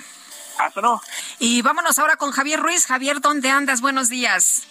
Hasta 0.58 0.80
luego. 0.80 1.02
Y 1.38 1.62
vámonos 1.62 1.98
ahora 1.98 2.16
con 2.16 2.30
Javier 2.30 2.60
Ruiz. 2.60 2.86
Javier, 2.86 3.20
¿dónde 3.20 3.50
andas? 3.50 3.80
Buenos 3.80 4.08
días. 4.08 4.66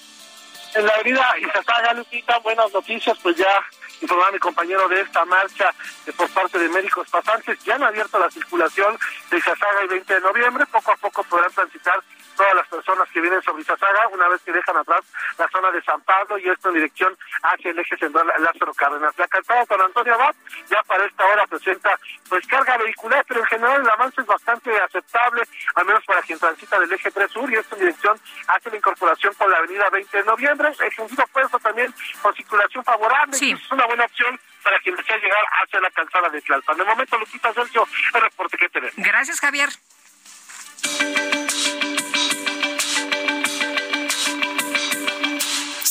En 0.73 0.85
la 0.85 0.93
avenida 0.93 1.25
Izazaga, 1.39 1.93
Lupita, 1.93 2.37
buenas 2.39 2.71
noticias, 2.73 3.17
pues 3.21 3.35
ya 3.37 3.65
informar 4.01 4.29
a 4.29 4.31
mi 4.31 4.39
compañero 4.39 4.87
de 4.87 5.01
esta 5.01 5.25
marcha 5.25 5.73
eh, 6.05 6.13
por 6.15 6.29
parte 6.29 6.59
de 6.59 6.69
médicos 6.69 7.09
pasantes. 7.09 7.57
Ya 7.63 7.75
han 7.75 7.83
abierto 7.83 8.19
la 8.19 8.29
circulación 8.29 8.97
de 9.29 9.37
Izazaga 9.37 9.81
el 9.81 9.87
20 9.87 10.13
de 10.13 10.21
noviembre. 10.21 10.65
Poco 10.67 10.91
a 10.91 10.97
poco 10.97 11.23
podrán 11.23 11.51
transitar 11.51 12.01
todas 12.37 12.53
las 12.53 12.67
personas 12.67 13.09
que 13.09 13.19
vienen 13.19 13.41
sobre 13.41 13.63
Izazaga 13.63 14.07
una 14.09 14.29
vez 14.29 14.41
que 14.43 14.53
dejan 14.53 14.77
atrás 14.77 15.01
la 15.37 15.49
zona 15.49 15.71
de 15.71 15.81
San 15.81 15.99
Pablo 16.01 16.37
y 16.37 16.47
esto 16.47 16.69
en 16.69 16.75
dirección 16.75 17.17
hacia 17.41 17.71
el 17.71 17.79
eje 17.79 17.97
central 17.97 18.27
Lázaro 18.39 18.73
Cárdenas. 18.73 19.17
La 19.17 19.27
calzada 19.27 19.65
con 19.65 19.81
Antonio 19.81 20.13
Abad 20.13 20.35
ya 20.69 20.81
para 20.83 21.05
esta 21.05 21.25
hora 21.25 21.47
presenta 21.47 21.99
pues 22.29 22.45
carga 22.47 22.77
vehicular, 22.77 23.25
pero 23.27 23.39
en 23.41 23.45
general 23.47 23.81
el 23.81 23.89
avance 23.89 24.21
es 24.21 24.27
bastante 24.27 24.71
aceptable, 24.79 25.43
al 25.75 25.85
menos 25.85 26.05
para 26.05 26.21
quien 26.21 26.39
transita 26.39 26.79
del 26.79 26.93
eje 26.93 27.11
3 27.11 27.31
sur 27.31 27.51
y 27.51 27.55
esto 27.55 27.75
en 27.75 27.81
dirección 27.81 28.19
hacia 28.47 28.71
la 28.71 28.77
incorporación 28.77 29.33
con 29.33 29.49
la 29.49 29.57
avenida 29.57 29.89
20 29.89 30.17
de 30.17 30.23
noviembre. 30.23 30.69
El 30.79 30.93
sentido 30.93 31.23
opuesto 31.23 31.59
también 31.59 31.93
con 32.21 32.33
circulación 32.35 32.83
favorable. 32.83 33.33
Sí. 33.33 33.51
Es 33.51 33.71
una 33.71 33.85
buena 33.87 34.05
opción 34.05 34.39
para 34.63 34.79
quien 34.79 34.95
desea 34.95 35.17
llegar 35.17 35.43
hacia 35.63 35.79
la 35.79 35.89
calzada 35.91 36.29
de 36.29 36.41
Tlalpan. 36.41 36.77
De 36.77 36.83
momento, 36.83 37.17
Lupita 37.17 37.53
Sergio, 37.53 37.87
el 38.13 38.21
reporte 38.21 38.57
que 38.57 38.69
tenemos. 38.69 38.95
Gracias, 38.97 39.39
Javier. 39.39 39.69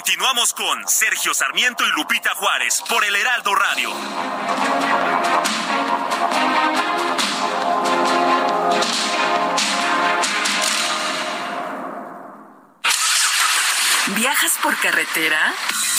Continuamos 0.00 0.54
con 0.54 0.88
Sergio 0.88 1.34
Sarmiento 1.34 1.84
y 1.86 1.90
Lupita 1.90 2.30
Juárez 2.34 2.82
por 2.88 3.04
el 3.04 3.14
Heraldo 3.14 3.54
Radio. 3.54 3.92
¿Viajas 14.16 14.58
por 14.62 14.74
carretera? 14.78 15.52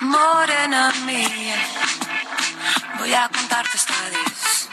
Morena 0.00 0.92
mía, 1.06 1.56
voy 2.98 3.14
a 3.14 3.28
contarte 3.28 3.76
esta 3.76 3.94
vez. 4.10 4.68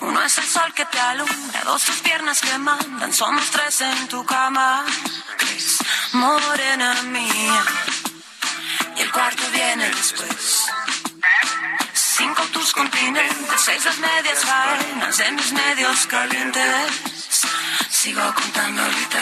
Uno 0.00 0.22
es 0.22 0.38
el 0.38 0.44
sol 0.44 0.72
que 0.74 0.84
te 0.84 1.00
alumbra, 1.00 1.60
dos 1.64 1.82
tus 1.82 1.96
piernas 1.96 2.40
que 2.40 2.56
mandan, 2.58 3.12
somos 3.12 3.50
tres 3.50 3.80
en 3.80 4.08
tu 4.08 4.24
cama. 4.24 4.84
Morena 6.12 6.94
mía, 7.02 7.64
y 8.96 9.02
el 9.02 9.10
cuarto 9.10 9.42
viene 9.52 9.88
después. 9.90 10.66
Cinco 11.92 12.42
tus 12.52 12.72
continentes, 12.72 13.60
seis 13.60 13.84
las 13.84 13.98
medias 13.98 14.44
faenas 14.44 15.18
de 15.18 15.32
mis 15.32 15.52
medios 15.52 16.06
calientes. 16.06 16.92
Sigo 17.90 18.32
contando 18.34 18.82
ahorita. 18.82 19.18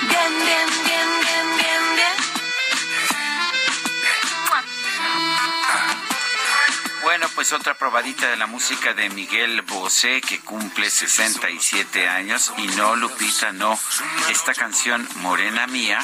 Bien, 0.00 0.38
bien, 0.44 0.68
bien, 0.84 1.17
Bueno, 7.08 7.26
pues 7.34 7.54
otra 7.54 7.72
probadita 7.72 8.28
de 8.28 8.36
la 8.36 8.46
música 8.46 8.92
de 8.92 9.08
Miguel 9.08 9.62
Bosé, 9.62 10.20
que 10.20 10.40
cumple 10.40 10.90
67 10.90 12.06
años. 12.06 12.52
Y 12.58 12.66
no, 12.76 12.96
Lupita, 12.96 13.50
no. 13.50 13.80
Esta 14.28 14.52
canción, 14.52 15.08
Morena 15.14 15.66
Mía, 15.66 16.00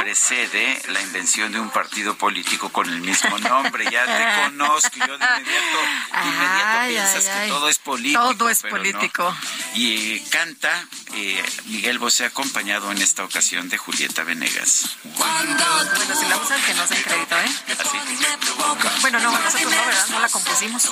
precede 0.00 0.80
la 0.88 1.02
invención 1.02 1.52
de 1.52 1.60
un 1.60 1.68
partido 1.68 2.16
político 2.16 2.70
con 2.70 2.88
el 2.88 3.02
mismo 3.02 3.38
nombre. 3.40 3.84
Ya 3.90 4.06
te 4.06 4.42
conozco, 4.44 4.96
yo 5.06 5.18
de 5.18 5.24
inmediato, 5.26 5.78
de 6.14 6.28
inmediato 6.28 6.78
Ay, 6.78 6.94
piensas 6.94 7.26
ay, 7.26 7.32
que 7.32 7.38
ay. 7.38 7.48
todo 7.50 7.68
es 7.68 7.78
político. 7.78 8.34
Todo 8.34 8.48
es 8.48 8.64
no. 8.64 8.70
político. 8.70 9.36
Y 9.74 10.20
canta 10.30 10.88
eh, 11.14 11.42
Miguel 11.66 11.98
Bosé 11.98 12.24
acompañado 12.24 12.90
en 12.90 12.98
esta 12.98 13.24
ocasión 13.24 13.68
de 13.68 13.78
Julieta 13.78 14.24
Venegas. 14.24 14.96
Bueno, 15.04 15.56
si 16.18 16.26
la 16.28 16.36
usan, 16.36 16.60
que 16.62 16.74
nos 16.74 16.88
den 16.88 17.02
crédito, 17.02 17.36
¿eh? 17.38 17.50
Bueno, 19.00 19.18
no, 19.20 19.30
nosotros 19.30 19.62
no, 19.64 19.70
¿verdad? 19.70 20.06
No 20.10 20.20
la 20.20 20.28
compusimos. 20.28 20.90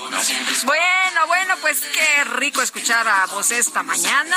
Bueno, 0.64 1.26
bueno, 1.26 1.54
pues 1.60 1.80
qué 1.80 2.24
rico 2.24 2.62
escuchar 2.62 3.06
a 3.08 3.26
vos 3.26 3.50
esta 3.50 3.82
mañana. 3.82 4.36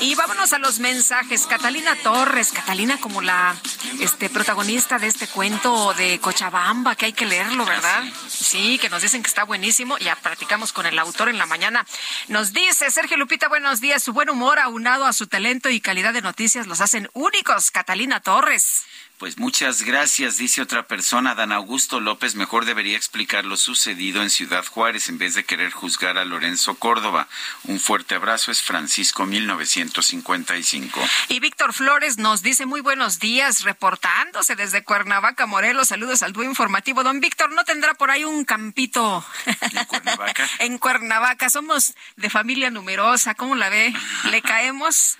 Y 0.00 0.14
vámonos 0.14 0.52
a 0.52 0.58
los 0.58 0.78
mensajes. 0.78 1.46
Catalina 1.46 1.94
Torres, 1.96 2.52
Catalina 2.52 2.98
como 2.98 3.20
la 3.20 3.54
este 4.00 4.30
protagonista 4.30 4.98
de 4.98 5.08
este 5.08 5.26
cuento 5.28 5.92
de 5.94 6.18
Cochabamba, 6.20 6.94
que 6.94 7.06
hay 7.06 7.12
que 7.12 7.26
leerlo, 7.26 7.64
¿verdad? 7.64 8.04
Sí, 8.28 8.78
que 8.78 8.88
nos 8.88 9.02
dicen 9.02 9.22
que 9.22 9.28
está 9.28 9.44
buenísimo. 9.44 9.98
Ya 9.98 10.16
platicamos 10.16 10.72
con 10.72 10.86
el 10.86 10.98
autor 10.98 11.28
en 11.28 11.38
la 11.38 11.46
mañana. 11.46 11.84
Nos 12.28 12.52
dice 12.52 12.90
Sergio 12.90 13.16
Lupita, 13.16 13.48
buenos 13.48 13.80
días. 13.80 14.02
Su 14.02 14.12
buen 14.12 14.30
humor 14.30 14.58
aunado 14.58 15.06
a 15.06 15.12
su 15.12 15.19
talento 15.26 15.70
y 15.70 15.80
calidad 15.80 16.12
de 16.12 16.22
noticias 16.22 16.66
los 16.66 16.80
hacen 16.80 17.08
únicos. 17.12 17.70
Catalina 17.70 18.20
Torres. 18.20 18.84
Pues 19.20 19.36
muchas 19.36 19.82
gracias, 19.82 20.38
dice 20.38 20.62
otra 20.62 20.86
persona. 20.86 21.34
Dan 21.34 21.52
Augusto 21.52 22.00
López 22.00 22.36
mejor 22.36 22.64
debería 22.64 22.96
explicar 22.96 23.44
lo 23.44 23.58
sucedido 23.58 24.22
en 24.22 24.30
Ciudad 24.30 24.64
Juárez 24.64 25.10
en 25.10 25.18
vez 25.18 25.34
de 25.34 25.44
querer 25.44 25.72
juzgar 25.72 26.16
a 26.16 26.24
Lorenzo 26.24 26.76
Córdoba. 26.76 27.28
Un 27.64 27.80
fuerte 27.80 28.14
abrazo, 28.14 28.50
es 28.50 28.62
Francisco 28.62 29.26
1955. 29.26 31.06
Y 31.28 31.38
Víctor 31.38 31.74
Flores 31.74 32.16
nos 32.16 32.40
dice 32.40 32.64
muy 32.64 32.80
buenos 32.80 33.18
días, 33.18 33.62
reportándose 33.64 34.56
desde 34.56 34.84
Cuernavaca, 34.84 35.44
Morelos. 35.44 35.88
Saludos 35.88 36.22
al 36.22 36.32
dúo 36.32 36.44
informativo. 36.44 37.02
Don 37.02 37.20
Víctor, 37.20 37.52
¿no 37.52 37.64
tendrá 37.64 37.92
por 37.92 38.10
ahí 38.10 38.24
un 38.24 38.46
campito 38.46 39.22
¿En 39.44 39.84
Cuernavaca? 39.84 40.48
en 40.60 40.78
Cuernavaca? 40.78 41.50
Somos 41.50 41.92
de 42.16 42.30
familia 42.30 42.70
numerosa, 42.70 43.34
¿cómo 43.34 43.54
la 43.54 43.68
ve? 43.68 43.92
¿Le 44.30 44.40
caemos? 44.40 45.18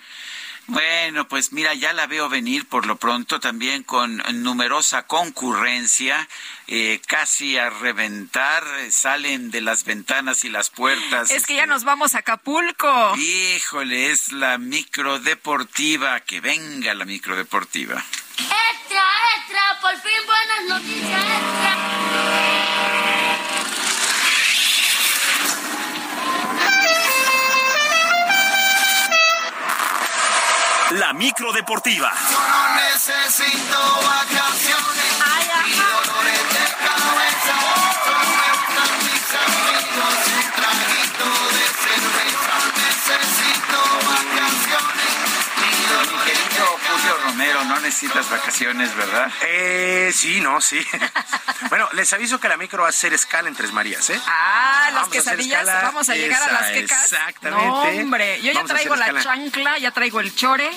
Bueno, 0.67 1.27
pues 1.27 1.51
mira, 1.51 1.73
ya 1.73 1.91
la 1.91 2.07
veo 2.07 2.29
venir 2.29 2.67
por 2.67 2.85
lo 2.85 2.95
pronto 2.95 3.39
también 3.39 3.83
con 3.83 4.21
numerosa 4.41 5.05
concurrencia, 5.07 6.27
eh, 6.67 7.01
casi 7.07 7.57
a 7.57 7.69
reventar, 7.69 8.63
eh, 8.79 8.91
salen 8.91 9.51
de 9.51 9.61
las 9.61 9.83
ventanas 9.83 10.45
y 10.45 10.49
las 10.49 10.69
puertas. 10.69 11.31
Es 11.31 11.45
que 11.45 11.55
ya 11.55 11.65
nos 11.65 11.83
vamos 11.83 12.15
a 12.15 12.19
Acapulco. 12.19 13.15
Híjole, 13.17 14.11
es 14.11 14.31
la 14.31 14.57
microdeportiva, 14.57 16.19
que 16.21 16.39
venga 16.39 16.93
la 16.93 17.05
microdeportiva. 17.05 18.03
Extra, 18.37 19.03
extra, 19.37 19.79
por 19.81 19.99
fin 19.99 20.25
buenas 20.25 20.81
noticias, 20.81 21.23
extra. 21.23 22.80
La 30.91 31.13
micro 31.13 31.53
deportiva. 31.53 32.11
No 32.11 32.75
necesito 32.75 33.79
vacaciones 34.05 35.11
y 35.65 35.71
dolores 35.71 36.43
de 36.51 36.65
cabeza. 36.83 37.55
Solo 38.03 38.19
me 38.35 38.47
gustan 38.59 38.91
mis 39.05 39.23
No 47.41 47.79
necesitas 47.79 48.29
vacaciones, 48.29 48.95
¿verdad? 48.95 49.31
Eh, 49.47 50.11
sí, 50.13 50.41
no, 50.41 50.61
sí. 50.61 50.79
bueno, 51.69 51.89
les 51.93 52.11
aviso 52.13 52.39
que 52.39 52.47
la 52.47 52.55
micro 52.55 52.81
va 52.81 52.87
a 52.87 52.89
hacer 52.89 53.13
escala 53.13 53.49
en 53.49 53.55
Tres 53.55 53.71
Marías, 53.71 54.09
¿eh? 54.11 54.21
Ah, 54.27 54.83
las 54.85 54.93
Vamos 54.93 55.09
quesadillas, 55.09 55.65
vamos 55.65 56.07
a 56.09 56.15
llegar 56.15 56.41
a 56.43 56.51
las 56.51 56.71
quecas. 56.71 57.03
exactamente. 57.03 57.65
No, 57.65 57.81
hombre, 57.81 58.39
yo 58.41 58.51
ya 58.51 58.61
Vamos 58.61 58.71
traigo 58.71 58.95
la 58.95 59.23
chancla, 59.23 59.77
ya 59.79 59.91
traigo 59.91 60.19
el 60.19 60.35
chore, 60.35 60.69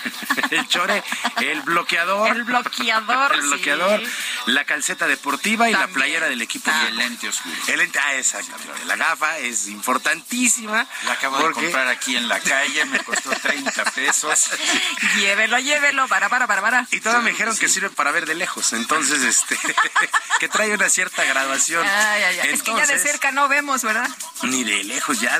el 0.50 0.68
chore, 0.68 1.02
el 1.40 1.62
bloqueador. 1.62 2.36
el 2.36 2.44
bloqueador. 2.44 3.34
El 3.34 3.42
sí. 3.42 3.48
bloqueador, 3.48 4.02
la 4.46 4.64
calceta 4.64 5.06
deportiva 5.06 5.70
y 5.70 5.72
la 5.72 5.88
playera 5.88 6.28
del 6.28 6.42
equipo. 6.42 6.70
Y 6.70 6.86
el 6.88 6.96
lente 6.96 7.28
oscuro. 7.28 7.56
El 7.66 7.78
lente, 7.78 7.98
ah, 7.98 8.14
exactamente. 8.14 8.84
La 8.84 8.96
gafa 8.96 9.38
es 9.38 9.68
importantísima. 9.68 10.86
La 11.06 11.12
acabo 11.12 11.38
de 11.48 11.54
comprar 11.54 11.88
aquí 11.88 12.16
en 12.16 12.28
la 12.28 12.40
calle, 12.40 12.84
me 12.86 12.98
costó 13.00 13.30
30 13.30 13.84
pesos. 13.92 14.50
Llévelo, 15.16 15.58
llévelo, 15.58 16.06
para, 16.10 16.28
para, 16.28 16.46
para, 16.46 16.60
para. 16.60 16.86
Y 16.90 17.00
todavía 17.00 17.24
me 17.24 17.30
dijeron 17.30 17.56
que 17.56 17.68
sirve 17.70 17.88
para 17.88 18.10
ver 18.10 18.26
de 18.26 18.34
lejos. 18.34 18.74
Entonces, 18.74 19.22
este, 19.22 19.58
que 20.40 20.48
trae 20.48 20.74
una 20.74 20.90
cierta 20.90 21.24
graduación. 21.24 21.86
Ay, 21.86 22.22
ay, 22.24 22.38
ay. 22.42 22.50
es 22.50 22.62
que 22.62 22.70
ya 22.72 22.76
de 22.76 22.82
Entonces, 22.82 23.02
cerca 23.10 23.30
no 23.32 23.48
vemos, 23.48 23.82
¿verdad? 23.82 24.08
Ni 24.42 24.64
de 24.64 24.84
lejos 24.84 25.18
ya. 25.20 25.38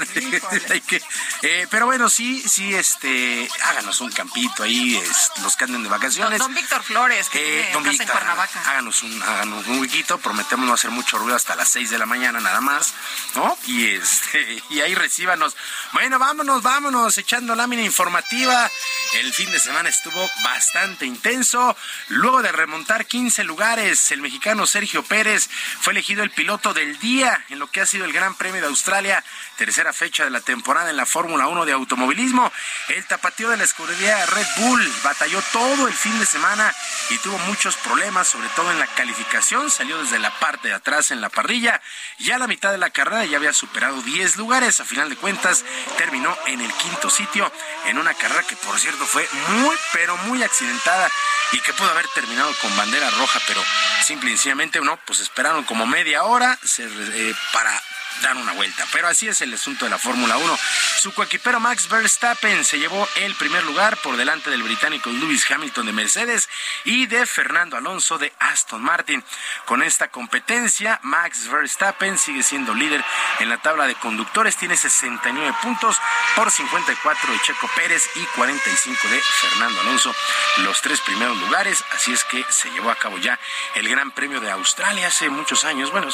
Hay 0.70 0.80
que- 0.86 1.02
eh, 1.42 1.66
pero 1.70 1.84
bueno, 1.86 2.08
sí, 2.08 2.42
sí, 2.48 2.74
este, 2.74 3.48
háganos 3.64 4.00
un 4.00 4.10
campito 4.12 4.62
ahí, 4.62 4.96
es, 4.96 5.30
los 5.42 5.56
que 5.56 5.64
anden 5.64 5.82
de 5.82 5.88
vacaciones. 5.90 6.38
don 6.38 6.54
Víctor 6.54 6.82
Flores, 6.82 7.28
que 7.28 7.60
Eh, 7.60 7.70
don 7.72 7.82
casa 7.82 7.90
Víctor, 7.92 8.06
en 8.08 8.12
Cuernavaca. 8.12 8.62
háganos 8.70 9.02
un, 9.02 9.22
háganos 9.22 9.66
un 9.66 9.80
huequito, 9.80 10.18
prometemos 10.18 10.66
no 10.66 10.72
hacer 10.74 10.90
mucho 10.90 11.18
ruido 11.18 11.36
hasta 11.36 11.56
las 11.56 11.68
6 11.68 11.90
de 11.90 11.98
la 11.98 12.06
mañana 12.06 12.40
nada 12.40 12.60
más, 12.60 12.94
¿no? 13.34 13.58
Y 13.66 13.86
este, 13.96 14.62
y 14.70 14.80
ahí 14.80 14.94
recíbanos. 14.94 15.56
Bueno, 15.92 16.18
vámonos, 16.18 16.62
vámonos, 16.62 17.18
echando 17.18 17.54
lámina 17.54 17.82
informativa. 17.82 18.70
El 19.14 19.32
fin 19.34 19.50
de 19.50 19.58
semana 19.58 19.88
estuvo 19.88 20.20
bastante 20.44 20.59
intenso. 21.06 21.76
Luego 22.08 22.42
de 22.42 22.52
remontar 22.52 23.06
15 23.06 23.44
lugares, 23.44 24.10
el 24.10 24.20
mexicano 24.20 24.66
Sergio 24.66 25.02
Pérez 25.02 25.48
fue 25.80 25.92
elegido 25.92 26.22
el 26.22 26.30
piloto 26.30 26.74
del 26.74 26.98
día 26.98 27.44
en 27.48 27.58
lo 27.58 27.70
que 27.70 27.80
ha 27.80 27.86
sido 27.86 28.04
el 28.04 28.12
Gran 28.12 28.34
Premio 28.34 28.60
de 28.60 28.66
Australia, 28.66 29.24
tercera 29.60 29.92
fecha 29.92 30.24
de 30.24 30.30
la 30.30 30.40
temporada 30.40 30.88
en 30.88 30.96
la 30.96 31.04
Fórmula 31.04 31.46
1 31.46 31.66
de 31.66 31.72
automovilismo. 31.72 32.50
El 32.88 33.04
tapatío 33.04 33.50
de 33.50 33.58
la 33.58 33.64
escudería 33.64 34.24
Red 34.24 34.46
Bull 34.56 34.92
batalló 35.04 35.42
todo 35.52 35.86
el 35.86 35.92
fin 35.92 36.18
de 36.18 36.24
semana 36.24 36.74
y 37.10 37.18
tuvo 37.18 37.36
muchos 37.40 37.76
problemas, 37.76 38.26
sobre 38.26 38.48
todo 38.56 38.70
en 38.70 38.78
la 38.78 38.86
calificación. 38.86 39.70
Salió 39.70 40.02
desde 40.02 40.18
la 40.18 40.30
parte 40.38 40.68
de 40.68 40.74
atrás 40.74 41.10
en 41.10 41.20
la 41.20 41.28
parrilla. 41.28 41.82
Ya 42.20 42.36
a 42.36 42.38
la 42.38 42.46
mitad 42.46 42.72
de 42.72 42.78
la 42.78 42.88
carrera 42.88 43.26
ya 43.26 43.36
había 43.36 43.52
superado 43.52 44.00
10 44.00 44.36
lugares. 44.36 44.80
A 44.80 44.86
final 44.86 45.10
de 45.10 45.16
cuentas, 45.16 45.62
terminó 45.98 46.34
en 46.46 46.62
el 46.62 46.72
quinto 46.72 47.10
sitio 47.10 47.52
en 47.84 47.98
una 47.98 48.14
carrera 48.14 48.42
que, 48.44 48.56
por 48.56 48.80
cierto, 48.80 49.04
fue 49.04 49.28
muy, 49.48 49.76
pero 49.92 50.16
muy 50.24 50.42
accidentada 50.42 51.10
y 51.52 51.60
que 51.60 51.74
pudo 51.74 51.90
haber 51.90 52.08
terminado 52.14 52.50
con 52.62 52.74
bandera 52.78 53.10
roja, 53.10 53.38
pero 53.46 53.62
simple 54.06 54.30
y 54.30 54.34
sencillamente, 54.36 54.80
no, 54.80 54.96
pues 55.04 55.20
esperaron 55.20 55.64
como 55.64 55.86
media 55.86 56.24
hora 56.24 56.58
eh, 56.78 57.34
para 57.52 57.82
dar 58.22 58.36
una 58.36 58.52
vuelta. 58.52 58.86
Pero 58.92 59.08
así 59.08 59.28
es 59.28 59.40
el 59.40 59.54
asunto 59.54 59.84
de 59.84 59.90
la 59.90 59.98
Fórmula 59.98 60.36
1. 60.36 60.58
Su 61.00 61.12
coequipero 61.12 61.60
Max 61.60 61.88
Verstappen 61.88 62.64
se 62.64 62.78
llevó 62.78 63.08
el 63.16 63.34
primer 63.34 63.64
lugar 63.64 63.96
por 63.98 64.16
delante 64.16 64.50
del 64.50 64.62
británico 64.62 65.10
Lewis 65.10 65.50
Hamilton 65.50 65.86
de 65.86 65.92
Mercedes 65.92 66.48
y 66.84 67.06
de 67.06 67.26
Fernando 67.26 67.76
Alonso 67.76 68.18
de 68.18 68.32
Aston 68.38 68.82
Martin. 68.82 69.24
Con 69.64 69.82
esta 69.82 70.08
competencia, 70.08 70.98
Max 71.02 71.48
Verstappen 71.48 72.18
sigue 72.18 72.42
siendo 72.42 72.74
líder 72.74 73.04
en 73.38 73.48
la 73.48 73.58
tabla 73.58 73.86
de 73.86 73.94
conductores. 73.94 74.56
Tiene 74.56 74.76
69 74.76 75.54
puntos 75.62 75.96
por 76.36 76.50
54 76.50 77.32
de 77.32 77.40
Checo 77.40 77.70
Pérez 77.74 78.02
y 78.16 78.24
45 78.36 79.08
de 79.08 79.20
Fernando 79.20 79.80
Alonso. 79.80 80.14
Los 80.58 80.82
tres 80.82 81.00
primeros 81.00 81.36
lugares. 81.38 81.84
Así 81.94 82.12
es 82.12 82.24
que 82.24 82.44
se 82.50 82.70
llevó 82.70 82.90
a 82.90 82.96
cabo 82.96 83.18
ya 83.18 83.38
el 83.74 83.88
Gran 83.88 84.10
Premio 84.10 84.40
de 84.40 84.50
Australia 84.50 85.06
hace 85.06 85.28
muchos 85.30 85.64
años. 85.64 85.90
Bueno, 85.90 86.08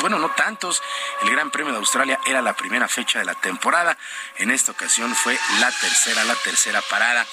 bueno, 0.00 0.18
no 0.18 0.30
tantos. 0.30 0.82
El 1.22 1.30
Gran 1.30 1.39
Gran 1.40 1.50
Premio 1.50 1.72
de 1.72 1.78
Australia 1.78 2.20
era 2.26 2.42
la 2.42 2.52
primera 2.52 2.86
fecha 2.86 3.18
de 3.18 3.24
la 3.24 3.34
temporada. 3.34 3.96
En 4.36 4.50
esta 4.50 4.72
ocasión 4.72 5.14
fue 5.14 5.38
la 5.58 5.72
tercera, 5.72 6.22
la 6.24 6.34
tercera 6.34 6.82
parada. 6.82 7.26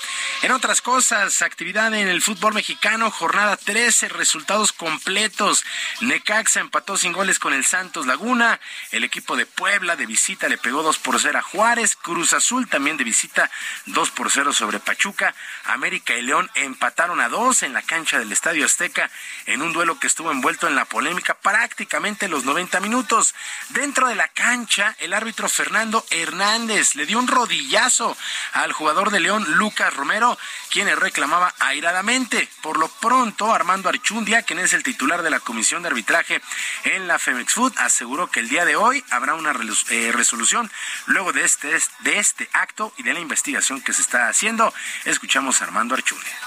En 0.44 0.54
otras 0.54 0.82
cosas, 0.82 1.42
actividad 1.42 1.94
en 1.94 2.08
el 2.08 2.22
fútbol 2.22 2.54
mexicano, 2.54 3.12
jornada 3.12 3.58
13, 3.58 4.08
resultados 4.08 4.72
completos. 4.72 5.66
Necaxa 6.00 6.62
empató 6.62 6.96
sin 6.96 7.12
goles 7.12 7.38
con 7.38 7.52
el 7.52 7.66
Santos 7.66 8.08
Laguna. 8.08 8.62
El 8.92 9.04
equipo 9.04 9.36
de 9.36 9.46
Puebla 9.46 9.98
de 9.98 10.06
visita 10.06 10.48
le 10.48 10.58
pegó 10.58 10.84
2 10.84 11.00
por 11.00 11.20
0 11.20 11.40
a 11.40 11.42
Juárez. 11.42 11.98
Cruz 11.98 12.32
Azul 12.32 12.70
también 12.70 12.96
de 12.96 13.04
visita 13.04 13.52
2 13.88 14.12
por 14.12 14.32
0 14.32 14.54
sobre 14.54 14.80
Pachuca. 14.80 15.36
América 15.66 16.16
y 16.16 16.22
León 16.22 16.50
empataron 16.56 17.20
a 17.20 17.28
2 17.28 17.64
en 17.64 17.74
la 17.74 17.82
cancha 17.82 18.20
del 18.20 18.32
Estadio 18.32 18.64
Azteca 18.64 19.12
en 19.48 19.62
un 19.62 19.74
duelo 19.74 20.00
que 20.00 20.08
estuvo 20.08 20.32
envuelto 20.32 20.66
en 20.66 20.76
la 20.76 20.86
polémica 20.86 21.34
prácticamente 21.34 22.30
los 22.30 22.46
90 22.46 22.80
minutos. 22.80 23.36
Dentro 23.70 23.97
de 24.06 24.16
la 24.16 24.28
cancha, 24.28 24.96
el 25.00 25.12
árbitro 25.12 25.50
Fernando 25.50 26.06
Hernández 26.12 26.94
le 26.94 27.08
dio 27.08 27.18
un 27.18 27.28
rodillazo 27.28 28.16
al 28.54 28.72
jugador 28.72 29.10
de 29.10 29.20
León, 29.20 29.44
Lucas 29.56 29.92
Romero, 29.96 30.38
quien 30.70 30.88
reclamaba 31.00 31.56
airadamente. 31.60 32.48
Por 32.62 32.78
lo 32.78 32.90
pronto, 32.90 33.52
Armando 33.52 33.90
Archundia, 33.90 34.44
quien 34.44 34.60
es 34.60 34.74
el 34.74 34.84
titular 34.84 35.24
de 35.24 35.32
la 35.32 35.40
Comisión 35.40 35.82
de 35.82 35.90
Arbitraje 35.90 36.42
en 36.84 37.08
la 37.08 37.18
Femex 37.18 37.54
Food, 37.54 37.74
aseguró 37.78 38.28
que 38.30 38.40
el 38.40 38.50
día 38.50 38.66
de 38.66 38.76
hoy 38.76 39.04
habrá 39.10 39.34
una 39.34 39.54
eh, 39.90 40.12
resolución 40.14 40.72
luego 41.08 41.34
de 41.34 41.44
este, 41.44 41.76
de 42.00 42.20
este 42.20 42.48
acto 42.54 42.94
y 42.98 43.04
de 43.04 43.16
la 43.16 43.20
investigación 43.20 43.82
que 43.82 43.94
se 43.94 44.02
está 44.02 44.30
haciendo. 44.30 44.72
Escuchamos 45.06 45.60
a 45.62 45.66
Armando 45.66 45.96
Archundia. 45.96 46.47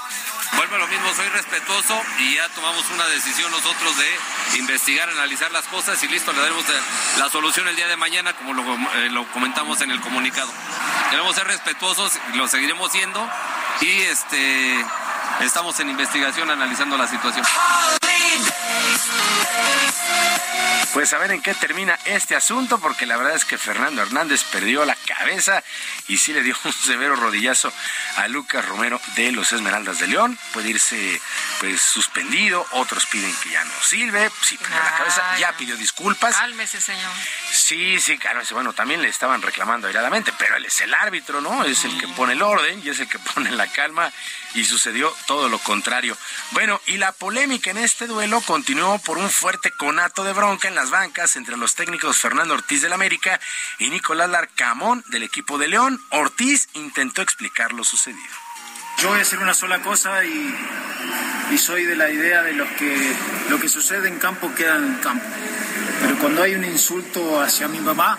Vuelvo 0.56 0.74
a 0.74 0.78
lo 0.78 0.86
mismo, 0.88 1.14
soy 1.14 1.28
respetuoso 1.28 2.00
y 2.18 2.34
ya 2.34 2.48
tomamos 2.50 2.84
una 2.90 3.06
decisión 3.06 3.50
nosotros 3.50 3.96
de 3.96 4.58
investigar, 4.58 5.08
analizar 5.08 5.50
las 5.52 5.64
cosas 5.66 6.02
y 6.02 6.08
listo, 6.08 6.32
le 6.32 6.40
daremos 6.40 6.64
la 7.18 7.30
solución 7.30 7.68
el 7.68 7.76
día 7.76 7.86
de 7.86 7.96
mañana 7.96 8.32
como 8.34 8.52
lo, 8.52 8.62
eh, 8.74 9.26
comentamos 9.32 9.80
en 9.80 9.90
el 9.90 10.00
comunicado. 10.00 10.50
Queremos 11.10 11.34
ser 11.34 11.46
respetuosos, 11.46 12.12
lo 12.34 12.48
seguiremos 12.48 12.90
siendo 12.92 13.26
y 13.80 14.02
este 14.02 14.84
estamos 15.40 15.78
en 15.80 15.90
investigación 15.90 16.50
analizando 16.50 16.96
la 16.96 17.06
situación. 17.06 17.46
Pues 20.92 21.12
a 21.12 21.18
ver 21.18 21.30
en 21.30 21.40
qué 21.40 21.54
termina 21.54 21.96
este 22.04 22.34
asunto, 22.34 22.78
porque 22.80 23.06
la 23.06 23.16
verdad 23.16 23.36
es 23.36 23.44
que 23.44 23.56
Fernando 23.56 24.02
Hernández 24.02 24.42
perdió 24.44 24.84
la 24.84 24.96
cabeza 24.96 25.62
y 26.08 26.18
sí 26.18 26.32
le 26.32 26.42
dio 26.42 26.56
un 26.64 26.72
severo 26.72 27.14
rodillazo 27.14 27.72
a 28.16 28.26
Lucas 28.26 28.64
Romero 28.66 29.00
de 29.14 29.30
los 29.30 29.52
Esmeraldas 29.52 30.00
de 30.00 30.08
León. 30.08 30.36
Puede 30.52 30.70
irse 30.70 31.20
pues 31.60 31.80
suspendido, 31.80 32.66
otros 32.72 33.06
piden 33.06 33.32
que 33.36 33.50
ya 33.50 33.64
no 33.64 33.72
sirve, 33.82 34.30
sí 34.42 34.56
perdió 34.56 34.76
la 34.76 34.96
cabeza, 34.98 35.38
ya 35.38 35.52
pidió 35.52 35.76
disculpas. 35.76 36.36
Cálmese, 36.36 36.80
señor. 36.80 37.12
Sí, 37.52 38.00
sí, 38.00 38.18
cálmese. 38.18 38.52
Bueno, 38.54 38.72
también 38.72 39.00
le 39.00 39.08
estaban 39.08 39.42
reclamando 39.42 39.86
airadamente, 39.86 40.32
pero 40.38 40.56
él 40.56 40.66
es 40.66 40.80
el 40.80 40.92
árbitro, 40.92 41.40
¿no? 41.40 41.64
Es 41.64 41.84
el 41.84 41.96
que 41.98 42.08
pone 42.08 42.32
el 42.32 42.42
orden 42.42 42.82
y 42.84 42.88
es 42.88 42.98
el 42.98 43.08
que 43.08 43.18
pone 43.34 43.52
la 43.52 43.68
calma 43.68 44.12
y 44.54 44.64
sucedió 44.64 45.14
todo 45.26 45.48
lo 45.48 45.58
contrario. 45.60 46.16
Bueno, 46.50 46.80
y 46.86 46.96
la 46.96 47.12
polémica 47.12 47.70
en 47.70 47.78
este 47.78 48.08
duelo 48.08 48.40
continuó 48.60 48.98
por 48.98 49.16
un 49.16 49.30
fuerte 49.30 49.70
conato 49.70 50.22
de 50.22 50.34
bronca 50.34 50.68
en 50.68 50.74
las 50.74 50.90
bancas 50.90 51.34
entre 51.36 51.56
los 51.56 51.74
técnicos 51.74 52.18
Fernando 52.18 52.52
Ortiz 52.52 52.82
del 52.82 52.92
América 52.92 53.40
y 53.78 53.88
Nicolás 53.88 54.28
Larcamón 54.28 55.02
del 55.08 55.22
equipo 55.22 55.56
de 55.56 55.66
León. 55.66 55.98
Ortiz 56.10 56.68
intentó 56.74 57.22
explicar 57.22 57.72
lo 57.72 57.84
sucedido. 57.84 58.20
Yo 58.98 59.08
voy 59.08 59.18
a 59.18 59.22
hacer 59.22 59.38
una 59.38 59.54
sola 59.54 59.80
cosa 59.80 60.22
y, 60.26 61.56
soy 61.56 61.86
de 61.86 61.96
la 61.96 62.10
idea 62.10 62.42
de 62.42 62.52
los 62.52 62.68
que 62.72 63.16
lo 63.48 63.58
que 63.58 63.70
sucede 63.70 64.08
en 64.08 64.18
campo 64.18 64.54
queda 64.54 64.76
en 64.76 64.96
campo. 64.96 65.24
Pero 66.02 66.18
cuando 66.18 66.42
hay 66.42 66.54
un 66.54 66.66
insulto 66.66 67.40
hacia 67.40 67.66
mi 67.66 67.80
mamá, 67.80 68.18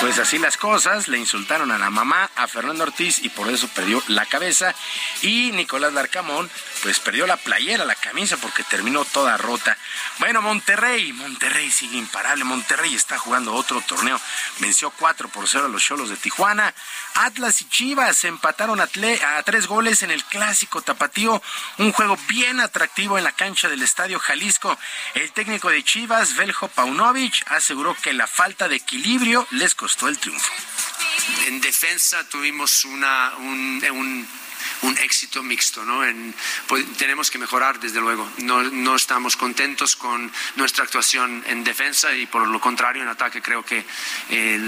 Pues 0.00 0.18
así 0.18 0.38
las 0.38 0.58
cosas, 0.58 1.08
le 1.08 1.18
insultaron 1.18 1.70
a 1.72 1.78
la 1.78 1.88
mamá, 1.88 2.30
a 2.36 2.46
Fernando 2.46 2.84
Ortiz, 2.84 3.22
y 3.22 3.30
por 3.30 3.48
eso 3.48 3.66
perdió 3.68 4.02
la 4.08 4.26
cabeza. 4.26 4.74
Y 5.22 5.52
Nicolás 5.52 5.94
Larcamón, 5.94 6.50
pues 6.86 7.00
perdió 7.00 7.26
la 7.26 7.36
playera, 7.36 7.84
la 7.84 7.96
camisa, 7.96 8.36
porque 8.36 8.62
terminó 8.62 9.04
toda 9.04 9.36
rota. 9.36 9.76
Bueno, 10.20 10.40
Monterrey, 10.40 11.12
Monterrey 11.12 11.68
sigue 11.68 11.98
imparable. 11.98 12.44
Monterrey 12.44 12.94
está 12.94 13.18
jugando 13.18 13.54
otro 13.54 13.80
torneo. 13.80 14.20
Venció 14.60 14.92
4 14.92 15.28
por 15.30 15.48
0 15.48 15.64
a 15.64 15.68
los 15.68 15.82
Cholos 15.82 16.10
de 16.10 16.16
Tijuana. 16.16 16.72
Atlas 17.14 17.60
y 17.60 17.68
Chivas 17.68 18.22
empataron 18.22 18.80
a, 18.80 18.86
tres 19.44 19.66
goles 19.66 20.04
en 20.04 20.12
el 20.12 20.22
clásico 20.26 20.80
tapatío. 20.80 21.42
Un 21.78 21.90
juego 21.90 22.16
bien 22.28 22.60
atractivo 22.60 23.18
en 23.18 23.24
la 23.24 23.32
cancha 23.32 23.68
del 23.68 23.82
Estadio 23.82 24.20
Jalisco. 24.20 24.78
El 25.14 25.32
técnico 25.32 25.70
de 25.70 25.82
Chivas, 25.82 26.36
Veljo 26.36 26.68
Paunovic, 26.68 27.50
aseguró 27.50 27.96
que 28.00 28.12
la 28.12 28.28
falta 28.28 28.68
de 28.68 28.76
equilibrio 28.76 29.44
les 29.50 29.74
costó 29.74 30.06
el 30.06 30.18
triunfo. 30.18 30.52
En 31.48 31.60
defensa 31.60 32.22
tuvimos 32.28 32.84
un 32.84 33.80
éxito 34.98 35.42
mixto. 35.42 35.84
¿no? 35.84 36.02
pues, 36.66 36.84
tenemos 36.96 37.30
que 37.30 37.38
mejorar, 37.38 37.78
desde 37.80 38.00
luego. 38.00 38.28
No, 38.38 38.62
no, 38.62 38.96
estamos 38.96 39.36
contentos 39.36 39.96
con 39.96 40.30
nuestra 40.56 40.84
actuación 40.84 41.44
en 41.46 41.64
defensa 41.64 42.12
y, 42.14 42.26
por 42.26 42.46
lo 42.46 42.60
contrario, 42.60 43.02
en 43.02 43.08
ataque 43.08 43.42
creo 43.42 43.64
que 43.64 43.84
eh, 44.30 44.58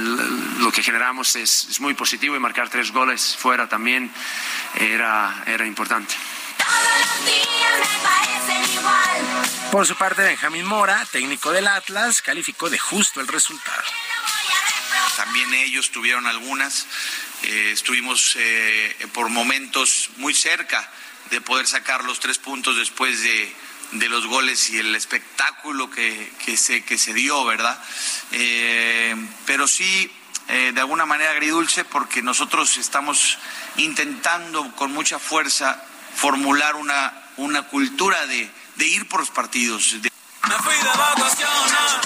lo 0.58 0.70
que 0.72 0.82
generamos 0.82 1.36
es, 1.36 1.66
es, 1.70 1.80
muy 1.80 1.94
positivo 1.94 2.36
y 2.36 2.38
marcar 2.38 2.68
tres 2.68 2.92
goles 2.92 3.36
fuera 3.38 3.68
también 3.68 4.10
era, 4.74 5.42
era 5.46 5.66
importante. 5.66 6.14
Por 9.70 9.86
su 9.86 9.96
parte, 9.96 10.22
Benjamín 10.22 10.64
Mora, 10.64 11.06
técnico 11.12 11.52
del 11.52 11.66
Atlas, 11.66 12.22
calificó 12.22 12.70
de 12.70 12.78
justo 12.78 13.20
el 13.20 13.28
resultado. 13.28 13.82
También 15.16 15.52
ellos 15.54 15.90
tuvieron 15.90 16.26
algunas. 16.26 16.86
Eh, 17.42 17.70
estuvimos 17.72 18.36
eh, 18.36 18.94
por 19.12 19.28
momentos 19.28 20.10
muy 20.16 20.34
cerca 20.34 20.90
de 21.30 21.40
poder 21.40 21.66
sacar 21.66 22.04
los 22.04 22.20
tres 22.20 22.38
puntos 22.38 22.76
después 22.76 23.22
de, 23.22 24.08
los 24.08 24.26
goles 24.26 24.70
y 24.70 24.78
el 24.78 24.94
espectáculo 24.94 25.90
que, 25.90 26.56
se, 26.56 26.84
que 26.84 26.98
se 26.98 27.14
dio, 27.14 27.44
¿verdad? 27.44 27.78
Eh, 28.32 29.14
pero 29.46 29.68
sí, 29.68 30.10
de 30.48 30.80
alguna 30.80 31.04
manera 31.04 31.32
agridulce 31.32 31.84
porque 31.84 32.22
nosotros 32.22 32.78
estamos 32.78 33.38
intentando 33.76 34.74
con 34.76 34.92
mucha 34.92 35.18
fuerza 35.18 35.82
formular 36.14 36.74
una, 36.76 37.12
una 37.36 37.64
cultura 37.64 38.26
de, 38.26 38.50
de 38.76 38.86
ir 38.86 39.06
por 39.08 39.20
los 39.20 39.30
partidos. 39.30 39.96
Me 40.46 40.54
fui 40.54 40.74
de 40.76 40.88
vacaciones, 40.88 41.98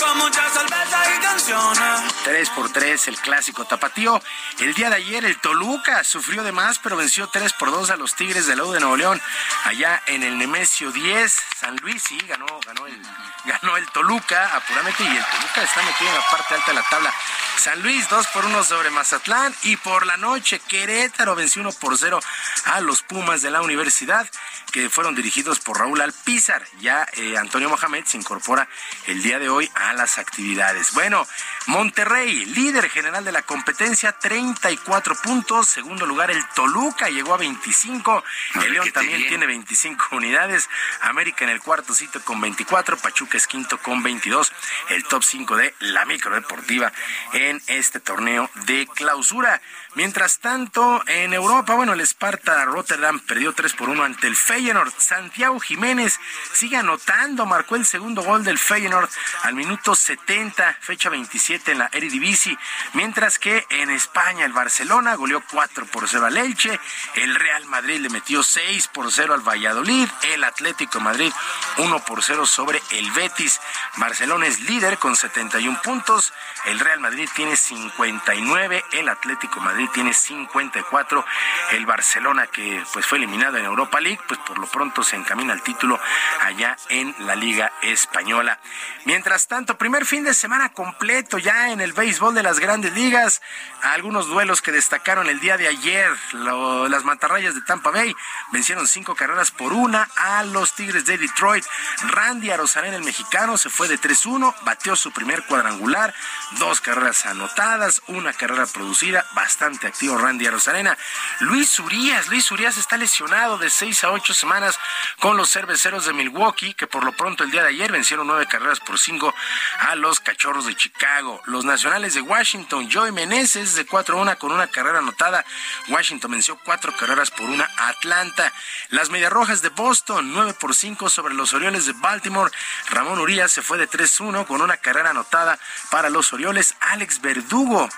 con 0.00 0.18
mucha 0.18 0.48
cerveza 0.50 1.16
y 1.16 1.20
canciones. 1.20 2.12
3 2.24 2.50
por 2.50 2.72
3 2.72 3.08
el 3.08 3.16
clásico 3.18 3.64
tapatío. 3.64 4.20
El 4.60 4.74
día 4.74 4.90
de 4.90 4.96
ayer 4.96 5.24
el 5.24 5.40
Toluca 5.40 6.04
sufrió 6.04 6.42
de 6.42 6.52
más, 6.52 6.78
pero 6.78 6.96
venció 6.96 7.28
3 7.28 7.52
por 7.54 7.70
2 7.70 7.90
a 7.90 7.96
los 7.96 8.14
Tigres 8.14 8.46
de 8.46 8.56
la 8.56 8.64
de 8.64 8.80
Nuevo 8.80 8.96
León. 8.96 9.20
Allá 9.64 10.02
en 10.06 10.22
el 10.22 10.38
Nemesio 10.38 10.92
10, 10.92 11.36
San 11.58 11.76
Luis 11.76 12.02
sí 12.02 12.18
ganó, 12.28 12.46
ganó 12.66 12.86
el, 12.86 13.00
ganó 13.44 13.76
el 13.76 13.86
Toluca, 13.90 14.56
apuramente, 14.56 15.02
y 15.04 15.16
el 15.16 15.24
Toluca 15.24 15.62
está 15.62 15.82
metido 15.82 16.10
en 16.10 16.16
la 16.16 16.30
parte 16.30 16.54
alta 16.54 16.70
de 16.70 16.74
la 16.74 16.82
tabla. 16.82 17.14
San 17.58 17.80
Luis 17.82 18.08
2 18.08 18.26
por 18.28 18.44
1 18.44 18.64
sobre 18.64 18.90
Mazatlán 18.90 19.54
y 19.62 19.76
por 19.76 20.06
la 20.06 20.16
noche 20.16 20.58
Querétaro 20.58 21.34
venció 21.34 21.62
1 21.62 21.72
por 21.72 21.96
0 21.96 22.20
a 22.64 22.80
los 22.80 23.02
Pumas 23.02 23.42
de 23.42 23.50
la 23.50 23.62
Universidad 23.62 24.28
que 24.72 24.88
fueron 24.88 25.14
dirigidos 25.14 25.60
por 25.60 25.78
Raúl 25.78 26.00
Alpizar. 26.00 26.64
Ya 26.80 27.06
eh, 27.12 27.36
Antonio 27.52 27.68
Mohamed 27.68 28.06
se 28.06 28.16
incorpora 28.16 28.66
el 29.08 29.22
día 29.22 29.38
de 29.38 29.50
hoy 29.50 29.70
a 29.74 29.92
las 29.92 30.16
actividades. 30.16 30.94
Bueno, 30.94 31.26
Monterrey, 31.66 32.46
líder 32.46 32.88
general 32.88 33.26
de 33.26 33.30
la 33.30 33.42
competencia, 33.42 34.12
34 34.12 35.14
puntos. 35.16 35.68
Segundo 35.68 36.06
lugar, 36.06 36.30
el 36.30 36.42
Toluca 36.54 37.10
llegó 37.10 37.34
a 37.34 37.36
25. 37.36 38.24
El 38.54 38.72
León 38.72 38.90
también 38.92 39.28
tiene 39.28 39.44
25 39.44 40.16
unidades. 40.16 40.70
América 41.02 41.44
en 41.44 41.50
el 41.50 41.60
cuarto 41.60 41.92
sitio 41.92 42.24
con 42.24 42.40
24. 42.40 42.96
Pachuca 42.96 43.36
es 43.36 43.46
quinto 43.46 43.76
con 43.76 44.02
22. 44.02 44.50
El 44.88 45.04
top 45.04 45.22
5 45.22 45.54
de 45.54 45.74
la 45.80 46.06
microdeportiva 46.06 46.90
en 47.34 47.60
este 47.66 48.00
torneo 48.00 48.48
de 48.64 48.88
clausura. 48.94 49.60
Mientras 49.94 50.38
tanto, 50.38 51.02
en 51.06 51.34
Europa, 51.34 51.74
bueno, 51.74 51.92
el 51.92 52.00
Sparta 52.00 52.64
Rotterdam 52.64 53.20
perdió 53.20 53.52
3 53.52 53.74
por 53.74 53.90
1 53.90 54.02
ante 54.02 54.26
el 54.26 54.36
Feyenoord. 54.36 54.90
Santiago 54.96 55.60
Jiménez 55.60 56.18
sigue 56.54 56.78
anotando, 56.78 57.44
marcó 57.44 57.76
el 57.76 57.84
segundo 57.84 58.22
gol 58.22 58.42
del 58.42 58.58
Feyenoord 58.58 59.10
al 59.42 59.54
minuto 59.54 59.94
70, 59.94 60.78
fecha 60.80 61.10
27 61.10 61.72
en 61.72 61.78
la 61.78 61.90
Eredivisie, 61.92 62.56
mientras 62.94 63.38
que 63.38 63.66
en 63.68 63.90
España 63.90 64.46
el 64.46 64.54
Barcelona 64.54 65.14
goleó 65.14 65.42
4 65.50 65.84
por 65.86 66.08
0 66.08 66.24
al 66.24 66.38
Elche, 66.38 66.80
el 67.16 67.34
Real 67.34 67.66
Madrid 67.66 68.00
le 68.00 68.08
metió 68.08 68.42
6 68.42 68.88
por 68.88 69.12
0 69.12 69.34
al 69.34 69.46
Valladolid, 69.46 70.08
el 70.32 70.44
Atlético 70.44 71.00
Madrid 71.00 71.32
1 71.76 72.04
por 72.06 72.22
0 72.22 72.46
sobre 72.46 72.82
el 72.92 73.10
Betis. 73.10 73.60
Barcelona 73.96 74.46
es 74.46 74.60
líder 74.60 74.96
con 74.96 75.16
71 75.16 75.82
puntos, 75.82 76.32
el 76.66 76.78
Real 76.78 77.00
Madrid 77.00 77.28
tiene 77.34 77.56
59, 77.56 78.84
el 78.92 79.08
Atlético 79.08 79.60
Madrid 79.60 79.88
tiene 79.92 80.12
54, 80.12 81.24
el 81.72 81.86
Barcelona 81.86 82.46
que 82.46 82.82
pues 82.92 83.06
fue 83.06 83.18
eliminado 83.18 83.56
en 83.58 83.64
Europa 83.64 84.00
League, 84.00 84.20
pues 84.28 84.38
por 84.40 84.58
lo 84.58 84.66
pronto 84.66 85.02
se 85.02 85.16
encamina 85.16 85.52
al 85.52 85.62
título 85.62 85.98
allá 86.40 86.76
en 86.88 87.14
la 87.20 87.34
Liga 87.34 87.72
Española. 87.82 88.58
Mientras 89.04 89.48
tanto, 89.48 89.76
primer 89.76 90.06
fin 90.06 90.24
de 90.24 90.34
semana 90.34 90.72
completo 90.72 91.38
ya 91.38 91.70
en 91.70 91.80
el 91.80 91.92
béisbol 91.92 92.34
de 92.34 92.42
las 92.42 92.60
grandes 92.60 92.92
ligas. 92.92 93.42
Algunos 93.82 94.26
duelos 94.28 94.62
que 94.62 94.72
destacaron 94.72 95.28
el 95.28 95.40
día 95.40 95.56
de 95.56 95.68
ayer. 95.68 96.10
las 96.32 97.04
mantarrayas 97.04 97.54
de 97.54 97.62
Tampa 97.62 97.90
Bay 97.90 98.14
vencieron 98.52 98.86
cinco 98.86 99.14
carreras 99.14 99.50
por 99.50 99.72
una 99.72 100.08
a 100.16 100.44
los 100.44 100.74
Tigres 100.74 101.04
de 101.04 101.18
Detroit. 101.18 101.64
Randy 102.08 102.50
Arozarena, 102.50 102.96
el 102.96 103.04
mexicano, 103.04 103.58
se 103.58 103.70
fue 103.70 103.88
de 103.88 103.98
3-1, 103.98 104.54
bateó 104.64 104.96
su 104.96 105.12
primer 105.12 105.44
cuadrangular, 105.44 106.14
dos 106.58 106.80
carreras 106.80 107.26
anotadas, 107.26 108.02
una 108.08 108.32
carrera 108.32 108.66
producida, 108.66 109.24
bastante 109.34 109.86
activo 109.86 110.18
Randy 110.18 110.46
Arozarena. 110.46 110.96
Luis 111.40 111.78
Urias, 111.78 112.28
Luis 112.28 112.50
Urias 112.50 112.76
está 112.76 112.96
lesionado 112.96 113.58
de 113.58 113.70
seis 113.70 114.04
a 114.04 114.10
ocho 114.10 114.34
semanas 114.34 114.78
con 115.20 115.36
los 115.36 115.50
cerveceros 115.50 116.06
de 116.06 116.12
Milwaukee, 116.12 116.74
que 116.74 116.86
por 116.86 117.04
lo 117.04 117.12
pronto 117.12 117.44
el 117.44 117.50
día 117.50 117.62
de 117.62 117.70
ayer 117.70 117.90
vencieron 117.90 118.26
nueve 118.26 118.46
carreras 118.46 118.80
por 118.80 118.98
cinco 118.98 119.34
a 119.78 119.94
los 119.94 120.20
cachorros 120.20 120.66
de 120.66 120.76
Chicago. 120.76 121.40
Los 121.46 121.64
nacionales 121.64 122.14
de 122.14 122.20
Washington, 122.20 122.90
Joey 122.92 123.12
Meneses 123.12 123.74
de 123.74 123.86
4-1 123.86 124.36
con 124.38 124.52
una 124.52 124.66
carrera 124.66 124.98
anotada. 124.98 125.44
Washington 125.88 126.32
venció 126.32 126.58
cuatro 126.64 126.92
carreras 126.96 127.30
por 127.30 127.48
una 127.48 127.68
a 127.76 127.88
Atlanta. 127.88 128.52
Las 128.90 129.10
Medias 129.10 129.32
Rojas 129.32 129.62
de 129.62 129.70
Boston, 129.70 130.32
9 130.32 130.54
por 130.60 130.74
5 130.74 131.08
sobre 131.08 131.34
los 131.34 131.54
Orioles 131.54 131.86
de 131.86 131.92
Baltimore. 131.92 132.52
Ramón 132.90 133.18
Urias 133.18 133.52
se 133.52 133.62
fue 133.62 133.78
de 133.78 133.88
3-1 133.88 134.46
con 134.46 134.60
una 134.60 134.76
carrera 134.76 135.10
anotada 135.10 135.58
para 135.90 136.10
los 136.10 136.32
Orioles. 136.32 136.41
Alex 136.80 137.20
Verdugo 137.20 137.88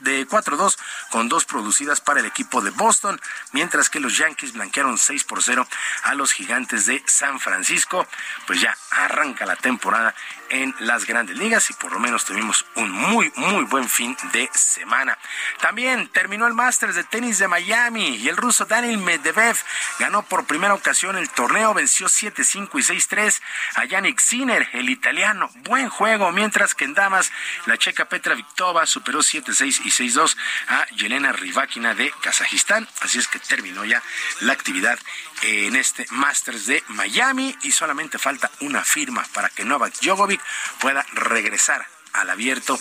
de 0.00 0.26
4-2 0.26 0.76
con 1.10 1.28
dos 1.28 1.44
producidas 1.44 2.00
para 2.00 2.20
el 2.20 2.26
equipo 2.26 2.60
de 2.60 2.70
Boston, 2.70 3.20
mientras 3.52 3.88
que 3.88 4.00
los 4.00 4.16
Yankees 4.16 4.52
blanquearon 4.52 4.98
6 4.98 5.24
por 5.24 5.42
0 5.42 5.66
a 6.04 6.14
los 6.14 6.32
gigantes 6.32 6.86
de 6.86 7.02
San 7.06 7.38
Francisco. 7.40 8.06
Pues 8.46 8.60
ya 8.60 8.76
arranca 8.90 9.46
la 9.46 9.56
temporada 9.56 10.14
en 10.50 10.74
las 10.80 11.04
grandes 11.04 11.36
ligas 11.36 11.70
y 11.70 11.74
por 11.74 11.92
lo 11.92 11.98
menos 11.98 12.24
tuvimos 12.24 12.64
un 12.74 12.90
muy, 12.90 13.32
muy 13.36 13.64
buen 13.64 13.88
fin 13.88 14.16
de 14.32 14.48
semana. 14.52 15.18
También 15.60 16.08
terminó 16.08 16.46
el 16.46 16.54
Masters 16.54 16.94
de 16.94 17.04
tenis 17.04 17.38
de 17.38 17.48
Miami 17.48 18.16
y 18.16 18.28
el 18.28 18.36
ruso 18.36 18.64
Daniel 18.64 18.98
Medvedev 18.98 19.56
ganó 19.98 20.22
por 20.22 20.46
primera 20.46 20.74
ocasión 20.74 21.16
el 21.16 21.30
torneo, 21.30 21.74
venció 21.74 22.06
7-5 22.06 22.68
y 22.74 22.82
6-3 22.82 23.40
a 23.76 23.84
Yannick 23.84 24.20
Sinner, 24.20 24.68
el 24.72 24.88
italiano. 24.88 25.50
Buen 25.56 25.88
juego, 25.88 26.32
mientras 26.32 26.74
que 26.74 26.84
en 26.84 26.94
damas 26.94 27.30
la 27.66 27.76
checa 27.76 28.06
Petra 28.06 28.34
Victova 28.34 28.86
superó 28.86 29.20
7-6 29.58 29.80
y 29.84 29.90
6-2 29.90 30.36
a 30.68 30.86
Yelena 30.90 31.32
Rivakina 31.32 31.94
de 31.94 32.12
Kazajistán. 32.22 32.88
Así 33.00 33.18
es 33.18 33.28
que 33.28 33.38
terminó 33.38 33.84
ya 33.84 34.02
la 34.40 34.52
actividad 34.52 34.98
en 35.42 35.76
este 35.76 36.06
Masters 36.10 36.66
de 36.66 36.82
Miami 36.88 37.56
y 37.62 37.72
solamente 37.72 38.18
falta 38.18 38.50
una 38.60 38.84
firma 38.84 39.24
para 39.32 39.48
que 39.48 39.64
Novak 39.64 39.98
Djokovic 40.00 40.40
pueda 40.80 41.04
regresar 41.12 41.86
al 42.12 42.30
abierto 42.30 42.78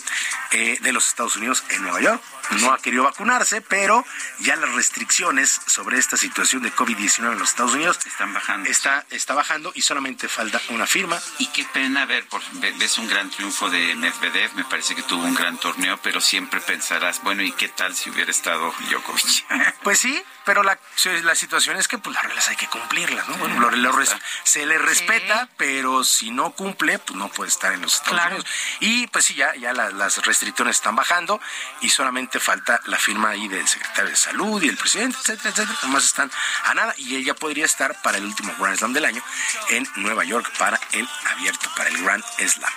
eh, 0.52 0.78
de 0.82 0.94
los 0.94 1.08
Estados 1.08 1.36
Unidos 1.36 1.64
en 1.70 1.84
Nueva 1.84 2.02
York. 2.02 2.22
No 2.62 2.72
ha 2.72 2.78
querido 2.78 3.04
vacunarse, 3.04 3.62
pero 3.62 4.06
ya 4.40 4.56
las 4.56 4.74
restricciones 4.74 5.60
sobre 5.68 5.98
esta 5.98 6.16
situación 6.16 6.64
de 6.64 6.74
COVID-19 6.74 7.34
en 7.34 7.40
los 7.40 7.50
Estados 7.50 7.74
Unidos 7.74 8.00
están 8.06 8.34
bajando. 8.34 8.70
Está, 8.70 9.06
está 9.10 9.34
bajando 9.34 9.72
y 9.76 9.82
solamente 9.82 10.30
falta 10.30 10.62
una 10.70 10.88
firma. 10.88 11.20
Y 11.40 11.48
qué 11.48 11.66
pena 11.66 12.06
ver, 12.06 12.26
por, 12.28 12.42
ves 12.78 12.98
un 12.98 13.08
gran 13.08 13.30
triunfo 13.30 13.70
de 13.70 13.96
Medvedev, 13.96 14.54
me 14.54 14.64
parece 14.64 14.96
que 14.96 15.04
tuvo 15.04 15.24
un 15.24 15.36
gran 15.36 15.58
torneo, 15.58 16.00
pero 16.02 16.22
siempre 16.22 16.62
pensarás, 16.62 17.22
bueno, 17.24 17.44
¿y 17.44 17.52
qué 17.52 17.68
tal 17.68 17.96
si 17.96 18.10
hubiera 18.10 18.32
estado 18.32 18.74
Djokovic? 18.90 19.46
Pues 19.84 20.00
sí, 20.00 20.22
pero 20.44 20.64
la, 20.64 20.78
la 21.24 21.36
situación 21.36 21.78
es 21.78 21.88
que 21.88 21.98
pues, 21.98 22.14
las 22.14 22.24
reglas 22.24 22.48
hay 22.50 22.56
que 22.56 22.68
cumplirlas, 22.68 23.28
¿no? 23.30 23.38
bueno, 23.38 23.58
se 24.44 24.66
le 24.66 24.78
respeta, 24.78 25.50
pero 25.58 26.04
si 26.04 26.32
no 26.32 26.52
cumple, 26.52 27.00
pues 27.00 27.18
no 27.18 27.30
puede 27.30 27.50
estar 27.50 27.74
en 27.74 27.82
los 27.82 27.96
Estados 27.96 28.26
Unidos. 28.28 28.46
Y 28.80 29.08
pues 29.18 29.26
sí, 29.26 29.34
ya, 29.34 29.56
ya 29.56 29.74
las 29.74 30.24
restricciones 30.24 30.76
están 30.76 30.96
bajando 30.96 31.42
y 31.82 31.90
solamente 31.90 32.40
falta 32.40 32.80
la 32.86 33.00
firma 33.00 33.30
ahí 33.30 33.48
del 33.48 33.68
secretario 33.68 34.12
de 34.12 34.16
salud 34.16 34.62
y 34.62 34.70
el 34.70 34.78
presidente, 34.78 35.18
etcétera, 35.18 35.50
etcétera. 35.50 35.76
Además 35.82 36.04
están 36.04 36.30
a 36.66 36.76
nada 36.76 36.94
y 36.98 37.16
ella 37.16 37.34
podría 37.34 37.66
estar 37.66 38.00
para 38.04 38.20
el 38.20 38.26
último 38.26 38.54
Grand 38.60 38.78
Slam 38.78 38.94
del 38.94 39.06
año 39.06 39.24
en 39.70 39.88
Nueva 39.96 40.24
York 40.24 40.48
para 40.60 40.80
el 40.92 41.10
abierto, 41.32 41.68
para 41.76 41.90
el 41.90 41.98
Grand 42.04 42.24
Slam. 42.38 42.72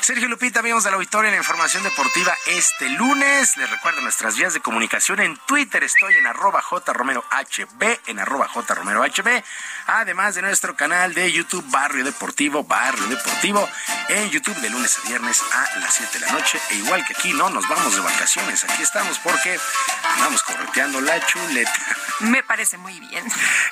Sergio 0.00 0.26
Lupita, 0.26 0.58
amigos 0.58 0.82
de 0.82 0.90
la 0.90 0.96
auditorio, 0.96 1.30
la 1.30 1.36
información 1.36 1.84
deportiva 1.84 2.36
este 2.46 2.88
lunes. 2.88 3.56
Les 3.56 3.70
recuerdo 3.70 4.00
nuestras 4.00 4.36
vías 4.36 4.54
de 4.54 4.60
comunicación 4.60 5.20
en 5.20 5.36
Twitter. 5.46 5.84
Estoy 5.84 6.16
en 6.16 6.26
arroba 6.26 6.62
J 6.62 6.92
Romero 6.94 7.24
HB, 7.30 8.00
en 8.06 8.18
arroba 8.18 8.48
J 8.48 8.74
Romero 8.74 9.04
HB, 9.04 9.40
además 9.86 10.34
de 10.34 10.42
nuestro 10.42 10.74
canal 10.74 11.14
de 11.14 11.30
YouTube 11.30 11.64
Barrio 11.70 12.02
Deportivo, 12.02 12.64
Barrio 12.64 13.06
Deportivo, 13.06 13.68
en 14.08 14.30
YouTube 14.30 14.56
de 14.56 14.70
lunes 14.70 14.98
a 14.98 15.08
viernes 15.08 15.40
a 15.52 15.75
las 15.80 15.94
7 15.94 16.18
de 16.18 16.26
la 16.26 16.32
noche. 16.32 16.60
E 16.70 16.76
igual 16.76 17.04
que 17.04 17.14
aquí, 17.14 17.32
no 17.32 17.50
nos 17.50 17.66
vamos 17.68 17.94
de 17.94 18.00
vacaciones, 18.00 18.64
aquí 18.64 18.82
estamos 18.82 19.18
porque 19.18 19.58
andamos 20.14 20.42
correteando 20.42 21.00
la 21.00 21.24
chuleta. 21.26 21.72
Me 22.20 22.42
parece 22.42 22.78
muy 22.78 22.98
bien. 23.00 23.24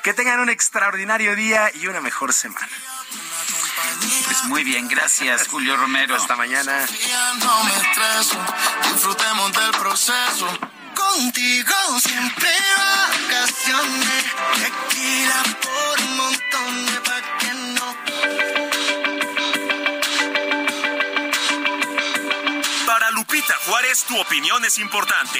Que 0.03 0.13
tengan 0.13 0.39
un 0.39 0.49
extraordinario 0.49 1.35
día 1.35 1.71
y 1.73 1.87
una 1.87 2.01
mejor 2.01 2.33
semana. 2.33 2.69
Pues 4.25 4.43
muy 4.45 4.63
bien, 4.63 4.87
gracias 4.87 5.47
Julio 5.47 5.75
Romero. 5.77 6.15
Hasta 6.15 6.35
mañana. 6.35 6.85
disfrutemos 8.91 9.51
del 9.53 9.71
proceso. 9.71 10.47
Contigo 10.95 11.99
siempre 11.99 12.49
vacaciones, 12.77 14.25
tequila 14.55 15.43
por 15.61 16.01
un 16.01 16.17
montón 16.17 16.85
de 16.85 16.99
Lupita 23.45 23.69
Juárez, 23.69 24.03
tu 24.05 24.19
opinión 24.19 24.65
es 24.65 24.79
importante. 24.79 25.39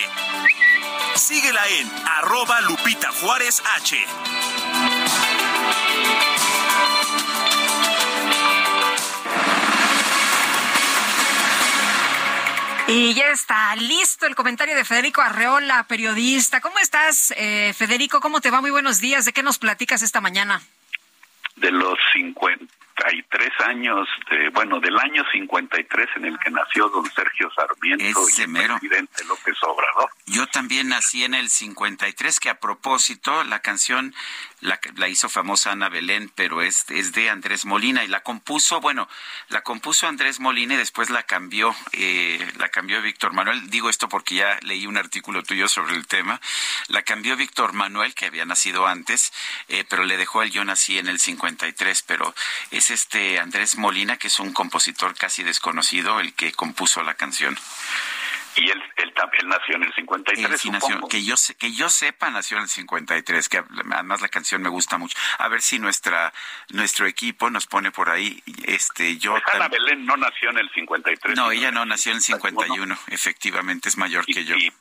Síguela 1.15 1.67
en 1.69 1.91
arroba 2.05 2.61
Lupita 2.61 3.11
Juárez 3.13 3.63
H. 3.77 3.97
Y 12.89 13.15
ya 13.15 13.29
está 13.29 13.75
listo 13.75 14.27
el 14.27 14.35
comentario 14.35 14.75
de 14.75 14.85
Federico 14.85 15.21
Arreola, 15.21 15.85
periodista. 15.87 16.61
¿Cómo 16.61 16.77
estás, 16.77 17.33
eh, 17.35 17.73
Federico? 17.75 18.19
¿Cómo 18.19 18.39
te 18.39 18.51
va? 18.51 18.61
Muy 18.61 18.69
buenos 18.69 19.01
días. 19.01 19.25
¿De 19.25 19.33
qué 19.33 19.41
nos 19.41 19.57
platicas 19.57 20.03
esta 20.03 20.21
mañana? 20.21 20.61
De 21.55 21.71
los 21.71 21.97
53 22.95 23.51
años, 23.67 24.07
de, 24.29 24.49
bueno, 24.49 24.79
del 24.79 24.97
año 24.97 25.23
53 25.31 26.07
en 26.17 26.25
el 26.25 26.39
que 26.39 26.49
nació 26.49 26.87
don 26.89 27.05
Sergio 27.11 27.49
Sarmiento 27.55 28.03
y 28.03 28.07
el 28.07 28.51
presidente 28.51 29.23
López 29.25 29.55
Obrador. 29.63 30.09
Yo 30.27 30.47
también 30.47 30.89
nací 30.89 31.23
en 31.23 31.33
el 31.33 31.49
53, 31.49 32.39
que 32.39 32.49
a 32.49 32.59
propósito, 32.59 33.43
la 33.43 33.59
canción 33.59 34.13
la, 34.61 34.79
hizo 35.07 35.29
famosa 35.29 35.71
Ana 35.71 35.89
Belén, 35.89 36.31
pero 36.35 36.61
es, 36.61 36.89
es 36.89 37.11
de 37.11 37.29
Andrés 37.29 37.65
Molina 37.65 38.03
y 38.03 38.07
la 38.07 38.21
compuso, 38.21 38.81
bueno, 38.81 39.07
la 39.49 39.61
compuso 39.61 40.07
Andrés 40.07 40.39
Molina 40.39 40.75
y 40.75 40.77
después 40.77 41.09
la 41.09 41.23
cambió, 41.23 41.75
eh, 41.91 42.45
la 42.57 42.69
cambió 42.69 43.01
Víctor 43.01 43.33
Manuel. 43.33 43.69
Digo 43.69 43.89
esto 43.89 44.09
porque 44.09 44.35
ya 44.35 44.59
leí 44.61 44.87
un 44.87 44.97
artículo 44.97 45.43
tuyo 45.43 45.67
sobre 45.67 45.95
el 45.95 46.07
tema. 46.07 46.39
La 46.87 47.03
cambió 47.03 47.35
Víctor 47.35 47.73
Manuel, 47.73 48.15
que 48.15 48.25
había 48.25 48.45
nacido 48.45 48.87
antes, 48.87 49.33
eh, 49.67 49.83
pero 49.87 50.05
le 50.05 50.17
dejó 50.17 50.41
el 50.41 50.51
yo 50.51 50.63
nací 50.63 50.97
en 50.97 51.07
el 51.07 51.19
53, 51.19 52.03
pero 52.03 52.33
es 52.71 52.84
este 52.89 53.39
Andrés 53.39 53.77
Molina, 53.77 54.17
que 54.17 54.27
es 54.27 54.39
un 54.39 54.53
compositor 54.53 55.15
casi 55.15 55.43
desconocido, 55.43 56.19
el 56.19 56.33
que 56.33 56.51
compuso 56.51 57.03
la 57.03 57.15
canción. 57.15 57.57
Y 58.55 58.69
él, 58.69 58.81
él, 58.95 59.13
él, 59.39 59.47
nació 59.49 59.75
en 59.75 59.83
el 59.83 59.93
53. 59.93 60.61
sí 60.61 60.69
nació, 60.69 61.07
que 61.09 61.23
yo 61.23 61.35
que 61.57 61.73
yo 61.73 61.89
sepa 61.89 62.29
nació 62.29 62.57
en 62.57 62.63
el 62.63 62.69
53, 62.69 63.49
que 63.49 63.57
además 63.57 64.21
la 64.21 64.29
canción 64.29 64.61
me 64.61 64.69
gusta 64.69 64.97
mucho. 64.97 65.17
A 65.39 65.49
ver 65.49 65.61
si 65.61 65.77
nuestra 65.77 66.31
nuestro 66.69 67.05
equipo 67.05 67.49
nos 67.49 67.67
pone 67.67 67.91
por 67.91 68.09
ahí 68.09 68.41
este 68.63 69.17
yo 69.17 69.31
pues 69.31 69.43
Ana 69.53 69.67
Belén 69.67 70.05
no 70.05 70.15
nació 70.15 70.51
en 70.51 70.59
el 70.59 70.69
53. 70.73 71.35
No, 71.35 71.51
ella 71.51 71.71
no 71.71 71.85
nació 71.85 72.13
en 72.13 72.17
el 72.17 72.23
51, 72.23 72.97
efectivamente 73.07 73.89
es 73.89 73.97
mayor 73.97 74.25
que 74.25 74.45
yo. 74.45 74.55
Y, 74.55 74.71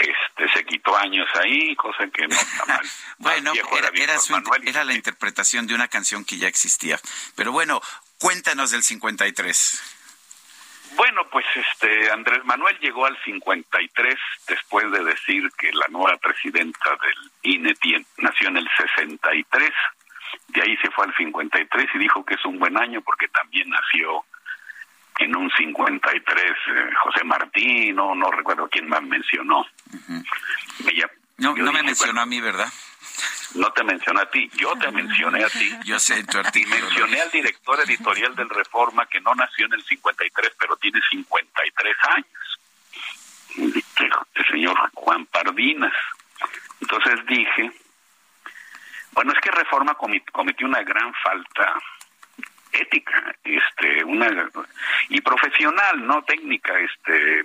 este 0.00 0.48
se 0.54 0.64
quitó 0.64 0.96
años 0.96 1.28
ahí, 1.34 1.74
cosa 1.76 2.06
que 2.08 2.26
no 2.26 2.34
está 2.34 2.66
mal. 2.66 2.86
bueno, 3.18 3.52
era, 3.76 3.90
era, 3.94 4.16
era 4.64 4.84
la 4.84 4.94
interpretación 4.94 5.66
de 5.66 5.74
una 5.74 5.88
canción 5.88 6.24
que 6.24 6.38
ya 6.38 6.48
existía. 6.48 6.98
Pero 7.34 7.52
bueno, 7.52 7.80
cuéntanos 8.18 8.70
del 8.70 8.82
53. 8.82 9.96
Bueno, 10.96 11.22
pues 11.30 11.44
este 11.54 12.10
Andrés 12.10 12.44
Manuel 12.44 12.78
llegó 12.80 13.06
al 13.06 13.16
53 13.22 14.16
después 14.48 14.90
de 14.90 15.04
decir 15.04 15.48
que 15.58 15.72
la 15.72 15.86
nueva 15.88 16.16
presidenta 16.16 16.90
del 16.90 17.52
INE 17.54 17.74
nació 18.16 18.48
en 18.48 18.56
el 18.56 18.68
63. 18.76 19.70
De 20.48 20.62
ahí 20.62 20.76
se 20.78 20.90
fue 20.90 21.04
al 21.04 21.14
53 21.14 21.88
y 21.94 21.98
dijo 21.98 22.24
que 22.24 22.34
es 22.34 22.44
un 22.44 22.58
buen 22.58 22.76
año 22.78 23.00
porque 23.02 23.28
también 23.28 23.68
nació 23.68 24.24
en 25.18 25.36
un 25.36 25.50
53 25.50 26.44
eh, 26.44 26.90
José 27.02 27.24
Martín, 27.24 27.96
no, 27.96 28.14
no 28.14 28.30
recuerdo 28.30 28.68
quién 28.68 28.88
más 28.88 29.02
mencionó. 29.02 29.66
no, 31.38 31.56
no 31.56 31.72
me 31.72 31.82
mencionó 31.82 32.20
a 32.20 32.26
mí, 32.26 32.40
¿verdad? 32.40 32.68
No 33.54 33.72
te 33.72 33.82
mencioné 33.82 34.20
a 34.20 34.30
ti, 34.30 34.50
yo 34.54 34.76
te 34.76 34.90
mencioné 34.90 35.42
a 35.42 35.48
ti. 35.48 35.74
Yo 35.84 35.98
sé, 35.98 36.22
tu 36.24 36.38
artículo. 36.38 36.76
Mencioné 36.80 37.20
al 37.20 37.30
director 37.30 37.80
editorial 37.80 38.34
del 38.36 38.48
Reforma 38.50 39.06
que 39.06 39.20
no 39.20 39.34
nació 39.34 39.66
en 39.66 39.72
el 39.72 39.82
53, 39.82 40.52
pero 40.58 40.76
tiene 40.76 41.00
53 41.10 41.96
años. 42.10 42.60
El 43.56 44.46
señor 44.50 44.76
Juan 44.94 45.24
Pardinas. 45.26 45.94
Entonces 46.80 47.24
dije, 47.26 47.72
bueno, 49.12 49.32
es 49.32 49.40
que 49.40 49.50
Reforma 49.50 49.94
cometió 49.94 50.66
una 50.66 50.82
gran 50.82 51.12
falta 51.14 51.74
ética, 52.72 53.34
este, 53.44 54.04
una 54.04 54.28
y 55.08 55.20
profesional, 55.20 56.06
no 56.06 56.22
técnica, 56.22 56.78
este, 56.78 57.44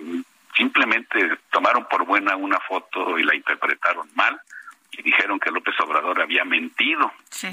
simplemente 0.56 1.38
tomaron 1.50 1.86
por 1.88 2.04
buena 2.04 2.36
una 2.36 2.60
foto 2.60 3.18
y 3.18 3.22
la 3.22 3.34
interpretaron 3.34 4.08
mal 4.14 4.40
y 4.98 5.02
dijeron 5.02 5.40
que 5.40 5.50
López 5.50 5.74
Obrador 5.80 6.20
había 6.20 6.44
mentido. 6.44 7.12
Sí, 7.30 7.48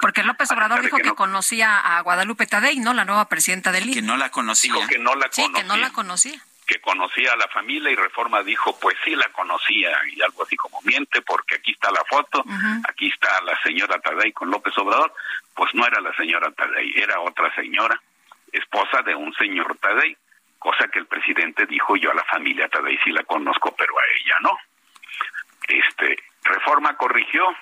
porque 0.00 0.22
López 0.22 0.50
Obrador 0.50 0.82
dijo 0.82 0.98
que, 0.98 1.12
conocía 1.12 1.78
a 1.78 2.00
Guadalupe 2.02 2.46
Tadei, 2.46 2.78
¿no? 2.78 2.92
La 2.92 3.04
nueva 3.04 3.26
presidenta 3.28 3.72
del 3.72 3.84
INE. 3.84 3.94
Que 3.94 4.02
no 4.02 4.16
la 4.16 4.30
conocía. 4.30 4.74
Dijo 4.74 4.86
que 4.86 4.98
no 4.98 5.14
la 5.14 5.28
conocía. 5.28 5.46
Sí, 5.46 5.52
que 5.52 5.64
no 5.64 5.76
la 5.76 5.90
conocía. 5.90 6.40
Que 6.66 6.80
conocía 6.80 7.32
a 7.32 7.36
la 7.36 7.48
familia 7.48 7.90
y 7.90 7.94
Reforma 7.94 8.42
dijo, 8.42 8.78
pues 8.80 8.96
sí 9.04 9.14
la 9.14 9.28
conocía 9.28 9.90
y 10.14 10.20
algo 10.22 10.42
así 10.44 10.56
como 10.56 10.80
miente 10.82 11.20
porque 11.22 11.56
aquí 11.56 11.72
está 11.72 11.90
la 11.90 12.02
foto, 12.08 12.42
aquí 12.88 13.08
está 13.08 13.40
la 13.42 13.58
señora 13.62 13.98
Tadei 14.00 14.32
con 14.32 14.50
López 14.50 14.76
Obrador. 14.78 15.12
Pues 15.54 15.74
no 15.74 15.86
era 15.86 16.00
la 16.00 16.14
señora 16.16 16.50
Tadei, 16.52 16.92
era 16.96 17.20
otra 17.20 17.54
señora, 17.54 18.00
esposa 18.58 19.02
de 19.02 19.14
un 19.14 19.32
señor 19.34 19.76
Tadei, 19.78 20.16
cosa 20.58 20.88
que 20.88 20.98
el 20.98 21.06
presidente 21.06 21.66
dijo, 21.66 21.96
yo 21.96 22.10
a 22.10 22.14
la 22.14 22.24
familia 22.24 22.68
Tadei 22.68 22.98
sí 23.04 23.10
la 23.10 23.24
conozco, 23.24 23.74
pero 23.76 23.92
a 23.98 24.02
ella 24.20 24.36
no. 24.40 24.58
Este, 25.68 26.22
Reforma 26.42 26.96
corrigió, 26.96 27.54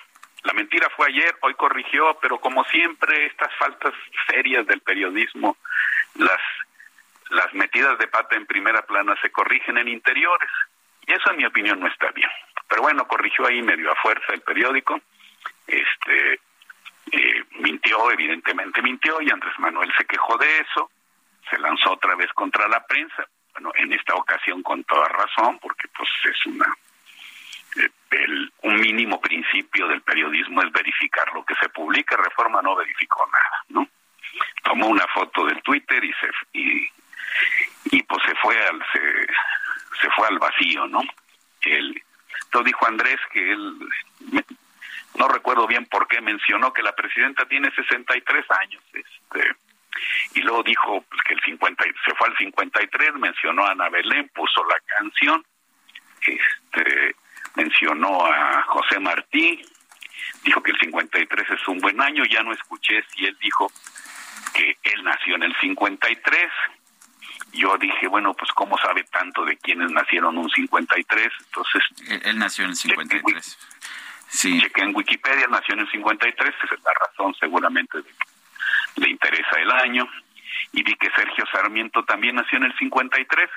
la 0.43 0.53
mentira 0.53 0.89
fue 0.95 1.07
ayer, 1.07 1.35
hoy 1.41 1.53
corrigió, 1.55 2.17
pero 2.21 2.39
como 2.39 2.63
siempre 2.65 3.25
estas 3.25 3.53
faltas 3.55 3.93
serias 4.27 4.67
del 4.67 4.81
periodismo, 4.81 5.57
las 6.15 6.41
las 7.33 7.53
metidas 7.53 7.97
de 7.97 8.07
pata 8.07 8.35
en 8.35 8.45
primera 8.45 8.83
plana 8.83 9.15
se 9.21 9.31
corrigen 9.31 9.77
en 9.77 9.87
interiores 9.87 10.49
y 11.05 11.13
eso 11.13 11.31
en 11.31 11.37
mi 11.37 11.45
opinión 11.45 11.79
no 11.79 11.87
está 11.87 12.11
bien. 12.11 12.29
Pero 12.67 12.83
bueno, 12.83 13.07
corrigió 13.07 13.47
ahí 13.47 13.61
medio 13.61 13.91
a 13.91 13.95
fuerza 13.95 14.33
el 14.33 14.41
periódico, 14.41 14.99
este 15.67 16.39
eh, 17.13 17.43
mintió, 17.59 18.11
evidentemente 18.11 18.81
mintió 18.81 19.21
y 19.21 19.29
Andrés 19.29 19.53
Manuel 19.59 19.91
se 19.97 20.05
quejó 20.05 20.37
de 20.37 20.59
eso, 20.59 20.89
se 21.49 21.59
lanzó 21.59 21.93
otra 21.93 22.15
vez 22.15 22.31
contra 22.33 22.67
la 22.67 22.85
prensa, 22.85 23.27
bueno, 23.53 23.71
en 23.75 23.93
esta 23.93 24.15
ocasión 24.15 24.63
con 24.63 24.83
toda 24.83 25.07
razón, 25.09 25.59
porque 25.59 25.87
pues 25.95 26.09
es 26.25 26.45
una 26.47 26.65
el, 28.11 28.51
un 28.61 28.75
mínimo 28.75 29.19
principio 29.19 29.87
del 29.87 30.01
periodismo 30.01 30.61
es 30.61 30.71
verificar 30.71 31.31
lo 31.33 31.43
que 31.43 31.55
se 31.55 31.69
publica. 31.69 32.15
Reforma 32.15 32.61
no 32.61 32.75
verificó 32.75 33.27
nada, 33.31 33.63
¿no? 33.69 33.87
Tomó 34.63 34.87
una 34.87 35.05
foto 35.07 35.45
del 35.45 35.61
Twitter 35.61 36.03
y 36.03 36.13
se 36.13 36.29
y, 36.53 36.87
y 37.91 38.03
pues 38.03 38.23
se 38.25 38.35
fue 38.35 38.57
al 38.67 38.79
se, 38.91 39.27
se 40.01 40.09
fue 40.11 40.27
al 40.27 40.39
vacío, 40.39 40.87
¿no? 40.87 41.01
Él, 41.61 42.01
entonces 42.45 42.65
dijo 42.65 42.87
Andrés 42.87 43.19
que 43.31 43.51
él 43.51 43.77
no 45.17 45.27
recuerdo 45.27 45.67
bien 45.67 45.85
por 45.85 46.07
qué 46.07 46.21
mencionó 46.21 46.73
que 46.73 46.83
la 46.83 46.95
presidenta 46.95 47.45
tiene 47.45 47.71
63 47.75 48.45
años, 48.61 48.83
este 48.93 49.55
y 50.33 50.41
luego 50.41 50.63
dijo 50.63 51.05
que 51.27 51.35
el 51.35 51.41
50 51.41 51.83
se 51.83 52.15
fue 52.15 52.27
al 52.27 52.37
53, 52.37 53.13
mencionó 53.15 53.65
a 53.65 53.71
Ana 53.71 53.89
Belén, 53.89 54.29
puso 54.33 54.63
la 54.65 54.79
canción, 54.87 55.45
este 56.25 57.15
mencionó 57.55 58.25
a 58.25 58.63
José 58.63 58.99
Martí, 58.99 59.61
dijo 60.43 60.61
que 60.63 60.71
el 60.71 60.79
53 60.79 61.49
es 61.49 61.67
un 61.67 61.77
buen 61.79 62.01
año, 62.01 62.23
ya 62.25 62.41
no 62.41 62.53
escuché 62.53 63.03
si 63.13 63.25
él 63.25 63.37
dijo 63.39 63.71
que 64.53 64.77
él 64.83 65.03
nació 65.03 65.35
en 65.35 65.43
el 65.43 65.55
53. 65.59 66.51
Yo 67.53 67.77
dije, 67.77 68.07
bueno, 68.07 68.33
pues 68.33 68.51
cómo 68.53 68.77
sabe 68.79 69.03
tanto 69.05 69.45
de 69.45 69.55
quienes 69.57 69.91
nacieron 69.91 70.37
un 70.37 70.49
53, 70.49 71.29
entonces... 71.45 71.83
Él, 72.25 72.37
nació 72.39 72.63
en 72.65 72.71
el 72.71 72.75
53. 72.75 73.57
Sí. 74.33 74.59
Chequé 74.59 74.81
en 74.81 74.95
Wikipedia, 74.95 75.47
nació 75.47 75.75
en 75.75 75.81
el 75.81 75.91
53, 75.91 76.55
esa 76.63 76.75
es 76.75 76.83
la 76.83 76.91
razón 76.93 77.35
seguramente 77.35 77.99
de 77.99 78.03
que 78.03 79.01
le 79.01 79.09
interesa 79.09 79.59
el 79.59 79.71
año. 79.71 80.09
Y 80.71 80.81
vi 80.81 80.95
que 80.95 81.11
Sergio 81.11 81.45
Sarmiento 81.51 82.03
también 82.03 82.35
nació 82.35 82.57
en 82.57 82.65
el 82.65 82.77
53. 82.77 83.49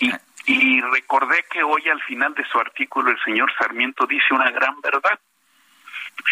Y. 0.00 0.10
Y 0.46 0.80
recordé 0.80 1.44
que 1.50 1.62
hoy 1.62 1.86
al 1.90 2.00
final 2.02 2.34
de 2.34 2.44
su 2.46 2.58
artículo 2.58 3.10
el 3.10 3.22
señor 3.22 3.52
Sarmiento 3.58 4.06
dice 4.06 4.32
una 4.32 4.50
gran 4.50 4.80
verdad, 4.80 5.20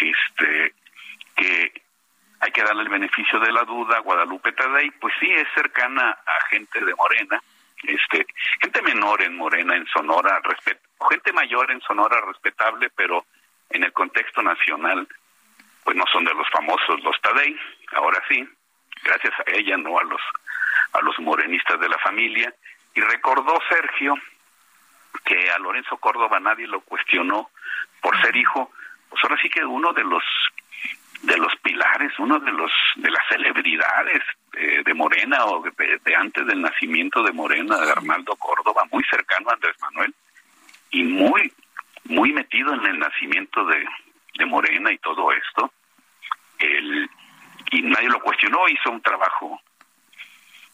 este, 0.01 0.73
que 1.35 1.81
hay 2.39 2.51
que 2.51 2.63
darle 2.63 2.83
el 2.83 2.89
beneficio 2.89 3.39
de 3.39 3.51
la 3.51 3.63
duda 3.63 3.97
a 3.97 4.01
Guadalupe 4.01 4.51
Tadei, 4.53 4.89
pues 4.91 5.13
sí 5.19 5.31
es 5.31 5.47
cercana 5.53 6.09
a 6.09 6.47
gente 6.49 6.83
de 6.83 6.95
Morena, 6.95 7.41
este, 7.83 8.25
gente 8.61 8.81
menor 8.81 9.21
en 9.21 9.35
Morena, 9.35 9.75
en 9.75 9.85
Sonora, 9.87 10.41
gente 11.09 11.31
mayor 11.31 11.71
en 11.71 11.81
Sonora 11.81 12.19
respetable, 12.21 12.89
pero 12.95 13.25
en 13.69 13.83
el 13.83 13.93
contexto 13.93 14.41
nacional, 14.41 15.07
pues 15.83 15.95
no 15.95 16.03
son 16.11 16.25
de 16.25 16.33
los 16.33 16.49
famosos 16.49 17.03
los 17.03 17.19
Tadei, 17.21 17.55
ahora 17.93 18.21
sí, 18.27 18.47
gracias 19.03 19.33
a 19.39 19.51
ella, 19.51 19.77
no 19.77 19.97
a 19.99 20.03
los 20.03 20.21
a 20.93 21.01
los 21.01 21.19
morenistas 21.19 21.79
de 21.79 21.87
la 21.87 21.97
familia, 21.99 22.53
y 22.95 23.01
recordó 23.01 23.53
Sergio 23.69 24.15
que 25.23 25.51
a 25.51 25.59
Lorenzo 25.59 25.97
Córdoba 25.97 26.39
nadie 26.39 26.67
lo 26.67 26.81
cuestionó 26.81 27.51
por 28.01 28.19
ser 28.21 28.35
hijo, 28.35 28.71
pues 29.09 29.23
ahora 29.23 29.37
sí 29.41 29.49
que 29.49 29.63
uno 29.63 29.93
de 29.93 30.03
los 30.03 30.23
de 31.21 31.37
los 31.37 31.53
pilares, 31.57 32.17
uno 32.17 32.39
de 32.39 32.51
los 32.51 32.71
de 32.95 33.11
las 33.11 33.21
celebridades 33.27 34.23
de, 34.51 34.93
Morena 34.93 35.45
o 35.45 35.61
de, 35.61 36.15
antes 36.15 36.45
del 36.45 36.61
nacimiento 36.61 37.23
de 37.23 37.31
Morena, 37.31 37.77
de 37.77 37.91
Arnaldo 37.91 38.35
Córdoba, 38.35 38.83
muy 38.91 39.03
cercano 39.09 39.49
a 39.49 39.53
Andrés 39.53 39.75
Manuel 39.81 40.13
y 40.91 41.03
muy 41.03 41.53
muy 42.09 42.33
metido 42.33 42.73
en 42.73 42.85
el 42.85 42.99
nacimiento 42.99 43.65
de, 43.65 43.85
de 44.37 44.45
Morena 44.45 44.91
y 44.91 44.97
todo 44.97 45.31
esto. 45.31 45.71
El, 46.57 47.09
y 47.71 47.81
nadie 47.83 48.09
lo 48.09 48.19
cuestionó, 48.19 48.67
hizo 48.67 48.91
un 48.91 49.01
trabajo 49.01 49.61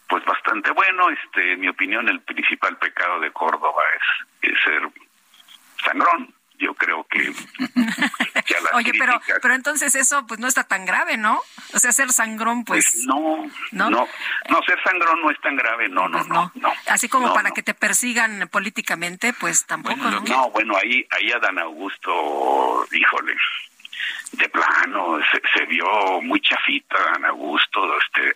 pues 0.07 0.23
bastante 0.25 0.71
bueno. 0.71 1.09
Este, 1.09 1.53
en 1.53 1.59
mi 1.59 1.67
opinión, 1.67 2.07
el 2.09 2.21
principal 2.21 2.77
pecado 2.77 3.19
de 3.19 3.31
Córdoba 3.31 3.83
es, 4.41 4.53
ser 4.63 4.81
sangrón. 5.83 6.33
Yo 6.57 6.73
creo 6.73 7.05
que. 7.05 7.33
Oye, 8.73 8.91
pero 8.97 9.19
pero 9.41 9.53
entonces 9.53 9.95
eso 9.95 10.25
pues 10.27 10.39
no 10.39 10.47
está 10.47 10.63
tan 10.63 10.85
grave, 10.85 11.17
¿no? 11.17 11.41
O 11.73 11.79
sea, 11.79 11.91
ser 11.91 12.11
sangrón, 12.11 12.63
pues. 12.63 12.85
pues 12.93 13.05
no, 13.05 13.45
no, 13.71 13.89
no, 13.89 14.07
ser 14.65 14.81
sangrón 14.83 15.21
no 15.21 15.31
es 15.31 15.39
tan 15.41 15.55
grave, 15.55 15.89
no, 15.89 16.07
no, 16.07 16.19
pues 16.19 16.27
no, 16.27 16.51
no, 16.55 16.73
Así 16.87 17.09
como 17.09 17.33
para 17.33 17.51
que 17.51 17.63
te 17.63 17.73
persigan 17.73 18.47
políticamente, 18.51 19.33
pues 19.33 19.65
tampoco. 19.65 19.95
Bueno, 19.95 20.21
¿no? 20.27 20.49
bueno, 20.51 20.75
ahí, 20.77 21.05
ahí 21.11 21.31
Dan 21.41 21.59
Augusto, 21.59 22.87
híjole, 22.91 23.35
de 24.33 24.49
plano, 24.49 25.19
se, 25.31 25.41
se 25.57 25.65
vio 25.65 26.21
muy 26.21 26.39
chafita 26.41 26.97
Dan 27.11 27.25
Augusto, 27.25 27.97
este, 27.99 28.35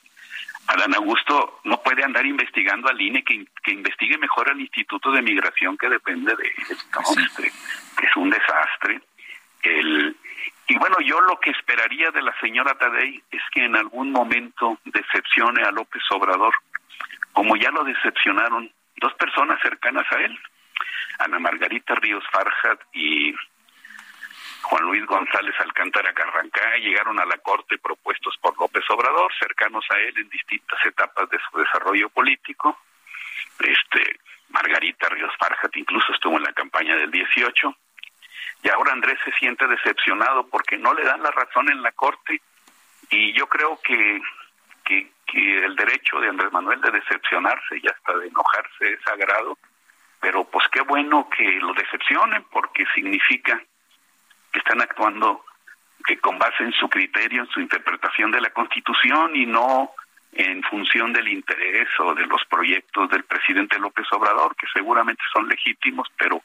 Adán 0.70 0.94
Augusto 0.94 1.62
no 1.64 1.82
puede 1.82 2.04
andar 2.04 2.26
investigando 2.28 2.90
al 2.90 3.02
INE, 3.02 3.24
que, 3.24 3.72
investigue 3.72 4.20
mejor 4.20 4.52
al 4.52 4.62
Instituto 4.62 5.12
de 5.12 5.24
Migración 5.24 5.76
que 5.76 5.90
depende 5.90 6.36
de 6.36 6.44
él, 6.44 6.54
este, 6.70 7.48
es 7.48 8.16
un 8.16 8.30
desastre. 8.30 9.02
El, 9.64 10.16
y 10.68 10.78
bueno, 10.78 10.98
yo 11.02 11.20
lo 11.22 11.40
que 11.40 11.50
esperaría 11.50 12.12
de 12.12 12.22
la 12.22 12.34
señora 12.40 12.78
Tadei 12.78 13.22
es 13.32 13.42
que 13.52 13.66
en 13.66 13.76
algún 13.76 14.12
momento 14.12 14.80
decepcione 14.86 15.64
a 15.64 15.72
López 15.72 16.04
Obrador, 16.12 16.54
como 17.34 17.56
ya 17.56 17.72
lo 17.72 17.84
decepcionaron 17.84 18.72
dos 18.98 19.14
personas 19.16 19.60
cercanas 19.62 20.06
a 20.12 20.22
él, 20.22 20.40
Ana 21.20 21.40
Margarita 21.40 21.96
Ríos 21.96 22.24
Farjat 22.32 22.80
y 22.94 23.34
Juan 24.62 24.84
Luis 24.84 25.06
González 25.06 25.56
Alcántara 25.60 26.14
Carrancá 26.14 26.78
llegaron 26.78 27.20
a 27.20 27.26
la 27.26 27.38
Corte 27.38 27.78
propuestos 27.78 28.38
por 28.42 28.58
López 28.60 28.84
Obrador, 28.90 29.32
cercanos 29.40 29.86
a 29.90 29.98
él 30.00 30.18
en 30.18 30.30
distintas 30.30 30.80
etapas 30.86 31.30
de 31.30 31.40
su 31.50 31.58
desarrollo 31.58 32.10
político. 32.10 32.78
Este, 33.60 34.20
Margarita 34.50 35.10
Ríos 35.10 35.34
Farjat 35.40 35.76
incluso 35.76 36.14
estuvo 36.14 36.38
en 36.38 36.44
la 36.44 36.54
campaña 36.54 36.96
del 36.96 37.12
18. 37.12 37.76
Y 38.62 38.70
ahora 38.70 38.94
Andrés 38.94 39.18
se 39.24 39.32
siente 39.34 39.68
decepcionado 39.68 40.48
porque 40.48 40.78
no 40.78 40.94
le 40.94 41.04
dan 41.04 41.24
la 41.24 41.32
razón 41.32 41.72
en 41.72 41.82
la 41.82 41.92
Corte. 41.94 42.42
Y 43.10 43.34
yo 43.34 43.48
creo 43.48 43.80
que, 43.82 44.22
que, 44.84 45.12
el 45.34 45.76
derecho 45.76 46.20
de 46.20 46.30
Andrés 46.30 46.52
Manuel 46.52 46.82
de 46.82 46.92
decepcionarse 46.92 47.78
y 47.82 47.88
hasta 47.88 48.18
de 48.18 48.28
enojarse 48.28 48.94
es 48.94 49.02
sagrado, 49.04 49.58
pero 50.20 50.44
pues 50.46 50.68
qué 50.72 50.82
bueno 50.82 51.30
que 51.30 51.44
lo 51.60 51.74
decepcionen 51.74 52.44
porque 52.52 52.84
significa 52.96 53.62
que 54.52 54.60
están 54.60 54.82
actuando 54.82 55.46
que 56.06 56.18
con 56.18 56.40
base 56.40 56.64
en 56.64 56.72
su 56.74 56.90
criterio, 56.90 57.44
en 57.44 57.50
su 57.50 57.60
interpretación 57.60 58.32
de 58.32 58.42
la 58.42 58.50
Constitución 58.50 59.36
y 59.36 59.46
no 59.46 59.94
en 60.32 60.64
función 60.64 61.14
del 61.14 61.28
interés 61.28 61.88
o 62.00 62.14
de 62.16 62.26
los 62.26 62.44
proyectos 62.46 63.10
del 63.10 63.24
presidente 63.24 63.78
López 63.80 64.08
Obrador, 64.12 64.56
que 64.56 64.68
seguramente 64.74 65.22
son 65.32 65.48
legítimos, 65.48 66.08
pero 66.18 66.42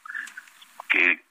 que 0.88 1.22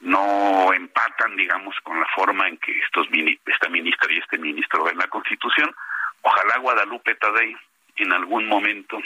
no 0.00 0.72
empatan, 0.72 1.36
digamos, 1.36 1.74
con 1.82 1.98
la 1.98 2.06
forma 2.14 2.48
en 2.48 2.56
que 2.58 2.78
estos 2.80 3.06
esta 3.46 3.68
ministra 3.68 4.12
y 4.12 4.18
este 4.18 4.38
ministro 4.38 4.84
ven 4.84 4.98
la 4.98 5.08
Constitución. 5.08 5.74
Ojalá 6.22 6.58
Guadalupe 6.58 7.14
Tadei 7.16 7.56
en 7.96 8.12
algún 8.12 8.46
momento 8.46 9.00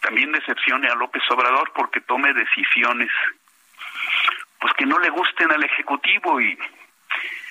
también 0.00 0.32
decepcione 0.32 0.88
a 0.88 0.94
López 0.94 1.22
Obrador 1.30 1.72
porque 1.74 2.00
tome 2.00 2.32
decisiones 2.32 3.10
pues 4.60 4.72
que 4.74 4.86
no 4.86 4.98
le 4.98 5.10
gusten 5.10 5.50
al 5.52 5.62
ejecutivo 5.64 6.40
y 6.40 6.56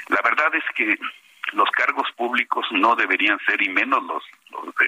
la 0.07 0.21
verdad 0.23 0.53
es 0.55 0.63
que 0.75 0.97
los 1.53 1.69
cargos 1.71 2.11
públicos 2.13 2.65
no 2.71 2.95
deberían 2.95 3.37
ser 3.45 3.61
y 3.61 3.69
menos 3.69 4.03
los 4.03 4.23
los, 4.51 4.75
de, 4.75 4.87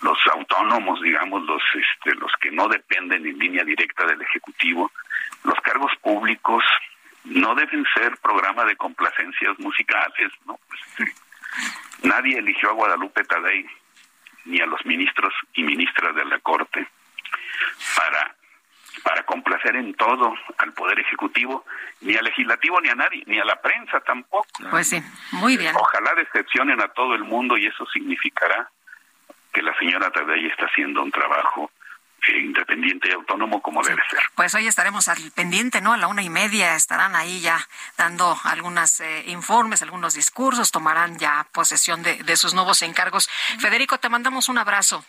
los 0.00 0.18
autónomos, 0.32 1.00
digamos, 1.00 1.42
los 1.44 1.62
este 1.74 2.14
los 2.16 2.32
que 2.40 2.50
no 2.50 2.68
dependen 2.68 3.26
en 3.26 3.38
línea 3.38 3.64
directa 3.64 4.06
del 4.06 4.20
ejecutivo, 4.22 4.90
los 5.44 5.58
cargos 5.60 5.92
públicos 6.02 6.64
no 7.24 7.54
deben 7.54 7.84
ser 7.94 8.16
programa 8.18 8.64
de 8.64 8.76
complacencias 8.76 9.58
musicales, 9.58 10.32
¿no? 10.46 10.58
Este, 10.72 11.12
nadie 12.02 12.38
eligió 12.38 12.70
a 12.70 12.74
Guadalupe 12.74 13.24
Tadei 13.24 13.66
ni 14.44 14.60
a 14.60 14.66
los 14.66 14.84
ministros 14.84 15.32
y 15.54 15.62
ministras 15.62 16.14
de 16.14 16.24
la 16.24 16.38
Corte 16.40 16.86
para 17.96 18.34
para 19.02 19.24
complacer 19.24 19.76
en 19.76 19.94
todo 19.94 20.34
al 20.58 20.72
Poder 20.72 20.98
Ejecutivo, 21.00 21.64
ni 22.00 22.14
al 22.16 22.24
Legislativo, 22.24 22.80
ni 22.80 22.88
a 22.88 22.94
nadie, 22.94 23.22
ni 23.26 23.38
a 23.38 23.44
la 23.44 23.60
prensa 23.60 24.00
tampoco. 24.00 24.46
Pues 24.70 24.88
sí, 24.88 25.02
muy 25.32 25.56
bien. 25.56 25.74
Ojalá 25.76 26.14
decepcionen 26.14 26.80
a 26.80 26.88
todo 26.88 27.14
el 27.14 27.24
mundo 27.24 27.56
y 27.58 27.66
eso 27.66 27.84
significará 27.86 28.70
que 29.54 29.62
la 29.62 29.74
señora 29.78 30.10
Tadei 30.10 30.46
está 30.46 30.66
haciendo 30.66 31.02
un 31.02 31.10
trabajo 31.10 31.70
eh, 32.26 32.40
independiente 32.40 33.08
y 33.08 33.12
autónomo 33.12 33.62
como 33.62 33.82
debe 33.82 34.02
ser. 34.10 34.20
Pues 34.34 34.54
hoy 34.54 34.66
estaremos 34.66 35.08
al 35.08 35.30
pendiente, 35.30 35.80
¿no? 35.80 35.92
A 35.92 35.96
la 35.96 36.08
una 36.08 36.22
y 36.22 36.28
media 36.28 36.74
estarán 36.74 37.14
ahí 37.14 37.40
ya 37.40 37.66
dando 37.96 38.36
algunos 38.44 39.00
eh, 39.00 39.24
informes, 39.28 39.80
algunos 39.80 40.14
discursos, 40.14 40.72
tomarán 40.72 41.18
ya 41.18 41.46
posesión 41.52 42.02
de, 42.02 42.22
de 42.22 42.36
sus 42.36 42.52
nuevos 42.52 42.82
encargos. 42.82 43.30
Federico, 43.60 43.98
te 43.98 44.08
mandamos 44.08 44.48
un 44.48 44.58
abrazo. 44.58 45.04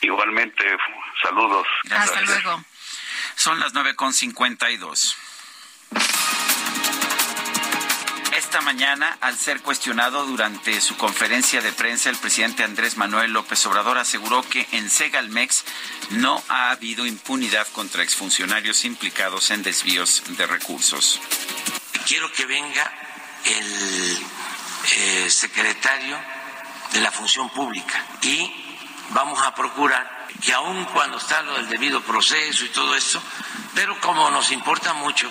Igualmente, 0.00 0.64
saludos. 1.22 1.66
Hasta 1.90 2.20
luego. 2.22 2.64
Son 3.34 3.60
las 3.60 3.74
nueve 3.74 3.94
con 3.94 4.12
cincuenta 4.12 4.70
y 4.70 4.76
dos. 4.76 5.16
Esta 8.48 8.62
mañana, 8.62 9.18
al 9.20 9.36
ser 9.36 9.60
cuestionado 9.60 10.24
durante 10.24 10.80
su 10.80 10.96
conferencia 10.96 11.60
de 11.60 11.70
prensa, 11.70 12.08
el 12.08 12.16
presidente 12.16 12.64
Andrés 12.64 12.96
Manuel 12.96 13.30
López 13.30 13.66
Obrador 13.66 13.98
aseguró 13.98 14.40
que 14.40 14.66
en 14.72 14.88
Segalmex 14.88 15.64
no 16.12 16.42
ha 16.48 16.70
habido 16.70 17.04
impunidad 17.04 17.66
contra 17.74 18.02
exfuncionarios 18.02 18.86
implicados 18.86 19.50
en 19.50 19.62
desvíos 19.62 20.22
de 20.28 20.46
recursos. 20.46 21.20
Quiero 22.06 22.32
que 22.32 22.46
venga 22.46 22.90
el 23.44 24.18
eh, 24.96 25.28
secretario 25.28 26.18
de 26.94 27.02
la 27.02 27.12
Función 27.12 27.50
Pública 27.50 28.02
y 28.22 28.50
vamos 29.10 29.42
a 29.46 29.54
procurar 29.54 30.26
que 30.40 30.54
aun 30.54 30.86
cuando 30.86 31.18
está 31.18 31.42
lo 31.42 31.52
del 31.52 31.68
debido 31.68 32.00
proceso 32.00 32.64
y 32.64 32.70
todo 32.70 32.94
esto, 32.94 33.22
pero 33.74 34.00
como 34.00 34.30
nos 34.30 34.50
importa 34.52 34.94
mucho, 34.94 35.30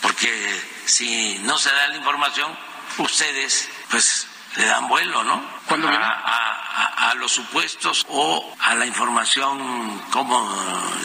porque 0.00 0.62
si 0.86 1.38
no 1.40 1.58
se 1.58 1.70
da 1.72 1.88
la 1.88 1.96
información, 1.96 2.56
ustedes 2.98 3.68
pues 3.90 4.26
le 4.56 4.66
dan 4.66 4.88
vuelo, 4.88 5.22
¿no? 5.24 5.42
¿Cuándo 5.66 5.88
viene? 5.88 6.04
A, 6.04 6.10
a- 6.10 7.10
a 7.10 7.14
los 7.14 7.32
supuestos 7.32 8.04
o 8.08 8.54
a 8.60 8.74
la 8.74 8.86
información, 8.86 9.98
como 10.10 10.38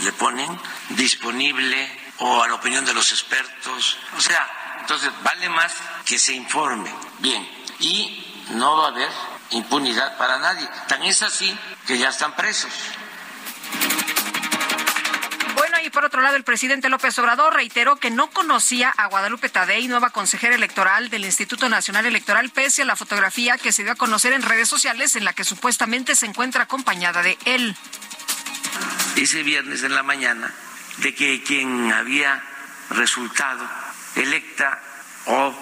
le 0.03 0.11
ponen, 0.13 0.59
disponible 0.89 1.99
o 2.19 2.43
a 2.43 2.47
la 2.47 2.55
opinión 2.55 2.85
de 2.85 2.93
los 2.93 3.11
expertos. 3.11 3.97
O 4.17 4.21
sea, 4.21 4.77
entonces 4.81 5.11
vale 5.23 5.49
más 5.49 5.73
que 6.05 6.17
se 6.19 6.33
informe 6.33 6.93
bien 7.19 7.47
y 7.79 8.45
no 8.51 8.77
va 8.77 8.85
a 8.85 8.89
haber 8.89 9.09
impunidad 9.51 10.17
para 10.17 10.39
nadie. 10.39 10.67
Tan 10.87 11.03
es 11.03 11.21
así 11.23 11.57
que 11.85 11.97
ya 11.97 12.09
están 12.09 12.35
presos. 12.35 12.71
Y 15.83 15.89
por 15.89 16.05
otro 16.05 16.21
lado, 16.21 16.35
el 16.35 16.43
presidente 16.43 16.89
López 16.89 17.17
Obrador 17.19 17.53
reiteró 17.53 17.97
que 17.97 18.09
no 18.09 18.29
conocía 18.29 18.89
a 18.89 19.07
Guadalupe 19.07 19.49
Tadei, 19.49 19.87
nueva 19.87 20.09
consejera 20.09 20.55
electoral 20.55 21.09
del 21.09 21.25
Instituto 21.25 21.69
Nacional 21.69 22.05
Electoral, 22.05 22.49
pese 22.49 22.81
a 22.81 22.85
la 22.85 22.95
fotografía 22.95 23.57
que 23.57 23.71
se 23.71 23.83
dio 23.83 23.93
a 23.93 23.95
conocer 23.95 24.33
en 24.33 24.41
redes 24.41 24.67
sociales 24.67 25.15
en 25.15 25.25
la 25.25 25.33
que 25.33 25.43
supuestamente 25.43 26.15
se 26.15 26.25
encuentra 26.25 26.63
acompañada 26.63 27.21
de 27.21 27.37
él. 27.45 27.75
ese 29.15 29.43
viernes 29.43 29.83
en 29.83 29.95
la 29.95 30.03
mañana 30.03 30.53
de 30.97 31.13
que 31.13 31.43
quien 31.43 31.91
había 31.91 32.43
resultado 32.89 33.67
electa 34.15 34.79
o 35.25 35.53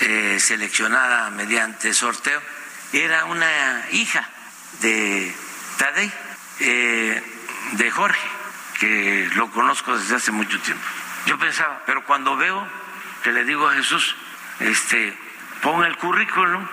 eh, 0.00 0.38
seleccionada 0.40 1.30
mediante 1.30 1.94
sorteo 1.94 2.40
era 2.92 3.24
una 3.24 3.86
hija 3.92 4.28
de 4.80 5.34
Tadei, 5.78 6.12
eh, 6.60 7.22
de 7.72 7.90
Jorge, 7.90 8.28
que 8.78 9.28
lo 9.34 9.50
conozco 9.50 9.96
desde 9.96 10.16
hace 10.16 10.32
mucho 10.32 10.60
tiempo. 10.60 10.84
Yo 11.26 11.38
pensaba, 11.38 11.82
pero 11.86 12.04
cuando 12.04 12.36
veo 12.36 12.66
que 13.22 13.32
le 13.32 13.44
digo 13.44 13.68
a 13.68 13.74
Jesús, 13.74 14.14
este, 14.60 15.16
pon 15.62 15.84
el 15.84 15.96
currículum, 15.96 16.66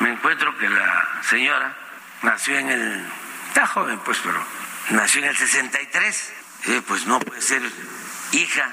me 0.00 0.10
encuentro 0.10 0.56
que 0.58 0.68
la 0.68 1.22
señora 1.22 1.76
nació 2.22 2.58
en 2.58 2.70
el, 2.70 3.06
está 3.48 3.66
joven 3.66 3.98
pues, 4.04 4.18
pero 4.22 4.42
nació 4.90 5.22
en 5.22 5.28
el 5.28 5.36
63, 5.36 6.32
eh, 6.66 6.82
pues 6.86 7.06
no 7.06 7.20
puede 7.20 7.42
ser 7.42 7.62
hija 8.32 8.70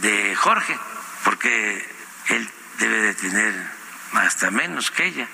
de 0.00 0.34
Jorge, 0.34 0.78
porque 1.24 1.88
él 2.28 2.50
debe 2.78 2.98
de 2.98 3.14
tener 3.14 3.54
hasta 4.12 4.50
menos 4.50 4.90
que 4.90 5.06
ella. 5.06 5.28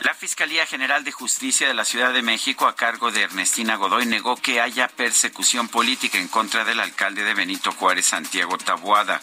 La 0.00 0.14
Fiscalía 0.14 0.64
General 0.64 1.04
de 1.04 1.12
Justicia 1.12 1.68
de 1.68 1.74
la 1.74 1.84
Ciudad 1.84 2.14
de 2.14 2.22
México, 2.22 2.66
a 2.66 2.74
cargo 2.74 3.12
de 3.12 3.20
Ernestina 3.20 3.76
Godoy, 3.76 4.06
negó 4.06 4.34
que 4.34 4.58
haya 4.58 4.88
persecución 4.88 5.68
política 5.68 6.16
en 6.16 6.28
contra 6.28 6.64
del 6.64 6.80
alcalde 6.80 7.22
de 7.22 7.34
Benito 7.34 7.70
Juárez, 7.72 8.06
Santiago 8.06 8.56
Tabuada. 8.56 9.20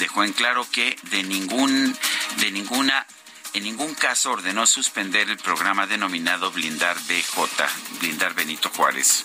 Dejó 0.00 0.24
en 0.24 0.32
claro 0.32 0.66
que 0.68 0.96
de 1.04 1.22
ningún, 1.22 1.96
de 2.38 2.50
ninguna, 2.50 3.06
en 3.54 3.62
ningún 3.62 3.94
caso 3.94 4.32
ordenó 4.32 4.66
suspender 4.66 5.30
el 5.30 5.38
programa 5.38 5.86
denominado 5.86 6.50
Blindar 6.50 6.96
BJ, 7.06 7.64
Blindar 8.00 8.34
Benito 8.34 8.68
Juárez. 8.70 9.24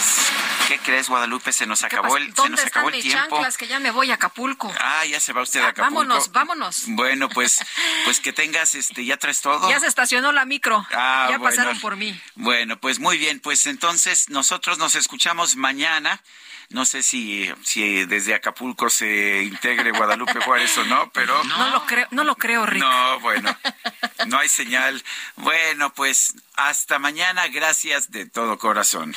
Pues, 0.00 0.68
¿qué 0.68 0.78
crees, 0.78 1.08
Guadalupe? 1.08 1.52
Se 1.52 1.66
nos 1.66 1.80
¿Qué 1.80 1.86
acabó 1.86 2.16
el, 2.16 2.26
se 2.28 2.32
¿Dónde 2.32 2.56
nos 2.56 2.66
acabó 2.66 2.88
el 2.88 3.02
tiempo. 3.02 3.36
chanclas? 3.36 3.56
Que 3.58 3.66
ya 3.66 3.78
me 3.80 3.90
voy 3.90 4.10
a 4.10 4.14
Acapulco. 4.14 4.72
Ah, 4.80 5.04
ya 5.04 5.20
se 5.20 5.32
va 5.32 5.42
usted 5.42 5.60
a 5.60 5.68
Acapulco. 5.68 5.94
Vámonos, 5.94 6.32
vámonos. 6.32 6.84
Bueno, 6.88 7.28
pues, 7.28 7.58
pues 8.04 8.20
que 8.20 8.32
tengas, 8.32 8.74
este, 8.74 9.04
ya 9.04 9.16
traes 9.18 9.40
todo. 9.42 9.68
Ya 9.68 9.78
se 9.80 9.86
estacionó 9.86 10.32
la 10.32 10.44
micro. 10.46 10.86
Ah, 10.92 11.26
ya 11.30 11.38
bueno. 11.38 11.44
pasaron 11.56 11.80
por 11.80 11.96
mí. 11.96 12.18
Bueno, 12.34 12.78
pues 12.80 12.98
muy 12.98 13.18
bien, 13.18 13.40
pues 13.40 13.66
entonces 13.66 14.30
nosotros 14.30 14.78
nos 14.78 14.94
escuchamos 14.94 15.56
mañana. 15.56 16.22
No 16.70 16.84
sé 16.84 17.02
si, 17.02 17.52
si 17.64 18.04
desde 18.06 18.32
Acapulco 18.32 18.90
se 18.90 19.42
integre 19.42 19.90
Guadalupe 19.90 20.40
Juárez 20.44 20.78
o 20.78 20.84
no, 20.84 21.10
pero 21.10 21.42
No, 21.44 21.70
lo 21.70 21.84
creo, 21.84 22.06
no 22.12 22.22
lo 22.22 22.36
creo, 22.36 22.64
Rick. 22.64 22.80
no, 22.80 23.18
bueno, 23.20 23.58
no 24.28 24.38
hay 24.38 24.48
señal. 24.48 25.02
Bueno, 25.34 25.92
pues 25.92 26.34
hasta 26.54 27.00
mañana, 27.00 27.48
gracias 27.48 28.12
de 28.12 28.24
todo 28.26 28.56
corazón. 28.58 29.16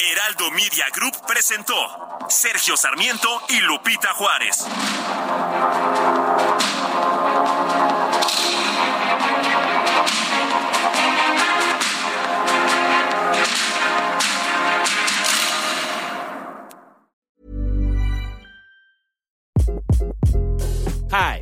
Heraldo 0.00 0.50
Media 0.52 0.86
Group 0.94 1.14
presentó 1.26 1.74
Sergio 2.28 2.76
Sarmiento 2.76 3.28
y 3.48 3.60
Lupita 3.60 4.12
Juárez. 4.14 4.66
Hi, 21.10 21.41